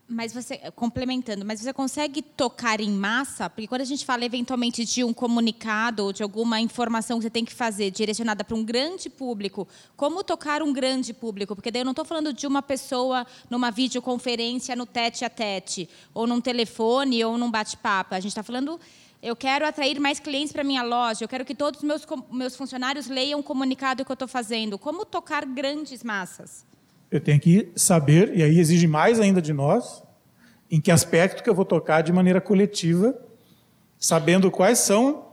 Mas 0.09 0.33
você, 0.33 0.59
complementando, 0.77 1.45
mas 1.45 1.61
você 1.61 1.73
consegue 1.73 2.23
tocar 2.23 2.81
em 2.81 2.93
massa? 2.93 3.51
Porque 3.51 3.67
quando 3.67 3.81
a 3.81 3.85
gente 3.85 4.05
fala 4.05 4.25
eventualmente 4.25 4.85
de 4.85 5.03
um 5.03 5.13
comunicado 5.13 6.05
ou 6.05 6.13
de 6.13 6.23
alguma 6.23 6.61
informação 6.61 7.19
que 7.19 7.25
você 7.25 7.31
tem 7.31 7.45
que 7.45 7.53
fazer 7.53 7.91
direcionada 7.91 8.45
para 8.45 8.57
um 8.57 8.63
grande 8.63 9.11
público, 9.11 9.67
como 9.97 10.23
tocar 10.23 10.63
um 10.63 10.73
grande 10.73 11.13
público? 11.13 11.57
Porque 11.57 11.73
daí 11.73 11.81
eu 11.81 11.85
não 11.85 11.91
estou 11.91 12.05
falando 12.05 12.33
de 12.33 12.47
uma 12.47 12.63
pessoa 12.63 13.27
numa 13.51 13.73
videoconferência 13.73 14.77
no 14.77 14.87
tete 14.87 15.25
a 15.25 15.29
tete, 15.29 15.89
ou 16.15 16.25
num 16.25 16.41
telefone, 16.41 17.25
ou 17.25 17.37
num 17.37 17.51
bate-papo. 17.51 18.15
A 18.15 18.21
gente 18.21 18.31
está 18.31 18.45
falando 18.45 18.79
eu 19.21 19.35
quero 19.35 19.67
atrair 19.67 19.99
mais 19.99 20.21
clientes 20.21 20.53
para 20.53 20.63
minha 20.63 20.85
loja, 20.85 21.25
eu 21.25 21.29
quero 21.29 21.45
que 21.45 21.55
todos 21.55 21.81
os 21.81 21.85
meus, 21.85 22.07
meus 22.31 22.55
funcionários 22.55 23.09
leiam 23.09 23.41
o 23.41 23.43
comunicado 23.43 24.05
que 24.05 24.11
eu 24.13 24.15
estou 24.15 24.29
fazendo. 24.29 24.79
Como 24.79 25.05
tocar 25.05 25.45
grandes 25.45 26.05
massas? 26.05 26.65
Eu 27.17 27.21
tenho 27.21 27.41
que 27.41 27.73
saber, 27.75 28.37
e 28.37 28.43
aí 28.43 28.59
exige 28.59 28.87
mais 28.87 29.21
ainda 29.21 29.41
de 29.41 29.53
nós, 29.53 30.03
em 30.71 30.81
que 30.81 30.91
aspecto 30.91 31.43
que 31.43 31.51
eu 31.51 31.55
vou 31.55 31.65
tocar 31.65 32.03
de 32.03 32.13
maneira 32.13 32.41
coletiva, 32.41 33.17
sabendo 33.99 34.51
quais 34.51 34.79
são 34.79 35.27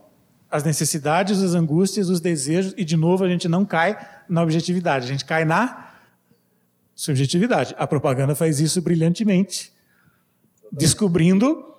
as 0.50 0.64
necessidades, 0.64 1.42
as 1.42 1.56
angústias, 1.56 2.10
os 2.10 2.20
desejos, 2.20 2.74
e 2.78 2.86
de 2.86 2.96
novo 2.96 3.24
a 3.24 3.28
gente 3.28 3.48
não 3.48 3.66
cai 3.66 3.98
na 4.30 4.44
objetividade, 4.44 5.06
a 5.06 5.08
gente 5.08 5.26
cai 5.26 5.44
na 5.44 5.92
subjetividade. 6.94 7.74
A 7.78 7.88
propaganda 7.88 8.36
faz 8.36 8.60
isso 8.60 8.82
brilhantemente, 8.82 9.74
descobrindo 10.72 11.74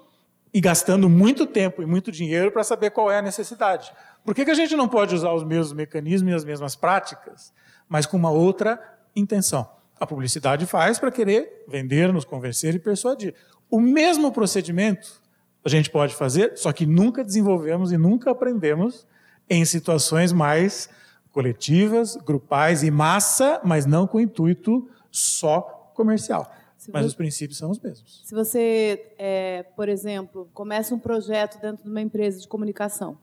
e 0.52 0.60
gastando 0.60 1.08
muito 1.08 1.46
tempo 1.46 1.82
e 1.82 1.86
muito 1.86 2.10
dinheiro 2.10 2.50
para 2.50 2.64
saber 2.64 2.90
qual 2.90 3.10
é 3.10 3.18
a 3.18 3.22
necessidade. 3.22 3.92
Por 4.24 4.34
que, 4.34 4.44
que 4.44 4.50
a 4.50 4.54
gente 4.54 4.74
não 4.74 4.88
pode 4.88 5.14
usar 5.14 5.32
os 5.32 5.44
mesmos 5.44 5.72
mecanismos 5.72 6.32
e 6.32 6.34
as 6.34 6.44
mesmas 6.44 6.74
práticas, 6.74 7.52
mas 7.88 8.06
com 8.06 8.16
uma 8.16 8.30
outra 8.30 8.80
intenção? 9.14 9.68
A 9.98 10.06
publicidade 10.06 10.66
faz 10.66 10.98
para 10.98 11.10
querer 11.10 11.64
vender, 11.68 12.12
nos 12.12 12.24
convencer 12.24 12.74
e 12.74 12.78
persuadir. 12.78 13.34
O 13.70 13.80
mesmo 13.80 14.32
procedimento 14.32 15.22
a 15.64 15.68
gente 15.68 15.90
pode 15.90 16.14
fazer, 16.14 16.56
só 16.58 16.72
que 16.72 16.84
nunca 16.84 17.24
desenvolvemos 17.24 17.90
e 17.92 17.96
nunca 17.96 18.30
aprendemos 18.30 19.06
em 19.48 19.64
situações 19.64 20.32
mais 20.32 20.88
coletivas, 21.32 22.16
grupais 22.16 22.82
e 22.82 22.90
massa, 22.90 23.60
mas 23.64 23.86
não 23.86 24.06
com 24.06 24.18
o 24.18 24.20
intuito 24.20 24.88
só 25.10 25.60
comercial. 25.94 26.50
Se 26.76 26.90
Mas 26.92 27.02
você- 27.02 27.08
os 27.08 27.14
princípios 27.14 27.58
são 27.58 27.70
os 27.70 27.80
mesmos. 27.80 28.22
Se 28.24 28.34
você, 28.34 29.12
é, 29.18 29.62
por 29.74 29.88
exemplo, 29.88 30.48
começa 30.52 30.94
um 30.94 30.98
projeto 30.98 31.60
dentro 31.60 31.82
de 31.82 31.90
uma 31.90 32.00
empresa 32.00 32.38
de 32.40 32.46
comunicação, 32.46 33.16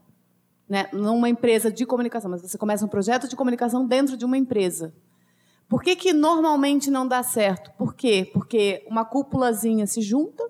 né? 0.68 0.88
não 0.91 1.15
uma 1.18 1.30
empresa 1.30 1.72
de 1.72 1.85
comunicação, 1.85 2.31
mas 2.31 2.41
você 2.41 2.57
começa 2.57 2.84
um 2.84 2.88
projeto 2.88 3.27
de 3.27 3.35
comunicação 3.35 3.85
dentro 3.85 4.18
de 4.18 4.26
uma 4.26 4.38
empresa. 4.38 4.93
Por 5.72 5.81
que, 5.81 5.95
que 5.95 6.11
normalmente 6.11 6.91
não 6.91 7.07
dá 7.07 7.23
certo? 7.23 7.72
Por 7.77 7.95
quê? 7.95 8.30
Porque 8.34 8.85
uma 8.89 9.06
cúpulazinha 9.06 9.88
se 9.88 10.02
junta, 10.02 10.43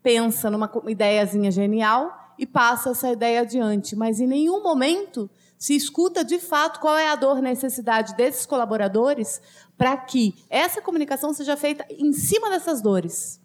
pensa 0.00 0.48
numa 0.48 0.70
ideiazinha 0.86 1.50
genial 1.50 2.16
e 2.38 2.46
passa 2.46 2.90
essa 2.90 3.10
ideia 3.10 3.40
adiante, 3.40 3.96
mas 3.96 4.20
em 4.20 4.28
nenhum 4.28 4.62
momento 4.62 5.28
se 5.58 5.74
escuta 5.74 6.24
de 6.24 6.38
fato 6.38 6.78
qual 6.78 6.96
é 6.96 7.08
a 7.08 7.16
dor, 7.16 7.42
necessidade 7.42 8.14
desses 8.14 8.46
colaboradores 8.46 9.42
para 9.76 9.96
que 9.96 10.36
essa 10.48 10.80
comunicação 10.80 11.34
seja 11.34 11.56
feita 11.56 11.84
em 11.90 12.12
cima 12.12 12.48
dessas 12.48 12.80
dores. 12.80 13.40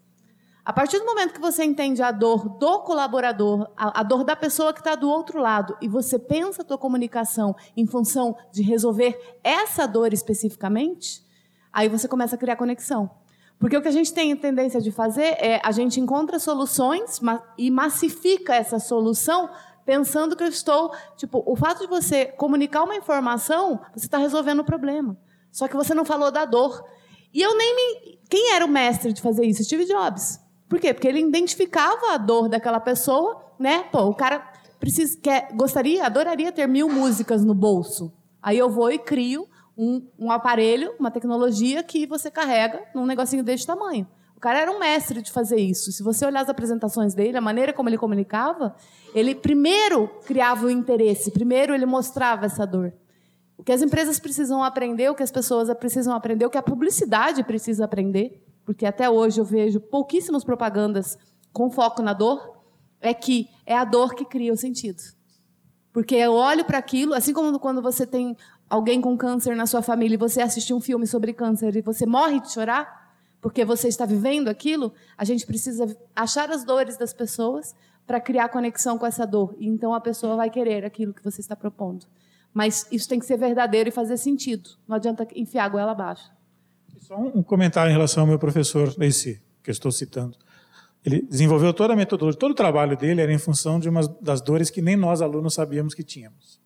A 0.66 0.74
partir 0.74 0.98
do 0.98 1.06
momento 1.06 1.32
que 1.32 1.40
você 1.40 1.64
entende 1.64 2.02
a 2.02 2.12
dor 2.12 2.50
do 2.58 2.80
colaborador, 2.80 3.70
a, 3.78 4.00
a 4.00 4.04
dor 4.04 4.24
da 4.24 4.36
pessoa 4.36 4.74
que 4.74 4.80
está 4.80 4.96
do 4.96 5.08
outro 5.08 5.40
lado, 5.40 5.78
e 5.80 5.88
você 5.88 6.18
pensa 6.18 6.64
a 6.64 6.66
tua 6.66 6.78
comunicação 6.78 7.56
em 7.78 7.86
função 7.86 8.36
de 8.52 8.64
resolver 8.64 9.38
essa 9.44 9.86
dor 9.86 10.12
especificamente, 10.12 11.24
aí 11.72 11.88
você 11.88 12.08
começa 12.08 12.36
a 12.36 12.40
criar 12.40 12.56
conexão. 12.56 13.12
Porque 13.60 13.78
o 13.78 13.82
que 13.82 13.88
a 13.88 13.92
gente 13.92 14.12
tem 14.12 14.36
tendência 14.36 14.82
de 14.82 14.92
fazer 14.92 15.38
é 15.40 15.62
a 15.64 15.72
gente 15.72 16.02
encontra 16.02 16.40
soluções 16.40 17.22
e 17.60 17.70
massifica 17.70 18.56
essa 18.56 18.80
solução 18.80 19.52
pensando 19.86 20.36
que 20.36 20.44
eu 20.44 20.48
estou, 20.48 20.92
tipo, 21.16 21.44
o 21.46 21.56
fato 21.56 21.82
de 21.82 21.88
você 21.88 22.26
comunicar 22.26 22.84
uma 22.84 22.96
informação, 22.96 23.80
você 23.94 24.08
está 24.08 24.18
resolvendo 24.18 24.62
o 24.62 24.66
problema. 24.66 25.16
Só 25.52 25.68
que 25.68 25.76
você 25.76 25.94
não 25.94 26.04
falou 26.04 26.32
da 26.32 26.44
dor. 26.44 26.84
E 27.32 27.40
eu 27.40 27.56
nem 27.56 27.76
me. 27.76 28.20
Quem 28.28 28.54
era 28.54 28.66
o 28.66 28.68
mestre 28.68 29.14
de 29.14 29.22
fazer 29.22 29.46
isso? 29.46 29.64
Steve 29.64 29.86
Jobs. 29.86 30.44
Por 30.68 30.80
quê? 30.80 30.94
Porque 30.94 31.08
ele 31.08 31.20
identificava 31.20 32.14
a 32.14 32.18
dor 32.18 32.50
daquela 32.50 32.80
pessoa, 32.80 33.42
né? 33.60 33.84
Pô, 33.92 34.04
o 34.06 34.16
cara 34.16 34.40
precisa, 34.80 35.18
quer, 35.22 35.50
gostaria, 35.54 36.06
adoraria 36.06 36.52
ter 36.52 36.68
mil 36.68 36.90
músicas 36.90 37.44
no 37.44 37.54
bolso. 37.54 38.12
Aí 38.42 38.58
eu 38.58 38.70
vou 38.70 38.92
e 38.92 39.00
crio 39.00 39.48
um, 39.78 40.08
um 40.18 40.32
aparelho, 40.32 40.94
uma 41.00 41.12
tecnologia 41.12 41.84
que 41.84 42.06
você 42.06 42.32
carrega 42.32 42.82
num 42.94 43.06
negocinho 43.06 43.44
desse 43.44 43.66
tamanho. 43.66 44.08
O 44.36 44.40
cara 44.40 44.60
era 44.60 44.72
um 44.72 44.80
mestre 44.80 45.22
de 45.22 45.32
fazer 45.32 45.58
isso. 45.58 45.92
Se 45.92 46.04
você 46.04 46.26
olhar 46.26 46.42
as 46.42 46.50
apresentações 46.50 47.14
dele, 47.14 47.38
a 47.38 47.42
maneira 47.42 47.74
como 47.74 47.90
ele 47.90 47.98
comunicava, 47.98 48.76
ele 49.14 49.34
primeiro 49.34 50.10
criava 50.26 50.66
o 50.66 50.70
interesse, 50.70 51.32
primeiro 51.32 51.74
ele 51.74 51.86
mostrava 51.86 52.46
essa 52.46 52.66
dor. 52.66 52.94
O 53.58 53.64
que 53.64 53.72
as 53.72 53.82
empresas 53.82 54.20
precisam 54.20 54.62
aprender, 54.62 55.10
o 55.10 55.16
que 55.16 55.24
as 55.24 55.32
pessoas 55.32 55.74
precisam 55.78 56.14
aprender, 56.14 56.46
o 56.46 56.50
que 56.50 56.58
a 56.58 56.64
publicidade 56.64 57.44
precisa 57.44 57.86
aprender, 57.86 58.45
porque 58.66 58.86
até 58.86 59.10
hoje 59.10 59.40
eu 59.40 59.46
vejo 59.46 59.80
pouquíssimas 59.80 60.44
propagandas 60.44 61.18
com 61.54 61.70
foco 61.70 62.02
na 62.02 62.14
dor, 62.14 62.58
é 63.00 63.14
que 63.14 63.48
é 63.66 63.78
a 63.78 63.86
dor 63.86 64.16
que 64.16 64.26
cria 64.26 64.52
o 64.52 64.58
sentido. 64.58 65.02
Porque 65.94 66.16
eu 66.16 66.34
olho 66.34 66.66
para 66.66 66.78
aquilo, 66.78 67.14
assim 67.14 67.32
como 67.32 67.58
quando 67.60 67.82
você 67.82 68.06
tem 68.06 68.36
alguém 68.70 69.00
com 69.00 69.16
câncer 69.16 69.56
na 69.56 69.66
sua 69.66 69.82
família 69.82 70.16
e 70.16 70.18
você 70.18 70.42
assiste 70.42 70.74
um 70.74 70.82
filme 70.82 71.06
sobre 71.08 71.32
câncer 71.32 71.76
e 71.76 71.82
você 71.82 72.06
morre 72.06 72.42
de 72.42 72.52
chorar, 72.52 73.06
porque 73.40 73.64
você 73.64 73.88
está 73.88 74.06
vivendo 74.06 74.48
aquilo, 74.48 74.92
a 75.18 75.24
gente 75.24 75.46
precisa 75.46 75.96
achar 76.16 76.50
as 76.50 76.66
dores 76.66 76.98
das 76.98 77.14
pessoas 77.14 77.76
para 78.06 78.20
criar 78.20 78.50
conexão 78.50 78.98
com 78.98 79.06
essa 79.06 79.26
dor. 79.26 79.56
E 79.60 79.68
então 79.68 79.94
a 79.94 80.02
pessoa 80.02 80.36
vai 80.36 80.50
querer 80.50 80.84
aquilo 80.84 81.14
que 81.14 81.24
você 81.24 81.42
está 81.42 81.56
propondo. 81.56 82.06
Mas 82.54 82.88
isso 82.92 83.08
tem 83.08 83.20
que 83.20 83.26
ser 83.26 83.38
verdadeiro 83.38 83.90
e 83.90 83.92
fazer 83.92 84.18
sentido. 84.18 84.72
Não 84.88 84.96
adianta 84.96 85.28
enfiar 85.36 85.66
a 85.66 85.70
goela 85.70 85.92
abaixo. 85.92 86.32
Só 87.06 87.20
um 87.20 87.44
comentário 87.44 87.92
em 87.92 87.94
relação 87.94 88.24
ao 88.24 88.28
meu 88.28 88.40
professor, 88.40 88.92
esse 89.02 89.40
que 89.62 89.70
eu 89.70 89.72
estou 89.72 89.92
citando. 89.92 90.36
Ele 91.06 91.22
desenvolveu 91.22 91.72
toda 91.72 91.94
a 91.94 91.96
metodologia, 91.96 92.40
todo 92.40 92.50
o 92.50 92.56
trabalho 92.56 92.98
dele 92.98 93.22
era 93.22 93.32
em 93.32 93.38
função 93.38 93.80
de 93.80 93.88
uma 93.88 94.02
das 94.20 94.42
dores 94.42 94.72
que 94.72 94.82
nem 94.82 94.96
nós 94.96 95.22
alunos 95.22 95.54
sabíamos 95.54 95.94
que 95.94 96.02
tínhamos. 96.02 96.60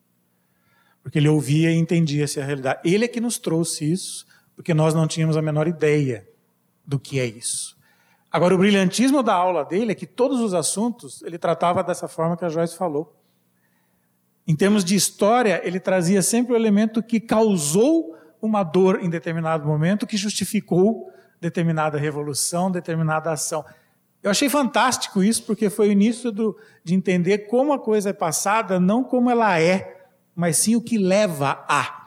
Porque 1.04 1.20
ele 1.20 1.28
ouvia 1.28 1.74
e 1.74 1.76
entendia 1.76 2.24
essa 2.24 2.42
realidade. 2.42 2.80
Ele 2.86 3.04
é 3.04 3.08
que 3.10 3.20
nos 3.20 3.38
trouxe 3.38 3.92
isso, 3.92 4.26
porque 4.56 4.74
nós 4.74 4.94
não 4.94 5.06
tínhamos 5.08 5.36
a 5.36 5.42
menor 5.42 5.68
ideia 5.68 6.26
do 6.86 6.98
que 6.98 7.20
é 7.20 7.26
isso. 7.26 7.78
Agora, 8.32 8.56
o 8.56 8.58
brilhantismo 8.58 9.22
da 9.22 9.34
aula 9.34 9.66
dele 9.66 9.92
é 9.92 9.96
que 9.96 10.08
todos 10.08 10.40
os 10.40 10.54
assuntos 10.54 11.22
ele 11.24 11.38
tratava 11.38 11.84
dessa 11.84 12.08
forma 12.08 12.38
que 12.38 12.46
a 12.46 12.50
Joyce 12.50 12.78
falou. 12.78 13.14
Em 14.48 14.56
termos 14.56 14.86
de 14.86 14.96
história, 14.96 15.60
ele 15.66 15.82
trazia 15.82 16.22
sempre 16.22 16.54
o 16.54 16.56
elemento 16.56 17.04
que 17.04 17.20
causou 17.20 18.18
uma 18.42 18.64
dor 18.64 19.04
em 19.04 19.10
determinado 19.10 19.68
momento, 19.68 20.08
que 20.08 20.18
justificou 20.18 21.12
determinada 21.40 21.98
revolução, 21.98 22.72
determinada 22.72 23.32
ação. 23.32 23.64
Eu 24.22 24.32
achei 24.32 24.50
fantástico 24.50 25.24
isso, 25.24 25.44
porque 25.44 25.70
foi 25.70 25.90
o 25.90 25.92
início 25.92 26.32
do, 26.32 26.58
de 26.84 26.94
entender 26.94 27.48
como 27.48 27.72
a 27.72 27.80
coisa 27.80 28.10
é 28.10 28.14
passada, 28.14 28.80
não 28.80 29.04
como 29.04 29.30
ela 29.30 29.60
é, 29.60 30.08
mas 30.36 30.58
sim 30.58 30.76
o 30.76 30.82
que 30.82 30.98
leva 30.98 31.64
a. 31.68 32.00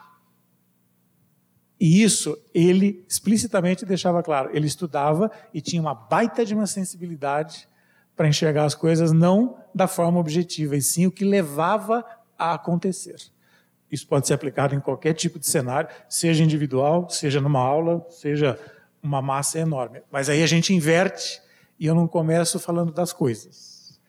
E 1.79 2.03
isso 2.03 2.37
ele 2.53 3.03
explicitamente 3.09 3.85
deixava 3.85 4.21
claro. 4.23 4.49
Ele 4.53 4.67
estudava 4.67 5.31
e 5.53 5.59
tinha 5.59 5.81
uma 5.81 5.93
baita 5.93 6.45
de 6.45 6.53
uma 6.53 6.67
sensibilidade 6.67 7.67
para 8.15 8.27
enxergar 8.27 8.65
as 8.65 8.75
coisas 8.75 9.11
não 9.11 9.57
da 9.73 9.87
forma 9.87 10.19
objetiva, 10.19 10.75
e 10.75 10.81
sim 10.81 11.07
o 11.07 11.11
que 11.11 11.25
levava 11.25 12.05
a 12.37 12.53
acontecer. 12.53 13.32
Isso 13.93 14.07
pode 14.07 14.25
ser 14.25 14.33
aplicado 14.33 14.73
em 14.73 14.79
qualquer 14.79 15.13
tipo 15.13 15.37
de 15.37 15.45
cenário, 15.45 15.87
seja 16.09 16.43
individual, 16.43 17.07
seja 17.11 17.39
numa 17.39 17.59
aula, 17.59 18.03
seja 18.09 18.59
uma 19.03 19.21
massa 19.21 19.59
enorme. 19.59 20.01
Mas 20.11 20.29
aí 20.29 20.41
a 20.41 20.47
gente 20.47 20.73
inverte 20.73 21.39
e 21.79 21.85
eu 21.85 21.93
não 21.93 22.07
começo 22.07 22.59
falando 22.59 22.91
das 22.91 23.13
coisas. 23.13 24.01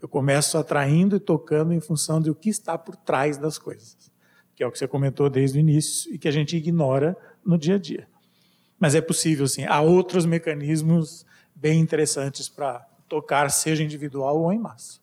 Eu 0.00 0.08
começo 0.08 0.56
atraindo 0.56 1.16
e 1.16 1.18
tocando 1.18 1.72
em 1.72 1.80
função 1.80 2.22
do 2.22 2.36
que 2.36 2.48
está 2.48 2.78
por 2.78 2.94
trás 2.94 3.36
das 3.36 3.58
coisas, 3.58 4.12
que 4.54 4.62
é 4.62 4.66
o 4.66 4.70
que 4.70 4.78
você 4.78 4.86
comentou 4.86 5.28
desde 5.28 5.58
o 5.58 5.60
início 5.60 6.14
e 6.14 6.18
que 6.18 6.28
a 6.28 6.32
gente 6.32 6.56
ignora 6.56 7.16
no 7.44 7.58
dia 7.58 7.74
a 7.74 7.78
dia. 7.78 8.06
Mas 8.78 8.94
é 8.94 9.00
possível, 9.00 9.48
sim. 9.48 9.64
Há 9.64 9.80
outros 9.80 10.24
mecanismos 10.24 11.26
bem 11.52 11.80
interessantes 11.80 12.48
para 12.48 12.86
tocar, 13.08 13.50
seja 13.50 13.82
individual 13.82 14.40
ou 14.40 14.52
em 14.52 14.58
massa. 14.60 15.00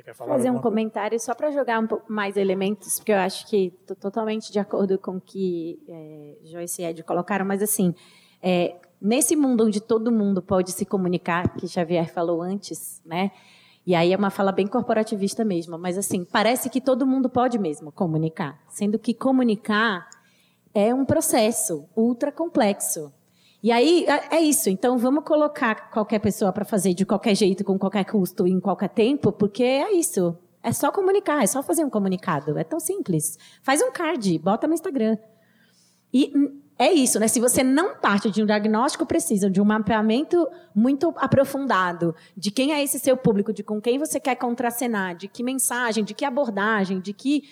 Você 0.00 0.02
quer 0.02 0.14
falar 0.14 0.34
fazer 0.34 0.50
um 0.50 0.58
comentário 0.58 1.20
só 1.20 1.34
para 1.34 1.50
jogar 1.50 1.78
um 1.78 1.86
pouco 1.86 2.10
mais 2.10 2.36
elementos, 2.36 2.96
porque 2.98 3.12
eu 3.12 3.18
acho 3.18 3.46
que 3.46 3.72
estou 3.80 3.94
totalmente 3.94 4.50
de 4.50 4.58
acordo 4.58 4.98
com 4.98 5.16
o 5.16 5.20
que 5.20 5.78
é, 5.86 6.38
Joyce 6.44 6.80
e 6.80 6.86
Ed 6.86 7.02
colocaram, 7.02 7.44
mas 7.44 7.62
assim, 7.62 7.94
é, 8.42 8.76
nesse 9.00 9.36
mundo 9.36 9.66
onde 9.66 9.80
todo 9.80 10.10
mundo 10.10 10.40
pode 10.40 10.72
se 10.72 10.86
comunicar, 10.86 11.54
que 11.54 11.68
Xavier 11.68 12.10
falou 12.10 12.40
antes, 12.40 13.02
né? 13.04 13.30
E 13.86 13.94
aí 13.94 14.12
é 14.12 14.16
uma 14.16 14.30
fala 14.30 14.52
bem 14.52 14.66
corporativista 14.66 15.44
mesmo, 15.44 15.78
mas 15.78 15.98
assim, 15.98 16.24
parece 16.24 16.70
que 16.70 16.80
todo 16.80 17.06
mundo 17.06 17.28
pode 17.28 17.58
mesmo 17.58 17.92
comunicar, 17.92 18.58
sendo 18.68 18.98
que 18.98 19.12
comunicar 19.12 20.08
é 20.72 20.94
um 20.94 21.04
processo 21.04 21.86
ultra 21.94 22.32
complexo. 22.32 23.12
E 23.62 23.70
aí 23.70 24.06
é 24.06 24.36
é 24.36 24.40
isso. 24.40 24.70
Então 24.70 24.98
vamos 24.98 25.24
colocar 25.24 25.90
qualquer 25.90 26.18
pessoa 26.18 26.52
para 26.52 26.64
fazer 26.64 26.94
de 26.94 27.04
qualquer 27.04 27.34
jeito, 27.34 27.64
com 27.64 27.78
qualquer 27.78 28.04
custo, 28.04 28.46
em 28.46 28.58
qualquer 28.60 28.88
tempo, 28.88 29.32
porque 29.32 29.62
é 29.62 29.92
isso. 29.92 30.36
É 30.62 30.72
só 30.72 30.90
comunicar, 30.92 31.42
é 31.42 31.46
só 31.46 31.62
fazer 31.62 31.84
um 31.84 31.90
comunicado. 31.90 32.58
É 32.58 32.64
tão 32.64 32.78
simples. 32.78 33.38
Faz 33.62 33.80
um 33.82 33.90
card, 33.90 34.38
bota 34.38 34.66
no 34.66 34.74
Instagram. 34.74 35.16
E 36.12 36.32
hum, 36.34 36.60
é 36.78 36.92
isso, 36.92 37.20
né? 37.20 37.28
Se 37.28 37.40
você 37.40 37.62
não 37.62 37.96
parte 37.96 38.30
de 38.30 38.42
um 38.42 38.46
diagnóstico, 38.46 39.04
precisa 39.06 39.50
de 39.50 39.60
um 39.60 39.64
mapeamento 39.64 40.48
muito 40.74 41.12
aprofundado 41.16 42.14
de 42.36 42.50
quem 42.50 42.72
é 42.72 42.82
esse 42.82 42.98
seu 42.98 43.16
público, 43.16 43.52
de 43.52 43.62
com 43.62 43.80
quem 43.80 43.98
você 43.98 44.18
quer 44.18 44.34
contracenar, 44.34 45.14
de 45.14 45.28
que 45.28 45.42
mensagem, 45.42 46.02
de 46.02 46.14
que 46.14 46.24
abordagem, 46.24 47.00
de 47.00 47.12
que. 47.12 47.44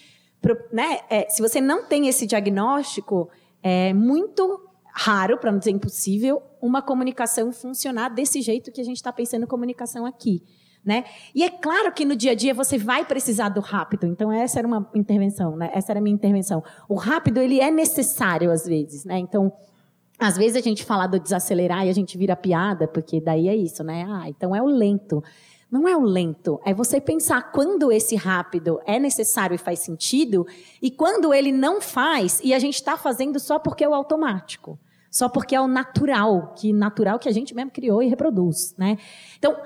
Né? 0.72 1.01
É, 1.10 1.28
se 1.28 1.43
você 1.43 1.60
não 1.60 1.85
tem 1.85 2.09
esse 2.09 2.26
diagnóstico, 2.26 3.28
é 3.62 3.93
muito 3.93 4.68
raro, 4.98 5.38
para 5.38 5.52
não 5.52 5.60
dizer 5.60 5.70
impossível, 5.70 6.42
uma 6.60 6.82
comunicação 6.82 7.52
funcionar 7.52 8.08
desse 8.08 8.42
jeito 8.42 8.72
que 8.72 8.80
a 8.80 8.84
gente 8.84 8.96
está 8.96 9.12
pensando 9.12 9.46
comunicação 9.46 10.04
aqui. 10.04 10.42
Né? 10.84 11.04
E 11.34 11.44
é 11.44 11.50
claro 11.50 11.92
que 11.92 12.04
no 12.04 12.16
dia 12.16 12.32
a 12.32 12.34
dia 12.34 12.52
você 12.52 12.76
vai 12.76 13.04
precisar 13.04 13.48
do 13.50 13.60
rápido. 13.60 14.06
Então 14.06 14.32
essa 14.32 14.58
era 14.58 14.66
uma 14.66 14.90
intervenção, 14.94 15.54
né? 15.56 15.70
Essa 15.72 15.92
era 15.92 16.00
a 16.00 16.02
minha 16.02 16.14
intervenção. 16.14 16.64
O 16.88 16.94
rápido 16.94 17.40
ele 17.40 17.60
é 17.60 17.70
necessário 17.70 18.50
às 18.50 18.64
vezes, 18.64 19.04
né? 19.04 19.18
Então 19.18 19.52
às 20.18 20.36
vezes 20.36 20.56
a 20.56 20.60
gente 20.60 20.84
fala 20.84 21.06
do 21.06 21.20
desacelerar 21.20 21.86
e 21.86 21.90
a 21.90 21.92
gente 21.92 22.18
vira 22.18 22.34
piada, 22.34 22.88
porque 22.88 23.20
daí 23.20 23.48
é 23.48 23.54
isso, 23.54 23.84
né? 23.84 24.04
Ah, 24.08 24.28
então 24.28 24.54
é 24.54 24.62
o 24.62 24.66
lento. 24.66 25.22
Não 25.70 25.86
é 25.86 25.94
o 25.94 26.00
lento, 26.00 26.58
é 26.64 26.72
você 26.72 26.98
pensar 26.98 27.52
quando 27.52 27.92
esse 27.92 28.16
rápido 28.16 28.80
é 28.86 28.98
necessário 28.98 29.54
e 29.54 29.58
faz 29.58 29.80
sentido 29.80 30.46
e 30.80 30.90
quando 30.90 31.34
ele 31.34 31.52
não 31.52 31.78
faz 31.78 32.40
e 32.42 32.54
a 32.54 32.58
gente 32.58 32.76
está 32.76 32.96
fazendo 32.96 33.38
só 33.38 33.58
porque 33.58 33.84
é 33.84 33.88
o 33.88 33.92
automático, 33.92 34.78
só 35.10 35.28
porque 35.28 35.55
é 35.55 35.60
o 35.60 35.68
natural, 35.68 36.55
que 36.56 36.72
natural 36.72 37.18
que 37.18 37.28
a 37.28 37.32
gente 37.32 37.55
mesmo 37.55 37.70
criou 37.70 38.02
e 38.02 38.09
reproduz, 38.09 38.74
né? 38.76 38.97
Então, 39.39 39.56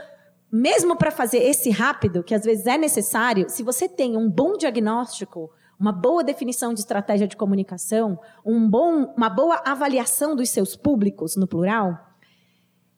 mesmo 0.51 0.97
para 0.97 1.11
fazer 1.11 1.39
esse 1.39 1.71
rápido, 1.71 2.23
que 2.23 2.35
às 2.35 2.45
vezes 2.45 2.67
é 2.67 2.77
necessário, 2.77 3.49
se 3.49 3.63
você 3.63 3.89
tem 3.89 4.17
um 4.17 4.29
bom 4.31 4.57
diagnóstico, 4.57 5.51
uma 5.79 5.93
boa 5.93 6.23
definição 6.23 6.73
de 6.73 6.81
estratégia 6.81 7.27
de 7.27 7.37
comunicação, 7.37 8.21
um 8.45 8.69
bom, 8.69 9.13
uma 9.17 9.29
boa 9.29 9.63
avaliação 9.65 10.37
dos 10.37 10.51
seus 10.51 10.77
públicos, 10.77 11.37
no 11.37 11.47
plural, 11.47 11.99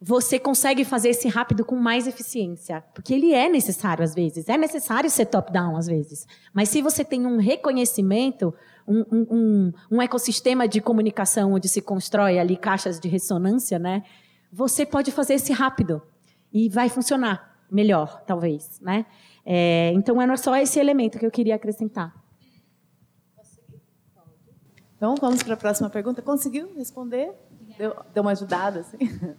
você 0.07 0.39
consegue 0.39 0.85
fazer 0.85 1.09
esse 1.09 1.29
rápido 1.29 1.65
com 1.65 1.77
mais 1.77 2.07
eficiência. 2.07 2.85
Porque 2.93 3.15
ele 3.15 3.33
é 3.33 3.49
necessário 3.49 4.05
às 4.05 4.15
vezes. 4.15 4.51
É 4.51 4.59
necessário 4.59 5.09
ser 5.09 5.25
top-down 5.25 5.79
às 5.79 5.87
vezes. 5.87 6.27
Mas 6.53 6.69
se 6.69 6.83
você 6.83 7.03
tem 7.03 7.25
um 7.25 7.39
reconhecimento, 7.39 8.53
um, 8.87 9.05
um, 9.11 9.73
um, 9.91 10.03
ecossistema 10.03 10.69
de 10.69 10.81
comunicação 10.81 11.53
onde 11.53 11.69
se 11.69 11.81
constrói 11.81 12.39
ali 12.39 12.57
caixas 12.57 13.01
de 13.01 13.09
ressonância, 13.09 13.79
né? 13.79 14.03
Você 14.53 14.87
pode 14.87 15.11
fazer 15.11 15.35
esse 15.35 15.53
rápido. 15.53 16.03
E 16.53 16.69
vai 16.69 16.89
funcionar 16.89 17.59
melhor, 17.71 18.23
talvez. 18.25 18.81
Né? 18.81 19.05
É, 19.45 19.93
então, 19.95 20.23
era 20.23 20.37
só 20.37 20.55
esse 20.57 20.79
elemento 20.79 21.19
que 21.19 21.27
eu 21.27 21.31
queria 21.31 21.57
acrescentar. 21.57 22.15
Então, 24.97 25.17
vamos 25.21 25.43
para 25.43 25.55
a 25.55 25.57
próxima 25.57 25.91
pergunta. 25.91 26.23
Conseguiu 26.23 26.73
responder? 26.77 27.33
Deu, 27.77 27.97
deu 28.15 28.23
uma 28.23 28.31
ajudada? 28.31 28.81
Assim? 28.81 28.99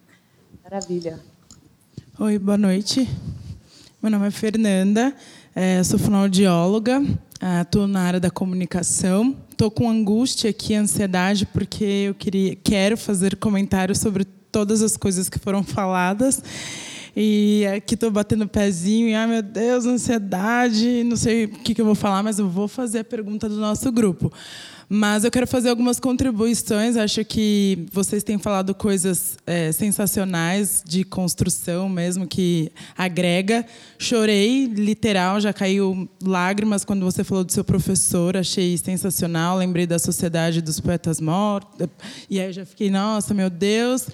Maravilha. 0.61 1.19
Oi, 2.19 2.38
boa 2.38 2.57
noite. 2.57 3.07
Meu 4.01 4.11
nome 4.11 4.27
é 4.27 4.31
Fernanda, 4.31 5.15
é, 5.55 5.81
sou 5.84 5.97
fonoaudióloga, 5.97 7.01
estou 7.62 7.88
na 7.88 8.02
área 8.02 8.20
da 8.20 8.30
comunicação. 8.30 9.36
Estou 9.52 9.70
com 9.72 9.90
angústia 9.90 10.49
aqui, 10.49 10.74
ansiedade, 10.74 11.45
porque 11.45 11.84
eu 11.84 12.14
queria, 12.14 12.56
quero 12.56 12.98
fazer 12.98 13.36
comentários 13.38 13.99
sobre 13.99 14.26
todas 14.52 14.82
as 14.82 14.95
coisas 14.95 15.30
que 15.30 15.40
foram 15.40 15.64
faladas. 15.64 16.41
E 17.16 17.66
aqui 17.68 17.94
estou 17.94 18.12
batendo 18.12 18.45
pezinho, 18.45 19.07
e 19.07 19.14
ai 19.14 19.26
meu 19.26 19.41
Deus, 19.41 19.86
ansiedade, 19.86 21.02
não 21.06 21.16
sei 21.16 21.45
o 21.45 21.49
que, 21.49 21.74
que 21.74 21.80
eu 21.80 21.86
vou 21.86 21.95
falar, 21.95 22.22
mas 22.22 22.40
eu 22.40 22.49
vou 22.49 22.68
fazer 22.68 22.99
a 22.99 23.03
pergunta 23.06 23.48
do 23.48 23.56
nosso 23.56 23.90
grupo. 23.90 24.32
Mas 24.88 25.24
eu 25.24 25.32
quero 25.32 25.48
fazer 25.48 25.70
algumas 25.70 25.99
contribuições. 25.99 26.95
Acho 26.95 27.26
que 27.26 27.86
vocês 27.91 28.24
têm 28.24 28.38
falado 28.38 28.74
coisas 28.76 29.38
é, 29.45 29.72
sensacionais 29.72 30.84
de 30.86 31.03
construção 31.03 31.90
mesmo, 31.90 32.28
que 32.28 32.72
agrega. 32.98 33.66
Chorei, 33.98 34.66
literal, 34.66 35.40
já 35.41 35.52
caiu 35.52 36.07
lágrimas 36.24 36.86
quando 36.86 37.03
você 37.03 37.24
falou 37.24 37.44
do 37.44 37.52
seu 37.52 37.64
professor. 37.64 38.38
Achei 38.38 38.78
sensacional. 38.78 39.57
Lembrei 39.57 39.88
da 39.88 39.98
Sociedade 39.98 40.62
dos 40.62 40.80
Poetas 40.80 41.20
Mortos. 41.20 41.88
E 42.30 42.40
aí 42.40 42.53
já 42.53 42.66
fiquei, 42.66 42.90
nossa, 42.90 43.34
meu 43.34 43.49
Deus. 43.49 44.07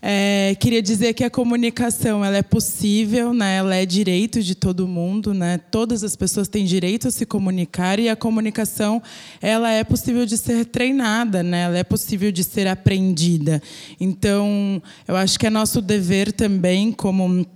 É, 0.00 0.56
queria 0.60 0.82
dizer 0.82 1.14
que 1.14 1.24
a 1.24 1.30
comunicação 1.30 2.24
ela 2.24 2.36
é 2.36 2.42
possível, 2.42 3.32
né? 3.32 3.56
ela 3.56 3.74
é 3.74 3.86
direito 3.86 4.42
de 4.42 4.54
todo 4.54 4.86
mundo, 4.86 5.32
né? 5.32 5.58
todas 5.70 6.04
as 6.04 6.14
pessoas 6.14 6.48
têm 6.48 6.64
direito 6.64 7.08
a 7.08 7.10
se 7.10 7.24
comunicar 7.24 7.98
e 7.98 8.08
a 8.08 8.16
comunicação 8.16 9.02
ela 9.40 9.70
é 9.70 9.82
possível 9.82 10.26
de 10.26 10.36
ser 10.36 10.66
treinada, 10.66 11.42
né? 11.42 11.62
ela 11.62 11.78
é 11.78 11.84
possível 11.84 12.30
de 12.30 12.44
ser 12.44 12.66
aprendida. 12.66 13.62
Então, 13.98 14.82
eu 15.08 15.16
acho 15.16 15.38
que 15.38 15.46
é 15.46 15.50
nosso 15.50 15.80
dever 15.80 16.32
também, 16.32 16.92
como 16.92 17.46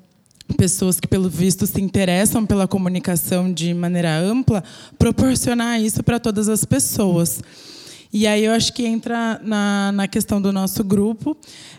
pessoas 0.57 0.99
que, 0.99 1.07
pelo 1.07 1.29
visto, 1.29 1.67
se 1.67 1.81
interessam 1.81 2.45
pela 2.45 2.67
comunicação 2.67 3.53
de 3.53 3.73
maneira 3.73 4.19
ampla, 4.19 4.62
proporcionar 4.99 5.81
isso 5.81 6.03
para 6.03 6.19
todas 6.19 6.49
as 6.49 6.65
pessoas. 6.65 7.41
E 8.12 8.27
aí 8.27 8.45
eu 8.45 8.53
acho 8.53 8.73
que 8.73 8.85
entra 8.85 9.41
na, 9.41 9.93
na 9.93 10.09
questão 10.09 10.43
do 10.43 10.53
nosso 10.53 10.82
grupo, 10.82 11.37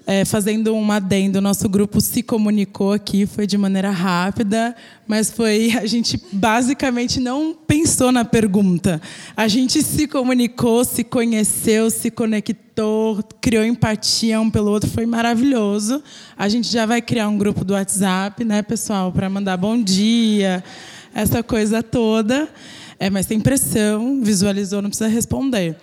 é, 0.08 0.24
fazendo 0.24 0.74
um 0.74 0.90
adendo, 0.90 1.40
o 1.40 1.42
nosso 1.42 1.68
grupo 1.68 2.00
se 2.00 2.24
comunicou 2.24 2.94
aqui, 2.94 3.26
foi 3.26 3.46
de 3.46 3.58
maneira 3.58 3.92
rápida, 3.92 4.74
mas 5.06 5.30
foi 5.30 5.74
a 5.76 5.86
gente 5.86 6.18
basicamente 6.32 7.20
não 7.20 7.54
pensou 7.54 8.14
na 8.14 8.24
pergunta. 8.24 9.02
A 9.36 9.50
gente 9.50 9.84
se 9.84 10.08
comunicou, 10.08 10.86
se 10.86 11.04
conheceu, 11.04 11.92
se 11.92 12.10
conectou, 12.10 13.22
criou 13.42 13.66
empatia 13.66 14.40
um 14.40 14.50
pelo 14.50 14.72
outro, 14.72 14.90
foi 14.90 15.06
maravilhoso. 15.06 16.02
A 16.38 16.48
gente 16.48 16.72
já 16.72 16.86
vai 16.86 17.02
criar 17.02 17.28
um 17.28 17.38
grupo 17.38 17.66
do 17.66 17.74
WhatsApp, 17.74 18.46
né, 18.46 18.62
pessoal, 18.62 19.12
para 19.12 19.30
mandar 19.30 19.58
bom 19.58 19.78
dia, 19.84 20.64
essa 21.14 21.44
coisa 21.44 21.84
toda. 21.84 22.48
É, 22.98 23.10
mas 23.10 23.26
tem 23.26 23.40
pressão, 23.40 24.22
visualizou, 24.24 24.82
não 24.82 24.90
precisa 24.90 25.10
responder. 25.10 25.76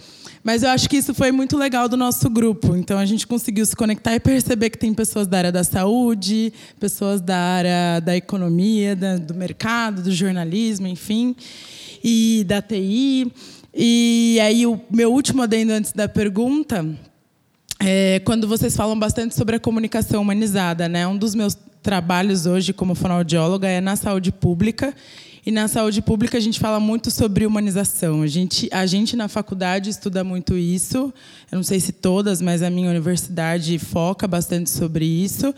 Mas 0.49 0.62
eu 0.62 0.70
acho 0.70 0.89
que 0.89 0.97
isso 0.97 1.12
foi 1.12 1.31
muito 1.31 1.59
legal 1.59 1.91
do 1.91 1.95
nosso 1.95 2.31
grupo. 2.31 2.75
Então 2.75 2.99
a 2.99 3.05
gente 3.05 3.27
conseguiu 3.27 3.66
se 3.66 3.77
conectar 3.77 4.15
e 4.15 4.19
perceber 4.19 4.70
que 4.70 4.79
tem 4.79 4.95
pessoas 4.95 5.27
da 5.27 5.37
área 5.37 5.53
da 5.53 5.62
saúde, 5.62 6.55
pessoas 6.81 7.20
da 7.20 7.37
área 7.37 8.01
da 8.01 8.16
economia, 8.16 8.97
da, 8.97 9.19
do 9.19 9.35
mercado, 9.35 10.01
do 10.01 10.11
jornalismo, 10.11 10.87
enfim, 10.87 11.37
e 12.03 12.47
da 12.49 12.62
TI. 12.62 13.31
E 13.75 14.39
aí 14.41 14.66
o 14.66 14.81
meu 14.91 15.12
último 15.12 15.43
adendo 15.43 15.70
antes 15.70 15.93
da 15.93 16.09
pergunta 16.09 16.83
é 17.79 18.23
quando 18.25 18.49
vocês 18.49 18.75
falam 18.75 18.99
bastante 18.99 19.35
sobre 19.35 19.57
a 19.57 19.61
comunicação 19.61 20.23
humanizada, 20.23 20.89
né? 20.89 21.07
Um 21.07 21.19
dos 21.19 21.35
meus 21.35 21.59
trabalhos 21.83 22.47
hoje 22.47 22.73
como 22.73 22.95
fonoaudióloga 22.95 23.69
é 23.69 23.83
na 23.83 23.97
saúde 23.97 24.33
pública 24.33 24.95
e 25.49 25.51
na 25.51 25.66
saúde 25.66 26.03
pública 26.03 26.37
a 26.37 26.41
gente 26.43 26.61
fala 26.61 26.79
muito 26.79 27.11
sobre 27.11 27.47
humanização. 27.47 28.20
A 28.20 28.27
gente, 28.27 28.69
a 28.70 28.85
gente 28.85 29.16
na 29.16 29.29
faculdade 29.29 29.89
estuda 29.89 30.23
muito 30.23 30.59
isso. 30.59 31.11
Eu 31.51 31.57
não 31.57 31.62
sei 31.62 31.81
se 31.81 31.91
todas, 31.91 32.43
mas 32.43 32.62
a 32.62 32.69
minha 32.69 32.91
universidade 32.91 33.79
foca 33.79 34.29
bastante 34.29 34.69
sobre 34.69 35.07
isso. 35.07 35.55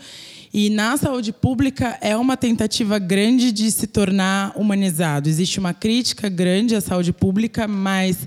E 0.53 0.69
na 0.69 0.95
saúde 0.95 1.33
pública 1.33 1.97
é 1.99 2.15
uma 2.15 2.37
tentativa 2.37 2.97
grande 2.99 3.51
de 3.51 3.69
se 3.69 3.85
tornar 3.85 4.53
humanizado. 4.55 5.27
Existe 5.27 5.59
uma 5.59 5.73
crítica 5.73 6.29
grande 6.29 6.73
à 6.73 6.79
saúde 6.79 7.11
pública, 7.11 7.67
mas 7.67 8.17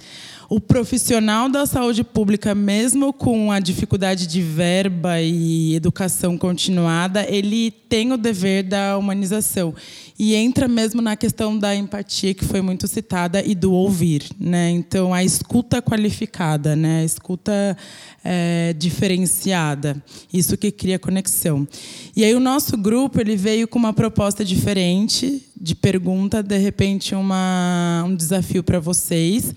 o 0.49 0.61
profissional 0.61 1.49
da 1.49 1.66
saúde 1.66 2.05
pública, 2.05 2.55
mesmo 2.55 3.12
com 3.12 3.51
a 3.51 3.61
dificuldade 3.61 4.27
de 4.27 4.43
verba 4.43 5.21
e 5.21 5.75
educação 5.75 6.37
continuada, 6.37 7.25
ele 7.29 7.71
tem 7.71 8.12
o 8.12 8.16
dever 8.16 8.62
da 8.62 8.99
humanização. 8.99 9.75
E 10.19 10.35
entra 10.35 10.69
mesmo 10.69 11.01
na 11.01 11.16
questão 11.16 11.59
da 11.59 11.75
empatia, 11.75 12.35
que 12.35 12.45
foi 12.45 12.61
muito 12.61 12.87
citada, 12.87 13.43
e 13.45 13.55
do 13.55 13.73
ouvir. 13.73 14.25
Né? 14.39 14.71
Então, 14.71 15.12
a 15.15 15.25
escuta 15.25 15.83
qualificada, 15.83 16.77
né? 16.77 17.01
a 17.01 17.05
escuta 17.05 17.77
é, 18.23 18.75
diferenciada. 18.79 19.97
Isso 20.33 20.57
que 20.57 20.71
cria 20.71 20.99
conexão. 20.99 21.66
E 22.15 22.25
aí, 22.25 22.35
o 22.35 22.41
nosso 22.41 22.77
grupo 22.77 23.21
ele 23.21 23.37
veio 23.37 23.66
com 23.66 23.79
uma 23.79 23.93
proposta 23.93 24.45
diferente 24.45 25.43
de 25.61 25.75
pergunta, 25.75 26.43
de 26.43 26.59
repente, 26.59 27.15
uma, 27.15 28.05
um 28.07 28.15
desafio 28.15 28.62
para 28.62 28.79
vocês 28.79 29.55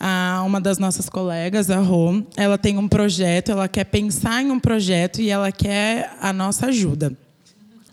a 0.00 0.42
uma 0.46 0.58
das 0.58 0.78
nossas 0.78 1.10
colegas, 1.10 1.70
a 1.70 1.78
Rô, 1.78 2.22
ela 2.34 2.56
tem 2.56 2.78
um 2.78 2.88
projeto, 2.88 3.52
ela 3.52 3.68
quer 3.68 3.84
pensar 3.84 4.42
em 4.42 4.50
um 4.50 4.58
projeto 4.58 5.20
e 5.20 5.28
ela 5.28 5.52
quer 5.52 6.16
a 6.22 6.32
nossa 6.32 6.68
ajuda. 6.68 7.12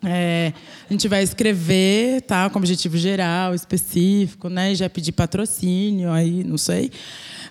É, 0.04 0.54
a 0.90 0.94
gente 0.94 1.08
vai 1.10 1.22
escrever, 1.22 2.22
tá, 2.22 2.50
com 2.50 2.60
objetivo 2.60 2.98
geral, 2.98 3.54
específico, 3.54 4.48
né? 4.48 4.74
Já 4.74 4.90
pedir 4.90 5.12
patrocínio, 5.12 6.12
aí 6.12 6.44
não 6.46 6.58
sei. 6.58 6.92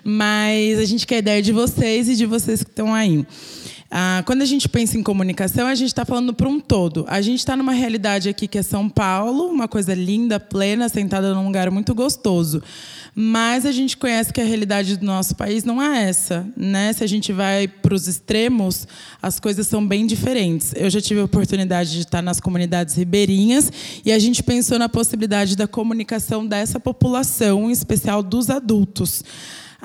Mas 0.03 0.79
a 0.79 0.85
gente 0.85 1.05
quer 1.05 1.15
a 1.15 1.19
ideia 1.19 1.41
de 1.41 1.51
vocês 1.51 2.09
e 2.09 2.15
de 2.15 2.25
vocês 2.25 2.63
que 2.63 2.69
estão 2.69 2.95
aí. 2.95 3.27
Ah, 3.89 4.21
quando 4.25 4.41
a 4.41 4.45
gente 4.45 4.67
pensa 4.67 4.97
em 4.97 5.03
comunicação, 5.03 5.65
a 5.65 5.75
gente 5.75 5.87
está 5.87 6.03
falando 6.03 6.33
para 6.33 6.47
um 6.47 6.59
todo. 6.59 7.05
A 7.07 7.21
gente 7.21 7.39
está 7.39 7.55
numa 7.55 7.71
realidade 7.71 8.27
aqui 8.27 8.47
que 8.47 8.57
é 8.57 8.63
São 8.63 8.89
Paulo, 8.89 9.47
uma 9.47 9.67
coisa 9.67 9.93
linda, 9.93 10.39
plena, 10.39 10.89
sentada 10.89 11.33
num 11.33 11.45
lugar 11.45 11.71
muito 11.71 11.95
gostoso. 11.95 12.61
Mas 13.15 13.65
a 13.65 13.71
gente 13.71 13.95
conhece 13.95 14.31
que 14.33 14.41
a 14.41 14.43
realidade 14.43 14.97
do 14.97 15.05
nosso 15.05 15.35
país 15.35 15.63
não 15.63 15.81
é 15.81 16.09
essa. 16.09 16.45
Né? 16.55 16.91
Se 16.91 17.03
a 17.03 17.07
gente 17.07 17.31
vai 17.31 17.67
para 17.67 17.95
os 17.95 18.07
extremos, 18.07 18.85
as 19.21 19.39
coisas 19.39 19.67
são 19.67 19.85
bem 19.85 20.05
diferentes. 20.05 20.73
Eu 20.75 20.89
já 20.89 20.99
tive 20.99 21.21
a 21.21 21.23
oportunidade 21.23 21.93
de 21.93 22.01
estar 22.01 22.21
nas 22.21 22.41
comunidades 22.41 22.93
ribeirinhas 22.95 23.71
e 24.05 24.11
a 24.11 24.19
gente 24.19 24.43
pensou 24.43 24.77
na 24.77 24.89
possibilidade 24.89 25.55
da 25.55 25.67
comunicação 25.67 26.45
dessa 26.45 26.79
população, 26.79 27.69
em 27.69 27.71
especial 27.71 28.21
dos 28.21 28.49
adultos. 28.49 29.23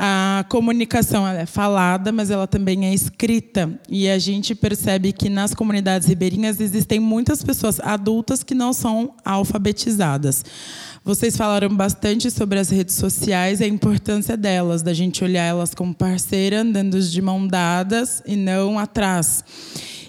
A 0.04 0.44
comunicação 0.48 1.28
é 1.28 1.46
falada, 1.46 2.10
mas 2.10 2.28
ela 2.28 2.48
também 2.48 2.86
é 2.86 2.92
escrita. 2.92 3.70
E 3.88 4.08
a 4.08 4.18
gente 4.18 4.52
percebe 4.52 5.12
que 5.12 5.28
nas 5.28 5.54
comunidades 5.54 6.08
ribeirinhas 6.08 6.60
existem 6.60 6.98
muitas 6.98 7.44
pessoas 7.44 7.78
adultas 7.78 8.42
que 8.42 8.52
não 8.52 8.72
são 8.72 9.14
alfabetizadas. 9.24 10.44
Vocês 11.04 11.36
falaram 11.36 11.68
bastante 11.68 12.32
sobre 12.32 12.58
as 12.58 12.68
redes 12.68 12.96
sociais 12.96 13.60
e 13.60 13.64
a 13.64 13.68
importância 13.68 14.36
delas, 14.36 14.82
da 14.82 14.92
gente 14.92 15.22
olhar 15.22 15.44
elas 15.44 15.72
como 15.72 15.94
parceira, 15.94 16.62
andando 16.62 17.00
de 17.00 17.22
mão 17.22 17.46
dadas 17.46 18.24
e 18.26 18.34
não 18.34 18.80
atrás. 18.80 19.44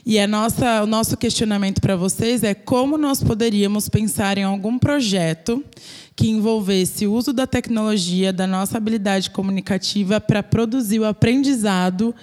E 0.03 0.19
a 0.19 0.25
nossa, 0.25 0.81
o 0.81 0.87
nosso 0.87 1.15
questionamento 1.15 1.79
para 1.79 1.95
vocês 1.95 2.43
é 2.43 2.55
como 2.55 2.97
nós 2.97 3.23
poderíamos 3.23 3.87
pensar 3.87 4.39
em 4.39 4.43
algum 4.43 4.79
projeto 4.79 5.63
que 6.15 6.29
envolvesse 6.29 7.07
o 7.07 7.13
uso 7.13 7.33
da 7.33 7.47
tecnologia, 7.47 8.31
da 8.31 8.45
nossa 8.45 8.77
habilidade 8.77 9.29
comunicativa 9.29 10.21
para 10.21 10.43
produzir 10.43 10.99
o 10.99 11.05
aprendizado 11.05 12.13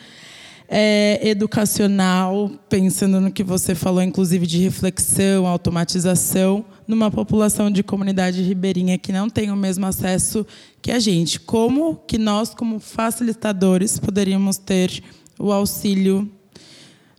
é, 0.69 1.19
educacional, 1.29 2.49
pensando 2.69 3.21
no 3.21 3.33
que 3.33 3.43
você 3.43 3.75
falou, 3.75 4.01
inclusive 4.01 4.47
de 4.47 4.59
reflexão, 4.59 5.47
automatização, 5.47 6.65
numa 6.87 7.11
população 7.11 7.69
de 7.69 7.83
comunidade 7.83 8.41
ribeirinha 8.41 8.97
que 8.97 9.13
não 9.13 9.29
tem 9.29 9.51
o 9.51 9.57
mesmo 9.57 9.85
acesso 9.87 10.47
que 10.81 10.93
a 10.93 11.01
gente. 11.01 11.41
Como 11.41 11.97
que 12.07 12.19
nós, 12.19 12.55
como 12.55 12.79
facilitadores, 12.79 13.99
poderíamos 13.99 14.59
ter 14.59 15.03
o 15.37 15.51
auxílio 15.51 16.31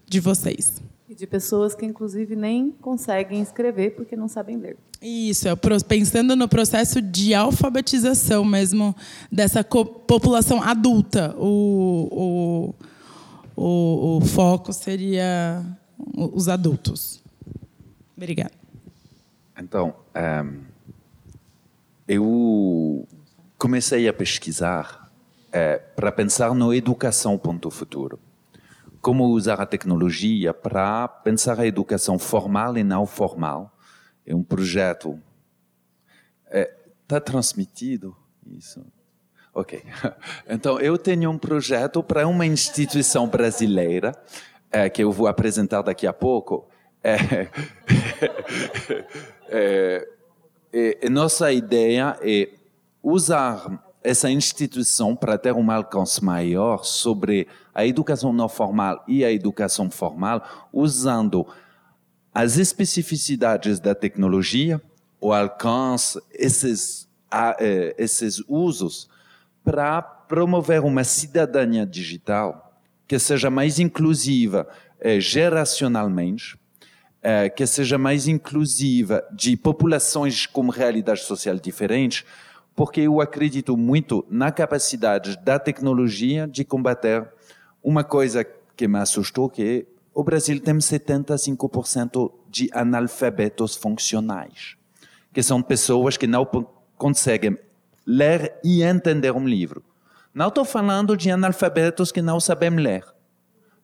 de 0.08 0.22
vocês? 0.22 0.82
De 1.22 1.28
pessoas 1.28 1.76
que, 1.76 1.86
inclusive, 1.86 2.36
nem 2.36 2.72
conseguem 2.72 3.44
escrever 3.44 3.92
porque 3.92 4.16
não 4.16 4.28
sabem 4.28 4.58
ler. 4.58 4.76
Isso, 5.00 5.48
é 5.48 5.52
pensando 5.88 6.36
no 6.36 6.48
processo 6.48 7.00
de 7.00 7.36
alfabetização 7.36 8.44
mesmo 8.44 8.96
dessa 9.32 9.64
população 9.64 10.64
adulta. 10.64 11.36
O, 11.38 12.74
o, 13.56 13.64
o, 13.64 14.18
o 14.18 14.22
foco 14.22 14.74
seria 14.74 15.64
os 16.16 16.50
adultos. 16.50 17.22
Obrigada. 18.18 18.54
Então, 19.60 19.94
um, 20.16 20.20
ehm, 20.20 20.60
eu 22.08 23.08
comecei 23.60 24.08
a 24.08 24.14
pesquisar 24.14 25.08
é, 25.52 25.78
para 25.78 26.12
pensar 26.12 26.56
no 26.56 26.74
educação 26.74 27.38
ponto 27.38 27.70
futuro. 27.70 28.18
Como 29.02 29.26
usar 29.26 29.60
a 29.60 29.66
tecnologia 29.66 30.54
para 30.54 31.08
pensar 31.08 31.60
a 31.60 31.66
educação 31.66 32.20
formal 32.20 32.78
e 32.78 32.84
não 32.84 33.06
formal. 33.06 33.76
É 34.26 34.36
um 34.36 34.44
projeto. 34.44 35.20
Está 36.46 36.60
é, 36.60 36.78
tá 37.08 37.20
transmitido 37.20 38.16
isso? 38.46 38.86
Ok. 39.54 39.84
Então, 40.48 40.80
eu 40.80 40.98
tenho 40.98 41.30
um 41.30 41.38
projeto 41.38 42.04
para 42.04 42.28
uma 42.28 42.46
instituição 42.46 43.28
brasileira, 43.28 44.14
é, 44.72 44.90
que 44.90 45.04
eu 45.04 45.12
vou 45.12 45.28
apresentar 45.28 45.82
daqui 45.82 46.06
a 46.06 46.14
pouco. 46.14 46.70
É, 47.04 47.48
é, 49.50 50.08
é, 50.74 51.10
nossa 51.10 51.52
ideia 51.52 52.18
é 52.22 52.50
usar 53.02 53.91
essa 54.04 54.30
instituição 54.30 55.16
para 55.16 55.38
ter 55.38 55.54
um 55.54 55.70
alcance 55.70 56.24
maior 56.24 56.84
sobre 56.84 57.48
a 57.74 57.86
educação 57.86 58.34
não 58.34 58.50
formal 58.50 59.04
e 59.08 59.24
a 59.24 59.32
educação 59.32 59.90
formal, 59.90 60.70
usando 60.74 61.46
as 62.34 62.58
especificidades 62.58 63.80
da 63.80 63.94
tecnologia, 63.94 64.82
o 65.20 65.32
alcance, 65.32 66.20
esses, 66.32 67.08
é, 67.60 67.96
esses 67.98 68.44
usos, 68.48 69.10
para 69.64 70.02
promover 70.02 70.82
uma 70.82 71.04
cidadania 71.04 71.86
digital 71.86 72.74
que 73.08 73.20
seja 73.20 73.50
mais 73.50 73.78
inclusiva 73.78 74.68
é, 75.00 75.20
geracionalmente, 75.20 76.58
é, 77.22 77.50
que 77.50 77.68
seja 77.68 77.98
mais 77.98 78.28
inclusiva 78.28 79.24
de 79.32 79.56
populações 79.56 80.46
com 80.48 80.70
realidade 80.70 81.22
social 81.22 81.58
diferentes, 81.58 82.26
porque 82.76 83.02
eu 83.02 83.22
acredito 83.22 83.76
muito 83.76 84.26
na 84.30 84.52
capacidade 84.52 85.38
da 85.44 85.60
tecnologia 85.60 86.48
de 86.48 86.64
combater 86.64 87.28
uma 87.84 88.04
coisa 88.04 88.46
que 88.76 88.88
me 88.88 89.00
assustou, 89.00 89.50
que 89.50 89.88
o 90.14 90.24
Brasil 90.24 90.60
tem 90.60 90.76
75% 90.76 92.32
de 92.50 92.70
analfabetos 92.74 93.76
funcionais, 93.76 94.76
que 95.34 95.42
são 95.42 95.62
pessoas 95.62 96.18
que 96.18 96.28
não 96.28 96.46
conseguem 96.98 97.58
ler 98.06 98.54
e 98.64 98.84
entender 98.84 99.32
um 99.32 99.48
livro. 99.48 99.84
Não 100.34 100.48
estou 100.48 100.66
falando 100.66 101.16
de 101.16 101.30
analfabetos 101.30 102.12
que 102.12 102.22
não 102.22 102.40
sabem 102.40 102.72
ler. 102.72 103.06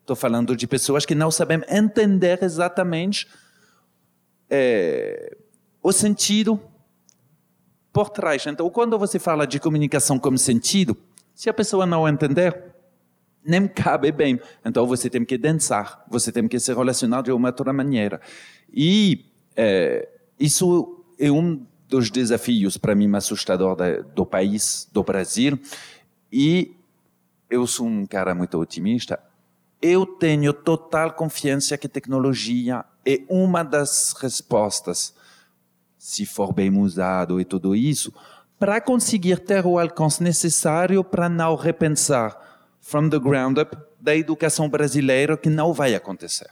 Estou 0.02 0.16
falando 0.16 0.56
de 0.56 0.66
pessoas 0.66 1.06
que 1.06 1.14
não 1.14 1.30
sabem 1.30 1.62
entender 1.70 2.42
exatamente 2.42 3.28
é, 4.50 5.36
o 5.84 5.92
sentido 5.92 6.60
por 7.98 8.12
trás. 8.12 8.46
Então, 8.46 8.70
quando 8.70 8.96
você 9.00 9.18
fala 9.18 9.48
de 9.48 9.60
comunicação 9.60 10.20
como 10.20 10.38
sentido, 10.38 10.96
se 11.34 11.50
a 11.50 11.54
pessoa 11.54 11.84
não 11.84 12.08
entender, 12.08 12.66
nem 13.44 13.68
cabe 13.68 14.12
bem. 14.12 14.40
Então, 14.64 14.86
você 14.86 15.10
tem 15.10 15.26
que 15.26 15.36
dançar, 15.36 16.06
você 16.08 16.32
tem 16.32 16.48
que 16.48 16.60
se 16.60 16.72
relacionar 16.72 17.24
de 17.24 17.32
uma 17.32 17.50
outra 17.50 17.74
maneira. 17.74 18.22
E 18.72 19.26
é, 19.56 20.08
isso 20.40 21.04
é 21.18 21.32
um 21.32 21.66
dos 21.90 22.12
desafios, 22.12 22.78
para 22.78 22.94
mim, 22.94 23.12
assustador 23.16 23.76
do 24.14 24.28
país, 24.28 24.88
do 24.94 25.02
Brasil. 25.02 25.60
E 26.32 26.76
eu 27.50 27.66
sou 27.66 27.88
um 27.88 28.06
cara 28.06 28.36
muito 28.36 28.60
otimista 28.60 29.20
eu 29.82 30.06
tenho 30.06 30.54
total 30.54 31.14
confiança 31.14 31.78
que 31.78 31.88
tecnologia 31.88 32.84
é 33.06 33.22
uma 33.30 33.64
das 33.64 34.14
respostas, 34.14 35.14
se 36.08 36.26
for 36.26 36.54
bem 36.54 36.74
usado 36.80 37.38
e 37.38 37.44
tudo 37.44 37.76
isso, 37.76 38.14
para 38.58 38.80
conseguir 38.80 39.40
ter 39.40 39.66
o 39.66 39.78
alcance 39.78 40.24
necessário 40.24 41.04
para 41.04 41.28
não 41.28 41.54
repensar 41.54 42.64
from 42.80 43.10
the 43.10 43.20
ground 43.20 43.58
up 43.58 43.76
da 44.00 44.16
educação 44.16 44.70
brasileira 44.70 45.36
que 45.36 45.50
não 45.50 45.74
vai 45.74 45.94
acontecer. 45.96 46.50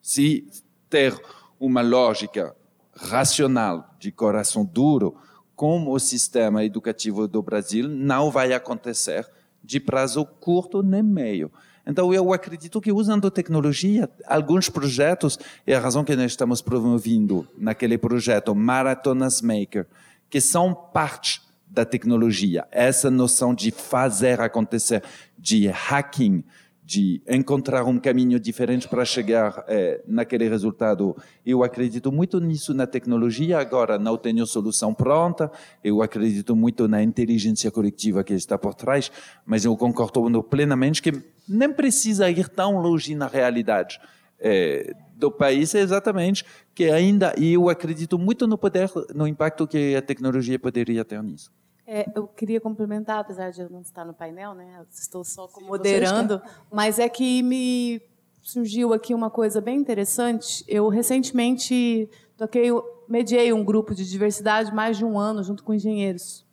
Se 0.00 0.48
ter 0.88 1.14
uma 1.60 1.82
lógica 1.82 2.56
racional 2.96 3.94
de 3.98 4.10
coração 4.10 4.64
duro 4.64 5.14
como 5.54 5.92
o 5.92 6.00
sistema 6.00 6.64
educativo 6.64 7.28
do 7.28 7.42
Brasil 7.42 7.86
não 7.86 8.30
vai 8.30 8.54
acontecer 8.54 9.30
de 9.62 9.78
prazo 9.78 10.24
curto 10.24 10.82
nem 10.82 11.02
meio. 11.02 11.52
Então, 11.90 12.14
eu 12.14 12.32
acredito 12.32 12.80
que 12.80 12.92
usando 12.92 13.28
tecnologia, 13.32 14.08
alguns 14.24 14.68
projetos, 14.68 15.36
é 15.66 15.74
a 15.74 15.80
razão 15.80 16.04
que 16.04 16.14
nós 16.14 16.30
estamos 16.30 16.62
promovendo 16.62 17.44
naquele 17.58 17.98
projeto 17.98 18.54
Maratonas 18.54 19.42
Maker, 19.42 19.88
que 20.30 20.40
são 20.40 20.72
parte 20.72 21.42
da 21.66 21.84
tecnologia, 21.84 22.64
essa 22.70 23.10
noção 23.10 23.52
de 23.52 23.72
fazer 23.72 24.40
acontecer, 24.40 25.02
de 25.36 25.66
hacking, 25.66 26.44
de 26.90 27.22
encontrar 27.28 27.84
um 27.84 27.98
caminho 27.98 28.38
diferente 28.40 28.88
para 28.88 29.04
chegar 29.04 29.64
é, 29.68 30.00
naquele 30.06 30.48
resultado. 30.48 31.16
Eu 31.46 31.62
acredito 31.62 32.10
muito 32.10 32.40
nisso 32.40 32.74
na 32.74 32.84
tecnologia. 32.84 33.58
Agora 33.58 33.96
não 33.96 34.16
tenho 34.16 34.44
solução 34.44 34.92
pronta. 34.92 35.52
Eu 35.84 36.02
acredito 36.02 36.56
muito 36.56 36.88
na 36.88 37.00
inteligência 37.00 37.70
coletiva 37.70 38.24
que 38.24 38.34
está 38.34 38.58
por 38.58 38.74
trás, 38.74 39.08
mas 39.46 39.64
eu 39.64 39.76
concordo 39.76 40.42
plenamente 40.42 41.00
que 41.00 41.12
nem 41.50 41.72
precisa 41.72 42.30
ir 42.30 42.48
tão 42.48 42.78
longe 42.78 43.14
na 43.14 43.26
realidade. 43.26 44.00
É, 44.38 44.94
do 45.14 45.30
país 45.30 45.74
é 45.74 45.80
exatamente 45.80 46.46
que 46.74 46.84
ainda 46.84 47.34
e 47.36 47.52
eu 47.52 47.68
acredito 47.68 48.18
muito 48.18 48.46
no 48.46 48.56
poder 48.56 48.90
no 49.14 49.26
impacto 49.26 49.66
que 49.66 49.94
a 49.94 50.00
tecnologia 50.00 50.58
poderia 50.58 51.04
ter 51.04 51.22
nisso 51.22 51.52
é, 51.92 52.06
eu 52.14 52.28
queria 52.28 52.60
complementar, 52.60 53.18
apesar 53.18 53.50
de 53.50 53.60
eu 53.60 53.68
não 53.68 53.80
estar 53.80 54.04
no 54.04 54.14
painel, 54.14 54.54
né? 54.54 54.80
estou 54.92 55.24
só 55.24 55.50
moderando, 55.60 56.40
mas 56.70 57.00
é 57.00 57.08
que 57.08 57.42
me 57.42 58.00
surgiu 58.40 58.92
aqui 58.94 59.12
uma 59.12 59.28
coisa 59.28 59.60
bem 59.60 59.76
interessante. 59.76 60.64
Eu 60.68 60.88
recentemente 60.88 62.08
toquei, 62.36 62.68
mediei 63.08 63.52
um 63.52 63.64
grupo 63.64 63.92
de 63.92 64.08
diversidade 64.08 64.72
mais 64.72 64.98
de 64.98 65.04
um 65.04 65.18
ano 65.18 65.42
junto 65.42 65.64
com 65.64 65.74
engenheiros. 65.74 66.46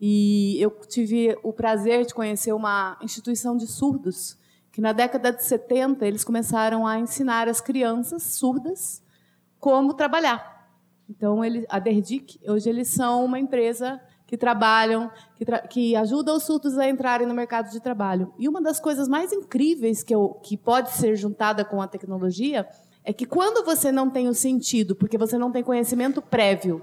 E 0.00 0.56
eu 0.60 0.70
tive 0.88 1.36
o 1.42 1.52
prazer 1.52 2.06
de 2.06 2.14
conhecer 2.14 2.52
uma 2.52 2.96
instituição 3.02 3.56
de 3.56 3.66
surdos 3.66 4.38
que 4.72 4.80
na 4.80 4.92
década 4.92 5.32
de 5.32 5.44
70 5.44 6.06
eles 6.06 6.24
começaram 6.24 6.86
a 6.86 6.98
ensinar 6.98 7.48
as 7.48 7.60
crianças 7.60 8.22
surdas 8.22 9.02
como 9.58 9.94
trabalhar. 9.94 10.68
Então, 11.08 11.44
ele, 11.44 11.66
a 11.68 11.78
Derdic, 11.78 12.38
hoje 12.48 12.70
eles 12.70 12.88
são 12.88 13.24
uma 13.24 13.38
empresa 13.38 14.00
que 14.26 14.36
trabalham, 14.36 15.10
que, 15.34 15.44
tra 15.44 15.58
que 15.66 15.96
ajudam 15.96 16.36
os 16.36 16.44
surdos 16.44 16.78
a 16.78 16.88
entrarem 16.88 17.26
no 17.26 17.34
mercado 17.34 17.68
de 17.68 17.80
trabalho. 17.80 18.32
E 18.38 18.48
uma 18.48 18.62
das 18.62 18.78
coisas 18.78 19.08
mais 19.08 19.32
incríveis 19.32 20.04
que, 20.04 20.14
eu, 20.14 20.40
que 20.40 20.56
pode 20.56 20.92
ser 20.92 21.16
juntada 21.16 21.64
com 21.64 21.82
a 21.82 21.88
tecnologia 21.88 22.66
é 23.02 23.12
que 23.12 23.26
quando 23.26 23.64
você 23.64 23.90
não 23.90 24.08
tem 24.08 24.28
o 24.28 24.34
sentido, 24.34 24.94
porque 24.94 25.18
você 25.18 25.36
não 25.36 25.50
tem 25.50 25.64
conhecimento 25.64 26.22
prévio 26.22 26.80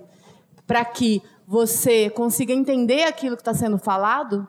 para 0.65 0.83
que 0.83 1.23
você 1.47 2.09
consiga 2.09 2.51
entender 2.51 3.03
aquilo 3.03 3.37
que 3.37 3.41
está 3.41 3.53
sendo 3.53 3.77
falado, 3.77 4.45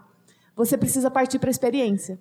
você 0.56 0.76
precisa 0.76 1.08
partir 1.08 1.38
para 1.38 1.48
a 1.48 1.52
experiência. 1.52 2.20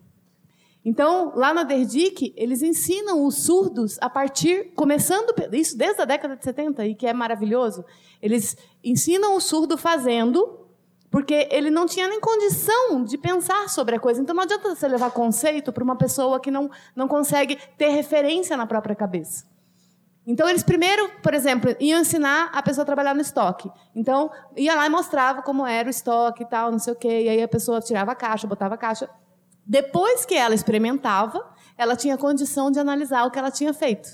Então, 0.86 1.34
lá 1.36 1.52
na 1.52 1.64
Derdic, 1.64 2.32
eles 2.38 2.62
ensinam 2.62 3.26
os 3.26 3.44
surdos 3.44 3.98
a 4.00 4.08
partir, 4.08 4.72
começando, 4.76 5.34
isso 5.52 5.76
desde 5.76 6.02
a 6.02 6.06
década 6.06 6.38
de 6.38 6.44
70, 6.44 6.86
e 6.86 6.96
que 6.96 7.08
é 7.08 7.12
maravilhoso, 7.12 7.84
eles 8.22 8.56
ensinam 8.84 9.36
o 9.36 9.42
surdo 9.42 9.78
fazendo, 9.80 10.68
porque 11.10 11.48
ele 11.52 11.72
não 11.72 11.88
tinha 11.88 12.08
nem 12.08 12.22
condição 12.22 13.04
de 13.04 13.18
pensar 13.18 13.68
sobre 13.70 13.96
a 13.96 14.00
coisa. 14.00 14.22
Então 14.22 14.36
não 14.36 14.44
adianta 14.44 14.74
você 14.74 14.88
levar 14.88 15.10
conceito 15.10 15.74
para 15.74 15.84
uma 15.84 15.96
pessoa 15.96 16.40
que 16.40 16.52
não, 16.52 16.70
não 16.96 17.08
consegue 17.08 17.58
ter 17.78 17.90
referência 17.90 18.56
na 18.56 18.68
própria 18.68 18.96
cabeça. 18.96 19.57
Então 20.28 20.50
eles 20.50 20.62
primeiro, 20.62 21.10
por 21.24 21.34
exemplo, 21.34 21.74
iam 21.80 22.02
ensinar 22.02 22.52
a 22.54 22.62
pessoa 22.62 22.84
a 22.84 22.86
trabalhar 22.86 23.16
no 23.16 23.22
estoque. 23.22 23.72
Então 23.96 24.30
ia 24.58 24.76
lá 24.76 24.86
e 24.86 24.90
mostrava 24.90 25.42
como 25.42 25.66
era 25.66 25.88
o 25.88 25.90
estoque 25.90 26.44
e 26.44 26.46
tal, 26.46 26.70
não 26.70 26.80
sei 26.80 26.92
o 26.92 26.96
quê. 26.98 27.24
E 27.24 27.30
aí 27.30 27.42
a 27.42 27.48
pessoa 27.48 27.80
tirava 27.80 28.12
a 28.12 28.16
caixa, 28.16 28.46
botava 28.46 28.76
a 28.76 28.78
caixa. 28.78 29.10
Depois 29.66 30.26
que 30.26 30.36
ela 30.36 30.54
experimentava, 30.54 31.42
ela 31.78 31.96
tinha 31.96 32.18
condição 32.18 32.70
de 32.70 32.78
analisar 32.78 33.26
o 33.26 33.32
que 33.32 33.40
ela 33.40 33.52
tinha 33.52 33.74
feito. 33.74 34.10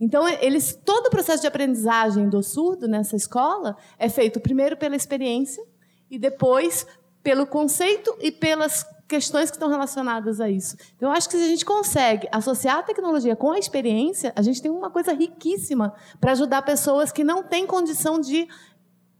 Então, 0.00 0.28
eles, 0.28 0.80
todo 0.84 1.06
o 1.06 1.10
processo 1.10 1.40
de 1.40 1.48
aprendizagem 1.48 2.28
do 2.28 2.42
surdo 2.42 2.86
nessa 2.86 3.16
escola 3.16 3.76
é 3.98 4.08
feito 4.08 4.38
primeiro 4.38 4.76
pela 4.76 4.94
experiência 4.94 5.62
e 6.08 6.18
depois 6.18 6.86
pelo 7.22 7.46
conceito 7.46 8.16
e 8.20 8.30
pelas 8.30 8.86
questões 9.08 9.50
que 9.50 9.56
estão 9.56 9.70
relacionadas 9.70 10.40
a 10.40 10.50
isso. 10.50 10.76
Então, 10.96 11.08
eu 11.08 11.16
acho 11.16 11.28
que 11.28 11.36
se 11.36 11.42
a 11.42 11.48
gente 11.48 11.64
consegue 11.64 12.28
associar 12.30 12.78
a 12.78 12.82
tecnologia 12.82 13.34
com 13.34 13.50
a 13.50 13.58
experiência, 13.58 14.32
a 14.36 14.42
gente 14.42 14.60
tem 14.60 14.70
uma 14.70 14.90
coisa 14.90 15.12
riquíssima 15.14 15.94
para 16.20 16.32
ajudar 16.32 16.60
pessoas 16.62 17.10
que 17.10 17.24
não 17.24 17.42
têm 17.42 17.66
condição 17.66 18.20
de 18.20 18.46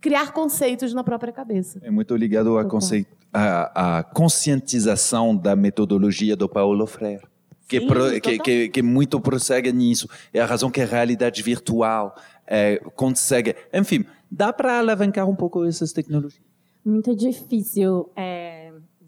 criar 0.01 0.33
conceitos 0.33 0.93
na 0.93 1.03
própria 1.03 1.33
cabeça. 1.33 1.81
É 1.83 1.91
muito 1.91 2.15
ligado 2.15 2.59
à, 2.59 2.65
conceito, 2.65 3.09
à, 3.33 3.99
à 3.99 4.03
conscientização 4.05 5.35
da 5.35 5.57
metodologia 5.57 6.37
do 6.37 6.49
Paulo 6.49 6.87
Freire. 6.87 7.27
Que, 7.67 7.81
Sim, 7.81 7.87
pro, 7.87 8.21
que, 8.21 8.39
que, 8.39 8.69
que 8.69 8.83
muito 8.83 9.21
prossegue 9.21 9.73
nisso. 9.73 10.09
É 10.33 10.41
a 10.41 10.47
razão 10.47 10.71
que 10.71 10.81
a 10.81 10.87
realidade 10.87 11.43
virtual 11.43 12.15
é, 12.47 12.79
consegue. 12.95 13.55
Enfim, 13.73 14.05
dá 14.31 14.53
para 14.53 14.79
alavancar 14.79 15.29
um 15.29 15.35
pouco 15.35 15.65
essas 15.65 15.93
tecnologias. 15.93 16.43
Muito 16.85 17.15
difícil 17.15 18.09
é, 18.17 18.58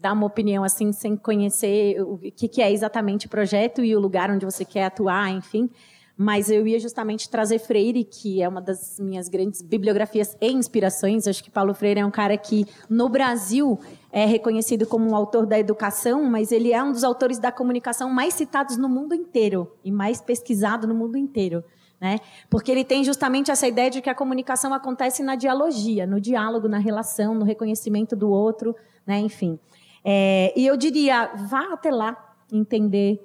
dar 0.01 0.13
uma 0.13 0.25
opinião 0.25 0.63
assim 0.63 0.91
sem 0.91 1.15
conhecer 1.15 2.01
o 2.01 2.17
que, 2.17 2.47
que 2.47 2.61
é 2.61 2.71
exatamente 2.71 3.27
o 3.27 3.29
projeto 3.29 3.83
e 3.83 3.95
o 3.95 3.99
lugar 3.99 4.31
onde 4.31 4.43
você 4.43 4.65
quer 4.65 4.85
atuar, 4.85 5.29
enfim. 5.29 5.69
Mas 6.17 6.51
eu 6.51 6.67
ia 6.67 6.79
justamente 6.79 7.29
trazer 7.29 7.57
Freire, 7.59 8.03
que 8.03 8.41
é 8.41 8.47
uma 8.47 8.61
das 8.61 8.99
minhas 8.99 9.27
grandes 9.27 9.61
bibliografias 9.61 10.35
e 10.39 10.51
inspirações. 10.51 11.27
Acho 11.27 11.43
que 11.43 11.49
Paulo 11.49 11.73
Freire 11.73 11.99
é 11.99 12.05
um 12.05 12.11
cara 12.11 12.37
que, 12.37 12.67
no 12.89 13.09
Brasil, 13.09 13.79
é 14.11 14.25
reconhecido 14.25 14.85
como 14.85 15.09
um 15.09 15.15
autor 15.15 15.45
da 15.45 15.57
educação, 15.57 16.23
mas 16.25 16.51
ele 16.51 16.73
é 16.73 16.83
um 16.83 16.91
dos 16.91 17.03
autores 17.03 17.39
da 17.39 17.51
comunicação 17.51 18.09
mais 18.09 18.33
citados 18.33 18.77
no 18.77 18.89
mundo 18.89 19.15
inteiro 19.15 19.71
e 19.83 19.91
mais 19.91 20.21
pesquisado 20.21 20.85
no 20.85 20.93
mundo 20.93 21.17
inteiro. 21.17 21.63
Né? 21.99 22.17
Porque 22.49 22.71
ele 22.71 22.83
tem 22.83 23.03
justamente 23.03 23.49
essa 23.51 23.67
ideia 23.67 23.89
de 23.89 24.01
que 24.01 24.09
a 24.09 24.15
comunicação 24.15 24.73
acontece 24.73 25.23
na 25.23 25.35
dialogia, 25.35 26.05
no 26.05 26.19
diálogo, 26.19 26.67
na 26.67 26.79
relação, 26.79 27.33
no 27.33 27.45
reconhecimento 27.45 28.15
do 28.15 28.29
outro, 28.29 28.75
né? 29.07 29.19
enfim. 29.19 29.59
É, 30.03 30.53
e 30.55 30.65
eu 30.65 30.75
diria, 30.75 31.31
vá 31.47 31.73
até 31.73 31.91
lá 31.91 32.35
entender 32.51 33.23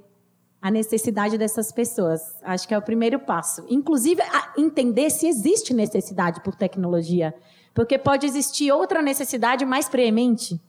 a 0.61 0.71
necessidade 0.71 1.39
dessas 1.39 1.71
pessoas. 1.71 2.21
Acho 2.43 2.67
que 2.67 2.75
é 2.75 2.79
o 2.79 2.83
primeiro 2.83 3.19
passo. 3.19 3.65
Inclusive, 3.69 4.23
entender 4.57 5.11
se 5.11 5.27
existe 5.27 5.73
necessidade 5.73 6.41
por 6.41 6.55
tecnologia. 6.55 7.35
Porque 7.73 7.99
pode 7.99 8.27
existir 8.27 8.73
outra 8.73 9.03
necessidade 9.03 9.65
mais 9.65 9.89
preemente 9.89 10.61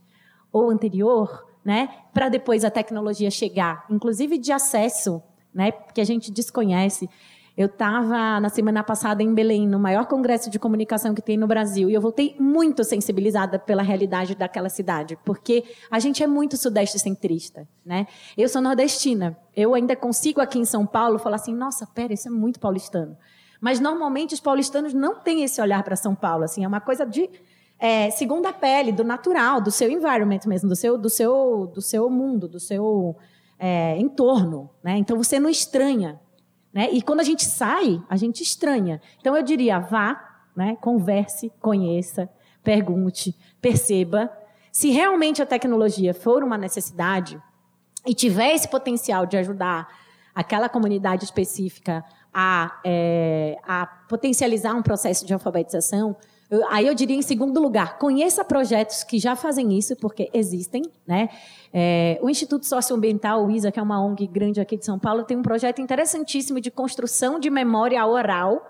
ou 0.52 0.70
anterior, 0.70 1.46
né, 1.64 1.90
para 2.14 2.30
depois 2.30 2.64
a 2.64 2.72
tecnologia 2.72 3.30
chegar, 3.30 3.86
inclusive 3.90 4.38
de 4.38 4.52
acesso, 4.52 5.22
né, 5.54 5.72
que 5.72 6.00
a 6.00 6.06
gente 6.06 6.32
desconhece. 6.32 7.10
Eu 7.58 7.66
estava 7.66 8.40
na 8.40 8.50
semana 8.50 8.84
passada 8.84 9.24
em 9.24 9.34
Belém, 9.34 9.68
no 9.68 9.80
maior 9.80 10.06
congresso 10.06 10.48
de 10.48 10.60
comunicação 10.60 11.16
que 11.16 11.24
tem 11.24 11.36
no 11.36 11.48
Brasil, 11.48 11.90
e 11.90 11.94
eu 11.96 12.00
voltei 12.00 12.36
muito 12.40 12.84
sensibilizada 12.84 13.58
pela 13.58 13.82
realidade 13.82 14.36
daquela 14.36 14.70
cidade, 14.70 15.18
porque 15.26 15.64
a 15.90 15.98
gente 15.98 16.22
é 16.22 16.28
muito 16.28 16.56
sudeste 16.56 17.00
centrista, 17.00 17.68
né? 17.84 18.06
Eu 18.38 18.48
sou 18.48 18.62
nordestina. 18.62 19.36
Eu 19.56 19.74
ainda 19.74 19.96
consigo 19.96 20.40
aqui 20.40 20.60
em 20.60 20.66
São 20.66 20.86
Paulo 20.86 21.18
falar 21.18 21.38
assim: 21.38 21.56
"Nossa, 21.56 21.88
pera, 21.88 22.14
isso 22.14 22.28
é 22.28 22.32
muito 22.32 22.60
paulistano". 22.60 23.18
Mas 23.60 23.80
normalmente 23.80 24.36
os 24.36 24.40
paulistanos 24.40 24.94
não 24.94 25.16
têm 25.16 25.44
esse 25.44 25.60
olhar 25.60 25.82
para 25.82 25.96
São 25.96 26.14
Paulo, 26.14 26.44
assim, 26.44 26.64
é 26.64 26.68
uma 26.68 26.80
coisa 26.80 27.08
de 27.08 27.28
é, 27.80 28.12
segunda 28.12 28.54
pele, 28.54 28.92
do 28.92 29.04
natural, 29.04 29.62
do 29.62 29.72
seu 29.72 29.90
environment 29.90 30.42
mesmo, 30.46 30.70
do 30.70 30.76
seu, 30.76 30.96
do 30.96 31.10
seu, 31.10 31.66
do 31.74 31.82
seu 31.82 32.08
mundo, 32.08 32.48
do 32.48 32.60
seu 32.60 33.16
é, 33.58 33.98
entorno, 33.98 34.70
né? 34.84 34.96
Então 35.00 35.18
você 35.18 35.40
não 35.40 35.50
estranha 35.50 36.20
né? 36.78 36.91
E 36.91 37.02
quando 37.02 37.22
a 37.22 37.24
gente 37.24 37.44
sai, 37.44 37.99
a 38.08 38.16
gente 38.16 38.44
estranha. 38.44 39.02
Então 39.20 39.36
eu 39.36 39.41
diria, 39.41 39.80
vá, 39.80 40.44
né? 40.56 40.78
converse, 40.80 41.52
conheça, 41.60 42.30
pergunte, 42.64 43.36
perceba. 43.60 44.32
Se 44.72 44.91
realmente 44.91 45.41
a 45.41 45.45
tecnologia 45.48 46.14
for 46.14 46.44
uma 46.44 46.56
necessidade 46.56 47.41
e 48.06 48.14
tiver 48.14 48.54
esse 48.54 48.68
potencial 48.68 49.26
de 49.26 49.36
ajudar 49.38 49.88
aquela 50.36 50.70
comunidade 50.70 51.26
específica 51.26 52.06
a, 52.32 52.80
é, 52.86 53.58
a 53.68 53.88
potencializar 54.08 54.76
um 54.76 54.84
processo 54.84 55.26
de 55.26 55.34
alfabetização, 55.34 56.16
aí 56.69 56.88
eu 56.88 56.94
diria, 56.94 57.15
em 57.15 57.22
segundo 57.22 57.60
lugar, 57.60 57.98
conheça 57.98 58.44
projetos 58.44 59.03
que 59.03 59.19
já 59.19 59.36
fazem 59.36 59.78
isso, 59.78 59.95
porque 59.95 60.30
existem. 60.34 60.84
Né? 61.06 61.30
É, 61.74 62.18
o 62.22 62.30
Instituto 62.30 62.65
Socioambiental, 62.65 63.45
o 63.45 63.52
ISA, 63.52 63.72
que 63.72 63.80
é 63.80 63.84
uma 63.84 64.02
ONG 64.03 64.28
grande 64.28 64.61
aqui 64.61 64.78
de 64.78 64.86
São 64.86 64.98
Paulo, 64.98 65.24
tem 65.24 65.36
um 65.36 65.41
projeto 65.41 65.82
interessantíssimo 65.82 66.61
de 66.61 66.72
construção 66.72 67.40
de 67.40 67.49
memória 67.49 68.06
oral 68.06 68.65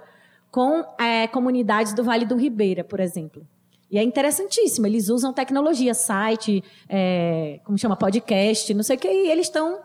com 0.50 0.84
é, 1.00 1.28
comunidades 1.28 1.94
do 1.94 2.04
Vale 2.04 2.26
do 2.26 2.36
Ribeira, 2.36 2.84
por 2.84 3.00
exemplo. 3.00 3.46
E 3.90 3.98
é 3.98 4.04
interessantíssimo. 4.04 4.88
Eles 4.88 5.10
usam 5.10 5.32
tecnologia, 5.32 5.94
site, 5.94 6.64
é, 6.90 7.60
como 7.64 7.78
chama, 7.78 7.96
podcast, 7.96 8.74
não 8.74 8.84
sei 8.84 8.98
o 8.98 9.00
que, 9.00 9.08
e 9.08 9.30
eles 9.30 9.48
estão. 9.48 9.80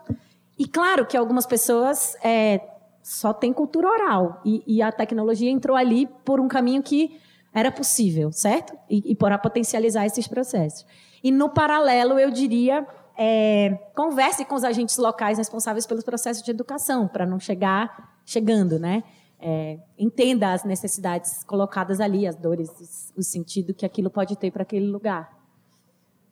E 0.59 0.67
claro 0.67 1.07
que 1.07 1.17
algumas 1.17 1.47
pessoas 1.47 2.17
é, 2.25 2.61
só 3.03 3.33
têm 3.33 3.53
cultura 3.53 3.89
oral. 3.89 4.41
E, 4.45 4.63
e, 4.67 4.83
a 4.83 4.91
tecnologia 4.91 5.51
entrou 5.51 5.77
ali 5.77 6.09
por 6.25 6.41
um 6.41 6.49
caminho 6.49 6.83
que 6.83 7.21
era 7.55 7.71
possível, 7.71 8.33
certo? 8.33 8.77
E, 8.89 9.13
e 9.13 9.15
para 9.15 9.39
potencializar 9.39 10.07
esses 10.07 10.27
processos. 10.27 10.87
E 11.23 11.31
no 11.31 11.51
paralelo, 11.51 12.19
eu 12.19 12.31
diria, 12.31 12.87
é, 13.17 13.79
converse 13.95 14.45
com 14.45 14.55
os 14.55 14.65
agentes 14.65 14.97
locais 14.97 15.39
responsáveis 15.39 15.87
pelos 15.87 16.05
processos 16.05 16.43
de 16.43 16.51
educação, 16.51 17.07
para 17.07 17.27
não 17.27 17.39
chegar 17.39 18.21
chegando, 18.25 18.79
né? 18.79 19.05
É, 19.39 19.79
entenda 19.99 20.53
as 20.53 20.65
necessidades 20.65 21.43
colocadas 21.43 22.01
ali, 22.01 22.27
as 22.27 22.37
dores, 22.37 23.13
o 23.17 23.23
sentido 23.23 23.75
que 23.75 23.85
aquilo 23.85 24.09
pode 24.09 24.37
ter 24.37 24.51
para 24.51 24.63
aquele 24.63 24.87
lugar. 24.87 25.37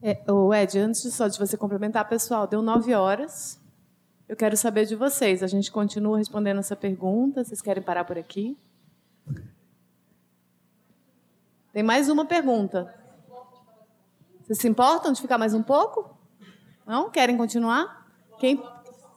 É, 0.03 0.19
o 0.31 0.55
Ed, 0.55 0.79
antes 0.79 1.13
só 1.13 1.29
de 1.29 1.39
você 1.39 1.57
complementar, 1.57 2.09
pessoal, 2.09 2.47
deu 2.47 2.63
nove 2.63 2.95
horas. 2.95 3.61
Eu 4.29 4.37
quero 4.37 4.57
saber 4.57 4.87
de 4.87 4.95
vocês. 4.95 5.43
A 5.43 5.49
gente 5.49 5.71
continua 5.73 6.17
respondendo 6.17 6.61
essa 6.61 6.77
pergunta. 6.77 7.43
Vocês 7.45 7.61
querem 7.61 7.83
parar 7.83 8.05
por 8.05 8.17
aqui? 8.17 8.57
Tem 11.73 11.83
mais 11.83 12.09
uma 12.09 12.25
pergunta. 12.25 12.93
Vocês 14.43 14.59
se 14.59 14.69
importam 14.69 15.13
de 15.13 15.21
ficar 15.21 15.39
mais 15.39 15.55
um 15.55 15.63
pouco? 15.63 16.19
Não? 16.87 17.11
Querem 17.11 17.37
continuar? 17.37 18.07
Quem, 18.39 18.61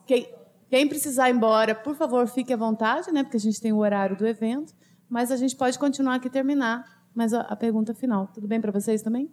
quem, 0.06 0.32
quem 0.70 0.88
precisar 0.88 1.28
ir 1.28 1.34
embora, 1.34 1.74
por 1.74 1.96
favor, 1.96 2.26
fique 2.28 2.52
à 2.52 2.56
vontade, 2.56 3.10
né? 3.10 3.22
Porque 3.24 3.36
a 3.36 3.40
gente 3.40 3.60
tem 3.60 3.72
o 3.72 3.78
horário 3.78 4.16
do 4.16 4.26
evento. 4.26 4.72
Mas 5.08 5.30
a 5.32 5.36
gente 5.36 5.56
pode 5.56 5.78
continuar 5.78 6.14
aqui 6.16 6.28
e 6.28 6.30
terminar. 6.30 6.84
Mas 7.14 7.32
a, 7.34 7.40
a 7.42 7.56
pergunta 7.56 7.94
final. 7.94 8.28
Tudo 8.32 8.46
bem 8.46 8.60
para 8.60 8.70
vocês 8.72 9.02
também? 9.02 9.32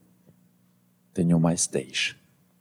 Tenho 1.14 1.40
mais 1.40 1.68
10. 1.68 2.16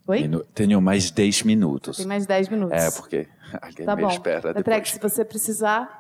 Oi? 0.07 0.23
Minu- 0.23 0.45
Tenho 0.55 0.81
mais 0.81 1.11
10 1.11 1.43
minutos. 1.45 1.97
Tem 1.99 2.07
mais 2.07 2.27
10 2.27 2.49
minutos. 2.49 2.77
É, 2.77 2.91
porque 2.91 3.29
alguém 3.63 3.87
Tá 3.87 3.97
me 3.97 4.03
bom. 4.03 4.09
espera 4.11 4.53
depois. 4.53 4.89
se 4.91 4.99
você 4.99 5.25
precisar, 5.25 6.00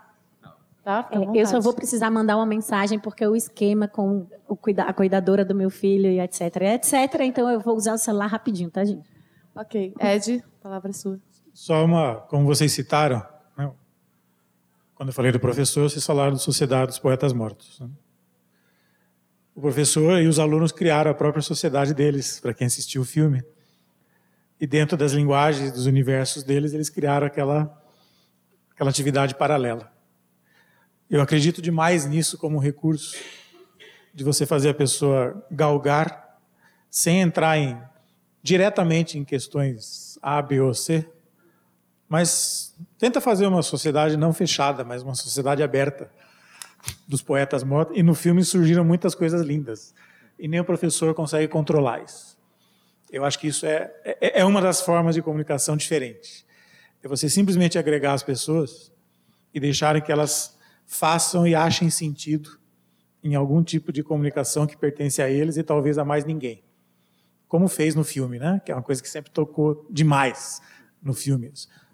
tá? 0.91 1.03
Fica 1.05 1.19
à 1.19 1.37
É, 1.37 1.43
eu 1.43 1.47
só 1.47 1.61
vou 1.61 1.73
precisar 1.73 2.11
mandar 2.11 2.37
uma 2.37 2.47
mensagem 2.47 2.99
porque 2.99 3.27
o 3.27 3.37
esquema 3.37 3.87
com 3.89 4.27
o 4.49 4.57
cuida- 4.57 4.85
a 4.85 4.93
cuidadora 4.93 5.45
do 5.45 5.55
meu 5.55 5.71
filho 5.71 6.07
e 6.11 6.21
etc, 6.21 6.57
etc. 6.75 6.95
Então 7.23 7.49
eu 7.49 7.61
vou 7.61 7.77
usar 7.77 7.95
o 7.95 7.99
celular 7.99 8.27
rapidinho, 8.27 8.71
tá, 8.71 8.85
gente? 8.85 9.09
Ok. 9.55 9.95
Ed, 10.01 10.45
a 10.61 10.62
palavra 10.62 10.91
é 10.91 10.93
sua. 10.93 11.19
Só 11.53 11.85
uma, 11.85 12.17
como 12.29 12.45
vocês 12.47 12.73
citaram, 12.73 13.23
né? 13.57 13.71
quando 14.95 15.09
eu 15.11 15.12
falei 15.15 15.33
do 15.33 15.41
professor, 15.41 15.89
vocês 15.89 16.05
falaram 16.05 16.33
da 16.33 16.39
Sociedade 16.39 16.87
dos 16.89 16.99
Poetas 16.99 17.33
Mortos. 17.33 17.81
né? 17.81 17.89
O 19.55 19.61
professor 19.61 20.21
e 20.21 20.27
os 20.27 20.39
alunos 20.39 20.73
criaram 20.73 21.11
a 21.11 21.15
própria 21.15 21.43
sociedade 21.43 21.93
deles, 21.93 22.41
para 22.41 22.55
quem 22.55 22.67
assistiu 22.67 23.03
o 23.03 23.05
filme. 23.05 23.43
E 24.61 24.67
dentro 24.67 24.97
das 24.97 25.12
linguagens, 25.12 25.73
dos 25.73 25.87
universos 25.87 26.43
deles, 26.45 26.73
eles 26.73 26.89
criaram 26.89 27.27
aquela, 27.27 27.83
aquela 28.73 28.91
atividade 28.91 29.35
paralela. 29.35 29.93
Eu 31.11 31.20
acredito 31.20 31.61
demais 31.61 32.07
nisso 32.07 32.39
como 32.39 32.61
recurso 32.61 33.16
de 34.15 34.23
você 34.23 34.47
fazer 34.47 34.69
a 34.69 34.74
pessoa 34.74 35.45
galgar 35.51 36.39
sem 36.89 37.20
entrar 37.20 37.59
em 37.59 37.77
diretamente 38.41 39.19
em 39.19 39.24
questões 39.24 40.16
A, 40.23 40.41
B 40.41 40.61
ou 40.61 40.73
C, 40.73 41.05
mas 42.09 42.77
tenta 42.97 43.20
fazer 43.20 43.49
uma 43.49 43.61
sociedade 43.61 44.16
não 44.16 44.32
fechada, 44.32 44.85
mas 44.85 45.03
uma 45.03 45.16
sociedade 45.16 45.65
aberta 45.65 46.12
dos 47.09 47.23
poetas 47.23 47.65
mortos. 47.65 47.99
E 47.99 48.05
no 48.05 48.15
filme 48.15 48.45
surgiram 48.45 48.85
muitas 48.85 49.12
coisas 49.12 49.43
lindas. 49.43 49.93
E 50.39 50.47
nem 50.47 50.61
o 50.61 50.65
professor 50.65 51.12
consegue 51.12 51.49
controlar 51.49 52.05
isso. 52.05 52.39
Eu 53.11 53.24
acho 53.24 53.37
que 53.37 53.49
isso 53.49 53.66
é, 53.66 53.93
é, 54.05 54.41
é 54.43 54.45
uma 54.45 54.62
das 54.62 54.81
formas 54.81 55.16
de 55.16 55.23
comunicação 55.23 55.77
diferente. 55.77 56.47
É 57.03 57.09
você 57.09 57.28
simplesmente 57.28 57.77
agregar 57.77 58.12
as 58.12 58.23
pessoas 58.23 58.93
e 59.53 59.59
deixarem 59.59 60.01
que 60.01 60.12
elas 60.12 60.60
façam 60.91 61.47
e 61.47 61.55
achem 61.55 61.89
sentido 61.89 62.59
em 63.23 63.37
algum 63.37 63.62
tipo 63.62 63.93
de 63.93 64.03
comunicação 64.03 64.67
que 64.67 64.77
pertence 64.77 65.23
a 65.23 65.31
eles 65.31 65.57
e 65.57 65.62
talvez 65.62 65.97
a 65.99 66.05
mais 66.05 66.25
ninguém. 66.25 66.65
como 67.47 67.69
fez 67.69 67.95
no 67.95 68.05
filme, 68.05 68.39
né? 68.39 68.61
que 68.65 68.71
é 68.71 68.75
uma 68.75 68.83
coisa 68.83 69.01
que 69.01 69.09
sempre 69.09 69.31
tocou 69.31 69.87
demais 69.89 70.61
no 71.01 71.15
filme. 71.15 71.53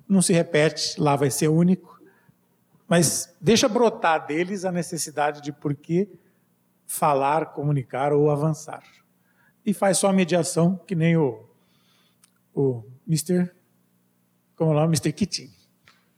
Não 0.08 0.20
se 0.20 0.32
repete, 0.32 1.00
lá 1.00 1.14
vai 1.14 1.30
ser 1.30 1.48
único, 1.48 2.00
mas 2.88 3.34
deixa 3.40 3.68
brotar 3.68 4.26
deles 4.26 4.64
a 4.64 4.72
necessidade 4.72 5.42
de 5.42 5.52
por 5.52 5.74
que 5.74 6.08
falar, 6.86 7.52
comunicar 7.52 8.12
ou 8.12 8.30
avançar. 8.30 8.82
E 9.64 9.74
faz 9.74 9.98
só 9.98 10.08
a 10.08 10.12
mediação, 10.12 10.76
que 10.86 10.94
nem 10.94 11.16
o, 11.16 11.46
o 12.54 12.82
Mr. 13.06 13.50
Como 14.54 14.72
é 14.72 14.74
o 14.74 14.76
nome? 14.76 14.96
Mr. 14.96 15.12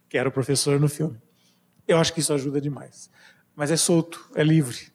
Que 0.09 0.19
era 0.19 0.29
o 0.29 0.33
professor 0.33 0.79
no 0.79 0.89
filme. 0.89 1.21
Eu 1.89 1.98
acho 1.98 2.12
que 2.12 2.20
isso 2.20 2.32
ajuda 2.35 2.60
demais. 2.60 3.10
Mas 3.56 3.70
é 3.70 3.77
solto, 3.77 4.31
é 4.35 4.44
livre. 4.44 4.93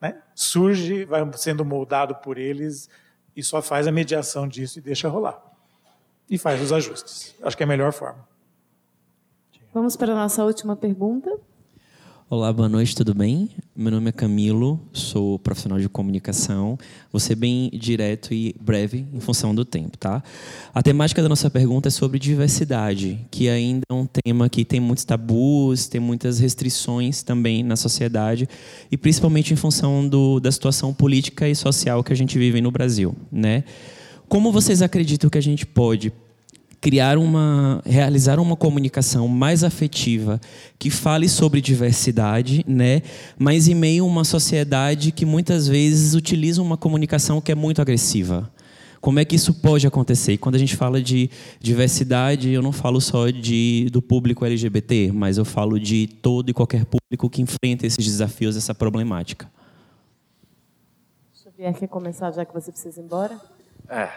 Né? 0.00 0.22
Surge, 0.34 1.04
vai 1.06 1.22
sendo 1.36 1.64
moldado 1.64 2.14
por 2.16 2.36
eles 2.36 2.88
e 3.34 3.42
só 3.42 3.62
faz 3.62 3.86
a 3.88 3.92
mediação 3.92 4.46
disso 4.46 4.78
e 4.78 4.82
deixa 4.82 5.08
rolar. 5.08 5.42
E 6.28 6.36
faz 6.36 6.60
os 6.60 6.72
ajustes. 6.72 7.34
Acho 7.42 7.56
que 7.56 7.62
é 7.62 7.66
a 7.66 7.68
melhor 7.68 7.92
forma. 7.92 8.28
Vamos 9.72 9.96
para 9.96 10.12
a 10.12 10.14
nossa 10.14 10.44
última 10.44 10.76
pergunta. 10.76 11.34
Olá, 12.34 12.50
boa 12.50 12.66
noite, 12.66 12.96
tudo 12.96 13.12
bem? 13.12 13.50
Meu 13.76 13.90
nome 13.92 14.08
é 14.08 14.12
Camilo, 14.12 14.80
sou 14.90 15.38
profissional 15.38 15.78
de 15.78 15.86
comunicação. 15.86 16.78
Vou 17.12 17.20
ser 17.20 17.34
bem 17.34 17.68
direto 17.74 18.32
e 18.32 18.56
breve 18.58 19.06
em 19.12 19.20
função 19.20 19.54
do 19.54 19.66
tempo, 19.66 19.98
tá? 19.98 20.22
A 20.72 20.82
temática 20.82 21.22
da 21.22 21.28
nossa 21.28 21.50
pergunta 21.50 21.88
é 21.88 21.90
sobre 21.90 22.18
diversidade, 22.18 23.20
que 23.30 23.50
ainda 23.50 23.82
é 23.86 23.92
um 23.92 24.06
tema 24.06 24.48
que 24.48 24.64
tem 24.64 24.80
muitos 24.80 25.04
tabus, 25.04 25.88
tem 25.88 26.00
muitas 26.00 26.38
restrições 26.38 27.22
também 27.22 27.62
na 27.62 27.76
sociedade, 27.76 28.48
e 28.90 28.96
principalmente 28.96 29.52
em 29.52 29.56
função 29.56 30.08
do, 30.08 30.40
da 30.40 30.50
situação 30.50 30.94
política 30.94 31.46
e 31.46 31.54
social 31.54 32.02
que 32.02 32.14
a 32.14 32.16
gente 32.16 32.38
vive 32.38 32.62
no 32.62 32.70
Brasil, 32.70 33.14
né? 33.30 33.62
Como 34.26 34.50
vocês 34.50 34.80
acreditam 34.80 35.28
que 35.28 35.36
a 35.36 35.42
gente 35.42 35.66
pode 35.66 36.10
criar 36.82 37.16
uma, 37.16 37.80
realizar 37.86 38.40
uma 38.40 38.56
comunicação 38.56 39.28
mais 39.28 39.62
afetiva 39.62 40.40
que 40.80 40.90
fale 40.90 41.28
sobre 41.28 41.60
diversidade, 41.60 42.64
né? 42.66 43.02
Mas 43.38 43.68
em 43.68 43.74
meio 43.74 44.02
a 44.02 44.06
uma 44.06 44.24
sociedade 44.24 45.12
que 45.12 45.24
muitas 45.24 45.68
vezes 45.68 46.14
utiliza 46.14 46.60
uma 46.60 46.76
comunicação 46.76 47.40
que 47.40 47.52
é 47.52 47.54
muito 47.54 47.80
agressiva. 47.80 48.50
Como 49.00 49.20
é 49.20 49.24
que 49.24 49.36
isso 49.36 49.54
pode 49.54 49.86
acontecer? 49.86 50.32
E 50.32 50.38
quando 50.38 50.56
a 50.56 50.58
gente 50.58 50.74
fala 50.74 51.00
de 51.00 51.30
diversidade, 51.60 52.50
eu 52.50 52.60
não 52.60 52.72
falo 52.72 53.00
só 53.00 53.30
de, 53.30 53.88
do 53.92 54.02
público 54.02 54.44
LGBT, 54.44 55.12
mas 55.14 55.38
eu 55.38 55.44
falo 55.44 55.78
de 55.78 56.08
todo 56.08 56.50
e 56.50 56.52
qualquer 56.52 56.84
público 56.84 57.30
que 57.30 57.40
enfrenta 57.40 57.86
esses 57.86 58.04
desafios, 58.04 58.56
essa 58.56 58.74
problemática. 58.74 59.48
Xavier, 61.32 61.74
quer 61.74 61.86
começar 61.86 62.32
já 62.32 62.44
que 62.44 62.52
você 62.52 62.72
precisa 62.72 63.00
ir 63.00 63.04
embora? 63.04 63.40
É. 63.88 64.08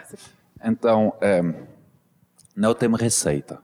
Então, 0.64 1.12
é, 1.20 1.42
não 2.56 2.74
tem 2.74 2.90
receita, 2.96 3.60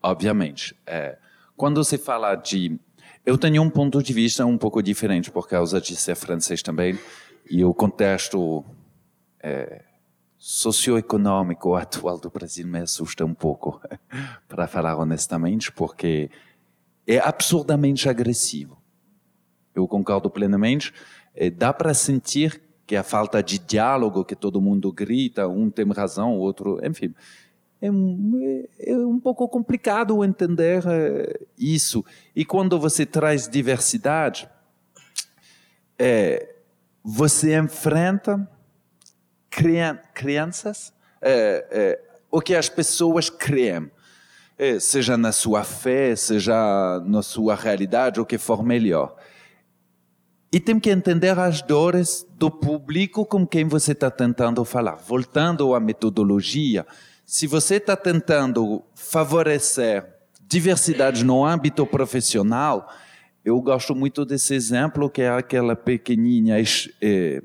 obviamente. 0.00 0.74
É, 0.86 1.18
quando 1.56 1.84
se 1.84 1.98
fala 1.98 2.36
de. 2.36 2.78
Eu 3.24 3.36
tenho 3.36 3.60
um 3.60 3.68
ponto 3.68 4.00
de 4.00 4.12
vista 4.12 4.46
um 4.46 4.56
pouco 4.56 4.80
diferente 4.80 5.32
por 5.32 5.48
causa 5.48 5.80
de 5.80 5.96
ser 5.96 6.14
francês 6.14 6.62
também 6.62 6.96
e 7.50 7.64
o 7.64 7.74
contexto 7.74 8.64
é, 9.42 9.82
socioeconômico 10.38 11.74
atual 11.74 12.20
do 12.20 12.30
Brasil 12.30 12.68
me 12.68 12.78
assusta 12.78 13.24
um 13.24 13.34
pouco, 13.34 13.80
para 14.46 14.68
falar 14.68 14.96
honestamente, 14.96 15.72
porque 15.72 16.30
é 17.04 17.18
absurdamente 17.18 18.08
agressivo. 18.08 18.80
Eu 19.74 19.88
concordo 19.88 20.30
plenamente. 20.30 20.94
É, 21.34 21.50
dá 21.50 21.72
para 21.72 21.92
sentir 21.92 22.62
que 22.86 22.94
a 22.94 23.02
falta 23.02 23.42
de 23.42 23.58
diálogo, 23.58 24.24
que 24.24 24.36
todo 24.36 24.60
mundo 24.60 24.92
grita, 24.92 25.48
um 25.48 25.68
tem 25.68 25.84
razão, 25.90 26.36
o 26.36 26.38
outro, 26.38 26.78
enfim 26.86 27.12
é, 27.80 27.88
é 28.90 28.96
um 28.96 29.20
pouco 29.20 29.48
complicado 29.48 30.24
entender 30.24 30.82
é, 30.86 31.40
isso. 31.58 32.04
E 32.34 32.44
quando 32.44 32.78
você 32.78 33.04
traz 33.04 33.48
diversidade, 33.48 34.48
é, 35.98 36.54
você 37.02 37.58
enfrenta 37.58 38.48
crianças, 40.14 40.92
é, 41.22 42.00
o 42.30 42.40
que 42.40 42.54
as 42.54 42.68
pessoas 42.68 43.30
creem, 43.30 43.90
seja 44.80 45.16
na 45.16 45.32
sua 45.32 45.64
fé, 45.64 46.14
seja 46.14 47.00
na 47.06 47.22
sua 47.22 47.54
realidade, 47.54 48.20
o 48.20 48.26
que 48.26 48.36
for 48.36 48.62
melhor. 48.62 49.16
E 50.52 50.60
tem 50.60 50.78
que 50.78 50.90
entender 50.90 51.38
as 51.38 51.62
dores 51.62 52.26
do 52.38 52.50
público 52.50 53.24
com 53.24 53.46
quem 53.46 53.66
você 53.66 53.92
está 53.92 54.10
tentando 54.10 54.64
falar. 54.64 54.96
Voltando 54.96 55.74
à 55.74 55.80
metodologia, 55.80 56.86
se 57.26 57.48
você 57.48 57.74
está 57.74 57.96
tentando 57.96 58.84
favorecer 58.94 60.06
diversidade 60.48 61.24
no 61.24 61.44
âmbito 61.44 61.84
profissional, 61.84 62.88
eu 63.44 63.60
gosto 63.60 63.96
muito 63.96 64.24
desse 64.24 64.54
exemplo, 64.54 65.10
que 65.10 65.22
é 65.22 65.30
aquela 65.30 65.74
pequenina 65.74 66.54
é, 67.02 67.42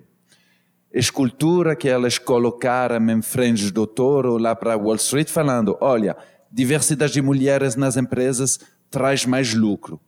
escultura 0.93 1.75
que 1.75 1.89
elas 1.89 2.19
colocaram 2.19 3.09
em 3.09 3.23
frente 3.23 3.71
do 3.71 3.87
touro 3.87 4.37
lá 4.37 4.55
para 4.55 4.77
Wall 4.77 4.95
Street, 4.97 5.29
falando: 5.29 5.75
olha, 5.81 6.15
diversidade 6.51 7.13
de 7.13 7.21
mulheres 7.23 7.75
nas 7.75 7.97
empresas 7.97 8.59
traz 8.91 9.25
mais 9.25 9.55
lucro. 9.55 9.99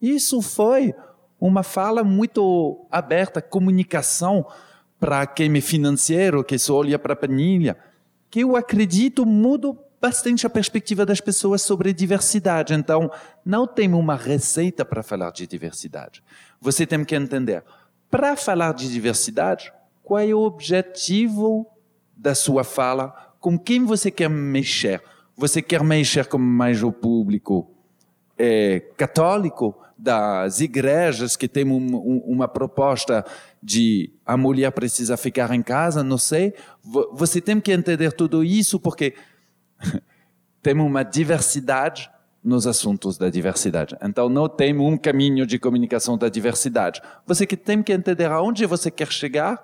Isso 0.00 0.40
foi 0.40 0.94
uma 1.40 1.64
fala 1.64 2.04
muito 2.04 2.86
aberta, 2.88 3.42
comunicação 3.42 4.46
para 5.00 5.26
quem 5.26 5.56
é 5.56 5.60
financeiro, 5.60 6.44
que 6.44 6.56
só 6.56 6.76
olha 6.76 7.00
para 7.00 7.14
a 7.14 7.16
planilha 7.16 7.76
que 8.36 8.40
eu 8.40 8.54
acredito 8.54 9.24
muda 9.24 9.74
bastante 9.98 10.46
a 10.46 10.50
perspectiva 10.50 11.06
das 11.06 11.22
pessoas 11.22 11.62
sobre 11.62 11.94
diversidade. 11.94 12.74
Então, 12.74 13.10
não 13.42 13.66
tem 13.66 13.94
uma 13.94 14.14
receita 14.14 14.84
para 14.84 15.02
falar 15.02 15.30
de 15.30 15.46
diversidade. 15.46 16.22
Você 16.60 16.84
tem 16.84 17.02
que 17.02 17.16
entender, 17.16 17.64
para 18.10 18.36
falar 18.36 18.74
de 18.74 18.92
diversidade, 18.92 19.72
qual 20.04 20.20
é 20.20 20.34
o 20.34 20.40
objetivo 20.40 21.66
da 22.14 22.34
sua 22.34 22.62
fala, 22.62 23.32
com 23.40 23.58
quem 23.58 23.86
você 23.86 24.10
quer 24.10 24.28
mexer. 24.28 25.02
Você 25.34 25.62
quer 25.62 25.82
mexer 25.82 26.26
com 26.26 26.36
mais 26.36 26.82
o 26.82 26.92
público 26.92 27.70
é, 28.36 28.80
católico 28.98 29.74
das 29.96 30.60
igrejas 30.60 31.36
que 31.36 31.48
tem 31.48 31.64
um, 31.64 31.96
um, 31.96 32.22
uma 32.26 32.46
proposta 32.46 33.24
de 33.66 34.12
a 34.24 34.36
mulher 34.36 34.70
precisa 34.70 35.16
ficar 35.16 35.52
em 35.52 35.60
casa, 35.60 36.04
não 36.04 36.16
sei. 36.16 36.54
Você 37.12 37.40
tem 37.40 37.60
que 37.60 37.72
entender 37.72 38.12
tudo 38.12 38.44
isso 38.44 38.78
porque 38.78 39.14
tem 40.62 40.78
uma 40.78 41.02
diversidade 41.02 42.08
nos 42.44 42.64
assuntos 42.64 43.18
da 43.18 43.28
diversidade. 43.28 43.96
Então 44.00 44.28
não 44.28 44.48
tem 44.48 44.78
um 44.78 44.96
caminho 44.96 45.44
de 45.44 45.58
comunicação 45.58 46.16
da 46.16 46.28
diversidade. 46.28 47.02
Você 47.26 47.44
que 47.44 47.56
tem 47.56 47.82
que 47.82 47.92
entender 47.92 48.26
aonde 48.26 48.64
você 48.66 48.88
quer 48.88 49.10
chegar. 49.10 49.60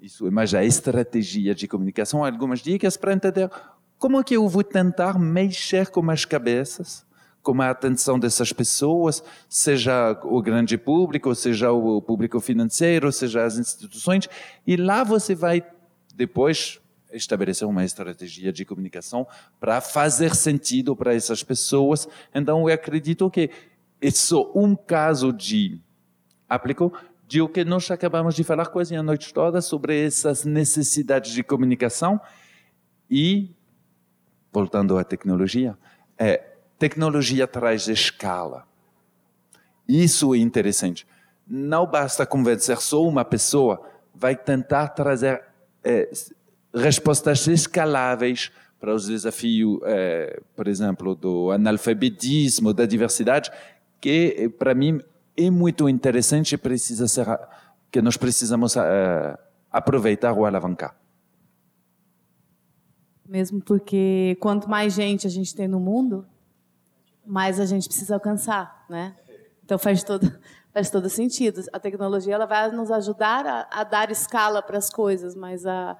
Isso 0.00 0.26
é 0.26 0.30
mais 0.30 0.54
a 0.54 0.64
estratégia 0.64 1.54
de 1.54 1.68
comunicação, 1.68 2.24
algumas 2.24 2.60
dicas 2.60 2.96
para 2.96 3.12
entender 3.12 3.50
como 3.98 4.18
é 4.18 4.24
que 4.24 4.34
eu 4.34 4.48
vou 4.48 4.64
tentar 4.64 5.18
mexer 5.18 5.90
com 5.90 6.10
as 6.10 6.24
cabeças 6.24 7.04
com 7.42 7.60
a 7.62 7.70
atenção 7.70 8.18
dessas 8.18 8.52
pessoas, 8.52 9.22
seja 9.48 10.18
o 10.24 10.42
grande 10.42 10.76
público, 10.76 11.34
seja 11.34 11.72
o 11.72 12.02
público 12.02 12.38
financeiro, 12.40 13.10
seja 13.10 13.44
as 13.44 13.56
instituições, 13.56 14.28
e 14.66 14.76
lá 14.76 15.02
você 15.02 15.34
vai 15.34 15.64
depois 16.14 16.80
estabelecer 17.12 17.66
uma 17.66 17.84
estratégia 17.84 18.52
de 18.52 18.64
comunicação 18.64 19.26
para 19.58 19.80
fazer 19.80 20.34
sentido 20.34 20.94
para 20.94 21.14
essas 21.14 21.42
pessoas. 21.42 22.06
Então, 22.34 22.68
eu 22.68 22.74
acredito 22.74 23.30
que 23.30 23.50
é 24.00 24.10
só 24.10 24.50
um 24.54 24.76
caso 24.76 25.32
de 25.32 25.80
aplico 26.48 26.92
de 27.26 27.40
o 27.40 27.48
que 27.48 27.64
nós 27.64 27.90
acabamos 27.90 28.34
de 28.34 28.42
falar 28.42 28.66
quase 28.66 28.94
a 28.96 29.02
noite 29.02 29.32
toda 29.32 29.60
sobre 29.60 30.04
essas 30.04 30.44
necessidades 30.44 31.32
de 31.32 31.42
comunicação 31.42 32.20
e 33.08 33.50
voltando 34.52 34.98
à 34.98 35.04
tecnologia, 35.04 35.78
é, 36.18 36.49
Tecnologia 36.80 37.46
traz 37.46 37.88
escala. 37.88 38.66
Isso 39.86 40.34
é 40.34 40.38
interessante. 40.38 41.06
Não 41.46 41.86
basta 41.86 42.24
convencer 42.24 42.80
só 42.80 43.06
uma 43.06 43.22
pessoa, 43.22 43.86
vai 44.14 44.34
tentar 44.34 44.88
trazer 44.88 45.42
é, 45.84 46.10
respostas 46.74 47.46
escaláveis 47.46 48.50
para 48.80 48.94
os 48.94 49.08
desafios, 49.08 49.78
é, 49.84 50.40
por 50.56 50.66
exemplo, 50.66 51.14
do 51.14 51.50
analfabetismo, 51.50 52.72
da 52.72 52.86
diversidade, 52.86 53.50
que 54.00 54.50
para 54.58 54.74
mim 54.74 55.02
é 55.36 55.50
muito 55.50 55.86
interessante 55.86 56.54
e 56.54 56.56
precisa 56.56 57.06
ser 57.06 57.26
que 57.90 58.00
nós 58.00 58.16
precisamos 58.16 58.74
é, 58.74 59.38
aproveitar 59.70 60.32
ou 60.32 60.46
alavancar. 60.46 60.96
Mesmo 63.28 63.60
porque 63.60 64.34
quanto 64.40 64.66
mais 64.66 64.94
gente 64.94 65.26
a 65.26 65.30
gente 65.30 65.54
tem 65.54 65.68
no 65.68 65.78
mundo, 65.78 66.24
mais 67.30 67.60
a 67.60 67.64
gente 67.64 67.86
precisa 67.86 68.14
alcançar, 68.14 68.84
né? 68.90 69.14
Então 69.64 69.78
faz 69.78 70.02
todo 70.02 70.26
faz 70.74 70.90
todo 70.90 71.08
sentido. 71.08 71.62
A 71.72 71.78
tecnologia 71.78 72.34
ela 72.34 72.46
vai 72.46 72.70
nos 72.72 72.90
ajudar 72.90 73.46
a, 73.46 73.68
a 73.70 73.84
dar 73.84 74.10
escala 74.10 74.60
para 74.60 74.78
as 74.78 74.90
coisas, 74.90 75.34
mas 75.34 75.64
a, 75.64 75.96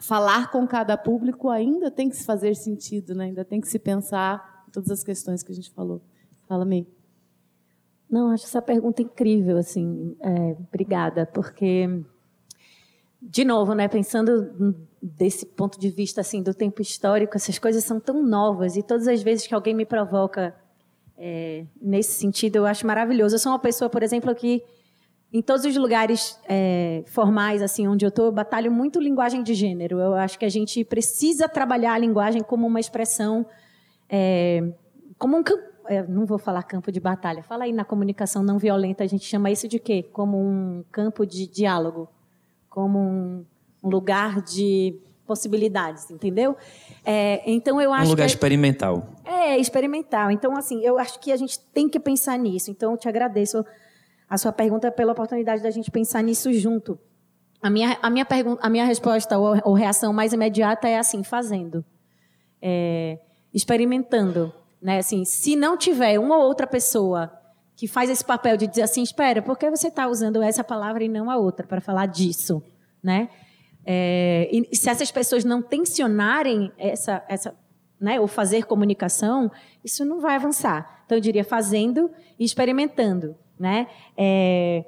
falar 0.00 0.50
com 0.50 0.66
cada 0.66 0.96
público 0.96 1.48
ainda 1.48 1.90
tem 1.90 2.08
que 2.08 2.16
se 2.16 2.24
fazer 2.24 2.54
sentido, 2.54 3.14
né? 3.14 3.26
ainda 3.26 3.44
tem 3.44 3.60
que 3.60 3.68
se 3.68 3.78
pensar 3.78 4.64
em 4.68 4.70
todas 4.70 4.90
as 4.90 5.02
questões 5.02 5.42
que 5.42 5.50
a 5.50 5.54
gente 5.54 5.70
falou. 5.70 6.00
Fala, 6.48 6.64
May. 6.64 6.86
Não, 8.08 8.30
acho 8.30 8.44
essa 8.44 8.62
pergunta 8.62 9.02
incrível, 9.02 9.56
assim, 9.56 10.16
é, 10.20 10.56
obrigada, 10.68 11.26
porque, 11.26 12.04
de 13.20 13.44
novo, 13.44 13.74
né, 13.74 13.88
pensando 13.88 14.86
desse 15.04 15.44
ponto 15.44 15.78
de 15.78 15.90
vista, 15.90 16.22
assim, 16.22 16.42
do 16.42 16.54
tempo 16.54 16.80
histórico, 16.80 17.36
essas 17.36 17.58
coisas 17.58 17.84
são 17.84 18.00
tão 18.00 18.22
novas, 18.22 18.74
e 18.74 18.82
todas 18.82 19.06
as 19.06 19.22
vezes 19.22 19.46
que 19.46 19.54
alguém 19.54 19.74
me 19.74 19.84
provoca 19.84 20.54
é, 21.18 21.66
nesse 21.80 22.12
sentido, 22.12 22.56
eu 22.56 22.66
acho 22.66 22.86
maravilhoso. 22.86 23.34
Eu 23.34 23.38
sou 23.38 23.52
uma 23.52 23.58
pessoa, 23.58 23.90
por 23.90 24.02
exemplo, 24.02 24.34
que 24.34 24.62
em 25.30 25.42
todos 25.42 25.66
os 25.66 25.76
lugares 25.76 26.40
é, 26.48 27.02
formais, 27.06 27.60
assim, 27.60 27.86
onde 27.86 28.04
eu 28.04 28.08
estou, 28.08 28.26
eu 28.26 28.32
batalho 28.32 28.72
muito 28.72 28.98
linguagem 28.98 29.42
de 29.42 29.52
gênero. 29.52 29.98
Eu 29.98 30.14
acho 30.14 30.38
que 30.38 30.44
a 30.44 30.48
gente 30.48 30.82
precisa 30.84 31.48
trabalhar 31.48 31.92
a 31.92 31.98
linguagem 31.98 32.42
como 32.42 32.66
uma 32.66 32.80
expressão, 32.80 33.44
é, 34.08 34.72
como 35.18 35.36
um 35.36 35.42
é, 35.86 36.02
não 36.06 36.24
vou 36.24 36.38
falar 36.38 36.62
campo 36.62 36.90
de 36.90 36.98
batalha. 36.98 37.42
Fala 37.42 37.64
aí 37.64 37.72
na 37.72 37.84
comunicação 37.84 38.42
não 38.42 38.58
violenta, 38.58 39.04
a 39.04 39.06
gente 39.06 39.24
chama 39.24 39.50
isso 39.50 39.68
de 39.68 39.78
quê? 39.78 40.02
Como 40.02 40.40
um 40.40 40.82
campo 40.90 41.26
de 41.26 41.46
diálogo, 41.46 42.08
como 42.70 42.98
um, 42.98 43.44
um 43.84 43.90
lugar 43.90 44.40
de 44.40 44.98
possibilidades, 45.26 46.10
entendeu? 46.10 46.56
É, 47.04 47.42
então 47.50 47.80
eu 47.80 47.92
acho 47.92 48.06
um 48.06 48.10
lugar 48.10 48.26
que, 48.26 48.32
experimental. 48.32 49.08
É 49.24 49.56
experimental. 49.58 50.30
Então 50.30 50.56
assim, 50.56 50.80
eu 50.82 50.98
acho 50.98 51.20
que 51.20 51.30
a 51.30 51.36
gente 51.36 51.58
tem 51.72 51.88
que 51.88 52.00
pensar 52.00 52.38
nisso. 52.38 52.70
Então 52.70 52.92
eu 52.92 52.96
te 52.96 53.08
agradeço 53.08 53.64
a 54.28 54.38
sua 54.38 54.52
pergunta 54.52 54.90
pela 54.90 55.12
oportunidade 55.12 55.62
da 55.62 55.70
gente 55.70 55.90
pensar 55.90 56.22
nisso 56.22 56.52
junto. 56.52 56.98
A 57.62 57.70
minha, 57.70 57.98
a 58.02 58.10
minha, 58.10 58.24
pergunta, 58.24 58.60
a 58.64 58.68
minha 58.68 58.84
resposta 58.84 59.38
ou, 59.38 59.56
ou 59.64 59.74
reação 59.74 60.12
mais 60.12 60.32
imediata 60.32 60.88
é 60.88 60.98
assim, 60.98 61.22
fazendo. 61.22 61.84
É, 62.60 63.18
experimentando. 63.52 64.52
Né? 64.82 64.98
Assim, 64.98 65.24
se 65.24 65.56
não 65.56 65.76
tiver 65.76 66.18
uma 66.18 66.36
ou 66.36 66.44
outra 66.44 66.66
pessoa 66.66 67.32
que 67.76 67.88
faz 67.88 68.10
esse 68.10 68.24
papel 68.24 68.56
de 68.56 68.66
dizer 68.66 68.82
assim, 68.82 69.02
espera, 69.02 69.40
por 69.40 69.56
que 69.56 69.70
você 69.70 69.88
está 69.88 70.06
usando 70.06 70.42
essa 70.42 70.62
palavra 70.62 71.04
e 71.04 71.08
não 71.08 71.30
a 71.30 71.36
outra 71.36 71.66
para 71.66 71.80
falar 71.80 72.06
disso? 72.06 72.62
Né? 73.02 73.28
É, 73.86 74.48
e 74.50 74.76
se 74.76 74.88
essas 74.88 75.10
pessoas 75.10 75.44
não 75.44 75.60
tensionarem 75.60 76.72
essa, 76.78 77.24
essa 77.28 77.54
né, 78.00 78.18
ou 78.20 78.26
fazer 78.26 78.64
comunicação, 78.64 79.50
isso 79.84 80.04
não 80.04 80.20
vai 80.20 80.36
avançar. 80.36 81.02
Então, 81.04 81.18
eu 81.18 81.22
diria 81.22 81.44
fazendo 81.44 82.10
e 82.38 82.44
experimentando 82.44 83.36
né? 83.58 83.88
É, 84.16 84.84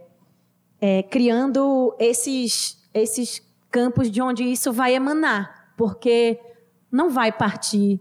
é, 0.81 1.03
criando 1.05 1.95
esses, 1.99 2.89
esses 2.93 3.43
campos 3.71 4.11
de 4.11 4.21
onde 4.21 4.45
isso 4.45 4.73
vai 4.73 4.95
emanar, 4.95 5.73
porque 5.77 6.39
não 6.91 7.11
vai 7.11 7.33
partir 7.33 8.01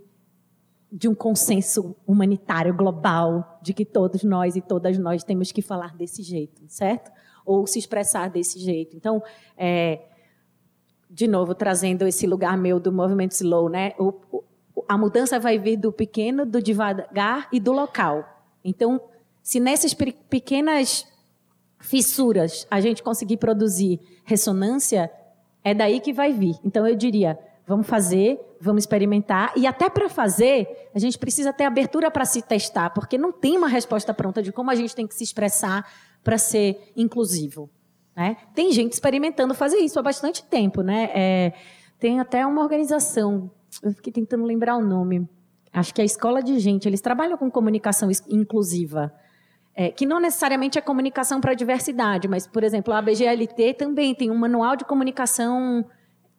de 0.92 1.08
um 1.08 1.16
consenso 1.16 1.96
humanitário 2.08 2.74
global 2.74 3.60
de 3.62 3.74
que 3.74 3.84
todos 3.84 4.24
nós 4.24 4.56
e 4.56 4.62
todas 4.62 4.98
nós 4.98 5.24
temos 5.24 5.52
que 5.52 5.62
falar 5.62 5.96
desse 5.96 6.24
jeito, 6.24 6.64
certo? 6.68 7.12
Ou 7.46 7.68
se 7.68 7.80
expressar 7.80 8.30
desse 8.30 8.60
jeito. 8.60 8.96
Então, 8.96 9.22
é, 9.58 10.02
de 11.16 11.28
novo, 11.30 11.56
trazendo 11.56 12.06
esse 12.06 12.28
lugar 12.28 12.58
meu 12.58 12.78
do 12.78 12.92
movimento 12.92 13.32
slow, 13.32 13.70
né? 13.70 13.94
O, 13.98 14.44
a 14.86 14.98
mudança 14.98 15.40
vai 15.40 15.58
vir 15.58 15.78
do 15.78 15.90
pequeno, 15.90 16.46
do 16.46 16.62
devagar 16.62 17.48
e 17.54 17.60
do 17.60 17.72
local. 17.72 18.44
Então, 18.62 19.00
se 19.42 19.58
nessas 19.58 19.94
pequenas 19.94 21.08
fissuras 21.80 22.68
a 22.70 22.82
gente 22.82 23.02
conseguir 23.02 23.38
produzir 23.38 24.02
ressonância, 24.26 25.10
é 25.64 25.74
daí 25.74 26.02
que 26.02 26.12
vai 26.12 26.34
vir. 26.34 26.58
Então 26.66 26.86
eu 26.86 26.96
diria, 26.96 27.40
vamos 27.66 27.88
fazer, 27.88 28.38
vamos 28.60 28.84
experimentar 28.84 29.54
e 29.56 29.66
até 29.66 29.90
para 29.90 30.10
fazer, 30.10 30.90
a 30.94 31.00
gente 31.00 31.18
precisa 31.18 31.54
ter 31.54 31.64
abertura 31.64 32.12
para 32.12 32.26
se 32.26 32.42
testar, 32.42 32.90
porque 32.90 33.18
não 33.18 33.32
tem 33.32 33.58
uma 33.58 33.70
resposta 33.70 34.14
pronta 34.14 34.44
de 34.44 34.52
como 34.52 34.70
a 34.70 34.76
gente 34.76 34.94
tem 34.94 35.08
que 35.08 35.16
se 35.16 35.24
expressar 35.24 35.90
para 36.22 36.38
ser 36.38 36.92
inclusivo. 36.94 37.70
Né? 38.16 38.38
Tem 38.54 38.72
gente 38.72 38.94
experimentando 38.94 39.54
fazer 39.54 39.78
isso 39.78 40.00
há 40.00 40.02
bastante 40.02 40.44
tempo, 40.44 40.82
né? 40.82 41.10
É, 41.14 41.54
tem 42.00 42.20
até 42.20 42.46
uma 42.46 42.62
organização, 42.62 43.52
eu 43.84 43.94
fiquei 43.94 44.14
tentando 44.14 44.46
lembrar 44.46 44.78
o 44.78 44.82
nome. 44.82 45.28
Acho 45.74 45.94
que 45.94 46.00
é 46.00 46.04
a 46.04 46.06
Escola 46.06 46.42
de 46.42 46.58
Gente. 46.58 46.88
Eles 46.88 47.02
trabalham 47.02 47.38
com 47.38 47.52
comunicação 47.52 48.10
inclusiva. 48.30 49.14
É, 49.78 49.92
que 49.92 50.06
não 50.06 50.22
necessariamente 50.22 50.78
é 50.80 50.82
comunicação 50.82 51.42
para 51.42 51.52
a 51.52 51.54
diversidade, 51.54 52.30
mas, 52.30 52.48
por 52.48 52.64
exemplo, 52.64 52.94
a 52.94 53.00
ABGLT 53.00 53.74
também 53.74 54.16
tem 54.16 54.32
um 54.32 54.38
manual 54.38 54.78
de 54.78 54.86
comunicação 54.86 55.86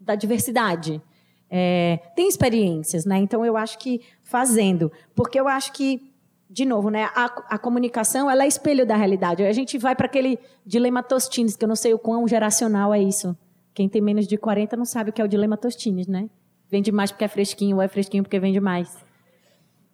da 0.01 0.15
diversidade. 0.15 1.03
É, 1.51 2.01
tem 2.17 2.29
experiências, 2.29 3.05
né? 3.05 3.19
Então, 3.19 3.45
eu 3.45 3.59
acho 3.59 3.79
que 3.79 4.01
fazendo, 4.23 4.91
porque 5.15 5.39
eu 5.39 5.47
acho 5.47 5.75
que, 5.75 6.11
de 6.49 6.65
novo, 6.65 6.91
né, 6.91 7.11
a, 7.15 7.25
a 7.49 7.59
comunicação 7.59 8.31
ela 8.31 8.45
é 8.45 8.47
espelho 8.47 8.87
da 8.87 8.97
realidade. 8.97 9.45
A 9.45 9.53
gente 9.53 9.77
vai 9.79 9.97
para 9.97 10.07
aquele 10.07 10.39
dilema 10.65 11.03
Tostines, 11.03 11.57
que 11.57 11.65
eu 11.65 11.69
não 11.69 11.77
sei 11.77 11.93
o 11.93 11.99
quão 11.99 12.27
geracional 12.27 12.95
é 12.95 13.03
isso. 13.03 13.37
Quem 13.75 13.89
tem 13.89 14.01
menos 14.01 14.27
de 14.27 14.39
40 14.39 14.77
não 14.77 14.85
sabe 14.85 15.11
o 15.11 15.13
que 15.13 15.21
é 15.21 15.25
o 15.25 15.29
dilema 15.29 15.57
Tostines, 15.57 16.07
né? 16.07 16.31
Vende 16.71 16.91
mais 16.91 17.11
porque 17.11 17.25
é 17.25 17.29
fresquinho, 17.29 17.77
ou 17.77 17.83
é 17.83 17.89
fresquinho 17.89 18.23
porque 18.23 18.39
vende 18.39 18.61
mais. 18.61 18.97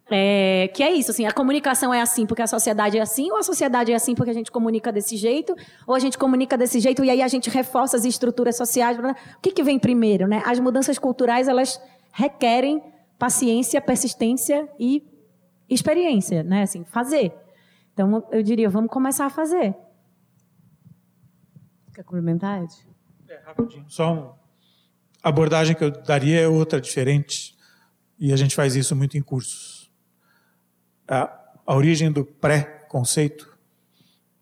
É, 0.09 0.69
que 0.73 0.83
é 0.83 0.91
isso, 0.91 1.11
assim, 1.11 1.25
a 1.25 1.31
comunicação 1.31 1.93
é 1.93 2.01
assim 2.01 2.25
porque 2.25 2.41
a 2.41 2.47
sociedade 2.47 2.97
é 2.97 3.01
assim, 3.01 3.31
ou 3.31 3.37
a 3.37 3.43
sociedade 3.43 3.91
é 3.91 3.95
assim 3.95 4.13
porque 4.13 4.29
a 4.29 4.33
gente 4.33 4.51
comunica 4.51 4.91
desse 4.91 5.15
jeito, 5.17 5.55
ou 5.87 5.95
a 5.95 5.99
gente 5.99 6.17
comunica 6.17 6.57
desse 6.57 6.79
jeito 6.79 7.03
e 7.03 7.09
aí 7.09 7.21
a 7.21 7.27
gente 7.27 7.49
reforça 7.49 7.97
as 7.97 8.05
estruturas 8.05 8.55
sociais. 8.55 8.97
O 8.99 9.41
que, 9.41 9.51
que 9.51 9.63
vem 9.63 9.79
primeiro, 9.79 10.27
né? 10.27 10.43
As 10.45 10.59
mudanças 10.59 10.99
culturais, 10.99 11.47
elas 11.47 11.81
requerem 12.11 12.81
paciência, 13.17 13.81
persistência 13.81 14.67
e 14.77 15.01
experiência, 15.73 16.43
né? 16.43 16.63
Assim, 16.63 16.83
fazer. 16.85 17.33
Então, 17.93 18.27
eu 18.31 18.41
diria, 18.41 18.69
vamos 18.69 18.89
começar 18.89 19.25
a 19.25 19.29
fazer. 19.29 19.75
Quer 21.93 22.03
comentar, 22.03 22.63
Ed? 22.63 22.73
É, 23.29 23.41
rapidinho. 23.45 23.85
Só 23.87 24.13
uma 24.13 24.35
abordagem 25.21 25.75
que 25.75 25.83
eu 25.83 25.91
daria 25.91 26.41
é 26.41 26.47
outra, 26.47 26.81
diferente. 26.81 27.55
E 28.17 28.33
a 28.33 28.35
gente 28.35 28.55
faz 28.55 28.75
isso 28.75 28.95
muito 28.95 29.17
em 29.17 29.21
cursos 29.21 29.83
a, 31.07 31.39
a 31.65 31.75
origem 31.75 32.11
do 32.11 32.25
pré-conceito, 32.25 33.57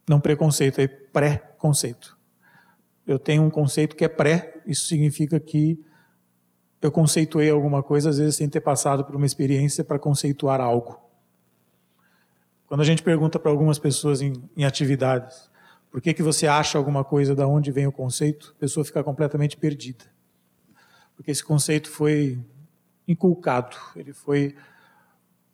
não 0.07 0.19
preconceito, 0.19 0.79
é 0.79 0.87
pré-conceito. 0.87 2.17
Eu 3.05 3.19
tenho 3.19 3.43
um 3.43 3.49
conceito 3.49 3.95
que 3.95 4.05
é 4.05 4.07
pré, 4.07 4.61
isso 4.65 4.85
significa 4.85 5.39
que 5.39 5.79
eu 6.81 6.91
conceituei 6.91 7.49
alguma 7.49 7.83
coisa, 7.83 8.09
às 8.09 8.17
vezes 8.17 8.35
sem 8.35 8.49
ter 8.49 8.61
passado 8.61 9.03
por 9.05 9.15
uma 9.15 9.25
experiência 9.25 9.83
para 9.83 9.99
conceituar 9.99 10.59
algo. 10.59 10.99
Quando 12.72 12.80
a 12.80 12.85
gente 12.85 13.03
pergunta 13.03 13.38
para 13.38 13.52
algumas 13.52 13.77
pessoas 13.77 14.22
em, 14.22 14.31
em, 14.56 14.64
atividades, 14.64 15.52
por 15.91 15.99
que, 15.99 16.14
que 16.14 16.23
você 16.23 16.48
acha 16.48 16.77
alguma 16.77 17.03
coisa, 17.03 17.35
da 17.35 17.45
onde 17.45 17.69
vem 17.69 17.85
o 17.85 17.91
conceito, 17.91 18.53
a 18.56 18.60
pessoa 18.61 18.85
fica 18.85 19.03
completamente 19.03 19.57
perdida. 19.57 20.06
Porque 21.14 21.31
esse 21.31 21.43
conceito 21.43 21.89
foi 21.89 22.39
inculcado, 23.06 23.76
ele 23.93 24.14
foi 24.14 24.56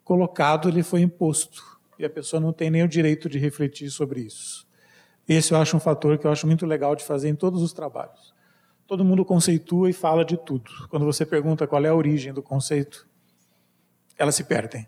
colocado, 0.04 0.70
ele 0.70 0.84
foi 0.84 1.02
imposto. 1.02 1.64
E 1.98 2.06
a 2.06 2.10
pessoa 2.10 2.40
não 2.40 2.54
tem 2.54 2.70
nem 2.70 2.84
o 2.84 2.88
direito 2.88 3.28
de 3.28 3.40
refletir 3.40 3.90
sobre 3.90 4.20
isso. 4.20 4.68
Esse 5.28 5.56
eu 5.56 5.58
acho 5.58 5.76
um 5.76 5.80
fator 5.80 6.20
que 6.20 6.28
eu 6.28 6.32
acho 6.32 6.46
muito 6.46 6.68
legal 6.68 6.96
de 6.96 7.04
fazer 7.04 7.30
em 7.30 7.36
todos 7.36 7.64
os 7.64 7.74
trabalhos. 7.74 8.32
Todo 8.86 9.04
mundo 9.04 9.26
conceitua 9.26 9.90
e 9.90 9.94
fala 9.94 10.24
de 10.24 10.38
tudo. 10.38 10.70
Quando 10.88 11.04
você 11.04 11.26
pergunta 11.26 11.66
qual 11.66 11.84
é 11.84 11.90
a 11.90 11.96
origem 11.96 12.32
do 12.32 12.44
conceito, 12.44 13.08
elas 14.20 14.36
se 14.36 14.44
perdem. 14.44 14.88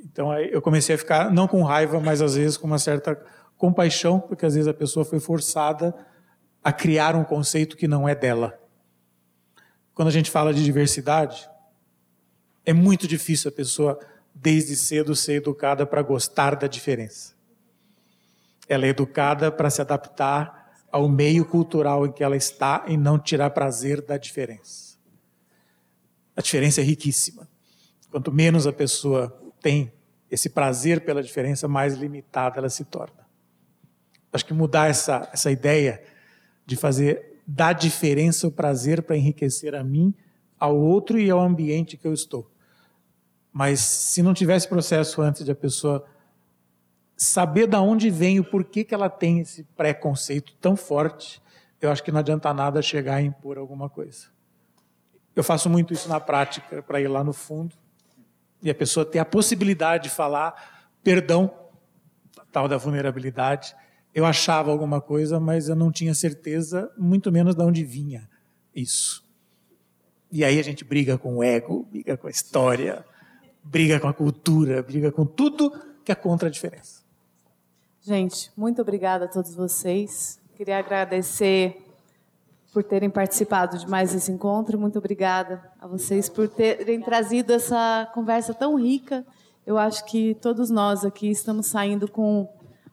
Então 0.00 0.32
eu 0.38 0.60
comecei 0.62 0.94
a 0.94 0.98
ficar, 0.98 1.32
não 1.32 1.48
com 1.48 1.62
raiva, 1.62 2.00
mas 2.00 2.22
às 2.22 2.34
vezes 2.34 2.56
com 2.56 2.66
uma 2.66 2.78
certa 2.78 3.20
compaixão, 3.56 4.20
porque 4.20 4.44
às 4.44 4.54
vezes 4.54 4.68
a 4.68 4.74
pessoa 4.74 5.04
foi 5.04 5.18
forçada 5.18 5.94
a 6.62 6.72
criar 6.72 7.14
um 7.14 7.24
conceito 7.24 7.76
que 7.76 7.88
não 7.88 8.08
é 8.08 8.14
dela. 8.14 8.58
Quando 9.94 10.08
a 10.08 10.12
gente 10.12 10.30
fala 10.30 10.52
de 10.52 10.62
diversidade, 10.62 11.48
é 12.64 12.72
muito 12.72 13.06
difícil 13.06 13.48
a 13.48 13.52
pessoa, 13.52 13.98
desde 14.34 14.76
cedo, 14.76 15.14
ser 15.14 15.34
educada 15.34 15.86
para 15.86 16.02
gostar 16.02 16.56
da 16.56 16.66
diferença. 16.66 17.34
Ela 18.68 18.86
é 18.86 18.88
educada 18.88 19.50
para 19.50 19.70
se 19.70 19.80
adaptar 19.80 20.72
ao 20.90 21.08
meio 21.08 21.44
cultural 21.44 22.06
em 22.06 22.12
que 22.12 22.24
ela 22.24 22.36
está 22.36 22.84
e 22.88 22.96
não 22.96 23.18
tirar 23.18 23.50
prazer 23.50 24.02
da 24.02 24.16
diferença. 24.16 24.96
A 26.34 26.42
diferença 26.42 26.80
é 26.80 26.84
riquíssima. 26.84 27.48
Quanto 28.10 28.32
menos 28.32 28.66
a 28.66 28.72
pessoa 28.72 29.45
tem 29.60 29.92
esse 30.30 30.48
prazer 30.48 31.04
pela 31.04 31.22
diferença, 31.22 31.68
mais 31.68 31.94
limitada 31.94 32.58
ela 32.58 32.68
se 32.68 32.84
torna. 32.84 33.26
Acho 34.32 34.44
que 34.44 34.54
mudar 34.54 34.90
essa, 34.90 35.28
essa 35.32 35.50
ideia 35.50 36.02
de 36.64 36.76
fazer 36.76 37.40
da 37.46 37.72
diferença 37.72 38.48
o 38.48 38.52
prazer 38.52 39.02
para 39.02 39.16
enriquecer 39.16 39.74
a 39.74 39.84
mim, 39.84 40.12
ao 40.58 40.76
outro 40.76 41.18
e 41.18 41.30
ao 41.30 41.40
ambiente 41.40 41.96
que 41.96 42.06
eu 42.06 42.12
estou. 42.12 42.50
Mas 43.52 43.80
se 43.80 44.22
não 44.22 44.34
tivesse 44.34 44.68
processo 44.68 45.22
antes 45.22 45.44
de 45.44 45.52
a 45.52 45.54
pessoa 45.54 46.04
saber 47.16 47.66
da 47.66 47.80
onde 47.80 48.10
vem 48.10 48.40
o 48.40 48.44
porquê 48.44 48.84
que 48.84 48.94
ela 48.94 49.08
tem 49.08 49.40
esse 49.40 49.62
preconceito 49.76 50.54
tão 50.60 50.76
forte, 50.76 51.40
eu 51.80 51.90
acho 51.90 52.02
que 52.02 52.10
não 52.12 52.18
adianta 52.18 52.52
nada 52.52 52.82
chegar 52.82 53.16
a 53.16 53.22
impor 53.22 53.56
alguma 53.56 53.88
coisa. 53.88 54.26
eu 55.34 55.44
faço 55.44 55.70
muito 55.70 55.94
isso 55.94 56.08
na 56.08 56.18
prática, 56.18 56.82
para 56.82 57.00
ir 57.00 57.08
lá 57.08 57.22
no 57.22 57.32
fundo 57.32 57.76
e 58.62 58.70
a 58.70 58.74
pessoa 58.74 59.04
ter 59.04 59.18
a 59.18 59.24
possibilidade 59.24 60.04
de 60.04 60.10
falar 60.10 60.86
perdão, 61.02 61.52
tal 62.50 62.66
da 62.66 62.76
vulnerabilidade. 62.76 63.76
Eu 64.14 64.24
achava 64.24 64.70
alguma 64.70 65.00
coisa, 65.00 65.38
mas 65.38 65.68
eu 65.68 65.76
não 65.76 65.92
tinha 65.92 66.14
certeza, 66.14 66.90
muito 66.96 67.30
menos 67.30 67.54
de 67.54 67.62
onde 67.62 67.84
vinha 67.84 68.28
isso. 68.74 69.24
E 70.32 70.44
aí 70.44 70.58
a 70.58 70.62
gente 70.62 70.84
briga 70.84 71.16
com 71.16 71.36
o 71.36 71.42
ego, 71.42 71.86
briga 71.90 72.16
com 72.16 72.26
a 72.26 72.30
história, 72.30 73.04
briga 73.62 74.00
com 74.00 74.08
a 74.08 74.12
cultura, 74.12 74.82
briga 74.82 75.12
com 75.12 75.24
tudo 75.24 75.72
que 76.04 76.10
é 76.10 76.14
contra 76.14 76.48
a 76.48 76.50
diferença. 76.50 77.02
Gente, 78.02 78.50
muito 78.56 78.82
obrigada 78.82 79.26
a 79.26 79.28
todos 79.28 79.54
vocês. 79.54 80.40
Queria 80.56 80.78
agradecer 80.78 81.85
por 82.76 82.84
terem 82.84 83.08
participado 83.08 83.78
de 83.78 83.88
mais 83.88 84.14
esse 84.14 84.30
encontro. 84.30 84.78
Muito 84.78 84.98
obrigada 84.98 85.62
a 85.80 85.86
vocês 85.86 86.28
por 86.28 86.46
terem 86.46 87.00
trazido 87.00 87.54
essa 87.54 88.06
conversa 88.12 88.52
tão 88.52 88.78
rica. 88.78 89.24
Eu 89.66 89.78
acho 89.78 90.04
que 90.04 90.34
todos 90.42 90.68
nós 90.68 91.02
aqui 91.02 91.30
estamos 91.30 91.68
saindo 91.68 92.06
com 92.06 92.46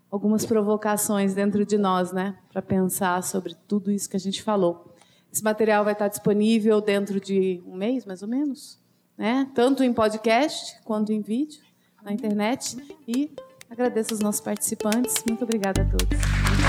algumas 0.09 0.45
provocações 0.45 1.33
dentro 1.33 1.65
de 1.65 1.77
nós, 1.77 2.13
né, 2.13 2.37
para 2.49 2.61
pensar 2.61 3.21
sobre 3.23 3.57
tudo 3.67 3.91
isso 3.91 4.09
que 4.09 4.15
a 4.15 4.19
gente 4.19 4.41
falou. 4.41 4.95
Esse 5.29 5.43
material 5.43 5.83
vai 5.83 5.91
estar 5.91 6.07
disponível 6.07 6.79
dentro 6.79 7.19
de 7.19 7.61
um 7.67 7.75
mês, 7.75 8.05
mais 8.05 8.21
ou 8.21 8.29
menos, 8.29 8.79
né? 9.17 9.51
Tanto 9.53 9.83
em 9.83 9.91
podcast 9.91 10.79
quanto 10.85 11.11
em 11.11 11.19
vídeo 11.19 11.61
na 12.01 12.13
internet. 12.13 12.77
E 13.05 13.35
agradeço 13.69 14.13
os 14.13 14.21
nossos 14.21 14.39
participantes. 14.39 15.21
Muito 15.27 15.43
obrigada 15.43 15.81
a 15.81 15.85
todos. 15.85 16.62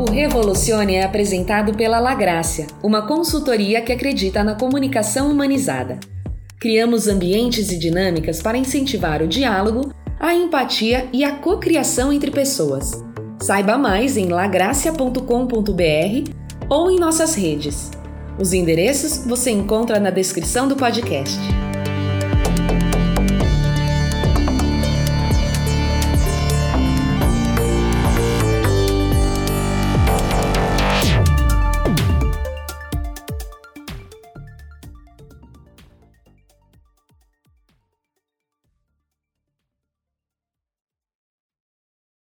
O 0.00 0.10
Revolucione 0.10 0.94
é 0.94 1.04
apresentado 1.04 1.74
pela 1.74 2.00
Lagrácia, 2.00 2.66
uma 2.82 3.06
consultoria 3.06 3.82
que 3.82 3.92
acredita 3.92 4.42
na 4.42 4.54
comunicação 4.54 5.30
humanizada. 5.30 6.00
Criamos 6.58 7.06
ambientes 7.06 7.70
e 7.70 7.78
dinâmicas 7.78 8.40
para 8.40 8.56
incentivar 8.56 9.20
o 9.20 9.28
diálogo, 9.28 9.92
a 10.18 10.34
empatia 10.34 11.06
e 11.12 11.22
a 11.22 11.32
cocriação 11.32 12.10
entre 12.10 12.30
pessoas. 12.30 12.92
Saiba 13.42 13.76
mais 13.76 14.16
em 14.16 14.28
lagracia.com.br 14.28 16.30
ou 16.70 16.90
em 16.90 16.98
nossas 16.98 17.34
redes. 17.34 17.90
Os 18.38 18.54
endereços 18.54 19.26
você 19.26 19.50
encontra 19.50 20.00
na 20.00 20.08
descrição 20.08 20.66
do 20.66 20.76
podcast. 20.76 21.38